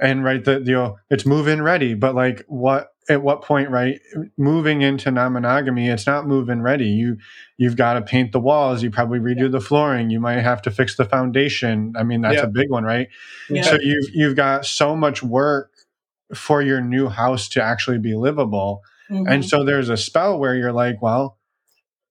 and 0.00 0.24
right 0.24 0.44
the 0.44 0.60
you 0.60 0.72
know 0.72 0.96
it's 1.10 1.24
move 1.24 1.46
in 1.48 1.62
ready 1.62 1.94
but 1.94 2.14
like 2.14 2.44
what 2.48 2.88
at 3.08 3.22
what 3.22 3.42
point 3.42 3.70
right 3.70 4.00
moving 4.36 4.82
into 4.82 5.10
non-monogamy 5.10 5.88
it's 5.88 6.06
not 6.06 6.26
move 6.26 6.48
in 6.48 6.62
ready 6.62 6.86
you 6.86 7.16
you've 7.58 7.76
got 7.76 7.94
to 7.94 8.02
paint 8.02 8.32
the 8.32 8.40
walls 8.40 8.82
you 8.82 8.90
probably 8.90 9.18
redo 9.18 9.42
yeah. 9.42 9.48
the 9.48 9.60
flooring 9.60 10.10
you 10.10 10.18
might 10.18 10.40
have 10.40 10.60
to 10.62 10.70
fix 10.70 10.96
the 10.96 11.04
foundation 11.04 11.92
i 11.96 12.02
mean 12.02 12.22
that's 12.22 12.36
yeah. 12.36 12.42
a 12.42 12.48
big 12.48 12.70
one 12.70 12.84
right 12.84 13.08
yeah. 13.48 13.62
so 13.62 13.78
you've 13.80 14.08
you've 14.12 14.36
got 14.36 14.64
so 14.64 14.96
much 14.96 15.22
work 15.22 15.70
for 16.34 16.62
your 16.62 16.80
new 16.80 17.08
house 17.08 17.48
to 17.48 17.62
actually 17.62 17.98
be 17.98 18.14
livable 18.14 18.82
mm-hmm. 19.10 19.26
and 19.28 19.44
so 19.44 19.64
there's 19.64 19.90
a 19.90 19.96
spell 19.96 20.38
where 20.38 20.56
you're 20.56 20.72
like 20.72 21.00
well 21.02 21.38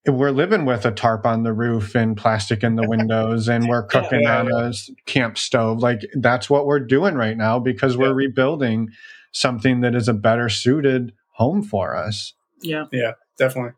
we're 0.05 0.31
living 0.31 0.65
with 0.65 0.85
a 0.85 0.91
tarp 0.91 1.25
on 1.25 1.43
the 1.43 1.53
roof 1.53 1.95
and 1.95 2.17
plastic 2.17 2.63
in 2.63 2.75
the 2.75 2.87
windows 2.87 3.47
and 3.47 3.67
we're 3.67 3.83
cooking 3.83 4.21
yeah, 4.21 4.43
yeah, 4.43 4.55
on 4.55 4.71
a 4.71 4.73
camp 5.05 5.37
stove. 5.37 5.79
Like 5.79 6.01
that's 6.15 6.49
what 6.49 6.65
we're 6.65 6.79
doing 6.79 7.15
right 7.15 7.37
now 7.37 7.59
because 7.59 7.97
we're 7.97 8.13
rebuilding 8.13 8.89
something 9.31 9.81
that 9.81 9.95
is 9.95 10.07
a 10.07 10.13
better 10.13 10.49
suited 10.49 11.13
home 11.31 11.63
for 11.63 11.95
us. 11.95 12.33
Yeah. 12.61 12.85
Yeah 12.91 13.13
definitely. 13.37 13.73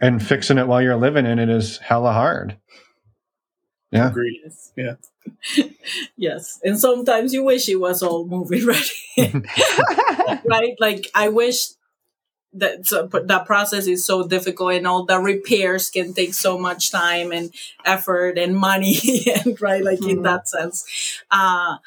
And 0.00 0.24
fixing 0.24 0.58
it 0.58 0.66
while 0.66 0.82
you're 0.82 0.96
living 0.96 1.26
in 1.26 1.38
it 1.38 1.48
is 1.48 1.78
hella 1.78 2.12
hard. 2.12 2.58
Yeah. 3.90 4.08
Agreed. 4.08 4.40
yeah. 4.76 4.94
Yes. 6.16 6.58
And 6.64 6.78
sometimes 6.78 7.32
you 7.32 7.44
wish 7.44 7.68
it 7.68 7.76
was 7.76 8.02
all 8.02 8.26
movie 8.26 8.64
ready 9.18 9.42
right? 10.44 10.74
Like 10.80 11.08
i 11.14 11.28
wish 11.28 11.68
that 12.54 12.86
so, 12.86 13.06
that 13.06 13.46
process 13.46 13.86
is 13.86 14.04
so 14.04 14.26
difficult 14.26 14.74
and 14.74 14.86
all 14.86 15.04
the 15.04 15.18
repairs 15.18 15.90
can 15.90 16.12
take 16.12 16.34
so 16.34 16.58
much 16.58 16.90
time 16.90 17.32
and 17.32 17.52
effort 17.84 18.38
and 18.38 18.56
money 18.56 18.96
and 19.34 19.60
right 19.60 19.84
like 19.84 20.00
mm-hmm. 20.00 20.18
in 20.18 20.22
that 20.22 20.48
sense. 20.48 21.20
Uh 21.30 21.78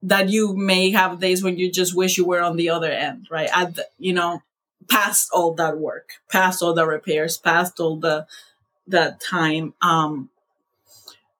that 0.00 0.28
you 0.28 0.54
may 0.54 0.90
have 0.90 1.18
days 1.18 1.42
when 1.42 1.58
you 1.58 1.70
just 1.70 1.92
wish 1.94 2.16
you 2.16 2.24
were 2.24 2.40
on 2.40 2.56
the 2.56 2.70
other 2.70 2.90
end 2.90 3.26
right? 3.30 3.50
At 3.54 3.76
the, 3.76 3.86
you 3.98 4.12
know 4.12 4.42
past 4.88 5.28
all 5.32 5.52
that 5.54 5.76
work 5.78 6.12
past 6.30 6.62
all 6.62 6.72
the 6.72 6.86
repairs 6.86 7.36
past 7.36 7.78
all 7.78 7.96
the 7.96 8.26
that 8.86 9.20
time 9.20 9.74
um 9.82 10.30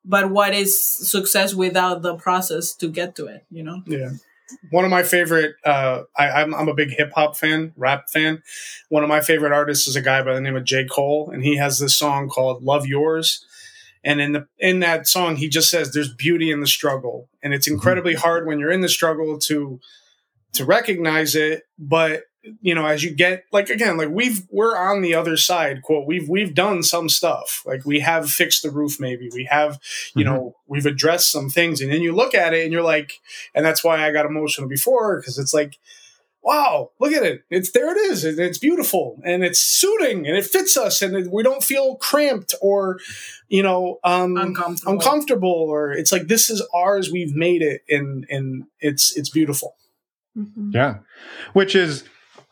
but 0.05 0.31
what 0.31 0.55
is 0.55 0.79
success 0.79 1.55
without 1.55 2.03
the 2.03 2.15
process 2.15 2.75
to 2.75 2.89
get 2.89 3.17
to 3.17 3.27
it 3.27 3.45
you 3.51 3.63
know? 3.63 3.83
Yeah 3.87 4.11
one 4.71 4.85
of 4.85 4.91
my 4.91 5.03
favorite 5.03 5.57
uh, 5.65 6.03
I, 6.17 6.41
am 6.41 6.55
I'm, 6.55 6.61
I'm 6.63 6.69
a 6.69 6.75
big 6.75 6.91
hip 6.91 7.13
hop 7.15 7.37
fan, 7.37 7.73
rap 7.77 8.09
fan. 8.09 8.43
One 8.89 9.03
of 9.03 9.09
my 9.09 9.21
favorite 9.21 9.53
artists 9.53 9.87
is 9.87 9.97
a 9.97 10.03
guy 10.03 10.23
by 10.23 10.35
the 10.35 10.41
name 10.41 10.57
of 10.57 10.65
J. 10.65 10.87
Cole, 10.87 11.31
and 11.33 11.43
he 11.43 11.57
has 11.57 11.79
this 11.79 11.95
song 11.95 12.29
called 12.29 12.63
"Love 12.63 12.87
Yours." 12.87 13.45
And 14.05 14.21
in 14.21 14.33
the 14.33 14.49
in 14.59 14.81
that 14.81 15.07
song, 15.07 15.37
he 15.37 15.49
just 15.49 15.71
says 15.71 15.93
there's 15.93 16.13
beauty 16.13 16.51
in 16.51 16.61
the 16.61 16.67
struggle, 16.67 17.29
and 17.43 17.53
it's 17.53 17.69
incredibly 17.69 18.15
mm-hmm. 18.15 18.23
hard 18.23 18.47
when 18.47 18.59
you're 18.59 18.71
in 18.71 18.81
the 18.81 18.89
struggle 18.89 19.39
to 19.41 19.81
to 20.55 20.65
recognize 20.65 21.35
it. 21.35 21.65
But 21.79 22.23
you 22.61 22.75
know, 22.75 22.87
as 22.87 23.03
you 23.05 23.11
get 23.15 23.45
like 23.53 23.71
again, 23.71 23.97
like 23.97 24.11
we've 24.11 24.43
we're 24.51 24.77
on 24.77 25.03
the 25.03 25.15
other 25.15 25.37
side. 25.37 25.83
Quote: 25.83 26.07
We've 26.07 26.29
we've 26.29 26.55
done 26.55 26.83
some 26.83 27.09
stuff. 27.09 27.63
Like 27.67 27.85
we 27.85 28.01
have 28.01 28.31
fixed 28.31 28.63
the 28.63 28.71
roof. 28.71 28.99
Maybe 29.01 29.29
we 29.33 29.45
have, 29.51 29.79
you 30.15 30.25
Mhm. 30.25 30.29
know, 30.29 30.57
we've 30.67 30.87
addressed 30.87 31.31
some 31.31 31.51
things. 31.51 31.81
And 31.81 31.93
then 31.93 32.03
you 32.03 32.13
look 32.15 32.35
at 32.35 32.55
it 32.55 32.65
and 32.65 32.73
you're 32.73 32.83
like, 32.83 33.21
and 33.55 33.65
that's 33.65 33.83
why 33.85 34.07
I 34.07 34.13
got 34.13 34.27
emotional 34.27 34.69
before 34.69 35.21
because 35.21 35.39
it's 35.39 35.55
like. 35.55 35.77
Wow, 36.41 36.93
look 37.01 37.13
at 37.13 37.25
it. 37.25 37.43
It's 37.51 37.73
there 37.73 37.91
it 37.93 37.99
is. 38.11 38.25
It- 38.25 38.39
It's 38.39 38.59
beautiful 38.59 39.21
and 39.25 39.45
it's 39.45 39.59
suiting 39.61 40.27
and 40.27 40.35
it 40.37 40.47
fits 40.47 40.77
us 40.79 41.03
and 41.03 41.15
it- 41.17 41.31
we 41.33 41.43
don't 41.43 41.65
feel 41.65 41.97
cramped 41.97 42.55
or 42.63 43.01
you 43.49 43.63
know 43.63 43.99
um 44.05 44.37
Uncomfortable. 44.37 44.93
uncomfortable 44.93 45.67
or 45.69 45.91
it's 45.91 46.13
like 46.13 46.29
this 46.29 46.49
is 46.49 46.63
ours 46.73 47.11
we've 47.11 47.35
made 47.35 47.61
it 47.61 47.83
and 47.91 48.25
and 48.31 48.65
it's 48.81 49.15
it's 49.17 49.29
beautiful 49.29 49.75
Mhm. 50.39 50.73
Yeah. 50.73 50.99
Which 51.53 51.75
is 51.75 52.05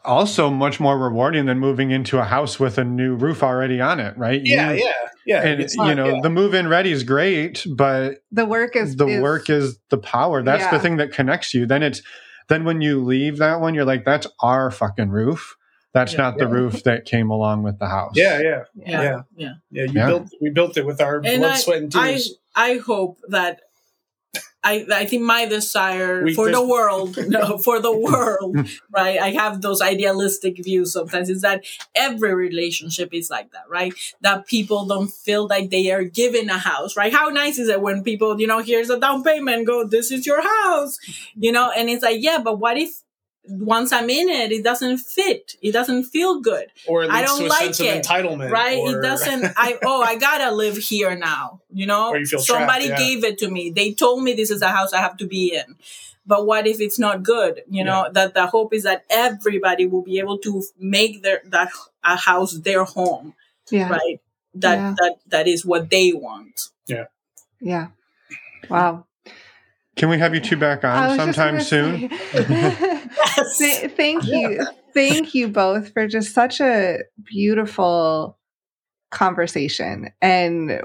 also 0.07 0.51
much 0.51 0.81
more 0.81 0.99
rewarding 0.99 1.47
than 1.47 1.59
moving 1.59 1.91
into 1.91 2.19
a 2.19 2.25
house 2.25 2.59
with 2.61 2.79
a 2.79 2.85
new 2.85 3.15
roof 3.15 3.43
already 3.43 3.81
on 3.81 4.01
it, 4.01 4.17
right? 4.17 4.41
yeah 4.45 4.73
You- 4.73 4.85
yeah 4.85 4.93
yeah 5.27 5.43
And 5.43 5.61
It's 5.61 5.75
you 5.75 5.95
know, 5.95 6.07
yeah. 6.15 6.21
the 6.23 6.31
move 6.31 6.55
in 6.55 6.69
ready 6.69 6.93
is 6.93 7.03
great, 7.03 7.67
but 7.75 8.23
The 8.33 8.47
work 8.47 8.77
is 8.77 8.95
the 8.97 9.21
work 9.21 9.51
is 9.51 9.79
the 9.91 9.99
power. 9.99 10.43
That's 10.43 10.63
Yeah. 10.63 10.71
the 10.71 10.79
thing 10.79 10.97
that 10.99 11.13
connects 11.13 11.53
you. 11.53 11.67
Then 11.67 11.83
it's 11.83 12.01
then 12.49 12.65
when 12.65 12.81
you 12.81 13.03
leave 13.05 13.39
that 13.39 13.61
one, 13.61 13.75
you're 13.75 13.85
like, 13.85 14.05
that's 14.05 14.27
our 14.41 14.71
fucking 14.71 15.09
roof. 15.11 15.57
That's 15.93 16.13
Yeah. 16.13 16.19
not 16.23 16.39
the 16.39 16.47
roof 16.47 16.85
that 16.85 17.05
came 17.07 17.31
along 17.31 17.65
with 17.65 17.79
the 17.81 17.89
house. 17.89 18.13
yeah 18.15 18.39
yeah 18.41 18.63
Yeah. 18.77 19.03
yeah 19.03 19.21
Yeah. 19.37 19.53
yeah 19.73 19.83
you 19.85 19.91
Yeah. 19.95 20.07
built 20.07 20.29
we 20.41 20.51
built 20.51 20.77
it 20.77 20.87
with 20.87 21.01
our 21.01 21.17
And 21.17 21.41
blood 21.41 21.53
I, 21.53 21.57
sweat 21.57 21.79
and 21.83 21.91
tears. 21.93 22.05
I, 22.05 22.11
tears 22.13 22.35
I 22.55 22.77
hope 22.87 23.19
that 23.29 23.61
I, 24.67 24.85
I 24.93 25.05
think 25.07 25.23
my 25.23 25.47
desire 25.47 26.25
We- 26.25 26.35
for 26.35 26.51
the 26.51 26.65
world, 26.67 27.17
no, 27.29 27.57
for 27.59 27.79
the 27.79 27.97
world, 27.97 28.57
right? 28.91 29.21
I 29.21 29.31
have 29.31 29.63
those 29.63 29.81
idealistic 29.81 30.55
views 30.63 30.93
sometimes 30.93 31.31
is 31.31 31.43
that 31.43 31.65
every 31.95 32.35
relationship 32.35 33.11
is 33.15 33.31
like 33.31 33.53
that, 33.53 33.69
right? 33.69 33.95
That 34.23 34.47
people 34.49 34.85
don't 34.87 35.13
feel 35.13 35.47
like 35.47 35.71
they 35.71 35.93
are 35.93 36.03
given 36.03 36.51
a 36.51 36.59
house, 36.59 36.97
right? 36.97 37.13
How 37.13 37.29
nice 37.29 37.59
is 37.61 37.69
it 37.69 37.81
when 37.81 38.03
people, 38.03 38.41
you 38.41 38.49
know, 38.49 38.59
here's 38.59 38.91
a 38.91 38.99
down 38.99 39.23
payment, 39.23 39.69
go, 39.69 39.87
this 39.87 40.11
is 40.11 40.27
your 40.27 40.43
house, 40.43 40.99
you 41.37 41.53
know? 41.53 41.71
And 41.71 41.89
it's 41.89 42.03
like, 42.03 42.19
yeah, 42.21 42.39
but 42.43 42.59
what 42.59 42.77
if 42.77 43.03
once 43.49 43.93
I'm 43.93 44.11
in 44.11 44.29
it, 44.29 44.53
it 44.53 44.65
doesn't 44.65 44.99
fit? 44.99 45.55
It 45.63 45.73
doesn't 45.73 46.05
feel 46.05 46.41
good. 46.41 46.67
or 46.89 47.05
it 47.05 47.11
I 47.11 47.21
leads 47.21 47.31
don't 47.31 47.41
to 47.41 47.47
a 47.47 47.49
like 47.49 47.75
sense 47.75 47.81
it, 47.81 47.97
of 47.97 48.03
entitlement 48.03 48.51
right 48.51 48.79
or- 48.79 48.99
it 48.99 49.03
doesn't 49.03 49.45
i 49.57 49.79
oh 49.85 50.03
i 50.03 50.17
gotta 50.17 50.51
live 50.55 50.77
here 50.77 51.15
now 51.17 51.61
you 51.73 51.87
know 51.87 52.09
Or 52.11 52.19
you 52.19 52.27
feel 52.27 52.41
trapped, 52.41 52.59
somebody 52.61 52.87
yeah. 52.87 52.99
gave 52.99 53.25
it 53.25 53.39
to 53.39 53.51
me 53.51 53.71
they 53.71 53.93
told 53.93 54.23
me 54.23 54.33
this 54.35 54.51
is 54.51 54.63
a 54.63 54.69
house 54.69 54.93
i 54.93 54.99
have 54.99 55.17
to 55.19 55.27
be 55.27 55.55
in 55.55 55.77
but 56.27 56.47
what 56.47 56.67
if 56.67 56.81
it's 56.81 56.99
not 56.99 57.23
good 57.23 57.63
you 57.71 57.85
know 57.85 58.09
that 58.13 58.35
the 58.35 58.47
hope 58.47 58.73
is 58.75 58.83
that 58.83 59.05
everybody 59.11 59.87
will 59.87 60.03
be 60.03 60.19
able 60.19 60.39
to 60.39 60.63
make 60.79 61.23
their 61.23 61.41
that 61.47 61.69
a 62.05 62.17
house 62.17 62.53
their 62.69 62.85
home 62.85 63.35
Yeah. 63.71 63.89
right 63.91 64.21
that 64.55 64.77
Yeah. 64.77 64.95
that 64.99 65.15
that 65.29 65.47
is 65.49 65.65
what 65.65 65.89
they 65.91 66.13
want 66.13 66.69
Yeah. 66.89 67.07
Yeah. 67.61 67.89
Wow. 68.69 69.07
Can 69.97 70.09
we 70.11 70.19
have 70.19 70.35
you 70.35 70.41
two 70.41 70.57
back 70.57 70.85
on 70.85 71.17
sometime 71.17 71.61
soon? 71.61 72.11
say- 72.11 73.09
Th- 73.59 73.91
thank 73.93 74.27
you. 74.27 74.67
Thank 74.93 75.35
you 75.35 75.49
both 75.49 75.93
for 75.93 76.07
just 76.07 76.35
such 76.35 76.61
a 76.61 76.99
beautiful 77.25 78.39
conversation 79.11 80.11
and 80.21 80.83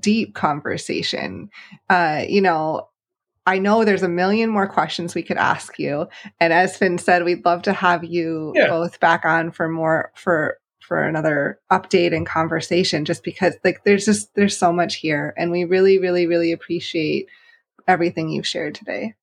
deep 0.00 0.34
conversation. 0.34 1.48
Uh, 1.88 2.24
you 2.28 2.40
know, 2.40 2.88
I 3.46 3.58
know 3.58 3.84
there's 3.84 4.02
a 4.02 4.08
million 4.08 4.50
more 4.50 4.66
questions 4.66 5.14
we 5.14 5.22
could 5.22 5.36
ask 5.36 5.78
you. 5.78 6.08
And 6.40 6.52
as 6.52 6.76
Finn 6.76 6.98
said, 6.98 7.24
we'd 7.24 7.44
love 7.44 7.62
to 7.62 7.72
have 7.72 8.04
you 8.04 8.52
Yeah. 8.54 8.68
both 8.68 9.00
back 9.00 9.24
on 9.24 9.50
for 9.50 9.68
more 9.68 10.12
for 10.14 10.58
for 10.80 11.02
another 11.02 11.58
update 11.72 12.14
and 12.14 12.26
conversation 12.26 13.04
just 13.04 13.24
because 13.24 13.54
like 13.64 13.82
there's 13.84 14.04
just 14.04 14.32
there's 14.36 14.56
so 14.56 14.72
much 14.72 14.94
here 14.96 15.34
and 15.36 15.50
we 15.50 15.64
really 15.64 15.98
really 15.98 16.28
really 16.28 16.52
appreciate 16.52 17.26
everything 17.86 18.28
you've 18.28 18.46
shared 18.46 18.74
today. 18.74 19.14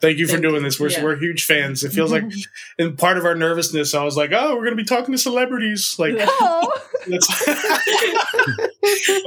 thank 0.00 0.18
you 0.18 0.26
for 0.26 0.32
Thank 0.32 0.42
doing 0.44 0.62
this 0.62 0.80
we're, 0.80 0.90
Yeah. 0.90 1.04
we're 1.04 1.16
huge 1.16 1.44
fans 1.44 1.84
it 1.84 1.92
feels 1.92 2.10
like 2.10 2.24
in 2.78 2.96
part 2.96 3.18
of 3.18 3.24
our 3.26 3.34
nervousness 3.34 3.94
i 3.94 4.02
was 4.02 4.16
like 4.16 4.30
oh 4.32 4.56
we're 4.56 4.64
gonna 4.64 4.76
be 4.76 4.84
talking 4.84 5.12
to 5.12 5.18
celebrities 5.18 5.96
like 5.98 6.14
oh. 6.18 6.80
that's 7.06 7.46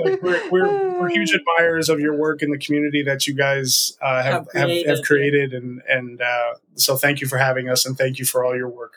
like 0.04 0.22
we're, 0.24 0.50
we're, 0.50 1.00
we're 1.00 1.10
huge 1.10 1.32
admirers 1.36 1.90
of 1.90 2.00
your 2.00 2.16
work 2.16 2.42
in 2.42 2.50
the 2.50 2.58
community 2.58 3.04
that 3.04 3.28
you 3.28 3.36
guys 3.36 3.96
uh, 4.02 4.24
have, 4.24 4.34
Have 4.34 4.46
have, 4.54 4.66
created. 4.66 4.90
have 4.90 5.02
created 5.04 5.54
and 5.54 5.82
and 5.88 6.22
uh, 6.22 6.54
so 6.76 6.96
thank 6.98 7.22
you 7.22 7.28
for 7.28 7.38
having 7.38 7.70
us 7.70 7.86
and 7.86 7.96
thank 7.98 8.18
you 8.18 8.26
for 8.26 8.44
all 8.44 8.56
your 8.56 8.70
work 8.70 8.94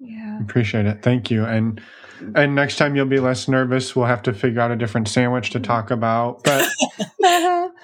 yeah. 0.00 0.40
Appreciate 0.42 0.84
it. 0.86 1.02
Thank 1.02 1.30
you. 1.30 1.44
And 1.46 1.80
and 2.34 2.54
next 2.54 2.76
time 2.76 2.96
you'll 2.96 3.06
be 3.06 3.20
less 3.20 3.48
nervous. 3.48 3.94
We'll 3.94 4.06
have 4.06 4.22
to 4.22 4.32
figure 4.32 4.60
out 4.60 4.70
a 4.70 4.76
different 4.76 5.08
sandwich 5.08 5.50
to 5.50 5.60
talk 5.60 5.90
about, 5.90 6.42
but 6.44 6.68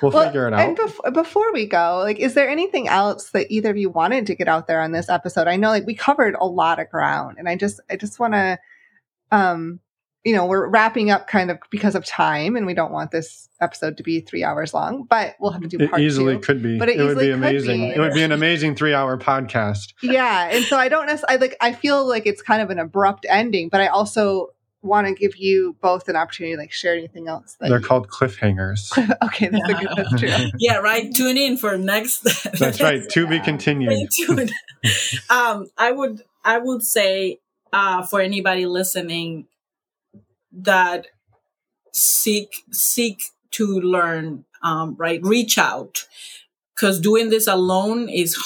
we'll 0.03 0.11
figure 0.11 0.47
it 0.49 0.55
And 0.55 0.79
out. 0.79 0.89
bef- 0.89 1.15
before 1.15 1.53
we 1.53 1.67
go, 1.67 1.99
like, 2.03 2.19
is 2.19 2.35
there 2.35 2.49
anything 2.49 2.89
else 2.89 3.31
that 3.31 3.51
either 3.51 3.71
of 3.71 3.77
you 3.77 3.91
wanted 3.91 4.27
to 4.27 4.35
get 4.35 4.49
out 4.49 4.67
there 4.67 4.81
on 4.81 4.93
this 4.93 5.09
episode? 5.09 5.47
I 5.49 5.57
know, 5.57 5.69
like, 5.71 5.87
we 5.87 5.95
covered 5.95 6.35
a 6.39 6.47
lot 6.47 6.79
of 6.79 6.89
ground, 6.91 7.37
and 7.39 7.49
I 7.49 7.57
just, 7.57 7.81
I 7.91 7.97
just 7.97 8.19
want 8.19 8.35
to, 8.35 8.59
um, 9.33 9.81
you 10.25 10.35
know, 10.35 10.45
we're 10.47 10.67
wrapping 10.69 11.11
up 11.11 11.27
kind 11.29 11.51
of 11.51 11.59
because 11.71 11.95
of 11.95 12.05
time, 12.05 12.57
and 12.57 12.67
we 12.67 12.75
don't 12.75 12.93
want 12.93 13.11
this 13.11 13.49
episode 13.61 13.97
to 13.97 14.03
be 14.03 14.21
three 14.21 14.45
hours 14.45 14.75
long, 14.75 15.05
but 15.05 15.35
we'll 15.41 15.51
have 15.53 15.63
to 15.63 15.69
do 15.69 15.79
It 15.81 15.99
easily 15.99 16.35
two. 16.35 16.41
could 16.41 16.63
be. 16.63 16.79
But 16.79 16.89
it 16.91 16.99
would 16.99 17.07
easily 17.13 17.27
be 17.27 17.31
could 17.33 17.39
amazing. 17.39 17.81
be. 17.81 17.95
It 17.95 17.99
would 18.01 18.13
be 18.15 18.23
an 18.23 18.33
amazing 18.33 18.75
three-hour 18.75 19.17
podcast. 19.19 19.95
yeah, 20.03 20.49
and 20.53 20.65
so 20.65 20.77
I 20.77 20.89
don't 20.89 21.07
necessarily 21.07 21.49
like. 21.49 21.57
I 21.61 21.73
feel 21.73 22.07
like 22.07 22.27
it's 22.27 22.43
kind 22.43 22.61
of 22.63 22.71
an 22.71 22.79
abrupt 22.79 23.25
ending, 23.29 23.69
but 23.71 23.81
I 23.81 23.87
also 23.89 24.49
want 24.83 25.07
to 25.07 25.15
give 25.15 25.37
you 25.37 25.77
both 25.83 26.09
an 26.09 26.17
opportunity 26.17 26.55
to 26.55 26.61
like 26.61 26.73
share 26.73 26.95
anything 26.95 27.29
else. 27.29 27.57
That 27.61 27.69
They're 27.69 27.81
you- 27.81 27.87
called 27.87 28.09
cliffhangers. 28.09 28.93
okay, 29.25 29.49
that's 29.49 29.69
a 29.69 29.75
good. 29.75 29.89
That's 29.97 30.21
true. 30.21 30.51
yeah 30.59 30.77
right 30.77 31.15
tune 31.15 31.37
in 31.37 31.57
for 31.59 31.77
next 31.77 32.21
That's 32.59 32.81
right. 32.81 33.07
To 33.11 33.27
be 33.27 33.41
continued. 33.41 34.09
Um, 35.29 35.67
I 35.77 35.93
would 35.93 36.23
I 36.45 36.59
would 36.59 36.83
say 36.83 37.41
uh, 37.73 38.03
for 38.03 38.21
anybody 38.21 38.67
listening 38.67 39.47
that 40.53 41.09
seek 41.93 42.65
seek 42.73 43.23
to 43.53 43.81
learn, 43.81 44.45
um, 44.63 44.97
right? 44.99 45.23
Reach 45.23 45.59
out 45.59 46.07
because 46.75 47.01
doing 47.01 47.31
this 47.31 47.47
alone 47.47 48.09
is 48.09 48.37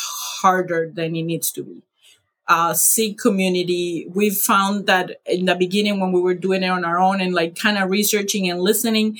harder 0.42 0.90
than 0.92 1.16
it 1.16 1.22
needs 1.22 1.50
to 1.52 1.62
be. 1.62 1.82
Uh, 2.48 2.74
seek 2.74 3.18
community. 3.18 4.06
We've 4.12 4.36
found 4.36 4.86
that 4.86 5.20
in 5.26 5.46
the 5.46 5.54
beginning 5.54 6.00
when 6.00 6.12
we 6.12 6.20
were 6.20 6.34
doing 6.34 6.62
it 6.62 6.68
on 6.68 6.84
our 6.84 6.98
own 6.98 7.20
and 7.20 7.34
like 7.34 7.56
kind 7.56 7.78
of 7.78 7.90
researching 7.90 8.50
and 8.50 8.60
listening, 8.60 9.18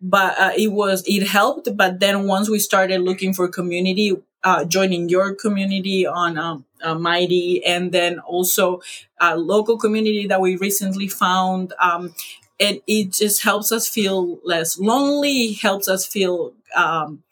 but 0.00 0.38
uh, 0.38 0.52
it 0.56 0.68
was 0.72 1.02
it 1.06 1.26
helped. 1.28 1.76
But 1.76 2.00
then 2.00 2.26
once 2.26 2.48
we 2.50 2.58
started 2.58 3.00
looking 3.00 3.32
for 3.32 3.48
community, 3.48 4.16
uh, 4.44 4.64
joining 4.64 5.08
your 5.08 5.34
community 5.34 6.06
on 6.06 6.38
um, 6.38 6.64
uh, 6.82 6.94
Mighty, 6.94 7.64
and 7.64 7.92
then 7.92 8.18
also 8.20 8.80
a 9.20 9.36
local 9.36 9.78
community 9.78 10.26
that 10.26 10.40
we 10.40 10.56
recently 10.56 11.08
found. 11.08 11.72
Um, 11.80 12.14
it 12.58 12.82
it 12.86 13.12
just 13.12 13.42
helps 13.42 13.72
us 13.72 13.88
feel 13.88 14.38
less 14.44 14.78
lonely. 14.78 15.52
Helps 15.54 15.88
us 15.88 16.06
feel 16.06 16.52
um, 16.76 17.22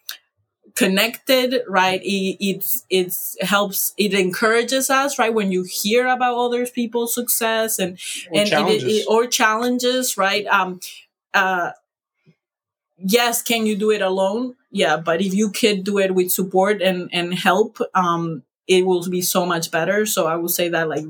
connected, 0.74 1.62
right? 1.68 2.00
It 2.02 2.36
it's 2.40 2.84
it's 2.90 3.36
helps. 3.40 3.94
It 3.96 4.14
encourages 4.14 4.90
us, 4.90 5.18
right? 5.18 5.32
When 5.32 5.50
you 5.52 5.64
hear 5.64 6.06
about 6.06 6.36
other 6.36 6.66
people's 6.66 7.14
success 7.14 7.78
and 7.78 7.98
or 8.30 8.40
and 8.40 8.48
challenges 8.48 8.84
It, 8.84 9.00
it, 9.02 9.06
or 9.08 9.26
challenges, 9.26 10.16
right? 10.16 10.46
Um, 10.46 10.80
uh, 11.34 11.72
yes, 12.98 13.42
can 13.42 13.66
you 13.66 13.76
do 13.76 13.90
it 13.90 14.02
alone? 14.02 14.56
Yeah, 14.76 14.96
but 14.98 15.20
if 15.20 15.32
you 15.34 15.50
could 15.50 15.84
do 15.84 15.98
it 15.98 16.14
with 16.14 16.30
support 16.30 16.82
and 16.82 17.08
and 17.12 17.34
help, 17.34 17.78
um, 17.94 18.42
it 18.66 18.84
will 18.86 19.08
be 19.08 19.22
so 19.22 19.46
much 19.46 19.70
better. 19.70 20.04
So 20.06 20.26
I 20.26 20.36
would 20.36 20.50
say 20.50 20.68
that 20.68 20.88
like 20.88 21.06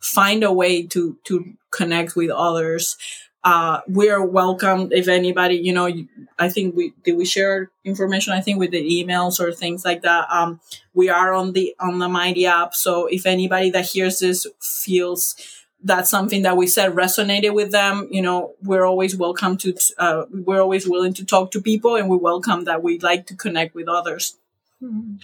find 0.00 0.42
a 0.44 0.52
way 0.52 0.82
to 0.88 1.16
to 1.24 1.54
connect 1.70 2.16
with 2.16 2.30
others. 2.30 2.96
Uh, 3.44 3.80
we're 3.86 4.24
welcome 4.24 4.88
if 4.90 5.06
anybody, 5.06 5.54
you 5.54 5.72
know, 5.72 5.88
I 6.36 6.48
think 6.48 6.74
we 6.74 6.92
did 7.04 7.16
we 7.16 7.24
share 7.24 7.70
information. 7.84 8.32
I 8.32 8.40
think 8.40 8.58
with 8.58 8.72
the 8.72 8.82
emails 8.82 9.38
or 9.38 9.52
things 9.52 9.84
like 9.84 10.02
that. 10.02 10.26
Um, 10.30 10.60
we 10.94 11.08
are 11.08 11.32
on 11.32 11.52
the 11.52 11.74
on 11.78 12.00
the 12.00 12.08
Mighty 12.08 12.44
app. 12.46 12.74
So 12.74 13.06
if 13.06 13.24
anybody 13.24 13.70
that 13.70 13.86
hears 13.86 14.18
this 14.18 14.46
feels 14.60 15.36
that's 15.82 16.10
something 16.10 16.42
that 16.42 16.56
we 16.56 16.66
said 16.66 16.92
resonated 16.94 17.54
with 17.54 17.70
them, 17.70 18.08
you 18.10 18.22
know, 18.22 18.54
we're 18.62 18.84
always 18.84 19.16
welcome 19.16 19.56
to. 19.58 19.74
Uh, 19.98 20.24
we're 20.32 20.60
always 20.60 20.88
willing 20.88 21.12
to 21.14 21.24
talk 21.24 21.50
to 21.52 21.60
people, 21.60 21.96
and 21.96 22.08
we 22.08 22.16
welcome 22.16 22.64
that 22.64 22.82
we 22.82 22.98
like 22.98 23.26
to 23.26 23.36
connect 23.36 23.74
with 23.74 23.88
others. 23.88 24.36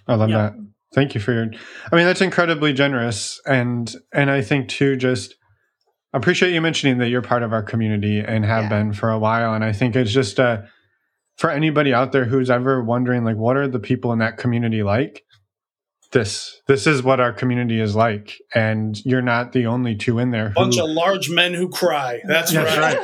I 0.07 0.15
love 0.15 0.31
Yeah. 0.31 0.37
that. 0.51 0.55
Thank 0.95 1.15
you 1.15 1.21
for 1.21 1.33
your 1.33 1.47
I 1.91 1.97
mean 1.97 2.05
that's 2.05 2.21
incredibly 2.21 2.73
generous 2.75 3.41
and 3.47 3.95
and 4.13 4.31
I 4.31 4.43
think 4.43 4.69
too 4.69 4.95
just 4.97 5.37
appreciate 6.13 6.53
you 6.53 6.61
mentioning 6.61 6.99
that 6.99 7.09
you're 7.09 7.23
part 7.23 7.43
of 7.43 7.53
our 7.55 7.63
community 7.63 8.21
and 8.21 8.45
have 8.45 8.65
Yeah. 8.65 8.69
been 8.69 8.93
for 8.93 9.11
a 9.11 9.19
while 9.19 9.55
and 9.55 9.65
I 9.65 9.73
think 9.73 9.97
it's 9.97 10.13
just 10.13 10.39
uh 10.39 10.63
for 11.39 11.49
anybody 11.51 11.95
out 11.95 12.13
there 12.13 12.27
who's 12.27 12.51
ever 12.51 12.83
wondering 12.85 13.25
like 13.25 13.37
what 13.37 13.57
are 13.57 13.69
the 13.69 13.79
people 13.81 14.13
in 14.13 14.19
that 14.19 14.37
community 14.37 14.83
like 14.83 15.25
this 16.13 16.61
this 16.69 16.87
is 16.87 17.03
what 17.03 17.21
our 17.21 17.33
community 17.33 17.81
is 17.81 17.95
like 17.97 18.39
and 18.55 19.03
you're 19.05 19.23
not 19.23 19.53
the 19.53 19.67
only 19.67 19.95
two 19.97 20.19
in 20.19 20.31
there 20.31 20.49
who, 20.51 20.55
Bunch 20.55 20.79
of 20.79 20.89
large 20.89 21.31
men 21.31 21.55
who 21.55 21.69
cry. 21.69 22.21
That's 22.27 22.53
That's 22.53 22.77
right. 22.77 22.99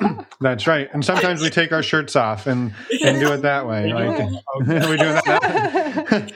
right. 0.00 0.26
that's 0.40 0.66
right 0.66 0.88
and 0.92 1.04
sometimes 1.04 1.40
we 1.42 1.48
take 1.50 1.72
our 1.72 1.82
shirts 1.82 2.14
off 2.16 2.46
and 2.46 2.74
and 3.02 3.18
do 3.20 3.32
it 3.32 3.42
that 3.42 3.66
way 3.66 3.92
like 3.92 4.18
we 4.58 4.96
do 4.96 5.04
that 5.04 6.32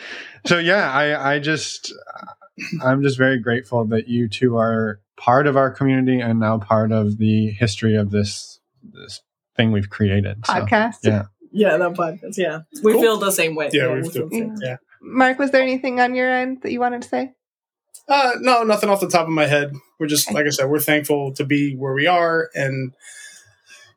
so 0.46 0.58
yeah 0.58 0.90
i 0.92 1.34
i 1.34 1.38
just 1.38 1.92
i'm 2.82 3.02
just 3.02 3.18
very 3.18 3.38
grateful 3.38 3.84
that 3.86 4.08
you 4.08 4.26
two 4.28 4.56
are 4.56 5.00
part 5.18 5.46
of 5.46 5.54
our 5.56 5.70
community 5.70 6.18
and 6.20 6.40
now 6.40 6.56
part 6.58 6.92
of 6.92 7.18
the 7.18 7.48
history 7.50 7.94
of 7.94 8.10
this 8.10 8.58
this 8.82 9.20
thing 9.56 9.70
we've 9.72 9.90
created 9.90 10.46
So, 10.46 10.52
Podcast. 10.54 10.96
yeah 11.04 11.24
Yeah, 11.52 11.76
that 11.76 11.92
podcast. 11.92 12.36
Yeah, 12.38 12.60
we 12.82 12.92
Cool. 12.92 13.02
feel 13.02 13.16
the 13.18 13.32
same 13.32 13.54
way. 13.56 13.68
Yeah, 13.72 13.92
we 13.92 14.02
we 14.02 14.08
feel- 14.08 14.28
the 14.28 14.36
same. 14.36 14.54
Yeah. 14.62 14.76
Mark, 15.02 15.38
was 15.38 15.50
there 15.50 15.62
anything 15.62 16.00
on 16.00 16.14
your 16.14 16.30
end 16.30 16.62
that 16.62 16.72
you 16.72 16.80
wanted 16.80 17.02
to 17.02 17.08
say? 17.08 17.32
Uh, 18.08 18.32
no, 18.40 18.62
nothing 18.64 18.88
off 18.90 19.00
the 19.00 19.08
top 19.08 19.22
of 19.26 19.32
my 19.32 19.46
head. 19.46 19.72
We're 19.98 20.06
just, 20.08 20.32
like 20.32 20.46
I 20.46 20.50
said, 20.50 20.68
we're 20.68 20.80
thankful 20.80 21.32
to 21.34 21.44
be 21.44 21.74
where 21.76 21.92
we 21.94 22.06
are. 22.06 22.48
And, 22.54 22.92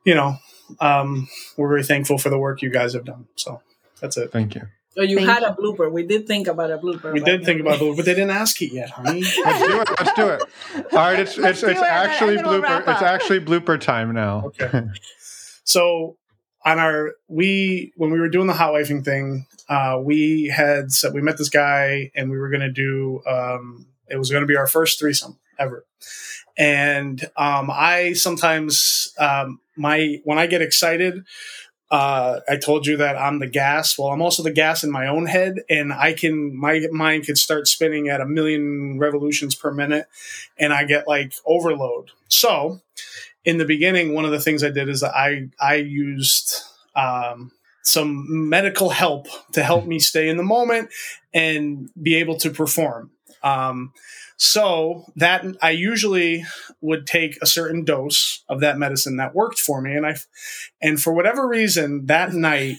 you 0.04 0.14
know, 0.14 0.36
um, 0.80 1.28
we're 1.56 1.68
very 1.68 1.82
thankful 1.84 2.18
for 2.18 2.30
the 2.30 2.38
work 2.38 2.62
you 2.62 2.70
guys 2.70 2.94
have 2.94 3.04
done. 3.04 3.26
So 3.36 3.60
that's 4.00 4.16
it. 4.16 4.30
thank 4.32 4.54
you 4.54 4.62
So 4.96 5.02
you 5.02 5.16
Thank 5.16 5.28
had 5.28 5.42
you. 5.42 5.48
a 5.48 5.56
blooper. 5.56 5.90
We 5.90 6.04
did 6.06 6.26
think 6.26 6.46
about 6.46 6.70
a 6.70 6.78
blooper. 6.78 7.12
We 7.12 7.20
but- 7.20 7.26
did 7.26 7.44
think 7.44 7.60
about 7.60 7.80
it, 7.82 7.96
but 7.96 8.04
they 8.04 8.14
didn't 8.14 8.30
ask 8.42 8.60
it 8.62 8.72
yet, 8.72 8.90
honey. 8.90 9.22
let's 9.44 9.66
do 9.66 9.80
it 9.80 9.88
let's 10.00 10.12
do 10.14 10.28
it 10.28 10.42
all 10.92 10.98
right 10.98 11.18
it's 11.20 11.36
Let's 11.36 11.62
it's, 11.62 11.72
it's 11.72 11.80
it, 11.80 11.86
actually 11.86 12.36
and 12.36 12.46
then 12.46 12.50
we'll 12.52 12.62
blooper 12.62 12.80
it's 12.92 13.02
actually 13.02 13.40
blooper 13.40 13.80
time 13.80 14.12
now 14.14 14.44
Okay. 14.46 14.84
So 15.64 16.16
on 16.64 16.78
our 16.78 17.14
we 17.28 17.92
when 17.96 18.10
we 18.10 18.18
were 18.18 18.28
doing 18.28 18.46
the 18.46 18.54
hot 18.54 18.72
wifing 18.72 19.04
thing, 19.04 19.46
uh, 19.68 19.98
we 20.02 20.52
had 20.54 20.92
said 20.92 21.12
we 21.14 21.22
met 21.22 21.38
this 21.38 21.50
guy 21.50 22.10
and 22.14 22.30
we 22.30 22.38
were 22.38 22.48
gonna 22.48 22.72
do 22.72 23.22
um, 23.26 23.86
it 24.08 24.16
was 24.16 24.30
gonna 24.30 24.46
be 24.46 24.56
our 24.56 24.66
first 24.66 24.98
threesome 24.98 25.38
ever. 25.58 25.84
And 26.56 27.22
um, 27.36 27.70
I 27.70 28.12
sometimes 28.12 29.12
um, 29.18 29.60
my 29.76 30.20
when 30.24 30.38
I 30.38 30.46
get 30.46 30.62
excited, 30.62 31.24
uh, 31.90 32.40
I 32.48 32.56
told 32.56 32.86
you 32.86 32.96
that 32.96 33.16
I'm 33.16 33.40
the 33.40 33.46
gas. 33.46 33.98
Well, 33.98 34.08
I'm 34.08 34.22
also 34.22 34.42
the 34.42 34.50
gas 34.50 34.84
in 34.84 34.90
my 34.90 35.06
own 35.06 35.26
head, 35.26 35.60
and 35.68 35.92
I 35.92 36.12
can 36.12 36.56
my 36.56 36.86
mind 36.90 37.26
could 37.26 37.38
start 37.38 37.68
spinning 37.68 38.08
at 38.08 38.20
a 38.20 38.26
million 38.26 38.98
revolutions 38.98 39.54
per 39.54 39.72
minute, 39.72 40.06
and 40.58 40.72
I 40.72 40.84
get 40.84 41.06
like 41.06 41.34
overload. 41.44 42.10
So 42.28 42.80
in 43.44 43.58
the 43.58 43.64
beginning, 43.64 44.14
one 44.14 44.24
of 44.24 44.30
the 44.30 44.40
things 44.40 44.64
I 44.64 44.70
did 44.70 44.88
is 44.88 45.02
I 45.02 45.48
I 45.60 45.76
used 45.76 46.62
um, 46.96 47.52
some 47.82 48.48
medical 48.48 48.90
help 48.90 49.26
to 49.52 49.62
help 49.62 49.86
me 49.86 49.98
stay 49.98 50.28
in 50.28 50.36
the 50.36 50.42
moment 50.42 50.90
and 51.32 51.90
be 52.00 52.16
able 52.16 52.36
to 52.38 52.50
perform. 52.50 53.10
Um, 53.42 53.92
so 54.36 55.04
that 55.16 55.44
I 55.62 55.70
usually 55.70 56.44
would 56.80 57.06
take 57.06 57.38
a 57.40 57.46
certain 57.46 57.84
dose 57.84 58.42
of 58.48 58.60
that 58.60 58.78
medicine 58.78 59.16
that 59.18 59.34
worked 59.34 59.60
for 59.60 59.80
me, 59.80 59.94
and 59.94 60.06
I 60.06 60.16
and 60.80 61.00
for 61.00 61.12
whatever 61.12 61.46
reason 61.46 62.06
that 62.06 62.32
night 62.32 62.78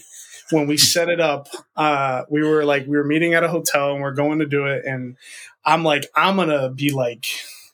when 0.50 0.66
we 0.66 0.76
set 0.76 1.08
it 1.08 1.20
up, 1.20 1.48
uh, 1.76 2.22
we 2.30 2.42
were 2.42 2.64
like 2.64 2.86
we 2.86 2.96
were 2.96 3.04
meeting 3.04 3.34
at 3.34 3.44
a 3.44 3.48
hotel 3.48 3.92
and 3.92 4.02
we're 4.02 4.12
going 4.12 4.40
to 4.40 4.46
do 4.46 4.66
it, 4.66 4.84
and 4.84 5.16
I'm 5.64 5.82
like 5.82 6.06
I'm 6.14 6.36
gonna 6.36 6.70
be 6.70 6.90
like 6.90 7.26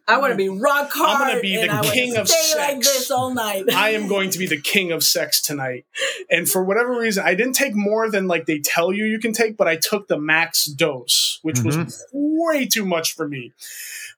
I 0.09 0.19
want 0.19 0.33
to 0.33 0.37
be 0.37 0.49
rock 0.49 0.91
hard. 0.93 1.23
I'm 1.23 1.29
gonna 1.29 1.41
be 1.41 1.57
the 1.57 1.73
I 1.73 1.83
king 1.83 2.17
of 2.17 2.29
stay 2.29 2.59
like 2.59 2.83
sex. 2.85 2.99
this 2.99 3.11
all 3.11 3.33
night. 3.33 3.73
I 3.73 3.91
am 3.91 4.09
going 4.09 4.31
to 4.31 4.39
be 4.39 4.47
the 4.47 4.61
king 4.61 4.91
of 4.91 5.05
sex 5.05 5.41
tonight. 5.41 5.85
And 6.31 6.49
for 6.49 6.65
whatever 6.65 6.99
reason, 6.99 7.25
I 7.25 7.35
didn't 7.35 7.55
take 7.55 7.75
more 7.75 8.11
than 8.11 8.27
like 8.27 8.47
they 8.47 8.59
tell 8.59 8.93
you 8.93 9.05
you 9.05 9.21
can 9.21 9.33
take, 9.33 9.57
but 9.57 9.69
I 9.69 9.77
took 9.77 10.09
the 10.09 10.19
max 10.19 10.65
dose, 10.65 11.39
which 11.43 11.61
was 11.63 11.77
mm-hmm. 11.77 12.09
way 12.13 12.67
too 12.67 12.85
much 12.85 13.15
for 13.15 13.29
me. 13.29 13.53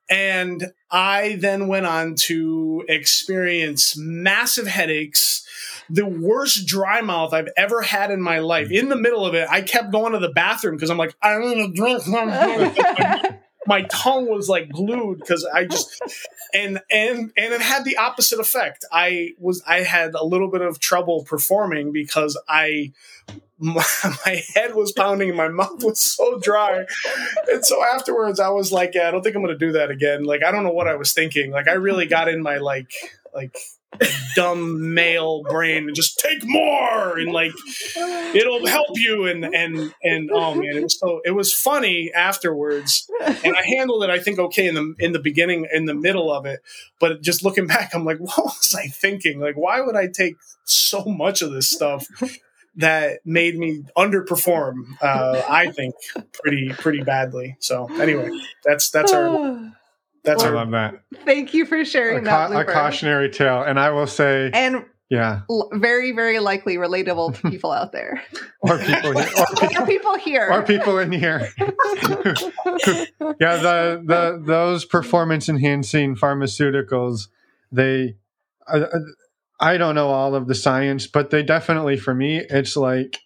And 0.09 0.73
I 0.91 1.37
then 1.37 1.69
went 1.69 1.87
on 1.87 2.15
to 2.15 2.85
experience 2.89 3.97
massive 3.97 4.67
headaches, 4.67 5.47
the 5.89 6.07
worst 6.07 6.67
dry 6.67 7.01
mouth 7.01 7.33
I've 7.33 7.49
ever 7.57 7.83
had 7.83 8.11
in 8.11 8.21
my 8.21 8.39
life. 8.39 8.71
In 8.71 8.89
the 8.89 8.97
middle 8.97 9.27
of 9.27 9.35
it, 9.35 9.49
I 9.51 9.63
kept 9.63 9.93
going 9.93 10.13
to 10.13 10.19
the 10.19 10.31
bathroom 10.31 10.77
because 10.77 10.91
I'm 10.91 10.99
like, 10.99 11.15
I 11.23 11.39
need 11.39 11.67
to 11.67 11.73
drink 11.73 12.03
something. 12.03 13.39
my 13.67 13.83
tongue 13.83 14.29
was 14.29 14.49
like 14.49 14.71
glued 14.71 15.19
because 15.19 15.47
I 15.53 15.65
just 15.65 16.01
and 16.55 16.81
and 16.91 17.33
and 17.37 17.55
it 17.55 17.61
had 17.61 17.85
the 17.85 17.97
opposite 17.97 18.41
effect. 18.41 18.85
I 18.93 19.31
was 19.39 19.63
I 19.67 19.81
had 19.81 20.15
a 20.15 20.25
little 20.25 20.51
bit 20.51 20.63
of 20.63 20.79
trouble 20.79 21.25
performing 21.25 21.93
because 21.93 22.41
I 22.49 22.93
my, 23.59 23.85
my 24.27 24.43
head 24.55 24.75
was 24.75 24.93
pounding 24.93 25.29
and 25.29 25.39
my 25.39 25.49
mouth 25.49 25.83
was 25.83 26.01
so 26.01 26.39
dry. 26.39 26.85
And 27.51 27.65
so 27.65 27.85
afterwards 27.85 28.41
I 28.41 28.49
was 28.49 28.73
like, 28.73 28.95
yeah, 28.95 29.09
I 29.09 29.11
don't 29.11 29.23
think 29.23 29.37
I'm 29.37 29.43
going 29.43 29.59
to 29.59 29.67
do 29.67 29.73
that 29.73 29.91
again. 29.91 30.25
Like 30.25 30.45
I 30.45 30.51
don't 30.51 30.65
know 30.65 30.73
what 30.73 30.89
I 30.89 30.97
was 30.97 31.13
thinking. 31.13 31.51
Like 31.51 31.69
I 31.69 31.75
really 31.75 32.07
got 32.07 32.29
in 32.29 32.43
my 32.43 32.59
like 32.59 32.91
like 33.35 33.57
dumb 34.35 34.95
male 34.95 35.43
brain 35.45 35.87
and 35.87 35.95
just 35.95 36.19
take 36.19 36.45
more 36.45 37.19
and 37.19 37.33
like 37.33 37.53
it'll 38.35 38.67
help 38.67 38.89
you 38.95 39.27
and 39.27 39.45
and 39.45 39.95
and 40.03 40.31
oh 40.33 40.55
man 40.55 40.77
it 40.77 40.83
was 40.83 40.99
so 40.99 41.21
it 41.25 41.33
was 41.33 41.53
funny 41.53 42.11
afterwards. 42.15 43.09
And 43.21 43.57
I 43.57 43.63
handled 43.63 44.05
it 44.05 44.11
I 44.11 44.19
think 44.19 44.39
okay 44.39 44.67
in 44.67 44.75
the 44.75 44.95
in 44.99 45.13
the 45.13 45.19
beginning 45.19 45.67
in 45.73 45.85
the 45.85 45.95
middle 45.95 46.33
of 46.33 46.47
it. 46.47 46.61
But 46.99 47.23
just 47.23 47.45
looking 47.45 47.67
back 47.67 47.95
I'm 47.95 48.05
like 48.05 48.19
what 48.21 48.45
was 48.45 48.75
I 48.77 48.87
thinking? 48.87 49.41
Like 49.41 49.57
why 49.57 49.81
would 49.81 49.97
I 49.97 50.09
take 50.09 50.37
so 50.65 51.05
much 51.05 51.43
of 51.43 51.53
this 51.53 51.69
stuff 51.69 52.07
that 52.77 53.21
made 53.25 53.57
me 53.57 53.85
underperform 53.97 54.83
uh, 55.01 55.43
I 55.49 55.71
think 55.71 55.95
pretty 56.33 56.71
pretty 56.71 57.03
badly. 57.03 57.57
So 57.61 57.89
anyway 58.01 58.31
that's 58.65 58.91
that's 58.91 59.13
our 59.13 59.73
that's 60.25 60.43
I 60.43 60.49
our 60.49 60.55
love 60.55 60.71
that. 60.73 61.03
Thank 61.25 61.55
you 61.55 61.67
for 61.67 61.77
A, 61.79 61.85
sharing 61.85 62.25
ca- 62.25 62.49
that. 62.49 62.61
a 62.61 62.65
cautionary 62.65 63.31
tale. 63.31 63.63
And 63.63 63.79
I 63.79 63.91
will 63.91 64.07
say, 64.07 64.51
and 64.53 64.85
yeah, 65.11 65.43
l- 65.51 65.69
very, 65.75 66.13
very 66.13 66.39
likely 66.39 66.77
relatable 66.77 67.41
to 67.41 67.51
people 67.51 67.71
out 67.73 67.93
there. 67.93 68.23
or 68.61 68.79
people, 68.79 69.11
or 69.19 69.25
people, 69.25 69.83
or 69.83 69.87
people 69.87 70.17
here. 70.17 70.49
or 70.51 70.63
people 70.63 70.99
in 70.99 71.13
here. 71.13 71.49
yeah, 71.59 73.57
the 73.57 74.03
the 74.05 74.43
those 74.45 74.85
performance 74.85 75.49
enhancing 75.49 76.17
pharmaceuticals, 76.17 77.29
they, 77.71 78.17
I, 78.67 78.85
I 79.61 79.77
don't 79.77 79.95
know 79.95 80.09
all 80.09 80.35
of 80.35 80.49
the 80.49 80.55
science, 80.55 81.07
but 81.07 81.31
they 81.31 81.43
definitely 81.43 81.97
for 81.97 82.15
me, 82.15 82.39
it's 82.39 82.77
like. 82.77 83.19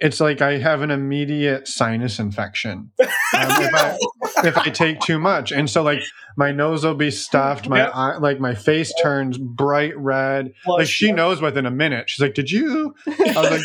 It's 0.00 0.20
like 0.20 0.42
I 0.42 0.58
have 0.58 0.82
an 0.82 0.90
immediate 0.90 1.68
sinus 1.68 2.18
infection 2.18 2.90
um, 3.00 3.08
if, 3.32 3.74
I, 3.74 3.98
if 4.44 4.58
I 4.58 4.68
take 4.70 5.00
too 5.00 5.18
much, 5.18 5.52
and 5.52 5.70
so 5.70 5.82
like 5.82 6.02
my 6.36 6.50
nose 6.52 6.84
will 6.84 6.94
be 6.94 7.10
stuffed, 7.10 7.68
my 7.68 7.88
eye, 7.88 8.16
like 8.18 8.40
my 8.40 8.54
face 8.54 8.92
turns 9.00 9.38
bright 9.38 9.96
red. 9.96 10.52
Like 10.66 10.88
she 10.88 11.12
knows 11.12 11.40
within 11.40 11.64
a 11.64 11.70
minute. 11.70 12.10
She's 12.10 12.20
like, 12.20 12.34
"Did 12.34 12.50
you?" 12.50 12.94
I 13.06 13.32
was 13.36 13.50
like, 13.50 13.60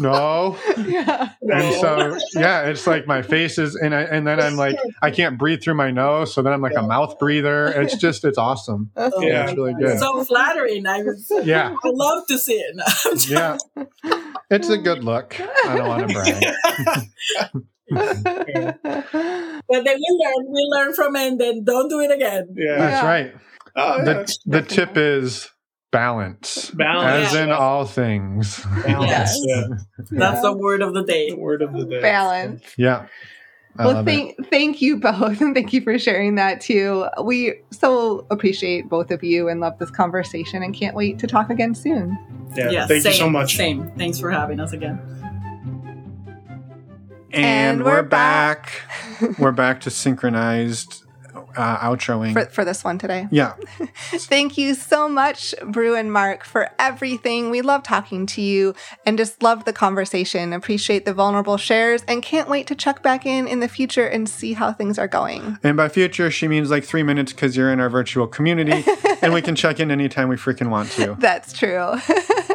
"No." 0.00 0.56
yeah. 0.86 1.30
And 1.42 1.74
so 1.80 2.18
yeah, 2.34 2.66
it's 2.68 2.86
like 2.86 3.06
my 3.06 3.22
face 3.22 3.58
is, 3.58 3.74
and 3.74 3.94
I, 3.94 4.02
and 4.02 4.26
then 4.26 4.40
I'm 4.40 4.56
like, 4.56 4.76
I 5.02 5.10
can't 5.10 5.38
breathe 5.38 5.62
through 5.62 5.74
my 5.74 5.90
nose, 5.90 6.32
so 6.34 6.42
then 6.42 6.52
I'm 6.52 6.60
like 6.60 6.76
a 6.76 6.82
mouth 6.82 7.18
breather. 7.18 7.66
It's 7.68 7.96
just, 8.06 8.24
it's 8.24 8.38
awesome. 8.38 8.90
Oh 8.96 9.20
Yeah. 9.20 9.44
It's 9.48 9.54
really 9.56 9.74
good. 9.74 9.98
So 9.98 10.24
flattering. 10.24 10.86
I, 10.86 11.02
was, 11.02 11.30
Yeah, 11.44 11.74
I 11.82 11.88
love 11.90 12.26
to 12.28 12.38
see 12.38 12.54
it. 12.54 13.28
yeah, 13.28 13.56
it's 14.50 14.68
a 14.68 14.78
good 14.78 15.04
look. 15.04 15.36
I 15.40 15.76
don't 15.76 15.88
want 15.88 16.08
to 16.08 16.14
brag. 16.14 16.44
But 19.68 19.84
then 19.84 19.96
we 19.96 20.22
learn, 20.24 20.46
we 20.52 20.68
learn 20.70 20.92
from 20.94 21.16
it, 21.16 21.28
and 21.28 21.40
then 21.40 21.64
don't 21.64 21.88
do 21.88 22.00
it 22.00 22.10
again. 22.10 22.54
yeah 22.56 22.76
That's 22.78 23.02
Yeah. 23.02 23.06
right. 23.06 23.34
oh, 23.76 23.96
yeah, 23.98 24.04
The 24.04 24.38
the 24.46 24.62
tip 24.62 24.96
is 24.96 25.50
balance, 25.90 26.70
balance 26.72 27.28
as 27.28 27.34
in 27.34 27.50
all 27.50 27.84
things. 27.86 28.62
balance 28.84 29.10
Yes. 29.10 29.38
yeah 29.44 29.64
That's 30.10 30.42
the 30.42 30.52
word 30.52 30.82
of 30.82 30.94
the 30.94 31.02
day. 31.02 31.30
the 31.30 31.36
word 31.36 31.62
of 31.62 31.72
the 31.72 31.84
day 31.84 32.00
Balance. 32.00 32.62
Yeah. 32.76 33.06
I 33.80 33.84
well, 33.84 33.94
love 33.94 34.08
it. 34.08 34.10
thank 34.10 34.50
thank 34.50 34.82
you 34.82 34.96
both, 34.98 35.40
and 35.40 35.54
thank 35.54 35.72
you 35.72 35.80
for 35.80 35.98
sharing 35.98 36.34
that 36.34 36.60
too. 36.60 37.06
We 37.22 37.54
so 37.70 38.26
appreciate 38.30 38.88
both 38.88 39.10
of 39.12 39.22
you 39.22 39.48
and 39.48 39.60
love 39.60 39.78
this 39.78 39.90
conversation, 39.90 40.62
and 40.64 40.74
can't 40.74 40.96
wait 40.96 41.18
to 41.20 41.26
talk 41.28 41.48
again 41.48 41.74
soon. 41.76 42.18
yeah 42.56 42.70
Yes, 42.70 42.88
thank 42.88 43.02
same, 43.04 43.12
you 43.12 43.18
so 43.18 43.30
much 43.30 43.56
Same. 43.56 43.90
Thanks 43.96 44.18
for 44.18 44.30
having 44.32 44.58
us 44.58 44.72
again. 44.72 44.98
And, 47.30 47.44
And 47.80 47.84
we're, 47.84 47.96
we're 47.96 48.02
back. 48.02 48.72
we're 49.38 49.52
back 49.52 49.80
to 49.82 49.90
synchronized 49.90 51.04
uh, 51.56 51.78
outroing. 51.78 52.32
For 52.32 52.46
for 52.46 52.64
this 52.64 52.84
one 52.84 52.98
today. 52.98 53.28
yeah. 53.30 53.54
Thank 54.10 54.58
you 54.58 54.74
so 54.74 55.08
much, 55.08 55.54
Bru 55.64 55.94
and 55.94 56.12
Mark, 56.12 56.44
for 56.44 56.70
everything. 56.78 57.50
We 57.50 57.62
love 57.62 57.82
talking 57.82 58.26
to 58.26 58.40
you 58.42 58.74
and 59.06 59.18
just 59.18 59.42
love 59.42 59.64
the 59.64 59.72
conversation. 59.72 60.52
Appreciate 60.52 61.04
the 61.04 61.14
vulnerable 61.14 61.56
shares 61.56 62.02
and 62.08 62.22
can't 62.22 62.48
wait 62.48 62.66
to 62.68 62.74
check 62.74 63.02
back 63.02 63.26
in 63.26 63.46
in 63.48 63.60
the 63.60 63.68
future 63.68 64.06
and 64.06 64.28
see 64.28 64.52
how 64.52 64.72
things 64.72 64.98
are 64.98 65.08
going. 65.08 65.58
And 65.62 65.76
by 65.76 65.88
future, 65.88 66.30
she 66.30 66.48
means 66.48 66.70
like 66.70 66.84
three 66.84 67.02
minutes 67.02 67.32
because 67.32 67.56
you're 67.56 67.72
in 67.72 67.80
our 67.80 67.90
virtual 67.90 68.26
community 68.26 68.84
and 69.22 69.32
we 69.32 69.42
can 69.42 69.54
check 69.54 69.80
in 69.80 69.90
anytime 69.90 70.28
we 70.28 70.36
freaking 70.36 70.70
want 70.70 70.90
to. 70.92 71.16
That's 71.18 71.52
true. 71.52 71.94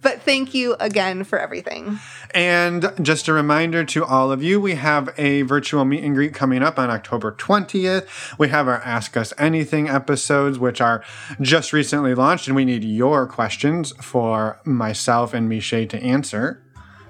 but 0.00 0.22
thank 0.22 0.54
you 0.54 0.76
again 0.78 1.24
for 1.24 1.38
everything. 1.38 1.98
And 2.32 2.92
just 3.02 3.28
a 3.28 3.32
reminder 3.32 3.84
to 3.84 4.04
all 4.04 4.30
of 4.30 4.42
you, 4.42 4.60
we 4.60 4.74
have 4.74 5.12
a 5.18 5.42
virtual 5.42 5.84
meet 5.84 6.04
and 6.04 6.14
greet 6.14 6.34
coming 6.34 6.62
up 6.62 6.78
on 6.78 6.90
October 6.90 7.32
20th. 7.32 8.38
We 8.38 8.48
have 8.48 8.68
our 8.68 8.80
Ask 8.82 9.16
Us 9.16 9.32
Anything 9.38 9.88
episodes, 9.88 10.58
which 10.58 10.80
are 10.80 11.02
just 11.40 11.72
recently 11.72 12.14
launched, 12.14 12.46
and 12.46 12.56
we 12.56 12.64
need 12.64 12.84
your 12.84 13.26
questions 13.26 13.92
for 14.00 14.60
myself 14.64 15.34
and 15.34 15.48
Miche 15.50 15.88
to 15.88 15.98
answer. 15.98 16.62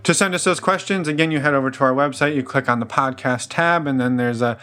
To 0.05 0.15
send 0.15 0.35
us 0.35 0.45
those 0.45 0.61
questions, 0.61 1.09
again, 1.09 1.31
you 1.31 1.41
head 1.41 1.55
over 1.55 1.71
to 1.71 1.85
our 1.85 1.93
website, 1.93 2.35
you 2.35 2.43
click 2.43 2.69
on 2.69 2.81
the 2.81 2.87
podcast 2.87 3.49
tab, 3.51 3.87
and 3.87 4.01
then 4.01 4.17
there's 4.17 4.41
a 4.41 4.59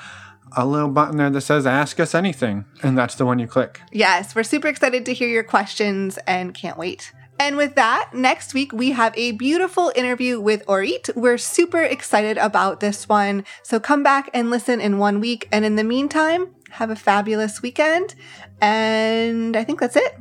a 0.57 0.65
little 0.65 0.89
button 0.89 1.17
there 1.17 1.29
that 1.29 1.41
says 1.41 1.65
ask 1.65 1.99
us 1.99 2.15
anything 2.15 2.63
and 2.81 2.97
that's 2.97 3.15
the 3.15 3.25
one 3.25 3.39
you 3.39 3.47
click 3.47 3.81
Yes, 3.91 4.35
we're 4.35 4.43
super 4.43 4.67
excited 4.67 5.05
to 5.07 5.13
hear 5.13 5.27
your 5.27 5.43
questions 5.43 6.17
and 6.27 6.53
can't 6.53 6.77
wait. 6.77 7.11
And 7.37 7.57
with 7.57 7.75
that, 7.75 8.11
next 8.13 8.53
week 8.53 8.71
we 8.71 8.91
have 8.91 9.13
a 9.17 9.33
beautiful 9.33 9.91
interview 9.95 10.39
with 10.39 10.63
Orit. 10.67 11.09
We're 11.15 11.37
super 11.37 11.83
excited 11.83 12.37
about 12.37 12.79
this 12.79 13.09
one. 13.09 13.43
So 13.61 13.79
come 13.79 14.03
back 14.03 14.29
and 14.33 14.49
listen 14.49 14.79
in 14.79 14.97
one 14.97 15.19
week. 15.19 15.47
And 15.51 15.65
in 15.65 15.75
the 15.75 15.83
meantime, 15.83 16.55
have 16.71 16.89
a 16.89 16.95
fabulous 16.95 17.61
weekend. 17.61 18.15
And 18.61 19.57
I 19.57 19.63
think 19.63 19.79
that's 19.79 19.95
it. 19.97 20.15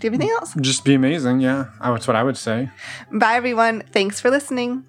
Do 0.00 0.08
you 0.08 0.10
have 0.10 0.20
anything 0.20 0.34
else? 0.34 0.54
just 0.60 0.84
be 0.84 0.94
amazing 0.94 1.38
yeah 1.38 1.66
that's 1.80 2.08
what 2.08 2.16
i 2.16 2.24
would 2.24 2.36
say 2.36 2.68
Bye, 3.12 3.36
everyone. 3.36 3.84
Thanks 3.92 4.20
for 4.20 4.30
listening. 4.30 4.84